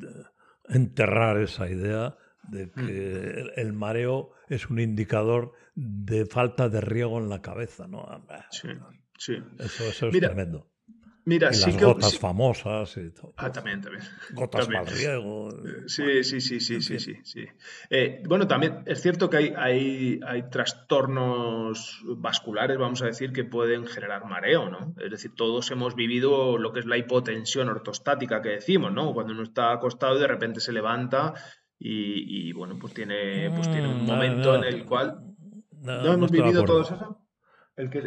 enterrar 0.68 1.40
esa 1.40 1.68
idea 1.68 2.16
de 2.48 2.66
mm. 2.66 2.86
que 2.86 3.60
el, 3.60 3.72
mareo 3.72 4.32
es 4.48 4.70
un 4.70 4.80
indicador 4.80 5.52
de 5.80 6.26
falta 6.26 6.68
de 6.68 6.80
riego 6.80 7.18
en 7.18 7.28
la 7.28 7.40
cabeza, 7.40 7.86
¿no? 7.86 8.04
Sí, 8.50 8.68
sí. 9.16 9.36
Eso, 9.58 10.08
es 10.08 10.18
tremendo. 10.18 10.68
Mira, 11.24 11.50
y 11.50 11.54
sí 11.54 11.72
las 11.72 11.82
gotas 11.82 12.18
famosas 12.18 12.96
y 12.96 13.10
todo. 13.10 13.34
Ah, 13.36 13.52
también, 13.52 13.82
también. 13.82 14.02
Gotas 14.32 14.66
para 14.66 14.84
riego. 14.84 15.50
Sí, 15.86 16.24
sí, 16.24 16.40
sí, 16.40 16.58
sí, 16.58 16.80
sí, 16.80 16.98
sí. 16.98 17.20
sí. 17.22 17.44
Eh, 17.90 18.22
bueno, 18.26 18.48
también 18.48 18.82
es 18.86 19.02
cierto 19.02 19.28
que 19.28 19.36
hay, 19.36 19.52
hay, 19.54 20.20
hay, 20.26 20.48
trastornos 20.48 22.02
vasculares, 22.16 22.78
vamos 22.78 23.02
a 23.02 23.06
decir, 23.06 23.32
que 23.32 23.44
pueden 23.44 23.86
generar 23.86 24.24
mareo, 24.24 24.70
¿no? 24.70 24.94
Es 24.98 25.10
decir, 25.10 25.32
todos 25.36 25.70
hemos 25.70 25.94
vivido 25.94 26.56
lo 26.56 26.72
que 26.72 26.80
es 26.80 26.86
la 26.86 26.96
hipotensión 26.96 27.68
ortostática 27.68 28.40
que 28.40 28.48
decimos, 28.48 28.92
¿no? 28.92 29.12
Cuando 29.12 29.34
uno 29.34 29.42
está 29.42 29.70
acostado 29.72 30.16
y 30.16 30.20
de 30.20 30.28
repente 30.28 30.60
se 30.60 30.72
levanta 30.72 31.34
y, 31.78 32.52
bueno, 32.52 32.76
pues 32.80 32.94
tiene, 32.94 33.50
pues 33.50 33.70
tiene 33.70 33.86
un 33.86 34.02
mm, 34.02 34.06
momento 34.06 34.56
en 34.56 34.64
el 34.64 34.84
cual... 34.84 35.27
¿No, 35.82 36.12
hemos 36.12 36.30
vivido 36.30 36.64
todo 36.64 36.82
eso? 36.82 37.24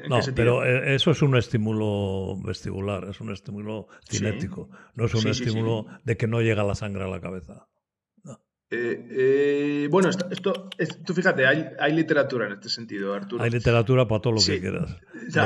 no, 0.10 0.20
pero 0.36 0.66
eh, 0.66 0.96
eso 0.96 1.12
es 1.12 1.22
un 1.22 1.38
estímulo 1.38 2.36
vestibular, 2.44 3.06
es 3.06 3.22
un 3.22 3.32
estímulo 3.32 3.88
cinético, 4.10 4.70
no 4.96 5.06
es 5.06 5.16
un 5.16 5.28
estímulo 5.28 5.86
de 6.04 6.18
que 6.18 6.28
no 6.28 6.42
llega 6.42 6.64
la 6.64 6.76
sangre 6.76 7.06
a 7.06 7.08
la 7.08 7.22
cabeza. 7.22 7.68
Eh, 8.74 9.06
eh, 9.84 9.88
bueno, 9.92 10.08
esto, 10.08 10.70
tú 11.06 11.14
fíjate, 11.14 11.46
hay, 11.46 11.94
literatura 11.94 12.48
en 12.48 12.54
este 12.54 12.70
sentido, 12.70 13.14
Arturo. 13.14 13.44
Hay 13.44 13.50
literatura 13.50 14.08
para 14.08 14.22
todo 14.22 14.32
lo 14.36 14.40
que 14.40 14.62
quieras. 14.62 14.96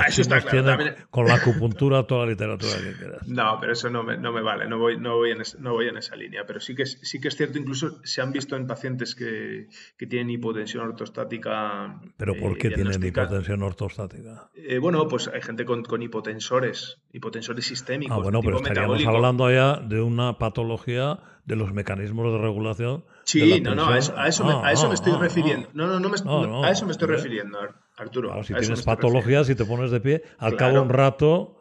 eso 0.07 0.21
está 0.21 0.41
claro. 0.41 0.95
Con 1.09 1.25
la 1.25 1.33
acupuntura, 1.33 2.03
toda 2.03 2.25
la 2.25 2.31
literatura 2.31 2.73
que 2.77 2.93
quieras. 2.93 3.27
No, 3.35 3.57
pero 3.59 3.73
eso 3.73 3.89
no 3.89 4.03
me, 4.03 4.17
no 4.17 4.31
me 4.31 4.43
vale, 4.43 4.67
no 4.67 4.77
voy, 4.77 4.97
no, 4.97 5.15
voy 5.15 5.31
en 5.31 5.41
no 5.57 5.73
voy 5.73 5.87
en 5.87 5.97
esa 5.97 6.15
línea. 6.15 6.43
Pero 6.45 6.59
sí 6.59 6.75
que, 6.75 6.85
sí 6.85 7.19
que 7.19 7.29
es 7.29 7.35
cierto, 7.35 7.57
incluso 7.57 7.99
se 8.03 8.21
han 8.21 8.31
visto 8.31 8.55
en 8.55 8.67
pacientes 8.67 9.15
que, 9.15 9.69
que 9.97 10.05
tienen 10.05 10.29
hipotensión 10.29 10.87
ortostática. 10.87 11.99
¿Pero 12.17 12.35
por 12.35 12.59
qué 12.59 12.69
tienen 12.69 13.03
hipotensión 13.03 13.63
ortostática? 13.63 14.51
bueno, 14.79 15.07
pues 15.07 15.29
hay 15.29 15.41
gente 15.41 15.65
con, 15.65 15.81
con, 15.83 16.03
hipotensores, 16.03 16.99
hipotensores 17.11 17.65
sistémicos. 17.65 18.15
Ah, 18.15 18.21
bueno, 18.21 18.41
pero 18.43 18.57
estaríamos 18.57 19.03
hablando 19.03 19.49
ya 19.49 19.77
de 19.77 19.99
una 19.99 20.37
patología 20.37 21.19
de 21.45 21.55
los 21.55 21.73
mecanismos 21.73 22.31
de 22.31 22.37
regulación. 22.37 23.03
Sí, 23.25 23.59
no, 23.59 23.75
no, 23.75 23.87
a 23.87 23.97
eso, 23.97 24.17
a 24.17 24.27
eso, 24.27 24.45
me, 24.45 24.53
a 24.53 24.71
eso 24.71 24.87
me, 24.87 24.93
estoy 24.93 25.13
refiriendo. 25.13 25.67
No, 25.73 25.87
no, 25.87 25.99
no, 25.99 26.63
a 26.63 26.69
eso 26.69 26.85
me 26.85 26.91
estoy 26.91 27.07
refiriendo, 27.07 27.59
Arturo. 27.97 28.43
si 28.43 28.53
tienes 28.53 28.83
patologías 28.83 29.49
y 29.49 29.55
te 29.55 29.65
pones 29.65 29.91
de 29.91 29.99
pie, 29.99 30.23
al 30.37 30.55
cabo 30.55 30.73
de 30.73 30.79
un 30.79 30.89
rato 30.89 31.55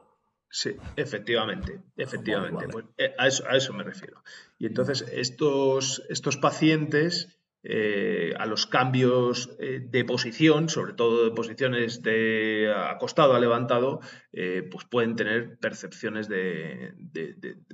Sí, 0.57 0.77
efectivamente, 0.95 1.81
efectivamente. 1.97 2.69
Pues, 2.69 2.85
eh, 2.97 3.13
a, 3.19 3.27
eso, 3.27 3.45
a 3.49 3.57
eso 3.57 3.73
me 3.73 3.83
refiero. 3.83 4.23
Y 4.57 4.67
entonces 4.67 5.05
estos, 5.11 6.05
estos 6.09 6.37
pacientes 6.37 7.41
eh, 7.67 8.35
a 8.39 8.45
los 8.45 8.67
cambios 8.67 9.57
eh, 9.59 9.81
de 9.83 10.05
posición, 10.05 10.69
sobre 10.69 10.93
todo 10.93 11.25
de 11.25 11.31
posiciones 11.31 12.03
de 12.03 12.71
acostado 12.77 13.35
a 13.35 13.41
levantado, 13.41 14.01
eh, 14.35 14.69
pues 14.71 14.85
pueden 14.85 15.17
tener 15.17 15.57
percepciones 15.57 16.29
de, 16.29 16.93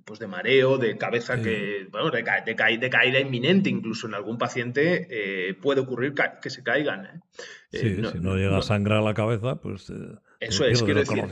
pues 0.04 0.20
de 0.20 0.28
mareo, 0.28 0.78
de 0.78 0.96
cabeza 0.96 1.42
que, 1.42 1.88
bueno, 1.90 2.12
de, 2.12 2.22
caída 2.22 3.18
inminente, 3.18 3.68
incluso 3.68 4.06
en 4.06 4.14
algún 4.14 4.38
paciente 4.38 5.56
puede 5.60 5.80
ocurrir 5.80 6.14
que 6.40 6.50
se 6.50 6.62
caigan. 6.62 7.24
Sí, 7.72 7.96
si 7.96 8.20
no 8.20 8.36
llega 8.36 8.62
sangre 8.62 8.94
a 8.94 9.00
la 9.00 9.14
cabeza, 9.14 9.60
pues... 9.60 9.92
eso 10.38 10.64
es, 10.66 10.84
quiero 10.84 11.00
decir, 11.00 11.24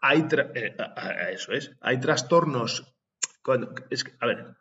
hay, 0.00 0.26
eso 1.32 1.52
es, 1.52 1.76
hay 1.82 2.00
trastornos... 2.00 2.94
es, 3.90 4.06
a 4.20 4.26
ver, 4.26 4.56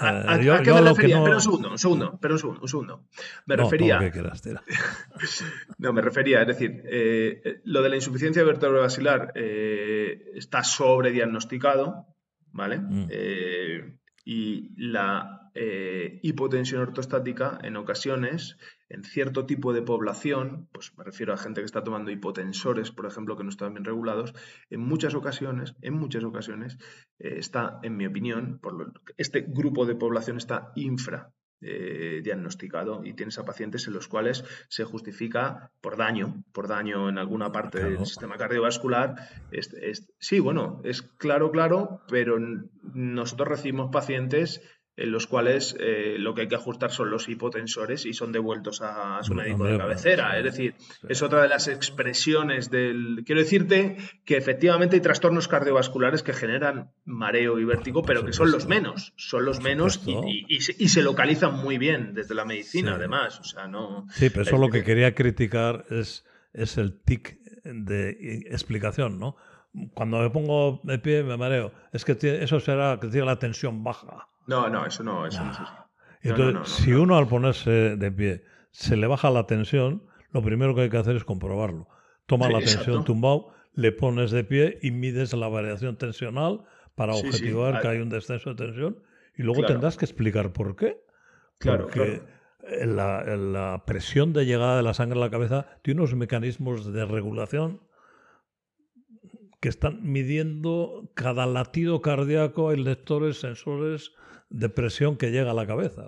¿A, 0.00 0.36
eh, 0.40 0.60
qué 0.64 0.72
me 0.72 0.80
refería? 0.80 1.22
Pero 1.22 1.36
un 1.36 1.40
segundo, 1.42 1.70
un 1.70 1.78
segundo, 1.78 2.18
pero 2.20 2.34
un 2.34 2.68
segundo, 2.68 3.04
Me 3.46 3.56
refería. 3.56 4.00
no, 5.78 5.92
me 5.92 6.00
refería, 6.00 6.40
es 6.40 6.46
decir, 6.46 6.82
eh, 6.86 7.60
lo 7.64 7.82
de 7.82 7.88
la 7.90 7.96
insuficiencia 7.96 8.42
vertebrovascular 8.42 9.32
eh, 9.34 10.32
está 10.34 10.64
sobrediagnosticado, 10.64 12.06
¿vale? 12.52 12.78
Mm. 12.78 13.06
Eh, 13.10 13.96
y 14.24 14.70
la 14.76 15.39
eh, 15.54 16.20
hipotensión 16.22 16.82
ortostática 16.82 17.58
en 17.62 17.76
ocasiones, 17.76 18.56
en 18.88 19.04
cierto 19.04 19.46
tipo 19.46 19.72
de 19.72 19.82
población, 19.82 20.68
pues 20.72 20.96
me 20.96 21.04
refiero 21.04 21.32
a 21.32 21.36
gente 21.36 21.60
que 21.60 21.64
está 21.64 21.82
tomando 21.82 22.10
hipotensores, 22.10 22.90
por 22.90 23.06
ejemplo, 23.06 23.36
que 23.36 23.44
no 23.44 23.50
están 23.50 23.74
bien 23.74 23.84
regulados, 23.84 24.34
en 24.70 24.80
muchas 24.80 25.14
ocasiones, 25.14 25.74
en 25.82 25.94
muchas 25.94 26.24
ocasiones, 26.24 26.78
eh, 27.18 27.34
está, 27.38 27.78
en 27.82 27.96
mi 27.96 28.06
opinión, 28.06 28.58
por 28.60 28.92
este 29.16 29.40
grupo 29.42 29.86
de 29.86 29.94
población 29.94 30.36
está 30.36 30.72
infra 30.76 31.32
eh, 31.62 32.22
diagnosticado 32.24 33.04
y 33.04 33.12
tienes 33.12 33.38
a 33.38 33.44
pacientes 33.44 33.86
en 33.86 33.92
los 33.92 34.08
cuales 34.08 34.44
se 34.68 34.84
justifica 34.84 35.70
por 35.82 35.98
daño, 35.98 36.42
por 36.52 36.68
daño 36.68 37.10
en 37.10 37.18
alguna 37.18 37.52
parte 37.52 37.84
del 37.84 38.06
sistema 38.06 38.38
cardiovascular. 38.38 39.16
sí, 40.18 40.40
bueno, 40.40 40.80
es 40.84 41.02
claro, 41.02 41.50
claro, 41.50 42.00
pero 42.08 42.38
nosotros 42.94 43.46
recibimos 43.46 43.90
pacientes 43.92 44.62
en 45.00 45.12
los 45.12 45.26
cuales 45.26 45.74
eh, 45.80 46.16
lo 46.18 46.34
que 46.34 46.42
hay 46.42 46.48
que 46.48 46.56
ajustar 46.56 46.90
son 46.90 47.10
los 47.10 47.28
hipotensores 47.28 48.04
y 48.04 48.12
son 48.12 48.32
devueltos 48.32 48.82
a, 48.82 49.22
su 49.22 49.34
médico 49.34 49.64
de 49.64 49.78
cabecera. 49.78 50.36
Es 50.36 50.44
decir, 50.44 50.74
es 51.08 51.22
otra 51.22 51.42
de 51.42 51.48
las 51.48 51.68
expresiones 51.68 52.70
del... 52.70 53.22
Quiero 53.24 53.40
decirte 53.40 53.96
que 54.26 54.36
efectivamente 54.36 54.96
hay 54.96 55.00
trastornos 55.00 55.48
cardiovasculares 55.48 56.22
que 56.22 56.34
generan 56.34 56.90
mareo 57.06 57.58
y 57.58 57.64
vértigo, 57.64 58.02
pero 58.02 58.26
que 58.26 58.34
son 58.34 58.52
los 58.52 58.66
menos, 58.66 59.14
son 59.16 59.46
los 59.46 59.60
menos 59.62 60.02
y, 60.06 60.60
se, 60.60 61.02
localizan 61.02 61.54
muy 61.54 61.78
bien 61.78 62.12
desde 62.12 62.34
la 62.34 62.44
medicina, 62.44 62.96
además. 62.96 63.40
O 63.40 63.44
sea, 63.44 63.68
no... 63.68 64.06
Sí, 64.10 64.28
pero 64.28 64.42
eso 64.42 64.58
lo 64.58 64.68
que 64.68 64.84
quería 64.84 65.14
criticar 65.14 65.86
es, 65.88 66.26
es 66.52 66.76
el 66.76 67.00
tic 67.00 67.38
de 67.64 68.44
explicación, 68.50 69.18
¿no? 69.18 69.36
Cuando 69.94 70.18
me 70.18 70.28
pongo 70.28 70.80
de 70.84 70.98
pie 70.98 71.22
me 71.22 71.38
mareo. 71.38 71.72
Es 71.92 72.04
que 72.04 72.18
eso 72.42 72.60
será 72.60 72.98
que 73.00 73.08
tiene 73.08 73.24
la 73.24 73.38
tensión 73.38 73.82
baja. 73.82 74.28
No, 74.50 74.68
no, 74.68 74.84
eso 74.84 75.04
no, 75.04 75.26
eso 75.26 75.44
no, 75.44 75.52
es 75.52 75.58
Entonces, 76.22 76.74
si 76.74 76.92
uno 76.92 77.16
al 77.16 77.28
ponerse 77.28 77.70
de 77.70 78.10
pie 78.10 78.42
se 78.72 78.96
le 78.96 79.06
baja 79.06 79.30
la 79.30 79.46
tensión, 79.46 80.02
lo 80.32 80.42
primero 80.42 80.74
que 80.74 80.80
hay 80.82 80.90
que 80.90 80.96
hacer 80.96 81.14
es 81.14 81.22
comprobarlo. 81.22 81.86
Toma 82.26 82.50
la 82.50 82.58
tensión 82.58 83.04
tumbado, 83.04 83.54
le 83.74 83.92
pones 83.92 84.32
de 84.32 84.42
pie 84.42 84.80
y 84.82 84.90
mides 84.90 85.32
la 85.34 85.46
variación 85.46 85.96
tensional 85.96 86.64
para 86.96 87.14
objetivar 87.14 87.80
que 87.80 87.86
hay 87.86 87.98
un 87.98 88.08
descenso 88.08 88.50
de 88.50 88.56
tensión 88.56 89.00
y 89.36 89.44
luego 89.44 89.64
tendrás 89.64 89.96
que 89.96 90.04
explicar 90.04 90.52
por 90.52 90.74
qué. 90.74 91.00
Claro, 91.58 91.84
Porque 91.84 92.20
La, 92.84 93.22
la, 93.36 93.84
presión 93.86 94.32
de 94.32 94.46
llegada 94.46 94.78
de 94.78 94.82
la 94.82 94.94
sangre 94.94 95.18
a 95.18 95.22
la 95.22 95.30
cabeza 95.30 95.66
tiene 95.82 96.00
unos 96.00 96.16
mecanismos 96.16 96.92
de 96.92 97.04
regulación 97.04 97.82
que 99.60 99.68
están 99.68 100.02
midiendo 100.02 101.08
cada 101.14 101.46
latido 101.46 102.00
cardíaco, 102.00 102.70
hay 102.70 102.78
lectores, 102.78 103.38
sensores 103.38 104.12
de 104.50 104.68
presión 104.68 105.16
que 105.16 105.30
llega 105.30 105.52
a 105.52 105.54
la 105.54 105.66
cabeza. 105.66 106.06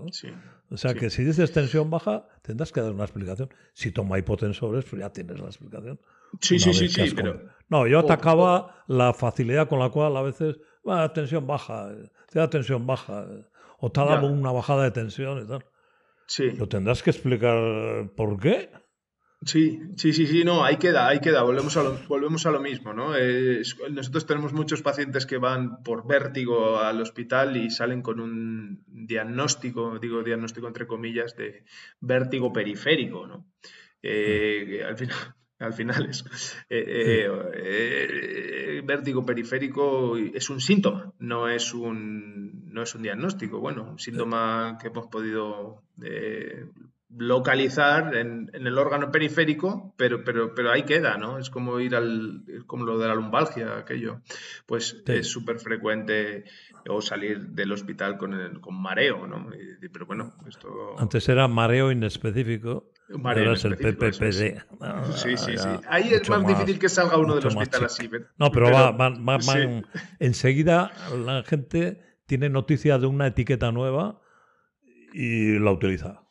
o 0.71 0.77
sea 0.77 0.95
que 0.95 1.11
si 1.11 1.25
dices 1.25 1.53
tensión 1.53 1.91
baja, 1.91 2.27
tendrás 2.43 2.73
que 2.73 2.81
dar 2.81 2.93
una 2.93 3.05
explicación. 3.05 3.49
Si 3.73 3.93
toma 3.93 4.19
hipotensores, 4.19 4.85
pues 4.85 5.01
ya 5.01 5.11
tienes 5.11 5.41
la 5.41 5.47
explicación. 5.47 5.99
Sí, 6.41 6.59
sí, 6.59 6.73
sí, 6.73 6.89
sí, 6.89 7.13
pero... 7.15 7.41
No, 7.69 7.87
yo 7.87 8.01
atacaba 8.01 8.85
la 8.87 9.15
facilidad 9.15 9.69
con 9.69 9.79
la 9.79 9.91
cual 9.91 10.17
a 10.17 10.23
veces, 10.23 10.59
va, 10.87 11.13
tensión 11.13 11.47
baja, 11.47 11.91
te 12.29 12.39
da 12.39 12.51
tensión 12.51 12.87
baja, 12.87 13.27
o 13.79 13.91
te 13.91 14.01
ha 14.01 14.05
dado 14.05 14.27
una 14.27 14.53
bajada 14.53 14.85
de 14.85 14.91
tensión 14.91 15.43
y 15.43 15.47
tal. 15.47 15.65
Sí. 16.27 16.51
Lo 16.53 16.69
tendrás 16.69 17.03
que 17.03 17.11
explicar 17.11 18.11
por 18.17 18.39
qué. 18.41 18.71
Sí, 19.45 19.81
sí, 19.97 20.13
sí, 20.13 20.27
sí, 20.27 20.45
no, 20.45 20.65
ahí 20.65 20.77
queda, 20.77 21.09
ahí 21.09 21.19
queda, 21.21 21.43
volvemos 21.43 21.77
a 21.77 21.83
lo, 21.83 21.99
volvemos 22.07 22.47
a 22.47 22.53
lo 22.53 22.61
mismo, 22.61 22.93
¿no? 22.93 23.13
nosotros 23.91 24.27
tenemos 24.27 24.53
muchos 24.53 24.83
pacientes 24.83 25.27
que 25.27 25.39
van 25.39 25.83
por 25.83 26.07
vértigo 26.07 26.79
al 26.79 27.01
hospital 27.01 27.57
y 27.57 27.71
salen 27.71 28.03
con 28.03 28.21
un 28.21 28.85
diagnóstico, 28.87 29.99
digo 29.99 30.23
diagnóstico 30.23 30.69
entre 30.69 30.87
comillas, 30.87 31.37
de 31.37 31.65
vértigo 32.01 32.53
periférico, 32.53 33.27
¿no? 33.27 33.47
Eh, 34.03 34.83
al 34.87 34.97
final, 34.97 35.17
al 35.59 35.73
final 35.73 36.07
es 36.07 36.25
eh, 36.69 37.29
eh, 37.55 38.83
vértigo 38.85 39.25
periférico 39.25 40.17
es 40.17 40.51
un 40.51 40.61
síntoma, 40.61 41.13
no 41.19 41.49
es 41.49 41.73
un, 41.73 42.69
no 42.73 42.83
es 42.83 42.95
un 42.95 43.03
diagnóstico. 43.03 43.61
Bueno, 43.61 43.91
un 43.93 43.99
síntoma 43.99 44.79
que 44.81 44.89
hemos 44.89 45.07
podido 45.07 45.83
localizar 47.17 48.17
en, 48.17 48.51
el 48.55 48.79
órgano 48.79 49.11
periférico, 49.11 49.95
pero, 49.97 50.25
pero, 50.25 50.55
pero 50.55 50.71
ahí 50.71 50.85
queda, 50.85 51.17
¿no? 51.17 51.39
Es 51.39 51.51
como 51.51 51.79
ir 51.81 51.95
al, 51.95 52.45
como 52.67 52.85
lo 52.85 52.99
de 52.99 53.09
la 53.09 53.15
lumbalgia, 53.15 53.79
aquello. 53.79 54.21
Pues 54.67 55.03
es 55.07 55.27
súper 55.27 55.59
frecuente 55.59 56.45
o 56.89 57.01
salir 57.01 57.49
del 57.49 57.73
hospital 57.73 58.17
con, 58.17 58.35
el, 58.35 58.61
con 58.61 58.81
mareo, 58.81 59.27
¿no? 59.27 59.49
pero 59.93 60.07
bueno, 60.07 60.35
esto... 60.49 60.95
Antes 60.99 61.29
era 61.29 61.47
mareo 61.49 61.93
inespecífico, 61.93 62.91
mareo 63.11 63.45
ahora 63.45 63.57
es 63.57 63.65
el 63.65 63.77
PPPD. 63.77 65.17
sí, 65.17 65.37
sí, 65.37 65.59
sí. 65.59 65.69
Ahí 65.89 66.13
es 66.13 66.29
más, 66.29 66.47
difícil 66.47 66.79
que 66.79 66.89
salga 66.89 67.19
uno 67.19 67.37
del 67.37 67.47
hospital 67.47 67.85
así. 67.85 68.11
No, 68.39 68.51
pero, 68.51 68.71
va, 68.71 68.91
va, 68.91 69.39
enseguida 70.19 70.91
la 71.25 71.43
gente 71.45 72.01
tiene 72.27 72.49
noticia 72.49 72.99
de 72.99 73.07
una 73.07 73.27
etiqueta 73.29 73.71
nueva 73.71 74.21
y 75.13 75.59
la 75.59 75.71
utiliza. 75.71 76.22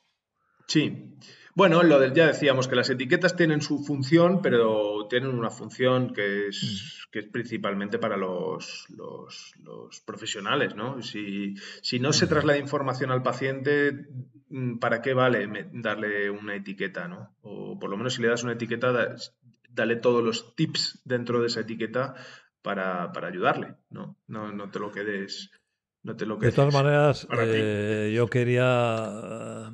Sí. 0.72 1.18
Bueno, 1.54 1.84
lo 1.84 2.14
ya 2.14 2.28
decíamos 2.28 2.70
que 2.70 2.78
las 2.78 2.90
etiquetas 2.90 3.36
tienen 3.36 3.62
su 3.62 3.84
función, 3.84 4.42
pero 4.42 5.06
tienen 5.10 5.32
una 5.32 5.50
función 5.50 6.14
que 6.14 6.48
es, 6.48 6.64
mm. 6.64 7.12
que 7.12 7.20
es 7.20 7.26
principalmente 7.26 8.00
para 8.00 8.16
los, 8.16 8.86
los, 8.96 10.00
profesionales, 10.06 10.74
¿no? 10.74 11.02
Si, 11.02 11.56
si, 11.82 12.00
no 12.00 12.14
se 12.14 12.26
traslada 12.26 12.58
información 12.58 13.12
al 13.12 13.22
paciente, 13.22 14.08
mm, 14.48 14.78
¿para 14.78 15.02
qué 15.02 15.14
vale 15.14 15.70
darle 15.74 16.30
una 16.30 16.56
etiqueta, 16.56 17.10
¿no? 17.10 17.36
O 17.42 17.78
por 17.78 17.90
lo 17.90 17.98
menos 17.98 18.14
si 18.14 18.22
le 18.22 18.30
das 18.30 18.44
una 18.44 18.54
etiqueta, 18.54 19.18
dale 19.70 19.98
todos 19.98 20.24
los 20.24 20.56
tips 20.56 21.02
dentro 21.04 21.42
de 21.42 21.48
esa 21.48 21.60
etiqueta 21.60 22.16
para, 22.62 23.12
para 23.12 23.28
ayudarle, 23.28 23.76
¿no? 23.90 24.16
¿no? 24.28 24.54
No 24.54 24.72
te 24.72 24.80
lo 24.80 24.90
quedes 24.90 25.52
de 26.04 26.52
todas 26.52 26.74
maneras, 26.74 27.28
eh, 27.40 28.12
yo 28.16 28.28
quería 28.28 29.72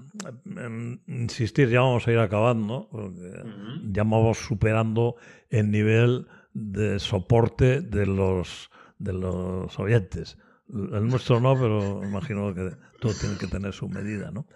eh, 0.57 0.97
insistir, 1.07 1.69
ya 1.69 1.79
vamos 1.79 2.05
a 2.07 2.11
ir 2.11 2.19
acabando, 2.19 2.89
porque 2.91 3.43
ya 3.85 4.03
vamos 4.03 4.37
superando 4.37 5.15
el 5.49 5.71
nivel 5.71 6.27
de 6.53 6.99
soporte 6.99 7.81
de 7.81 8.05
los, 8.05 8.69
de 8.99 9.13
los 9.13 9.79
oyentes. 9.79 10.37
El 10.69 11.07
nuestro 11.07 11.39
no, 11.39 11.55
pero 11.55 12.03
imagino 12.03 12.53
que 12.53 12.71
todo 12.99 13.13
tiene 13.13 13.37
que 13.37 13.47
tener 13.47 13.71
su 13.71 13.87
medida, 13.87 14.31
¿no? 14.31 14.47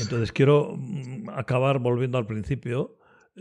Entonces 0.00 0.32
quiero 0.32 0.76
mm, 0.78 1.28
acabar 1.30 1.78
volviendo 1.78 2.16
al 2.16 2.26
principio. 2.26 2.96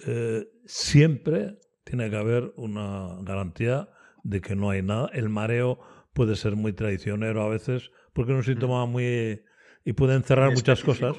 Eh, 0.07 0.49
siempre 0.65 1.59
tiene 1.85 2.09
que 2.09 2.17
haber 2.17 2.53
una 2.57 3.15
garantía 3.21 3.89
de 4.23 4.41
que 4.41 4.55
no 4.55 4.69
hay 4.69 4.81
nada. 4.81 5.09
El 5.13 5.29
mareo 5.29 5.79
puede 6.13 6.35
ser 6.35 6.55
muy 6.55 6.73
traicionero 6.73 7.41
a 7.43 7.49
veces, 7.49 7.91
porque 8.13 8.31
es 8.31 8.37
un 8.37 8.43
síntoma 8.43 8.85
muy... 8.85 9.43
y 9.85 9.93
puede 9.93 10.15
encerrar 10.15 10.51
muchas 10.51 10.83
cosas. 10.83 11.17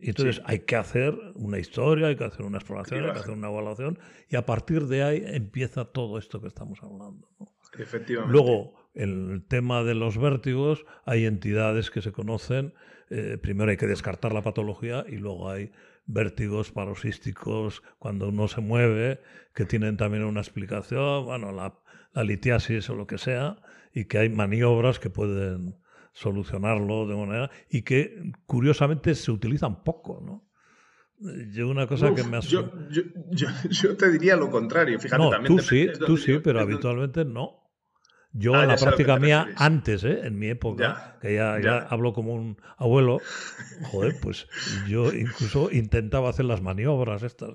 Y 0.00 0.10
entonces 0.10 0.40
hay 0.44 0.60
que 0.60 0.76
hacer 0.76 1.12
una 1.34 1.58
historia, 1.58 2.06
hay 2.06 2.16
que 2.16 2.24
hacer 2.24 2.46
una 2.46 2.58
exploración, 2.58 3.04
hay 3.04 3.12
que 3.12 3.18
hacer 3.18 3.34
una 3.34 3.48
evaluación, 3.48 3.98
y 4.28 4.36
a 4.36 4.46
partir 4.46 4.86
de 4.86 5.02
ahí 5.02 5.22
empieza 5.26 5.86
todo 5.86 6.18
esto 6.18 6.40
que 6.40 6.46
estamos 6.46 6.80
hablando. 6.82 7.28
Efectivamente. 7.76 8.32
Luego, 8.32 8.74
el 8.94 9.44
tema 9.48 9.82
de 9.82 9.94
los 9.94 10.16
vértigos 10.16 10.84
hay 11.04 11.26
entidades 11.26 11.90
que 11.90 12.00
se 12.00 12.12
conocen. 12.12 12.74
Eh, 13.10 13.38
primero 13.40 13.70
hay 13.70 13.76
que 13.76 13.86
descartar 13.86 14.32
la 14.32 14.42
patología 14.42 15.04
y 15.08 15.16
luego 15.16 15.50
hay 15.50 15.72
vértigos 16.06 16.70
paroxísticos 16.70 17.82
cuando 17.98 18.28
uno 18.28 18.48
se 18.48 18.60
mueve, 18.60 19.20
que 19.54 19.64
tienen 19.64 19.96
también 19.96 20.24
una 20.24 20.40
explicación, 20.40 21.24
bueno, 21.24 21.52
la, 21.52 21.78
la 22.12 22.24
litiasis 22.24 22.88
o 22.88 22.94
lo 22.94 23.06
que 23.06 23.18
sea, 23.18 23.56
y 23.98 24.04
que 24.04 24.18
hay 24.18 24.28
maniobras 24.28 25.00
que 25.00 25.10
pueden 25.10 25.76
solucionarlo 26.12 27.06
de 27.08 27.16
manera 27.16 27.50
y 27.68 27.82
que 27.82 28.32
curiosamente 28.46 29.14
se 29.16 29.32
utilizan 29.32 29.82
poco, 29.82 30.20
¿no? 30.24 30.48
Yo 31.52 31.68
una 31.68 31.88
cosa 31.88 32.14
que 32.14 32.22
me 32.22 32.40
yo, 32.42 32.70
yo, 32.90 33.02
yo, 33.70 33.96
te 33.96 34.08
diría 34.12 34.36
lo 34.36 34.50
contrario. 34.50 35.00
Fíjate, 35.00 35.20
no, 35.20 35.42
tú 35.42 35.58
sí, 35.58 35.88
tú 36.06 36.16
sí, 36.16 36.38
pero 36.38 36.60
habitualmente 36.60 37.24
no. 37.24 37.67
Yo 38.32 38.54
ah, 38.54 38.62
en 38.62 38.68
la 38.68 38.76
práctica 38.76 39.18
mía, 39.18 39.48
antes, 39.56 40.04
¿eh? 40.04 40.20
en 40.24 40.38
mi 40.38 40.48
época, 40.48 41.16
que 41.20 41.34
ya, 41.34 41.58
ya, 41.60 41.78
hablo 41.78 42.12
como 42.12 42.34
un 42.34 42.60
abuelo, 42.76 43.20
joder, 43.90 44.16
pues 44.20 44.46
yo 44.86 45.12
incluso 45.12 45.70
intentaba 45.72 46.28
hacer 46.28 46.44
las 46.44 46.60
maniobras 46.60 47.22
estas. 47.22 47.50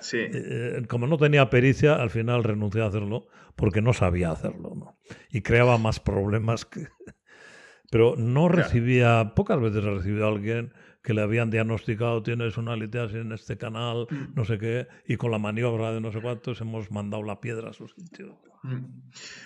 Sí. 0.00 0.18
Eh, 0.20 0.82
como 0.88 1.06
no 1.06 1.16
tenía 1.16 1.48
pericia, 1.48 1.94
al 1.94 2.10
final 2.10 2.42
renuncié 2.44 2.82
a 2.82 2.86
hacerlo 2.86 3.28
porque 3.54 3.82
no 3.82 3.92
sabía 3.92 4.30
hacerlo. 4.30 4.74
¿no? 4.74 4.98
Y 5.30 5.42
creaba 5.42 5.78
más 5.78 6.00
problemas 6.00 6.64
que... 6.64 6.88
Pero 7.90 8.14
no 8.16 8.48
recibía, 8.48 9.32
pocas 9.36 9.60
veces 9.60 9.84
he 9.84 9.90
recibido 9.90 10.26
a 10.26 10.28
alguien 10.28 10.72
que 11.04 11.14
le 11.14 11.22
habían 11.22 11.50
diagnosticado 11.50 12.20
tienes 12.24 12.56
una 12.56 12.74
litiasis 12.74 13.18
en 13.18 13.30
este 13.30 13.56
canal, 13.56 14.08
mm. 14.10 14.34
no 14.34 14.44
sé 14.44 14.58
qué, 14.58 14.88
y 15.06 15.16
con 15.16 15.30
la 15.30 15.38
maniobra 15.38 15.92
de 15.92 16.00
no 16.00 16.10
sé 16.10 16.20
cuántos 16.20 16.60
hemos 16.60 16.90
mandado 16.90 17.22
la 17.22 17.40
piedra 17.40 17.70
a 17.70 17.72
su 17.72 17.86
sitio. 17.86 18.40
Mm. 18.62 18.84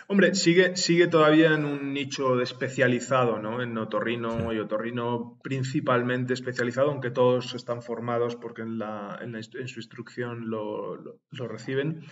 Hombre, 0.09 0.35
sigue, 0.35 0.77
sigue 0.77 1.07
todavía 1.07 1.55
en 1.55 1.65
un 1.65 1.93
nicho 1.93 2.41
especializado, 2.41 3.39
¿no? 3.39 3.63
En 3.63 3.77
otorrino 3.79 4.53
y 4.53 4.59
otorrino 4.59 5.39
principalmente 5.43 6.35
especializado, 6.35 6.91
aunque 6.91 7.11
todos 7.11 7.55
están 7.55 7.83
formados 7.83 8.37
porque 8.37 8.63
en, 8.63 8.79
la, 8.79 9.19
en, 9.23 9.43
su 9.43 9.79
instrucción 9.79 10.51
lo, 10.51 10.97
lo, 10.97 11.49
reciben. 11.49 12.03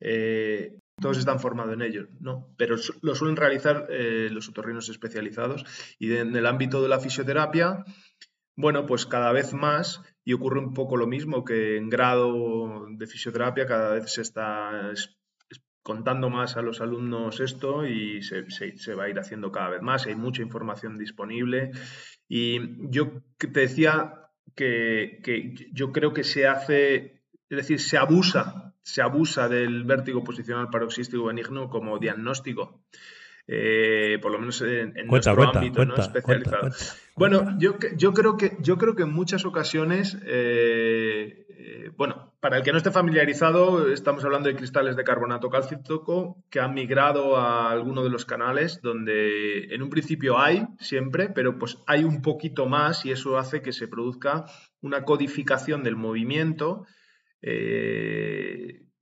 Eh, 0.00 0.78
todos 1.00 1.18
están 1.18 1.40
formados 1.40 1.72
en 1.72 1.82
ello, 1.82 2.08
¿no? 2.20 2.54
Pero 2.58 2.76
lo 3.02 3.14
suelen 3.14 3.36
realizar 3.36 3.86
eh, 3.90 4.28
los 4.30 4.48
otorrinos 4.48 4.88
especializados. 4.88 5.64
Y 5.98 6.14
en 6.14 6.36
el 6.36 6.46
ámbito 6.46 6.82
de 6.82 6.88
la 6.88 7.00
fisioterapia, 7.00 7.84
bueno, 8.56 8.84
pues 8.84 9.06
cada 9.06 9.32
vez 9.32 9.54
más, 9.54 10.02
y 10.24 10.34
ocurre 10.34 10.60
un 10.60 10.74
poco 10.74 10.96
lo 10.96 11.06
mismo 11.06 11.44
que 11.44 11.78
en 11.78 11.88
grado 11.88 12.86
de 12.90 13.06
fisioterapia, 13.06 13.66
cada 13.66 13.94
vez 13.94 14.12
se 14.12 14.20
está 14.20 14.92
contando 15.82 16.30
más 16.30 16.56
a 16.56 16.62
los 16.62 16.80
alumnos 16.80 17.40
esto 17.40 17.86
y 17.86 18.22
se, 18.22 18.94
va 18.94 19.04
a 19.04 19.08
ir 19.08 19.18
haciendo 19.18 19.50
cada 19.50 19.70
vez 19.70 19.82
más, 19.82 20.06
hay 20.06 20.14
mucha 20.14 20.42
información 20.42 20.98
disponible. 20.98 21.70
Y 22.28 22.90
yo 22.90 23.22
te 23.38 23.48
decía 23.48 24.30
que, 24.54 25.20
que 25.22 25.54
yo 25.72 25.92
creo 25.92 26.12
que 26.12 26.24
se 26.24 26.46
hace, 26.46 27.22
es 27.48 27.56
decir, 27.56 27.80
se 27.80 27.96
abusa, 27.96 28.74
se 28.82 29.02
abusa 29.02 29.48
del 29.48 29.84
vértigo 29.84 30.22
posicional 30.24 30.68
paroxístico 30.70 31.24
benigno 31.24 31.70
como 31.70 31.98
diagnóstico. 31.98 32.84
Eh, 33.52 34.20
por 34.22 34.30
lo 34.30 34.38
menos 34.38 34.62
en, 34.62 34.94
nuestro 35.08 35.42
ámbito 35.42 35.84
¿no? 35.84 35.96
especializado. 35.96 36.70
bueno, 37.16 37.58
yo, 37.58 37.74
yo, 37.96 38.14
creo 38.14 38.36
que, 38.36 38.56
yo 38.60 38.78
creo 38.78 38.94
que 38.94 39.02
en 39.02 39.12
muchas 39.12 39.44
ocasiones, 39.44 40.16
eh, 40.24 41.46
eh, 41.48 41.90
bueno, 41.96 42.32
para 42.38 42.58
el 42.58 42.62
que 42.62 42.70
no 42.70 42.78
esté 42.78 42.92
familiarizado, 42.92 43.90
estamos 43.90 44.24
hablando 44.24 44.48
de 44.48 44.54
cristales 44.54 44.94
de 44.94 45.02
carbonato 45.02 45.50
cálcico 45.50 46.44
que 46.48 46.60
han 46.60 46.74
migrado 46.74 47.38
a 47.38 47.72
alguno 47.72 48.04
de 48.04 48.10
los 48.10 48.24
canales 48.24 48.82
donde 48.82 49.74
en 49.74 49.82
un 49.82 49.90
principio 49.90 50.38
hay 50.38 50.68
siempre, 50.78 51.28
pero 51.28 51.58
pues 51.58 51.76
hay 51.88 52.04
un 52.04 52.22
poquito 52.22 52.66
más 52.66 53.04
y 53.04 53.10
eso 53.10 53.36
hace 53.36 53.62
que 53.62 53.72
se 53.72 53.88
produzca 53.88 54.44
una 54.80 55.02
codificación 55.02 55.82
del 55.82 55.96
movimiento 55.96 56.86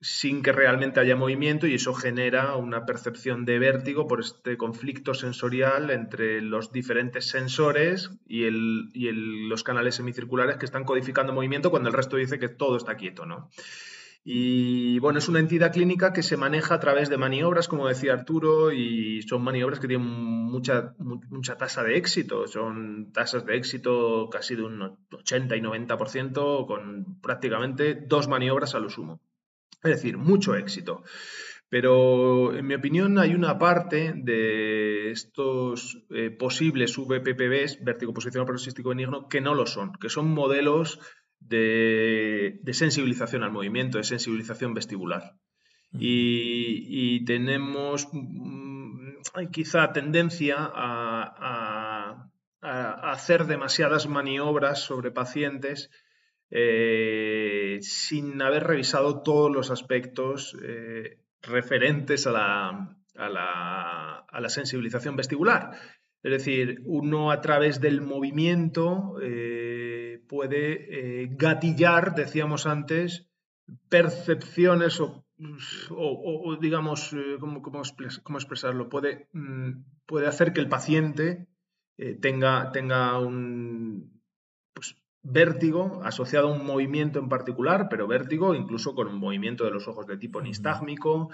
sin 0.01 0.43
que 0.43 0.53
realmente 0.53 1.01
haya 1.01 1.17
movimiento 1.17 1.67
y 1.67 1.75
eso 1.75 1.93
genera 1.93 2.55
una 2.55 2.87
percepción 2.87 3.45
de 3.45 3.59
vértigo 3.59 4.07
por 4.07 4.21
este 4.21 4.57
conflicto 4.57 5.13
sensorial 5.13 5.91
entre 5.91 6.41
los 6.41 6.71
diferentes 6.71 7.29
sensores 7.29 8.11
y, 8.27 8.45
el, 8.45 8.91
y 8.95 9.11
los 9.49 9.65
canales 9.65 9.97
semicirculares 9.97 10.57
que 10.57 10.67
están 10.67 10.85
codificando 10.85 11.33
movimiento 11.33 11.71
cuando 11.71 11.89
el 11.89 11.95
resto 11.95 12.17
dice 12.17 12.39
que 12.39 12.49
todo 12.49 12.77
está 12.77 12.97
quieto, 12.97 13.27
¿no? 13.27 13.51
Y 14.31 14.99
bueno, 14.99 15.21
es 15.21 15.29
una 15.29 15.39
entidad 15.39 15.73
clínica 15.73 16.13
que 16.13 16.23
se 16.23 16.37
maneja 16.37 16.75
a 16.75 16.81
través 16.81 17.09
de 17.09 17.17
maniobras, 17.17 17.67
como 17.67 17.89
decía 17.89 18.13
Arturo, 18.13 18.73
y 18.73 19.23
son 19.23 19.43
maniobras 19.43 19.81
que 19.81 19.89
tienen 19.89 20.07
mucha, 20.07 20.95
mucha 20.99 21.57
tasa 21.57 21.83
de 21.83 21.97
éxito. 21.97 22.47
Son 22.47 23.11
tasas 23.13 23.47
de 23.47 23.57
éxito 23.57 24.29
casi 24.31 24.55
de 24.55 24.65
un 24.65 24.99
80 25.11 25.57
y 25.57 25.61
90%, 25.63 26.67
con 26.67 27.21
prácticamente 27.23 27.95
dos 27.95 28.29
maniobras 28.29 28.75
a 28.75 28.81
lo 28.81 28.91
sumo. 28.91 29.23
Es 29.83 29.91
decir, 29.91 30.17
mucho 30.17 30.55
éxito. 30.57 31.03
Pero 31.71 32.57
en 32.57 32.67
mi 32.67 32.75
opinión 32.75 33.19
hay 33.19 33.35
una 33.35 33.59
parte 33.59 34.15
de 34.17 35.11
estos 35.11 36.03
eh, 36.11 36.31
posibles 36.31 36.97
VPPBs, 36.97 37.85
vértigo 37.85 38.15
posicional 38.15 38.47
paroxístico 38.47 38.89
benigno, 38.89 39.29
que 39.29 39.43
no 39.43 39.55
lo 39.55 39.67
son, 39.67 39.93
que 39.93 40.09
son 40.09 40.31
modelos 40.31 40.99
de, 41.41 42.61
sensibilización 42.73 43.43
al 43.43 43.53
movimiento, 43.53 43.99
de 43.99 44.05
sensibilización 44.05 44.73
vestibular. 44.73 45.35
Y, 45.93 47.25
tenemos 47.25 48.09
mm, 48.13 49.19
quizá 49.53 49.93
tendencia 49.93 50.57
a, 50.59 52.31
hacer 52.61 53.45
demasiadas 53.45 54.09
maniobras 54.09 54.81
sobre 54.83 55.13
pacientes 55.13 55.91
eh, 56.51 57.58
sin 57.83 58.41
haber 58.43 58.65
revisado 58.65 59.23
todos 59.23 59.51
los 59.51 59.71
aspectos 59.71 60.57
eh, 60.63 61.19
referentes 61.43 62.27
a 62.27 62.33
la, 63.15 64.49
sensibilización 64.49 65.17
vestibular. 65.17 65.73
Es 66.23 66.33
decir, 66.33 66.83
uno 66.85 67.31
a 67.31 67.41
través 67.41 67.81
del 67.81 68.01
movimiento 68.01 69.17
eh, 69.23 70.21
puede 70.29 71.29
gatillar, 71.31 72.15
decíamos 72.15 72.67
antes, 72.67 73.29
percepciones 73.89 75.01
o, 75.01 76.57
digamos, 76.61 77.15
¿cómo, 77.39 78.39
expresarlo? 78.39 78.89
Puede, 78.89 79.29
mm, 79.33 79.85
puede 80.07 80.27
hacer 80.27 80.53
que 80.53 80.61
el 80.61 80.69
paciente 80.69 81.47
tenga 82.21 83.19
un, 83.19 84.18
vértigo 85.23 86.01
asociado 86.05 86.49
a 86.49 86.53
un 86.53 86.65
movimiento 86.65 87.19
en 87.19 87.29
particular, 87.29 87.89
pero 87.91 88.07
vértigo 88.07 88.55
incluso 88.55 88.95
con 88.95 89.09
un 89.09 89.19
movimiento 89.19 89.65
de 89.65 89.71
los 89.71 89.89
ojos 89.89 90.07
de 90.07 90.17
tipo 90.17 90.41
nistágmico, 90.41 91.31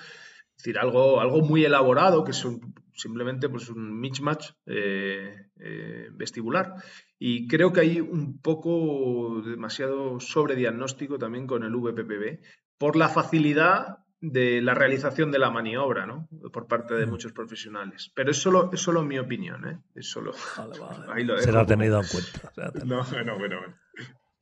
es 0.57 0.63
decir, 0.65 0.79
algo, 0.79 1.21
algo 1.21 1.41
muy 1.43 1.65
elaborado 1.65 2.25
que 2.25 2.31
es 2.31 2.47
simplemente 2.93 3.49
pues, 3.49 3.69
un 3.69 3.99
mismatch 4.01 4.51
eh, 4.67 5.49
eh, 5.59 6.09
vestibular. 6.13 6.75
Y 7.19 7.49
creo 7.49 7.73
que 7.73 7.81
hay 7.81 8.01
un 8.01 8.41
poco 8.41 9.43
demasiado 9.45 10.21
sobrediagnóstico 10.21 11.19
también 11.19 11.47
con 11.47 11.65
el 11.65 11.75
VPPB 11.75 12.41
por 12.79 12.97
la 12.97 13.09
facilidad 13.09 14.04
de 14.33 14.63
la 14.63 14.75
realización 14.75 15.31
de 15.31 15.39
la 15.39 15.51
maniobra, 15.51 16.07
¿no? 16.07 16.29
Por 16.53 16.67
parte 16.67 16.95
de 16.95 17.07
muchos 17.07 17.33
profesionales. 17.33 18.11
Pero 18.15 18.31
es 18.31 18.39
solo, 18.39 18.71
es 18.73 18.81
solo 18.81 19.03
mi 19.03 19.19
opinión, 19.19 19.69
¿eh? 19.69 19.79
Es 19.95 20.11
solo... 20.11 20.33
Será 21.39 21.67
tenido 21.67 22.01
en 22.01 22.07
cuenta. 22.07 22.73
No, 22.85 23.05
bueno, 23.05 23.39
bueno, 23.39 23.57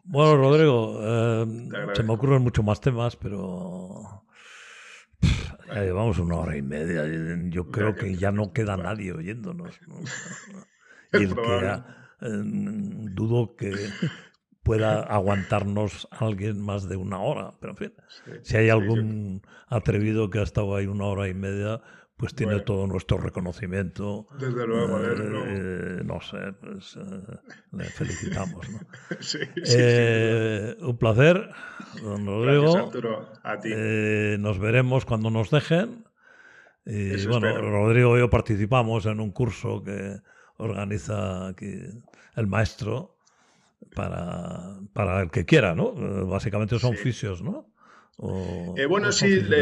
bueno. 0.04 0.36
Rodrigo, 0.36 0.98
eh, 1.00 1.46
se 1.94 2.02
me 2.02 2.12
ocurren 2.12 2.42
muchos 2.42 2.64
más 2.64 2.80
temas, 2.80 3.16
pero 3.16 4.24
ya 5.66 5.82
llevamos 5.82 6.18
una 6.18 6.36
hora 6.36 6.56
y 6.56 6.62
media. 6.62 7.04
Yo 7.50 7.70
creo 7.70 7.94
que 7.94 8.14
ya 8.16 8.30
no 8.30 8.52
queda 8.52 8.76
nadie 8.76 9.12
oyéndonos. 9.12 9.78
Y 11.14 11.24
el 11.24 11.34
que 11.34 11.82
eh, 12.22 12.42
dudo 13.12 13.54
que 13.54 13.74
pueda 14.62 15.00
aguantarnos 15.00 16.08
alguien 16.10 16.60
más 16.60 16.88
de 16.88 16.96
una 16.96 17.20
hora. 17.20 17.52
Pero 17.60 17.72
en 17.72 17.76
fin, 17.76 17.92
si 18.42 18.56
hay 18.56 18.70
algún 18.70 19.42
atrevido 19.68 20.30
que 20.30 20.38
ha 20.38 20.42
estado 20.42 20.76
ahí 20.76 20.86
una 20.86 21.06
hora 21.06 21.28
y 21.28 21.34
media, 21.34 21.80
pues 22.16 22.34
tiene 22.34 22.60
todo 22.60 22.86
nuestro 22.86 23.18
reconocimiento. 23.18 24.28
Desde 24.38 24.64
luego, 24.64 25.00
eh, 25.00 26.02
no 26.04 26.20
sé, 26.20 26.52
pues 26.60 26.96
eh, 26.96 27.00
le 27.72 27.84
felicitamos. 27.84 28.68
¿no? 28.70 28.78
sí, 29.20 29.38
eh, 29.66 30.76
un 30.80 30.96
placer, 30.98 31.50
don 32.00 32.24
Rodrigo. 32.26 32.92
a 33.42 33.58
ti. 33.58 33.70
nos 34.38 34.60
veremos 34.60 35.04
cuando 35.04 35.30
nos 35.30 35.50
dejen. 35.50 36.04
Y 36.86 37.26
bueno, 37.26 37.60
Rodrigo 37.60 38.16
y 38.16 38.20
yo 38.20 38.30
participamos 38.30 39.06
en 39.06 39.18
un 39.18 39.32
curso 39.32 39.82
que 39.82 40.18
organiza 40.58 41.48
aquí 41.48 41.72
el 42.36 42.46
maestro 42.46 43.16
para, 43.94 44.78
para 44.92 45.22
el 45.22 45.30
que 45.30 45.44
quiera, 45.44 45.74
¿no? 45.74 45.92
Básicamente 46.26 46.78
son 46.78 46.94
fisios, 46.94 47.42
¿no? 47.42 47.68
eh, 48.76 48.86
bueno, 48.86 49.10
sí, 49.12 49.26
el, 49.26 49.52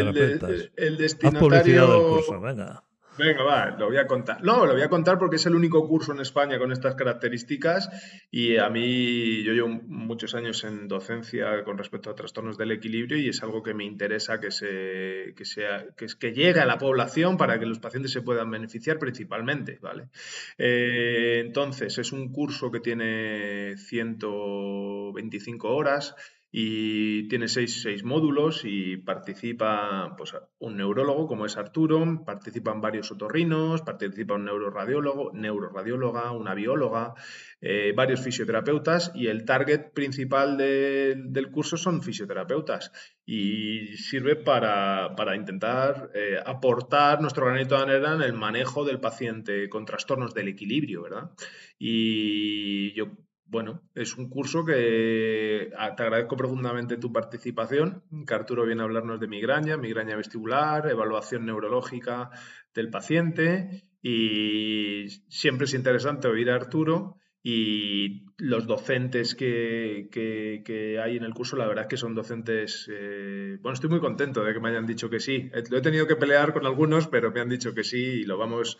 el, 0.77 0.97
destinatario... 0.99 1.87
del 1.87 2.03
curso, 2.03 2.41
venga. 2.41 2.85
Venga, 3.19 3.43
va, 3.43 3.77
lo 3.79 3.87
voy 3.87 3.97
a 3.99 4.07
contar. 4.07 4.43
No, 4.43 4.65
lo 4.67 4.73
voy 4.73 4.83
a 4.83 4.89
contar 4.89 5.19
porque 5.19 5.37
es 5.37 5.45
el 5.47 5.55
único 5.55 5.87
curso 5.87 6.13
en 6.13 6.21
España 6.21 6.59
con 6.59 6.73
estas 6.73 6.95
características 6.95 7.91
y 8.31 8.57
a 8.57 8.71
mí 8.71 9.43
yo 9.43 9.53
llevo 9.53 9.69
muchos 9.69 10.35
años 10.35 10.65
en 10.65 10.89
docencia 10.89 11.65
con 11.65 11.77
respecto 11.77 12.09
a 12.09 12.15
trastornos 12.15 12.57
del 12.57 12.73
equilibrio 12.73 13.19
y 13.19 13.29
es 13.29 13.43
algo 13.43 13.63
que 13.63 13.75
me 13.75 13.85
interesa 13.85 14.41
que, 14.41 14.51
se, 14.51 15.35
que, 15.37 15.45
sea, 15.45 15.87
que, 15.97 16.07
que 16.19 16.33
llegue 16.33 16.61
a 16.61 16.67
la 16.67 16.79
población 16.79 17.37
para 17.37 17.59
que 17.59 17.67
los 17.67 17.79
pacientes 17.79 18.13
se 18.13 18.23
puedan 18.23 18.51
beneficiar 18.51 18.99
principalmente, 18.99 19.79
¿vale? 19.83 20.09
Eh, 20.57 21.43
entonces, 21.45 21.99
es 21.99 22.13
un 22.13 22.33
curso 22.33 22.71
que 22.71 22.81
tiene 22.81 23.77
125 23.77 25.69
horas 25.69 26.15
y 26.53 27.29
tiene 27.29 27.47
seis, 27.47 28.03
módulos 28.03 28.63
y 28.65 28.97
participa 28.97 30.15
pues, 30.17 30.35
un 30.59 30.77
neurólogo 30.77 31.29
como 31.29 31.47
es 31.47 31.57
Arturo, 31.57 32.25
participan 32.25 32.81
varios 32.81 33.13
otorrinos, 33.13 33.83
participa 33.83 34.35
un 34.35 34.47
neuroradiólogo, 34.47 35.31
neuroradióloga, 35.33 36.33
una 36.33 36.55
bióloga, 36.55 37.15
eh, 37.61 37.93
varios 37.95 38.21
fisioterapeutas 38.23 39.13
y 39.15 39.29
el 39.29 39.45
target 39.45 39.93
principal 39.93 40.57
del 40.57 41.51
curso 41.53 41.77
son 41.77 42.03
fisioterapeutas 42.03 42.91
y 43.25 43.97
sirve 43.97 44.35
para, 44.35 45.15
intentar 45.37 46.11
eh, 46.15 46.37
aportar 46.45 47.21
nuestro 47.21 47.47
granito 47.47 47.77
de 47.77 47.83
arena 47.83 48.15
en 48.17 48.23
el 48.23 48.33
manejo 48.33 48.85
del 48.85 48.99
paciente 48.99 49.69
con 49.69 49.85
trastornos 49.85 50.35
del 50.35 50.49
equilibrio, 50.49 51.03
¿verdad? 51.03 51.31
Y 51.79 52.93
yo 52.95 53.13
bueno, 53.51 53.83
es 53.97 54.17
un 54.17 54.31
curso 54.31 54.65
que 54.65 55.71
ah, 55.77 55.97
te 55.97 56.05
agradezco 56.05 56.37
profundamente 56.37 56.97
tu 56.97 57.13
participación. 57.13 58.05
Que 58.27 58.35
Arturo 58.35 58.65
viene 58.65 58.83
a 58.83 58.85
hablarnos 58.85 59.19
de 59.19 59.27
migraña, 59.27 59.77
migraña 59.77 60.17
vestibular, 60.17 60.89
evaluación 60.89 61.47
neurológica 61.47 62.31
del 62.75 62.91
paciente 62.91 63.83
y 64.03 65.09
siempre 65.29 65.65
es 65.65 65.75
interesante 65.75 66.29
oír 66.29 66.51
a 66.51 66.55
Arturo 66.55 67.17
y 67.43 68.27
los 68.37 68.67
docentes 68.67 69.35
que, 69.35 71.01
hay 71.03 71.17
en 71.17 71.25
el 71.25 71.35
curso, 71.35 71.57
la 71.57 71.67
verdad 71.67 71.85
es 71.85 71.89
que 71.89 71.97
son 71.97 72.15
docentes... 72.15 72.89
Eh, 72.93 73.59
bueno, 73.61 73.75
estoy 73.75 73.91
muy 73.91 74.01
contento 74.01 74.45
de 74.45 74.53
que 74.53 74.61
me 74.61 74.69
hayan 74.69 74.87
dicho 74.87 75.11
que 75.11 75.19
sí. 75.19 75.51
Lo 75.71 75.79
he 75.79 75.83
tenido 75.83 76.07
que 76.07 76.17
pelear 76.17 76.53
con 76.53 76.67
algunos, 76.67 77.09
pero 77.09 77.33
me 77.33 77.41
han 77.41 77.49
dicho 77.49 77.75
que 77.75 77.83
sí 77.83 78.21
y 78.21 78.25
lo 78.25 78.39
vamos 78.39 78.79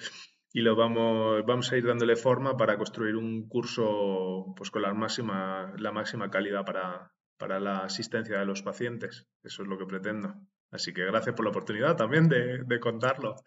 y 0.53 0.63
lo 0.63 0.75
vamos, 0.75 1.45
vamos 1.47 1.71
a 1.71 1.77
ir 1.77 1.87
dándole 1.87 2.17
forma 2.17 2.57
para 2.57 2.77
construir 2.77 3.17
un 3.17 3.49
curso 3.49 4.53
pues, 4.57 4.71
con 4.71 4.83
la 4.83 4.93
máxima, 4.93 5.73
la 5.79 5.93
máxima 5.93 6.31
calidad 6.31 6.65
para, 6.65 7.13
para 7.39 7.61
la 7.61 7.85
asistencia 7.85 8.39
de 8.39 8.47
los 8.47 8.63
pacientes. 8.63 9.29
Eso 9.43 9.63
es 9.63 9.69
lo 9.69 9.79
que 9.79 9.87
pretendo. 9.87 10.35
Así 10.71 10.93
que 10.93 11.05
gracias 11.05 11.35
por 11.35 11.45
la 11.45 11.51
oportunidad 11.51 11.97
también 11.97 12.29
de, 12.29 12.81
contarlo. 12.81 13.37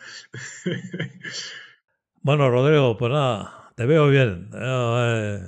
Bueno, 2.26 2.50
Rodrigo, 2.50 2.96
pues 2.96 3.12
nada, 3.12 3.74
te 3.76 3.86
veo 3.86 4.08
bien. 4.08 4.50
Eh, 4.54 5.40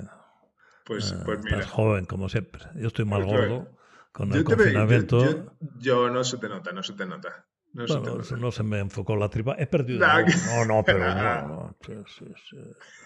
pues, 0.84 1.10
eh, 1.10 1.22
pues 1.24 1.42
mira. 1.42 1.56
Estás 1.56 1.72
joven, 1.72 2.04
como 2.04 2.28
siempre. 2.28 2.64
Yo 2.74 2.88
estoy 2.88 3.06
más 3.06 3.24
gordo 3.24 3.74
con 4.12 4.30
el 4.34 4.44
confinamiento. 4.44 5.54
yo, 5.78 6.10
no 6.10 6.22
se 6.22 6.36
te 6.36 6.50
nota, 6.50 6.72
no 6.72 6.82
se 6.82 6.92
te 6.92 7.06
nota. 7.06 7.45
No, 7.76 7.84
bueno, 8.00 8.22
no 8.38 8.50
se 8.50 8.62
me 8.62 8.78
enfocó 8.78 9.16
la 9.16 9.28
tripa. 9.28 9.54
He 9.58 9.66
perdido. 9.66 10.06
No, 10.06 10.64
no, 10.64 10.82
pero 10.82 10.98
no. 11.14 11.46
no. 11.46 11.76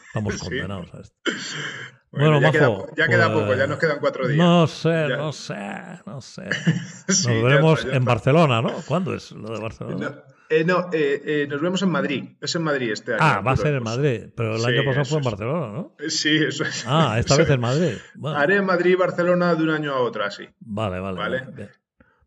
Estamos 0.06 0.36
condenados 0.38 0.94
a 0.94 1.00
esto. 1.00 1.16
Bueno, 2.12 2.40
ya, 2.40 2.52
queda, 2.52 2.68
ya 2.96 3.08
queda, 3.08 3.32
poco, 3.32 3.54
ya 3.54 3.66
nos 3.66 3.78
quedan 3.78 3.98
cuatro 4.00 4.26
días. 4.28 4.38
No 4.38 4.66
sé, 4.66 5.08
no 5.08 5.32
sé, 5.32 5.54
no 6.06 6.20
sé. 6.20 6.42
Nos 7.08 7.42
veremos 7.42 7.84
en 7.84 8.04
Barcelona, 8.04 8.60
¿no? 8.60 8.72
¿Cuándo 8.86 9.14
es 9.14 9.30
lo 9.30 9.54
de 9.54 9.60
Barcelona? 9.60 10.10
No, 10.10 10.22
eh, 10.48 10.64
no 10.64 10.88
eh, 10.92 11.22
eh, 11.24 11.46
nos 11.48 11.60
vemos 11.60 11.82
en 11.82 11.90
Madrid. 11.90 12.24
Es 12.40 12.56
en 12.56 12.62
Madrid 12.62 12.90
este 12.90 13.14
año. 13.14 13.22
Ah, 13.22 13.40
va 13.40 13.52
a 13.52 13.56
ser 13.56 13.74
en 13.74 13.84
Madrid. 13.84 14.30
Pero 14.36 14.56
el 14.56 14.64
año 14.64 14.84
pasado 14.84 15.04
fue 15.04 15.18
en 15.18 15.24
Barcelona, 15.24 15.72
¿no? 15.72 15.96
Sí, 16.08 16.36
eso 16.36 16.64
es. 16.64 16.84
Ah, 16.88 17.16
esta 17.20 17.36
vez 17.36 17.50
en 17.50 17.60
Madrid. 17.60 17.98
Haré 18.34 18.56
en 18.56 18.64
Madrid 18.64 18.92
y 18.92 18.96
Barcelona 18.96 19.54
de 19.54 19.62
un 19.62 19.70
año 19.70 19.92
a 19.92 20.00
otro, 20.00 20.24
así. 20.24 20.48
Vale, 20.58 20.98
vale. 20.98 21.18
Vale, 21.18 21.40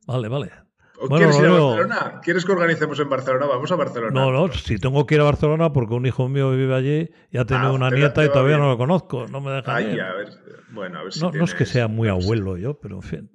vale. 0.07 0.29
vale 0.29 0.72
quieres 1.09 1.39
ir 1.39 1.45
a 1.45 1.51
Barcelona? 1.51 2.21
¿Quieres 2.23 2.45
que 2.45 2.51
organicemos 2.51 2.99
en 2.99 3.09
Barcelona? 3.09 3.45
Vamos 3.45 3.71
a 3.71 3.75
Barcelona. 3.75 4.11
No, 4.11 4.31
no, 4.31 4.51
si 4.53 4.77
tengo 4.77 5.05
que 5.05 5.15
ir 5.15 5.21
a 5.21 5.25
Barcelona 5.25 5.73
porque 5.73 5.93
un 5.93 6.05
hijo 6.05 6.27
mío 6.29 6.51
vive 6.51 6.75
allí, 6.75 7.09
ya 7.31 7.41
ha 7.41 7.45
tenido 7.45 7.69
ah, 7.69 7.73
una 7.73 7.89
nieta 7.89 8.23
y 8.23 8.29
todavía 8.29 8.57
no 8.57 8.69
lo 8.69 8.77
conozco, 8.77 9.27
no 9.27 9.41
me 9.41 9.51
deja 9.51 9.75
Ay, 9.75 9.99
a 9.99 10.13
ver, 10.13 10.29
bueno, 10.71 10.99
a 10.99 11.03
ver 11.03 11.13
si 11.13 11.21
no, 11.21 11.31
no, 11.31 11.43
es 11.43 11.53
que 11.53 11.65
sea 11.65 11.87
muy 11.87 12.09
abuelo 12.09 12.57
yo, 12.57 12.79
pero 12.79 12.95
en 12.95 13.01
fin. 13.01 13.31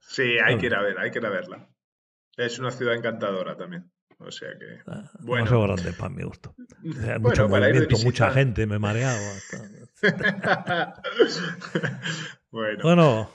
sí, 0.00 0.36
hay 0.44 0.58
que 0.58 0.66
ir 0.66 0.74
a 0.74 0.82
ver, 0.82 0.98
hay 0.98 1.10
que 1.10 1.18
ir 1.18 1.26
a 1.26 1.30
verla. 1.30 1.68
Es 2.36 2.58
una 2.58 2.70
ciudad 2.70 2.94
encantadora 2.94 3.56
también. 3.56 3.90
O 4.18 4.30
sea 4.30 4.48
que. 4.58 4.80
Ah, 4.86 5.10
bueno. 5.20 5.44
Demasiado 5.44 5.62
grande 5.62 5.92
para 5.92 6.10
mi 6.10 6.22
gusto. 6.22 6.54
mucho 7.20 7.48
movimiento, 7.48 7.96
mucha 8.04 8.30
gente, 8.30 8.66
me 8.66 8.76
he 8.76 8.78
mareado. 8.78 9.20
bueno. 12.50 13.30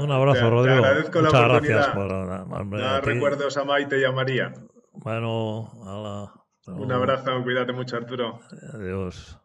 Un 0.00 0.10
abrazo, 0.10 0.50
Rodrigo. 0.50 0.80
Te 0.80 0.86
agradezco 0.86 1.18
Muchas 1.20 1.32
la 1.32 1.48
gracias 1.48 1.88
por. 1.88 3.04
recuerdos 3.04 3.56
a 3.56 3.64
Maite 3.64 4.00
y 4.00 4.04
a 4.04 4.12
María. 4.12 4.52
Bueno, 4.92 5.70
hola. 5.80 6.32
Un 6.66 6.92
abrazo, 6.92 7.42
cuídate 7.42 7.72
mucho, 7.72 7.96
Arturo. 7.96 8.40
Adiós. 8.72 9.38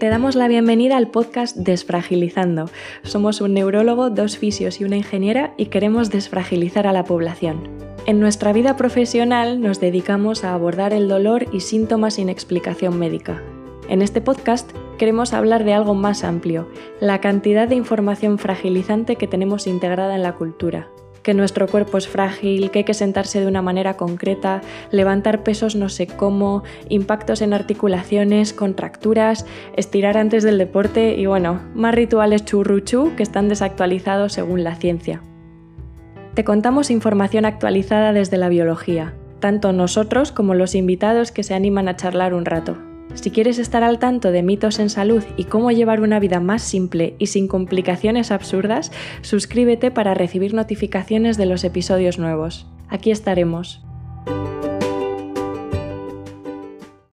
Te 0.00 0.08
damos 0.08 0.34
la 0.34 0.48
bienvenida 0.48 0.96
al 0.96 1.12
podcast 1.12 1.56
Desfragilizando. 1.56 2.68
Somos 3.02 3.40
un 3.40 3.54
neurólogo, 3.54 4.10
dos 4.10 4.36
fisios 4.36 4.80
y 4.80 4.84
una 4.84 4.96
ingeniera 4.96 5.54
y 5.56 5.66
queremos 5.66 6.10
desfragilizar 6.10 6.88
a 6.88 6.92
la 6.92 7.04
población. 7.04 7.68
En 8.06 8.18
nuestra 8.18 8.52
vida 8.52 8.76
profesional 8.76 9.60
nos 9.60 9.78
dedicamos 9.78 10.42
a 10.42 10.54
abordar 10.54 10.92
el 10.92 11.08
dolor 11.08 11.46
y 11.52 11.60
síntomas 11.60 12.14
sin 12.14 12.30
explicación 12.30 12.98
médica. 12.98 13.40
En 13.88 14.02
este 14.02 14.20
podcast 14.20 14.72
queremos 14.98 15.32
hablar 15.32 15.64
de 15.64 15.72
algo 15.72 15.94
más 15.94 16.24
amplio, 16.24 16.68
la 17.00 17.20
cantidad 17.20 17.68
de 17.68 17.74
información 17.74 18.38
fragilizante 18.38 19.16
que 19.16 19.26
tenemos 19.26 19.66
integrada 19.66 20.14
en 20.14 20.22
la 20.22 20.34
cultura. 20.34 20.88
Que 21.22 21.34
nuestro 21.34 21.68
cuerpo 21.68 21.98
es 21.98 22.08
frágil, 22.08 22.70
que 22.70 22.80
hay 22.80 22.84
que 22.84 22.94
sentarse 22.94 23.40
de 23.40 23.46
una 23.46 23.62
manera 23.62 23.96
concreta, 23.96 24.60
levantar 24.90 25.44
pesos 25.44 25.76
no 25.76 25.88
sé 25.88 26.08
cómo, 26.08 26.64
impactos 26.88 27.42
en 27.42 27.54
articulaciones, 27.54 28.52
contracturas, 28.52 29.46
estirar 29.76 30.16
antes 30.16 30.42
del 30.42 30.58
deporte 30.58 31.14
y 31.16 31.26
bueno, 31.26 31.60
más 31.74 31.94
rituales 31.94 32.44
churruchú 32.44 33.14
que 33.16 33.22
están 33.22 33.48
desactualizados 33.48 34.32
según 34.32 34.64
la 34.64 34.74
ciencia. 34.74 35.22
Te 36.34 36.44
contamos 36.44 36.90
información 36.90 37.44
actualizada 37.44 38.12
desde 38.12 38.38
la 38.38 38.48
biología, 38.48 39.14
tanto 39.38 39.72
nosotros 39.72 40.32
como 40.32 40.54
los 40.54 40.74
invitados 40.74 41.30
que 41.30 41.42
se 41.42 41.54
animan 41.54 41.88
a 41.88 41.96
charlar 41.96 42.34
un 42.34 42.46
rato. 42.46 42.91
Si 43.14 43.30
quieres 43.30 43.58
estar 43.58 43.84
al 43.84 43.98
tanto 43.98 44.32
de 44.32 44.42
mitos 44.42 44.78
en 44.78 44.90
salud 44.90 45.22
y 45.36 45.44
cómo 45.44 45.70
llevar 45.70 46.00
una 46.00 46.18
vida 46.18 46.40
más 46.40 46.62
simple 46.62 47.14
y 47.18 47.26
sin 47.26 47.46
complicaciones 47.46 48.30
absurdas, 48.30 48.90
suscríbete 49.20 49.90
para 49.90 50.14
recibir 50.14 50.54
notificaciones 50.54 51.36
de 51.36 51.46
los 51.46 51.64
episodios 51.64 52.18
nuevos. 52.18 52.66
Aquí 52.88 53.10
estaremos. 53.10 53.82